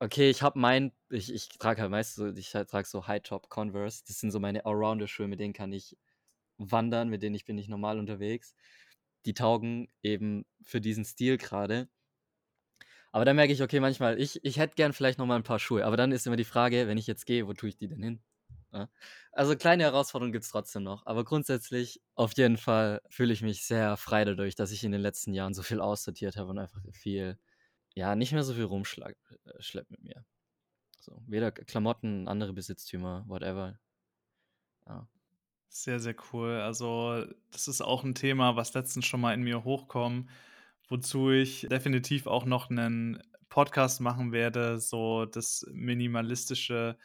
okay, 0.00 0.28
ich 0.30 0.42
habe 0.42 0.58
mein, 0.58 0.92
ich, 1.10 1.32
ich 1.32 1.48
trage 1.48 1.82
halt 1.82 1.90
meist 1.90 2.16
so, 2.16 2.28
ich 2.28 2.50
trage 2.50 2.86
so 2.86 3.06
High-Top 3.06 3.48
Converse. 3.48 4.02
Das 4.06 4.18
sind 4.18 4.32
so 4.32 4.40
meine 4.40 4.66
Allrounder-Schuhe, 4.66 5.28
mit 5.28 5.40
denen 5.40 5.54
kann 5.54 5.72
ich 5.72 5.96
wandern, 6.58 7.08
mit 7.08 7.22
denen 7.22 7.36
ich 7.36 7.44
bin 7.44 7.56
nicht 7.56 7.68
normal 7.68 7.98
unterwegs. 7.98 8.54
Die 9.26 9.34
taugen 9.34 9.88
eben 10.02 10.44
für 10.64 10.80
diesen 10.80 11.04
Stil 11.04 11.38
gerade. 11.38 11.88
Aber 13.12 13.26
dann 13.26 13.36
merke 13.36 13.52
ich, 13.52 13.62
okay, 13.62 13.78
manchmal, 13.78 14.18
ich, 14.18 14.42
ich 14.42 14.58
hätte 14.58 14.74
gern 14.74 14.94
vielleicht 14.94 15.18
noch 15.18 15.26
mal 15.26 15.36
ein 15.36 15.42
paar 15.42 15.58
Schuhe. 15.58 15.84
Aber 15.84 15.98
dann 15.98 16.12
ist 16.12 16.26
immer 16.26 16.36
die 16.36 16.44
Frage, 16.44 16.88
wenn 16.88 16.96
ich 16.96 17.06
jetzt 17.06 17.26
gehe, 17.26 17.46
wo 17.46 17.52
tue 17.52 17.68
ich 17.68 17.76
die 17.76 17.86
denn 17.86 18.02
hin? 18.02 18.22
Ja? 18.72 18.88
Also 19.32 19.54
kleine 19.54 19.82
Herausforderungen 19.82 20.32
gibt 20.32 20.44
es 20.44 20.50
trotzdem 20.50 20.82
noch. 20.82 21.04
Aber 21.04 21.22
grundsätzlich, 21.22 22.00
auf 22.14 22.32
jeden 22.38 22.56
Fall, 22.56 23.02
fühle 23.10 23.34
ich 23.34 23.42
mich 23.42 23.66
sehr 23.66 23.98
frei 23.98 24.24
dadurch, 24.24 24.54
dass 24.54 24.72
ich 24.72 24.82
in 24.82 24.92
den 24.92 25.02
letzten 25.02 25.34
Jahren 25.34 25.52
so 25.52 25.62
viel 25.62 25.78
aussortiert 25.78 26.36
habe 26.36 26.50
und 26.50 26.58
einfach 26.58 26.80
viel, 26.92 27.38
ja, 27.94 28.16
nicht 28.16 28.32
mehr 28.32 28.44
so 28.44 28.54
viel 28.54 28.64
rumschlepp 28.64 29.16
äh, 29.44 29.82
mit 29.90 30.02
mir. 30.02 30.24
So, 30.98 31.22
weder 31.26 31.52
Klamotten, 31.52 32.28
andere 32.28 32.54
Besitztümer, 32.54 33.24
whatever. 33.26 33.78
Ja. 34.86 35.06
Sehr, 35.68 36.00
sehr 36.00 36.14
cool. 36.32 36.60
Also, 36.60 37.26
das 37.50 37.68
ist 37.68 37.82
auch 37.82 38.04
ein 38.04 38.14
Thema, 38.14 38.56
was 38.56 38.72
letztens 38.72 39.04
schon 39.04 39.20
mal 39.20 39.34
in 39.34 39.42
mir 39.42 39.64
hochkommt 39.64 40.30
wozu 40.88 41.30
ich 41.30 41.66
definitiv 41.70 42.26
auch 42.26 42.44
noch 42.44 42.70
einen 42.70 43.22
Podcast 43.48 44.00
machen 44.00 44.32
werde, 44.32 44.78
so 44.78 45.26
das 45.26 45.66
Minimalistische 45.72 46.96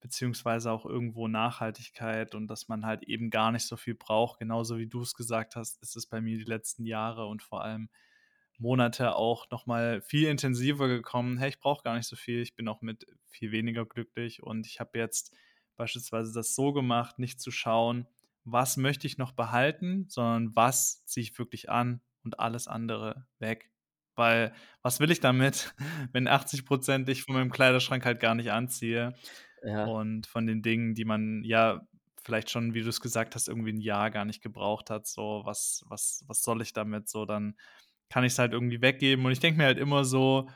beziehungsweise 0.00 0.70
auch 0.70 0.84
irgendwo 0.84 1.28
Nachhaltigkeit 1.28 2.34
und 2.34 2.46
dass 2.48 2.68
man 2.68 2.84
halt 2.84 3.04
eben 3.04 3.30
gar 3.30 3.52
nicht 3.52 3.66
so 3.66 3.78
viel 3.78 3.94
braucht. 3.94 4.38
Genauso 4.38 4.76
wie 4.76 4.86
du 4.86 5.00
es 5.00 5.14
gesagt 5.14 5.56
hast, 5.56 5.82
ist 5.82 5.96
es 5.96 6.06
bei 6.06 6.20
mir 6.20 6.36
die 6.36 6.44
letzten 6.44 6.84
Jahre 6.84 7.26
und 7.26 7.42
vor 7.42 7.64
allem 7.64 7.88
Monate 8.58 9.16
auch 9.16 9.48
nochmal 9.50 10.02
viel 10.02 10.28
intensiver 10.28 10.88
gekommen. 10.88 11.38
Hey, 11.38 11.48
ich 11.48 11.58
brauche 11.58 11.82
gar 11.82 11.96
nicht 11.96 12.06
so 12.06 12.16
viel, 12.16 12.42
ich 12.42 12.54
bin 12.54 12.68
auch 12.68 12.82
mit 12.82 13.06
viel 13.28 13.50
weniger 13.50 13.86
glücklich 13.86 14.42
und 14.42 14.66
ich 14.66 14.78
habe 14.78 14.98
jetzt 14.98 15.34
beispielsweise 15.74 16.34
das 16.34 16.54
so 16.54 16.74
gemacht, 16.74 17.18
nicht 17.18 17.40
zu 17.40 17.50
schauen, 17.50 18.06
was 18.44 18.76
möchte 18.76 19.06
ich 19.06 19.16
noch 19.16 19.32
behalten, 19.32 20.04
sondern 20.08 20.54
was 20.54 21.02
ziehe 21.06 21.22
ich 21.22 21.38
wirklich 21.38 21.70
an, 21.70 22.02
und 22.24 22.40
alles 22.40 22.68
andere 22.68 23.26
weg. 23.38 23.70
Weil, 24.16 24.54
was 24.82 25.00
will 25.00 25.10
ich 25.10 25.20
damit, 25.20 25.74
wenn 26.12 26.28
80 26.28 26.66
Prozent 26.66 27.08
ich 27.08 27.22
von 27.24 27.34
meinem 27.34 27.50
Kleiderschrank 27.52 28.04
halt 28.04 28.20
gar 28.20 28.34
nicht 28.34 28.52
anziehe? 28.52 29.14
Ja. 29.62 29.88
Und 29.92 30.26
von 30.26 30.46
den 30.46 30.62
Dingen, 30.62 30.94
die 30.94 31.04
man 31.04 31.42
ja 31.44 31.86
vielleicht 32.22 32.50
schon, 32.50 32.74
wie 32.74 32.82
du 32.82 32.88
es 32.88 33.00
gesagt 33.00 33.34
hast, 33.34 33.48
irgendwie 33.48 33.72
ein 33.72 33.80
Jahr 33.80 34.10
gar 34.10 34.24
nicht 34.24 34.42
gebraucht 34.42 34.88
hat, 34.90 35.06
so: 35.06 35.42
„Was 35.44 35.84
was 35.88 36.24
was 36.26 36.42
soll 36.42 36.62
ich 36.62 36.72
damit?“ 36.72 37.08
So, 37.08 37.26
dann 37.26 37.56
kann 38.10 38.24
ich 38.24 38.32
es 38.34 38.38
halt 38.38 38.52
irgendwie 38.52 38.80
weggeben 38.82 39.26
und 39.26 39.32
ich 39.32 39.40
denke 39.40 39.58
mir 39.58 39.64
halt 39.66 39.78
immer 39.78 40.04
so: 40.04 40.48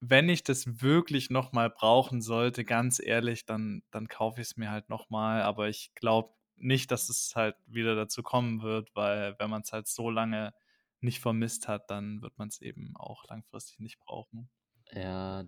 „Wenn 0.00 0.28
ich 0.28 0.42
das 0.44 0.82
wirklich 0.82 1.30
noch 1.30 1.52
mal 1.52 1.70
brauchen 1.70 2.22
sollte, 2.22 2.64
ganz 2.64 3.00
ehrlich, 3.00 3.46
dann 3.46 3.82
dann 3.92 4.08
kaufe 4.08 4.40
ich 4.40 4.48
es 4.48 4.56
mir 4.56 4.70
halt 4.70 4.88
noch 4.90 5.10
mal.“ 5.10 5.42
Aber 5.42 5.68
ich 5.68 5.94
glaube 5.94 6.34
nicht, 6.56 6.90
dass 6.90 7.08
es 7.08 7.34
halt 7.36 7.56
wieder 7.66 7.94
dazu 7.96 8.22
kommen 8.22 8.62
wird, 8.62 8.90
weil 8.94 9.36
wenn 9.38 9.50
man 9.50 9.62
es 9.62 9.72
halt 9.72 9.86
so 9.88 10.10
lange 10.10 10.52
nicht 11.02 11.20
vermisst 11.20 11.68
hat, 11.68 11.90
dann 11.90 12.22
wird 12.22 12.38
man 12.38 12.48
es 12.48 12.60
eben 12.60 12.96
auch 12.96 13.24
langfristig 13.28 13.80
nicht 13.80 13.98
brauchen. 14.00 14.50
Ja, 14.92 15.44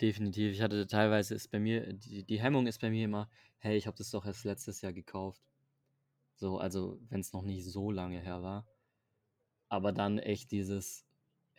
definitiv. 0.00 0.52
Ich 0.52 0.60
hatte 0.62 0.86
teilweise 0.86 1.34
ist 1.34 1.48
bei 1.50 1.58
mir 1.60 1.92
die 1.92 2.24
die 2.24 2.40
Hemmung 2.40 2.66
ist 2.66 2.80
bei 2.80 2.90
mir 2.90 3.04
immer: 3.04 3.30
„Hey, 3.58 3.76
ich 3.76 3.86
habe 3.86 3.96
das 3.96 4.10
doch 4.10 4.24
erst 4.26 4.44
letztes 4.44 4.80
Jahr 4.82 4.92
gekauft.“ 4.92 5.42
So, 6.36 6.58
also, 6.58 7.00
wenn 7.08 7.20
es 7.20 7.32
noch 7.34 7.42
nicht 7.42 7.66
so 7.66 7.90
lange 7.92 8.20
her 8.20 8.42
war. 8.42 8.66
Aber 9.68 9.92
dann 9.92 10.18
echt 10.18 10.50
dieses: 10.50 11.06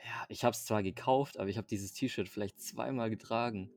„Ja, 0.03 0.25
ich 0.29 0.43
habe 0.43 0.53
es 0.55 0.65
zwar 0.65 0.83
gekauft, 0.83 1.37
aber 1.39 1.49
ich 1.49 1.57
habe 1.57 1.67
dieses 1.67 1.93
T-Shirt 1.93 2.29
vielleicht 2.29 2.61
zweimal 2.61 3.09
getragen.“ 3.09 3.71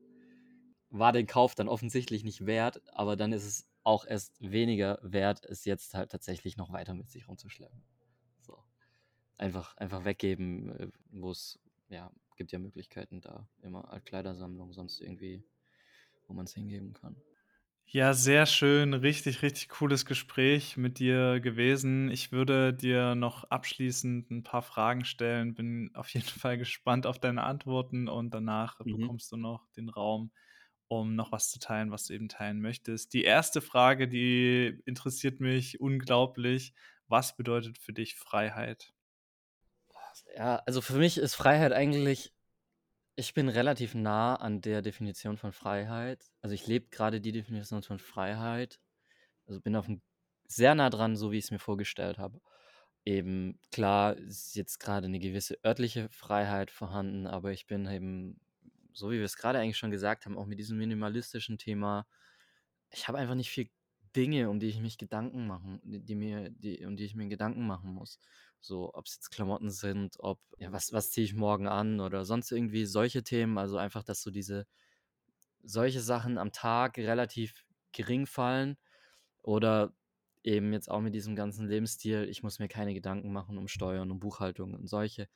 War 0.89 1.13
den 1.13 1.27
Kauf 1.27 1.55
dann 1.55 1.69
offensichtlich 1.69 2.23
nicht 2.23 2.45
wert, 2.45 2.81
aber 2.93 3.15
dann 3.17 3.33
ist 3.33 3.45
es 3.45 3.69
auch 3.83 4.05
erst 4.05 4.41
weniger 4.41 4.99
wert, 5.03 5.45
es 5.45 5.65
jetzt 5.65 5.95
halt 5.95 6.11
tatsächlich 6.11 6.57
noch 6.57 6.71
weiter 6.73 6.93
mit 6.95 7.09
sich 7.11 7.27
rumzuschleppen. 7.27 7.83
Einfach 9.41 9.75
einfach 9.77 10.05
weggeben, 10.05 10.69
äh, 10.79 10.87
wo's 11.11 11.59
ja, 11.89 12.11
gibt 12.37 12.51
ja 12.53 12.59
Möglichkeiten 12.59 13.19
da 13.21 13.49
immer 13.61 13.91
Altkleidersammlung, 13.91 14.71
sonst 14.71 15.01
irgendwie, 15.01 15.43
wo 16.27 16.33
man 16.33 16.45
es 16.45 16.53
hingeben 16.55 16.93
kann. 16.93 17.23
Ja, 17.93 18.13
sehr 18.13 18.45
schön. 18.45 18.93
Richtig, 18.93 19.41
richtig 19.41 19.67
cooles 19.69 20.05
Gespräch 20.05 20.77
mit 20.77 20.97
dir 20.99 21.39
gewesen. 21.41 22.09
Ich 22.09 22.31
würde 22.31 22.73
dir 22.73 23.15
noch 23.15 23.43
abschließend 23.45 24.31
ein 24.31 24.43
paar 24.43 24.61
Fragen 24.61 25.03
stellen. 25.03 25.55
Bin 25.55 25.91
auf 25.93 26.07
jeden 26.09 26.25
Fall 26.27 26.57
gespannt 26.57 27.05
auf 27.05 27.19
deine 27.19 27.43
Antworten 27.43 28.07
und 28.07 28.33
danach 28.33 28.79
Mhm. 28.85 29.11
bekommst 29.11 29.31
du 29.33 29.35
noch 29.37 29.67
den 29.75 29.89
Raum, 29.89 30.31
um 30.87 31.15
noch 31.15 31.31
was 31.33 31.49
zu 31.51 31.59
teilen, 31.59 31.91
was 31.91 32.05
du 32.05 32.13
eben 32.13 32.29
teilen 32.29 32.61
möchtest. 32.61 33.13
Die 33.13 33.23
erste 33.23 33.61
Frage, 33.61 34.07
die 34.07 34.81
interessiert 34.85 35.41
mich 35.41 35.81
unglaublich. 35.81 36.73
Was 37.07 37.35
bedeutet 37.35 37.77
für 37.77 37.91
dich 37.93 38.15
Freiheit? 38.15 38.93
Ja, 40.35 40.57
also 40.65 40.81
für 40.81 40.97
mich 40.97 41.17
ist 41.17 41.35
Freiheit 41.35 41.73
eigentlich 41.73 42.33
ich 43.17 43.33
bin 43.33 43.49
relativ 43.49 43.95
nah 43.95 44.35
an 44.35 44.61
der 44.61 44.81
Definition 44.81 45.37
von 45.37 45.51
Freiheit. 45.53 46.31
Also, 46.41 46.55
ich 46.55 46.67
lebe 46.67 46.89
gerade 46.89 47.21
die 47.21 47.31
Definition 47.33 47.83
von 47.83 47.99
Freiheit. 47.99 48.79
Also, 49.47 49.61
bin 49.61 49.75
auf'm 49.75 50.01
sehr 50.47 50.75
nah 50.75 50.89
dran, 50.91 51.15
so 51.17 51.31
wie 51.31 51.37
ich's 51.39 51.51
mir 51.51 51.59
vorgestellt 51.59 52.19
habe. 52.19 52.41
Eben, 53.05 53.59
klar 53.71 54.17
ist 54.17 54.55
jetzt 54.55 54.79
grade 54.79 55.09
'ne 55.09 55.19
gewisse 55.19 55.57
örtliche 55.65 56.09
Freiheit 56.11 56.71
vorhanden, 56.71 57.27
aber 57.27 57.51
ich 57.53 57.67
bin 57.67 57.87
eben, 57.87 58.41
so 58.93 59.11
wie 59.11 59.19
wir's 59.19 59.37
grade 59.37 59.59
eigentlich 59.59 59.77
schon 59.79 59.91
gesagt 59.91 60.25
haben, 60.25 60.37
auch 60.37 60.45
mit 60.47 60.59
diesem 60.59 60.77
minimalistischen 60.79 61.57
Thema 61.59 62.07
ich 62.91 63.07
habe 63.09 63.17
einfach 63.19 63.35
nicht 63.35 63.51
viel 63.51 63.69
Dinge, 64.17 64.49
um 64.49 64.59
die 64.59 64.67
ich 64.69 64.79
mich 64.81 64.97
Gedanken 64.99 65.47
machen 65.47 65.81
die 65.83 66.15
mir 66.15 66.49
die 66.51 66.85
um 66.85 66.97
die 66.97 67.05
ich 67.05 67.15
mir 67.15 67.27
Gedanken 67.29 67.67
machen 67.67 67.93
muss. 67.93 68.19
So, 68.61 68.91
ob's 68.93 69.15
jetzt 69.15 69.31
Klamotten 69.31 69.71
sind, 69.71 70.17
ob 70.19 70.39
ja, 70.59 70.71
was 70.71 70.93
was 70.93 71.11
ziehe 71.11 71.25
ich 71.25 71.33
morgen 71.35 71.67
an 71.67 71.99
oder 71.99 72.25
sonst 72.25 72.51
irgendwie 72.51 72.85
solche 72.85 73.23
Themen. 73.23 73.57
Also, 73.57 73.77
einfach, 73.77 74.03
dass 74.03 74.21
so 74.21 74.31
diese 74.31 74.67
solche 75.63 76.01
Sachen 76.01 76.37
am 76.37 76.51
Tag 76.51 76.97
relativ 76.97 77.65
gering 77.91 78.25
fallen 78.25 78.77
oder 79.43 79.93
eben 80.43 80.73
jetzt 80.73 80.89
auch 80.89 81.01
mit 81.01 81.13
diesem 81.15 81.35
ganzen 81.35 81.67
Lebensstil, 81.67 82.27
ich 82.29 82.43
muss 82.43 82.59
mir 82.59 82.67
keine 82.67 82.93
Gedanken 82.93 83.31
machen 83.33 83.57
um 83.57 83.67
Steuern, 83.67 84.11
um 84.11 84.19
Buchhaltung 84.19 84.73
und 84.73 84.87
solche 84.87 85.29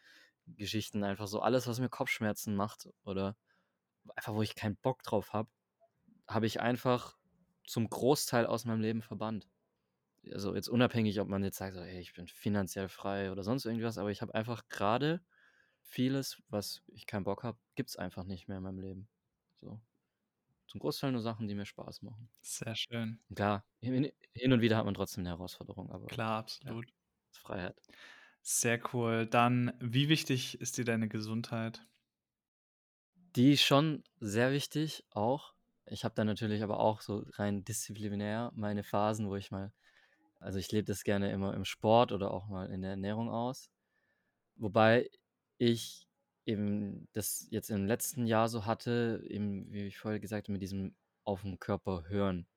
Geschichten. 0.47 1.03
Einfach 1.03 1.27
so 1.27 1.41
alles, 1.41 1.67
was 1.67 1.79
mir 1.79 1.89
Kopfschmerzen 1.89 2.55
macht 2.55 2.89
oder 3.05 3.37
einfach, 4.15 4.33
wo 4.35 4.41
ich 4.43 4.55
keinen 4.55 4.77
Bock 4.77 5.03
drauf 5.03 5.33
habe, 5.33 5.49
habe 6.27 6.47
ich 6.47 6.61
einfach 6.61 7.17
zum 7.67 7.89
Großteil 7.89 8.45
aus 8.47 8.65
meinem 8.65 8.81
Leben 8.81 9.01
verbannt. 9.03 9.49
Also, 10.33 10.55
jetzt 10.55 10.69
unabhängig, 10.69 11.19
ob 11.19 11.27
man 11.29 11.43
jetzt 11.43 11.57
sagt 11.57 11.75
so: 11.75 11.81
„Hey, 11.81 11.99
ich 12.01 12.13
bin 12.13 12.27
finanziell 12.27 12.89
frei“ 12.89 13.31
oder 13.31 13.43
sonst 13.43 13.65
irgendwas, 13.65 13.97
aber 13.97 14.11
ich 14.11 14.21
habe 14.21 14.33
einfach 14.35 14.67
grade 14.69 15.21
vieles, 15.81 16.41
was 16.49 16.83
ich 16.87 17.05
keinen 17.07 17.23
Bock 17.25 17.43
habe, 17.43 17.59
gibt's 17.75 17.97
einfach 17.97 18.23
nicht 18.25 18.47
mehr 18.47 18.57
in 18.57 18.63
meinem 18.63 18.79
Leben. 18.79 19.09
So. 19.61 19.81
Zum 20.67 20.81
Großteil 20.81 21.11
nur 21.13 21.21
Sachen, 21.21 21.47
die 21.49 21.55
mir 21.55 21.65
Spaß 21.67 22.01
machen. 22.03 22.29
Sehr 22.43 22.75
schön. 22.75 23.19
Klar, 23.35 23.65
hin 23.81 24.53
und 24.53 24.61
wieder 24.61 24.77
hat 24.77 24.85
man 24.85 24.93
trotzdem 24.93 25.23
'ne 25.23 25.29
Herausforderung, 25.29 25.91
aber 25.91 26.09
Klar, 26.09 26.37
ja, 26.63 26.73
absolut. 26.73 26.85
ist 27.31 27.39
Freiheit. 27.39 27.81
Sehr 28.47 28.79
cool. 28.93 29.25
Dann, 29.25 29.73
wie 29.81 30.07
wichtig 30.07 30.61
ist 30.61 30.77
dir 30.77 30.85
deine 30.85 31.07
Gesundheit? 31.09 31.87
Die 33.35 33.51
ist 33.51 33.63
schon 33.63 34.03
sehr 34.21 34.51
wichtig 34.53 35.05
auch. 35.11 35.55
Ich 35.85 36.05
habe 36.05 36.15
da 36.15 36.23
natürlich 36.23 36.63
aber 36.63 36.79
auch 36.79 37.01
so 37.01 37.25
rein 37.33 37.65
disziplinär 37.65 38.51
meine 38.55 38.83
Phasen, 38.83 39.27
wo 39.29 39.35
ich 39.35 39.51
mal 39.51 39.73
also, 40.45 40.59
ich 40.59 40.71
lebe 40.71 40.85
das 40.85 41.03
gerne 41.05 41.31
immer 41.31 41.53
im 41.55 41.65
Sport 41.65 42.11
oder 42.13 42.31
auch 42.31 42.47
mal 42.47 42.67
in 42.71 42.81
der 42.83 42.91
Ernährung 42.91 43.29
aus. 43.31 43.69
Wobei 44.57 45.09
ich 45.57 46.07
eben 46.45 47.07
das 47.13 47.47
jetzt 47.51 47.69
im 47.71 47.85
letzten 47.87 48.27
Jahr 48.27 48.49
so 48.49 48.65
hatte, 48.65 49.23
eben, 49.27 49.71
wie 49.71 49.87
ich 49.87 49.97
vorher 49.97 50.19
gesagt 50.19 50.47
habe, 50.47 50.53
mit 50.53 50.61
diesem 50.63 50.95
auf 51.25 51.43
'n 51.45 51.59
Körper 51.59 52.05
hören, 52.09 52.47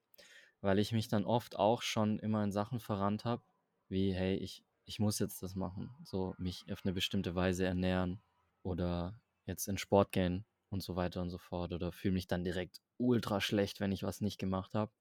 weil 0.62 0.78
ich 0.80 0.93
mich 0.93 1.09
dann 1.09 1.24
oft 1.26 1.57
auch 1.59 1.82
schon 1.82 2.18
immer 2.20 2.45
in 2.45 2.53
Sachen 2.53 2.80
verrannt 2.80 3.24
habe, 3.24 3.45
wie: 3.89 4.12
„Hey, 4.14 4.36
ich 4.36 4.64
ich 4.86 4.99
muss 5.01 5.18
jetzt 5.20 5.43
das 5.43 5.55
machen“, 5.57 5.91
so 6.05 6.34
mich 6.39 6.66
auf 6.72 6.84
'ne 6.84 6.93
bestimmte 6.95 7.34
Weise 7.36 7.66
ernähren 7.66 8.22
oder 8.62 9.20
jetzt 9.47 9.68
in 9.68 9.78
Sport 9.78 10.12
gehen 10.12 10.47
und 10.70 10.82
so 10.82 10.97
weiter 10.97 11.22
und 11.22 11.30
so 11.30 11.39
fort 11.39 11.72
oder 11.74 11.93
fühle 11.93 12.14
mich 12.14 12.26
dann 12.28 12.45
direkt 12.45 12.82
ultra 12.99 13.41
schlecht, 13.41 13.80
wenn 13.80 13.93
ich 13.93 14.03
was 14.05 14.20
nicht 14.22 14.39
gemacht 14.39 14.74
habe. 14.74 14.93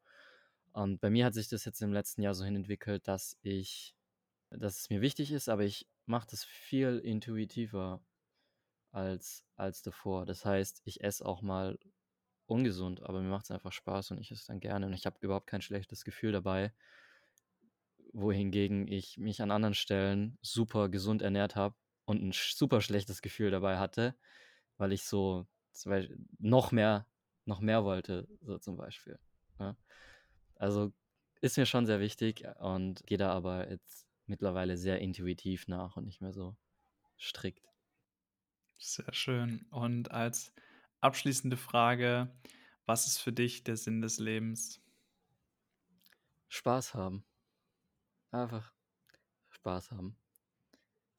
Und 0.77 1.01
bei 1.01 1.09
mir 1.09 1.25
hat 1.25 1.33
sich 1.33 1.47
das 1.49 1.65
jetzt 1.65 1.81
im 1.81 1.91
letzten 1.91 2.21
Jahr 2.21 2.35
so 2.35 2.45
hin 2.45 2.55
entwickelt, 2.55 3.07
dass 3.07 3.35
ich 3.41 3.95
dass 4.51 4.79
es 4.79 4.89
mir 4.91 5.01
wichtig 5.01 5.31
ist, 5.31 5.49
aber 5.49 5.63
ich 5.63 5.89
mache 6.05 6.27
das 6.31 6.43
viel 6.43 6.99
intuitiver 6.99 8.01
als 8.91 9.45
als 9.55 9.81
davor. 9.83 10.25
Das 10.25 10.45
heißt, 10.45 10.81
ich 10.85 11.03
esse 11.03 11.25
auch 11.25 11.41
mal 11.41 11.79
ungesund, 12.47 13.03
aber 13.03 13.21
mir 13.21 13.29
macht's 13.29 13.51
einfach 13.51 13.73
Spaß 13.73 14.11
und 14.11 14.19
ich 14.19 14.31
esse 14.31 14.47
dann 14.47 14.59
gerne 14.61 14.87
und 14.87 14.93
ich 14.93 15.05
habe 15.07 15.17
überhaupt 15.21 15.47
kein 15.47 15.61
schlechtes 15.63 16.05
Gefühl 16.05 16.31
dabei 16.33 16.73
wohingegen 18.13 18.87
ich 18.87 19.17
mich 19.17 19.41
an 19.41 19.51
anderen 19.51 19.73
Stellen 19.73 20.37
super 20.41 20.89
gesund 20.89 21.21
ernährt 21.21 21.55
habe 21.55 21.75
und 22.05 22.21
'n 22.21 22.33
sch 22.33 22.55
super 22.55 22.81
schlechtes 22.81 23.21
Gefühl 23.21 23.51
dabei 23.51 23.77
hatte, 23.77 24.15
weil 24.77 24.91
ich 24.93 25.03
so 25.05 25.47
noch 26.39 26.71
mehr 26.71 27.07
noch 27.45 27.59
mehr 27.61 27.83
wollte, 27.85 28.27
so 28.41 28.57
zum 28.59 28.75
Beispiel, 28.77 29.19
ne? 29.59 29.77
Also, 30.57 30.93
ist 31.41 31.57
mir 31.57 31.65
schon 31.65 31.85
sehr 31.85 31.99
wichtig 31.99 32.45
und 32.59 33.05
gehe 33.05 33.17
da 33.17 33.31
aber 33.31 33.69
jetzt 33.69 34.07
mittlerweile 34.25 34.77
sehr 34.77 34.99
intuitiv 34.99 35.67
nach 35.67 35.97
und 35.97 36.05
nicht 36.05 36.21
mehr 36.21 36.33
so 36.33 36.57
strikt. 37.17 37.67
Sehr 38.77 39.13
schön. 39.13 39.65
Und 39.71 40.11
als 40.11 40.53
abschließende 40.99 41.57
Frage: 41.57 42.35
Was 42.85 43.07
ist 43.07 43.19
für 43.19 43.33
dich 43.33 43.63
der 43.63 43.77
Sinn 43.77 44.01
des 44.01 44.19
Lebens? 44.19 44.81
Spaß 46.49 46.93
haben. 46.93 47.25
Einfach 48.31 48.73
Spaß 49.49 49.91
haben. 49.91 50.17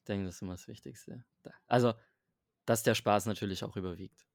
Denke, 0.06 0.26
das 0.26 0.36
ist 0.36 0.42
immer 0.42 0.54
das 0.54 0.68
Wichtigste. 0.68 1.24
Also, 1.66 1.94
dass 2.64 2.82
der 2.82 2.94
Spaß 2.94 3.26
natürlich 3.26 3.64
auch 3.64 3.76
überwiegt 3.76 4.26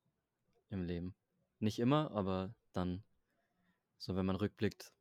im 0.69 0.84
Leben. 0.84 1.15
Nicht 1.59 1.80
immer, 1.80 2.11
aber 2.11 2.55
dann 2.73 3.03
so, 4.03 4.15
wenn 4.15 4.25
man 4.25 4.35
rückblickt 4.35 4.91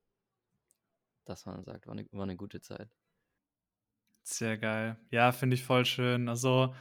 dass 1.29 1.47
man 1.47 1.63
sagt: 1.65 1.87
„War 1.87 1.95
'ne 1.95 2.07
war 2.13 2.27
'ne 2.27 2.37
gute 2.37 2.61
Zeit.“ 2.61 2.93
Sehr 4.27 4.57
geil. 4.57 4.97
Ja, 5.11 5.33
finde 5.33 5.55
ich 5.55 5.65
voll 5.65 5.85
schön. 5.85 6.29
Also 6.29 6.75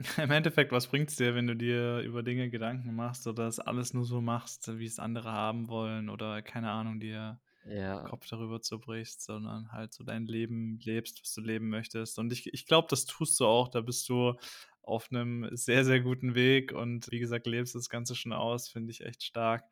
im 0.18 0.30
Endeffekt, 0.30 0.70
was 0.72 0.86
bringt's 0.86 1.16
dir, 1.16 1.34
wenn 1.34 1.46
du 1.48 1.56
dir 1.56 2.00
über 2.00 2.22
Dinge 2.22 2.50
Gedanken 2.50 2.94
machst 2.94 3.26
oder 3.26 3.44
das 3.46 3.58
alles 3.58 3.94
nur 3.94 4.04
so 4.04 4.20
machst, 4.20 4.78
wie 4.78 4.86
es 4.86 4.98
andere 5.00 5.32
haben 5.32 5.68
wollen 5.68 6.08
oder 6.08 6.40
keine 6.42 6.70
Ahnung, 6.70 7.00
dir 7.00 7.40
Ja. 7.64 8.08
Kopf 8.08 8.26
darüber 8.28 8.62
zerbrichst, 8.62 9.22
sondern 9.24 9.72
halt 9.72 9.92
so 9.94 10.04
dein 10.04 10.26
Leben 10.26 10.78
lebst, 10.82 11.20
was 11.22 11.34
du 11.34 11.40
leben 11.42 11.68
möchtest. 11.68 12.18
Und 12.18 12.32
ich 12.32 12.52
ich 12.54 12.66
glaube, 12.66 12.88
das 12.90 13.06
tust 13.06 13.40
du 13.40 13.46
auch. 13.46 13.68
Da 13.68 13.80
bist 13.82 14.08
du 14.08 14.34
auf 14.82 15.10
'nem 15.10 15.48
sehr, 15.52 15.84
sehr 15.84 16.00
guten 16.00 16.34
Weg 16.36 16.72
und 16.72 17.10
wie 17.10 17.18
gesagt, 17.20 17.46
lebst 17.46 17.74
das 17.74 17.88
Ganze 17.90 18.14
schon 18.16 18.32
aus, 18.32 18.68
finde 18.68 18.92
ich 18.92 19.02
echt 19.04 19.24
stark. 19.24 19.64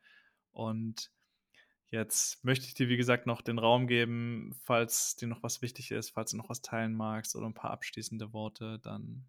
Und 0.51 1.09
jetzt 1.91 2.43
möchte 2.45 2.65
ich 2.65 2.73
dir, 2.73 2.89
wie 2.89 2.97
gesagt, 2.97 3.27
noch 3.27 3.41
den 3.41 3.59
Raum 3.59 3.87
geben, 3.87 4.53
falls 4.63 5.15
dir 5.15 5.27
noch 5.27 5.43
was 5.43 5.61
wichtig 5.61 5.91
ist, 5.91 6.11
falls 6.11 6.31
du 6.31 6.37
noch 6.37 6.49
was 6.49 6.61
teilen 6.61 6.95
magst 6.95 7.35
oder 7.35 7.47
'n 7.47 7.53
paar 7.53 7.71
abschließende 7.71 8.33
Worte, 8.33 8.79
dann 8.79 9.27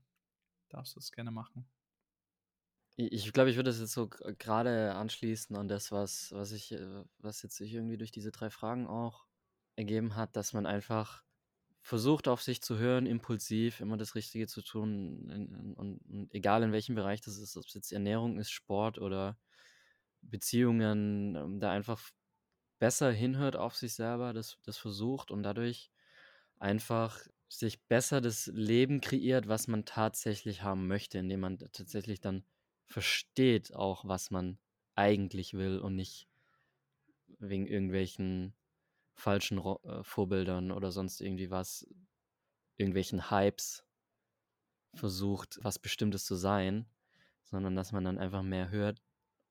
darfst 0.71 0.97
du's 0.97 1.13
gerne 1.13 1.31
machen. 1.33 1.71
ich 2.97 3.33
glaube, 3.33 3.51
ich 3.51 3.57
würde 3.57 3.71
das 3.71 3.79
jetzt 3.81 3.93
so 3.93 4.09
gerade 4.09 4.95
anschließen 4.95 5.55
an 5.57 5.69
das, 5.69 5.93
was 5.93 6.33
was 6.33 6.53
ich 6.53 6.73
äh, 6.73 7.05
was 7.19 7.43
jetzt 7.43 7.57
sich 7.57 7.73
irgendwie 7.75 7.97
durch 7.97 8.11
diese 8.11 8.33
3 8.33 8.51
Fragen 8.51 8.87
auch 8.89 9.27
ergeben 9.77 10.17
hat, 10.17 10.35
dass 10.37 10.53
man 10.53 10.67
einfach 10.67 11.23
versucht, 11.83 12.29
auf 12.29 12.43
sich 12.43 12.63
zu 12.63 12.79
hören, 12.79 13.07
impulsiv 13.07 13.81
immer 13.81 13.97
das 13.97 14.15
Richtige 14.17 14.47
zu 14.49 14.63
tun 14.63 15.75
und 15.77 16.31
egal 16.33 16.63
in 16.65 16.73
welchem 16.73 16.95
Bereich 16.97 17.21
das 17.23 17.39
ist, 17.39 17.57
ob's 17.57 17.75
jetzt 17.75 17.93
Ernährung 17.93 18.39
ist, 18.39 18.51
Sport 18.53 18.99
oder 18.99 19.39
Beziehungen, 20.23 21.37
ähm, 21.37 21.61
da 21.61 21.71
einfach 21.73 22.11
besser 22.79 23.11
hinhört 23.11 23.57
auf 23.57 23.77
sich 23.77 23.95
selber, 23.95 24.33
das 24.33 24.59
das 24.65 24.79
versucht 24.79 25.31
und 25.31 25.43
dadurch 25.43 25.91
einfach 26.59 27.21
sich 27.49 27.83
besser 27.87 28.21
das 28.21 28.47
Leben 28.47 29.01
kreiert, 29.01 29.49
was 29.49 29.69
man 29.69 29.85
tatsächlich 29.85 30.63
haben 30.63 30.87
möchte, 30.87 31.19
indem 31.19 31.41
man 31.41 31.59
tatsächlich 31.59 32.21
dann 32.21 32.45
versteht 32.87 33.75
auch, 33.75 34.07
was 34.07 34.31
man 34.31 34.59
eigentlich 34.95 35.55
will 35.55 35.79
und 35.79 35.95
nicht 35.97 36.29
wegen 37.39 37.67
irgendwelchen 37.67 38.55
falschen 39.15 39.59
äh, 39.59 40.03
Vorbildern 40.03 40.71
oder 40.71 40.93
sonst 40.93 41.21
irgendwie 41.21 41.51
was, 41.51 41.87
irgendwelchen 42.77 43.31
Hypes 43.31 43.85
versucht, 44.95 45.59
was 45.63 45.79
Bestimmtes 45.79 46.25
zu 46.25 46.35
sein, 46.35 46.87
sondern 47.45 47.77
dass 47.77 47.93
man 47.93 48.05
dann 48.05 48.19
einfach 48.19 48.43
mehr 48.43 48.71
hört, 48.71 49.03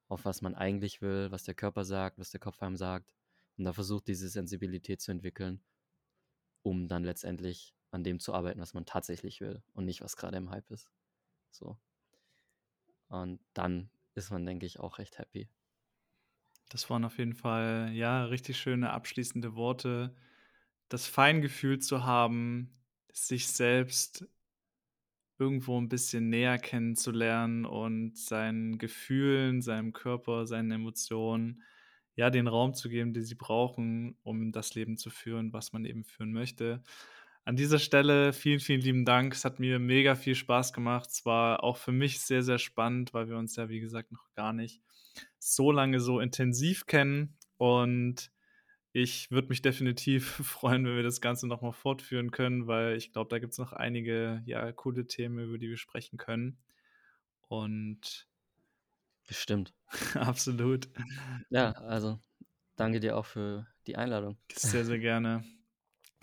auf 0.08 0.26
was 0.26 0.42
man 0.42 0.56
eigentlich 0.56 1.02
will, 1.02 1.32
was 1.32 1.44
der 1.44 1.56
Körper 1.56 1.84
sagt, 1.84 2.20
was 2.20 2.32
der 2.32 2.40
Kopf 2.40 2.62
einem 2.62 2.78
sagt 2.78 3.17
und 3.58 3.66
da 3.66 3.74
versucht, 3.74 4.08
diese 4.08 4.30
Sensibilität 4.30 5.02
zu 5.02 5.12
entwickeln, 5.12 5.62
um 6.62 6.88
dann 6.88 7.04
letztendlich 7.04 7.74
an 7.92 8.04
dem 8.04 8.20
zu 8.20 8.34
arbeiten, 8.34 8.60
was 8.60 8.74
man 8.74 8.86
tatsächlich 8.86 9.42
will 9.42 9.64
und 9.74 9.86
nicht, 9.86 10.02
was 10.02 10.18
gerade 10.18 10.38
im 10.38 10.50
Hype 10.50 10.70
ist. 10.72 10.92
So. 11.52 11.78
Und 13.08 13.40
dann 13.54 13.90
ist 14.16 14.32
man, 14.32 14.46
denke 14.46 14.66
ich, 14.66 14.80
auch 14.80 15.00
recht 15.00 15.18
happy. 15.18 15.50
Das 16.70 16.90
waren 16.90 17.06
auf 17.06 17.18
jeden 17.18 17.34
Fall, 17.34 17.92
ja, 17.94 18.26
richtig 18.26 18.58
schöne 18.60 18.92
abschließende 18.92 19.56
Worte. 19.56 20.16
Das 20.90 21.08
Feingefühl 21.08 21.80
zu 21.80 22.04
haben, 22.04 22.78
sich 23.12 23.48
selbst 23.48 24.28
irgendwo 25.40 25.80
ein 25.80 25.90
bisschen 25.90 26.30
näher 26.30 26.58
kennenzulernen 26.58 27.66
und 27.66 28.18
seinen 28.18 28.78
Gefühlen, 28.78 29.62
seinem 29.62 29.94
Körper, 29.94 30.46
seinen 30.46 30.72
Emotionen, 30.72 31.64
ja, 32.18 32.32
den 32.32 32.48
Raum 32.48 32.74
zu 32.74 32.90
geben, 32.90 33.14
den 33.14 33.24
sie 33.24 33.36
brauchen, 33.36 34.18
um 34.24 34.52
das 34.52 34.74
Leben 34.74 34.98
zu 34.98 35.12
führen, 35.12 35.54
was 35.54 35.72
man 35.72 35.86
eben 35.86 36.04
führen 36.04 36.34
möchte. 36.34 36.82
An 37.46 37.56
dieser 37.56 37.80
Stelle 37.80 38.34
vielen, 38.34 38.60
vielen 38.60 38.82
lieben 38.82 39.06
Dank. 39.06 39.34
Es 39.34 39.46
hat 39.46 39.60
mir 39.60 39.80
mega 39.80 40.16
viel 40.16 40.36
Spaß 40.36 40.74
gemacht. 40.74 41.10
Es 41.12 41.26
war 41.26 41.64
auch 41.64 41.78
für 41.78 41.92
mich 41.92 42.20
sehr, 42.20 42.42
sehr 42.42 42.58
spannend, 42.58 43.14
weil 43.14 43.30
wir 43.30 43.38
uns 43.38 43.56
ja, 43.56 43.70
wie 43.70 43.80
gesagt, 43.80 44.12
noch 44.12 44.34
gar 44.34 44.52
nicht 44.52 44.82
so 45.38 45.72
lange 45.72 46.00
so 46.00 46.20
intensiv 46.20 46.88
kennen. 46.88 47.38
Und 47.58 48.32
ich 48.94 49.30
würde 49.30 49.50
mich 49.50 49.62
definitiv 49.62 50.26
freuen, 50.44 50.86
wenn 50.86 50.96
wir 50.96 51.04
das 51.04 51.22
Ganze 51.22 51.48
nochmal 51.48 51.72
fortführen 51.72 52.32
können, 52.32 52.66
weil 52.66 52.98
ich 52.98 53.14
glaube, 53.14 53.30
da 53.30 53.38
gibt 53.38 53.54
es 53.54 53.60
noch 53.60 53.74
einige 53.74 54.42
ja, 54.46 54.72
coole 54.72 55.06
Themen, 55.06 55.38
über 55.38 55.60
die 55.60 55.70
wir 55.70 55.78
sprechen 55.78 56.18
können. 56.18 56.58
Und 57.48 58.27
Bestimmt. 59.28 59.74
absolut. 60.16 60.90
Ja, 61.50 61.72
also 61.74 62.20
danke 62.76 63.00
dir 63.00 63.18
auch 63.18 63.26
für 63.26 63.68
die 63.86 63.96
Einladung. 63.96 64.38
Sehr, 64.52 64.86
sehr 64.86 65.00
gerne 65.00 65.44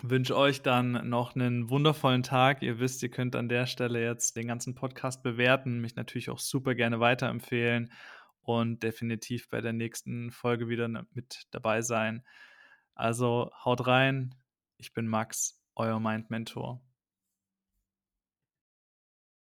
wünsche 0.09 0.35
euch 0.37 0.61
dann 0.61 1.09
noch 1.09 1.35
einen 1.35 1.69
wundervollen 1.69 2.23
Tag. 2.23 2.61
Ihr 2.61 2.79
wisst, 2.79 3.01
ihr 3.03 3.09
könnt 3.09 3.35
an 3.35 3.49
der 3.49 3.65
Stelle 3.65 4.03
jetzt 4.03 4.35
den 4.35 4.47
ganzen 4.47 4.75
Podcast 4.75 5.23
bewerten, 5.23 5.79
mich 5.79 5.95
natürlich 5.95 6.29
auch 6.29 6.39
super 6.39 6.75
gerne 6.75 6.99
weiterempfehlen 6.99 7.91
und 8.41 8.83
definitiv 8.83 9.49
bei 9.49 9.61
der 9.61 9.73
nächsten 9.73 10.31
Folge 10.31 10.67
wieder 10.69 10.87
mit 10.87 11.47
dabei 11.51 11.81
sein. 11.81 12.23
Also 12.93 13.51
haut 13.63 13.87
rein. 13.87 14.35
Ich 14.77 14.93
bin 14.93 15.07
Max, 15.07 15.61
euer 15.75 15.99
Mind 15.99 16.29
Mentor. 16.29 16.81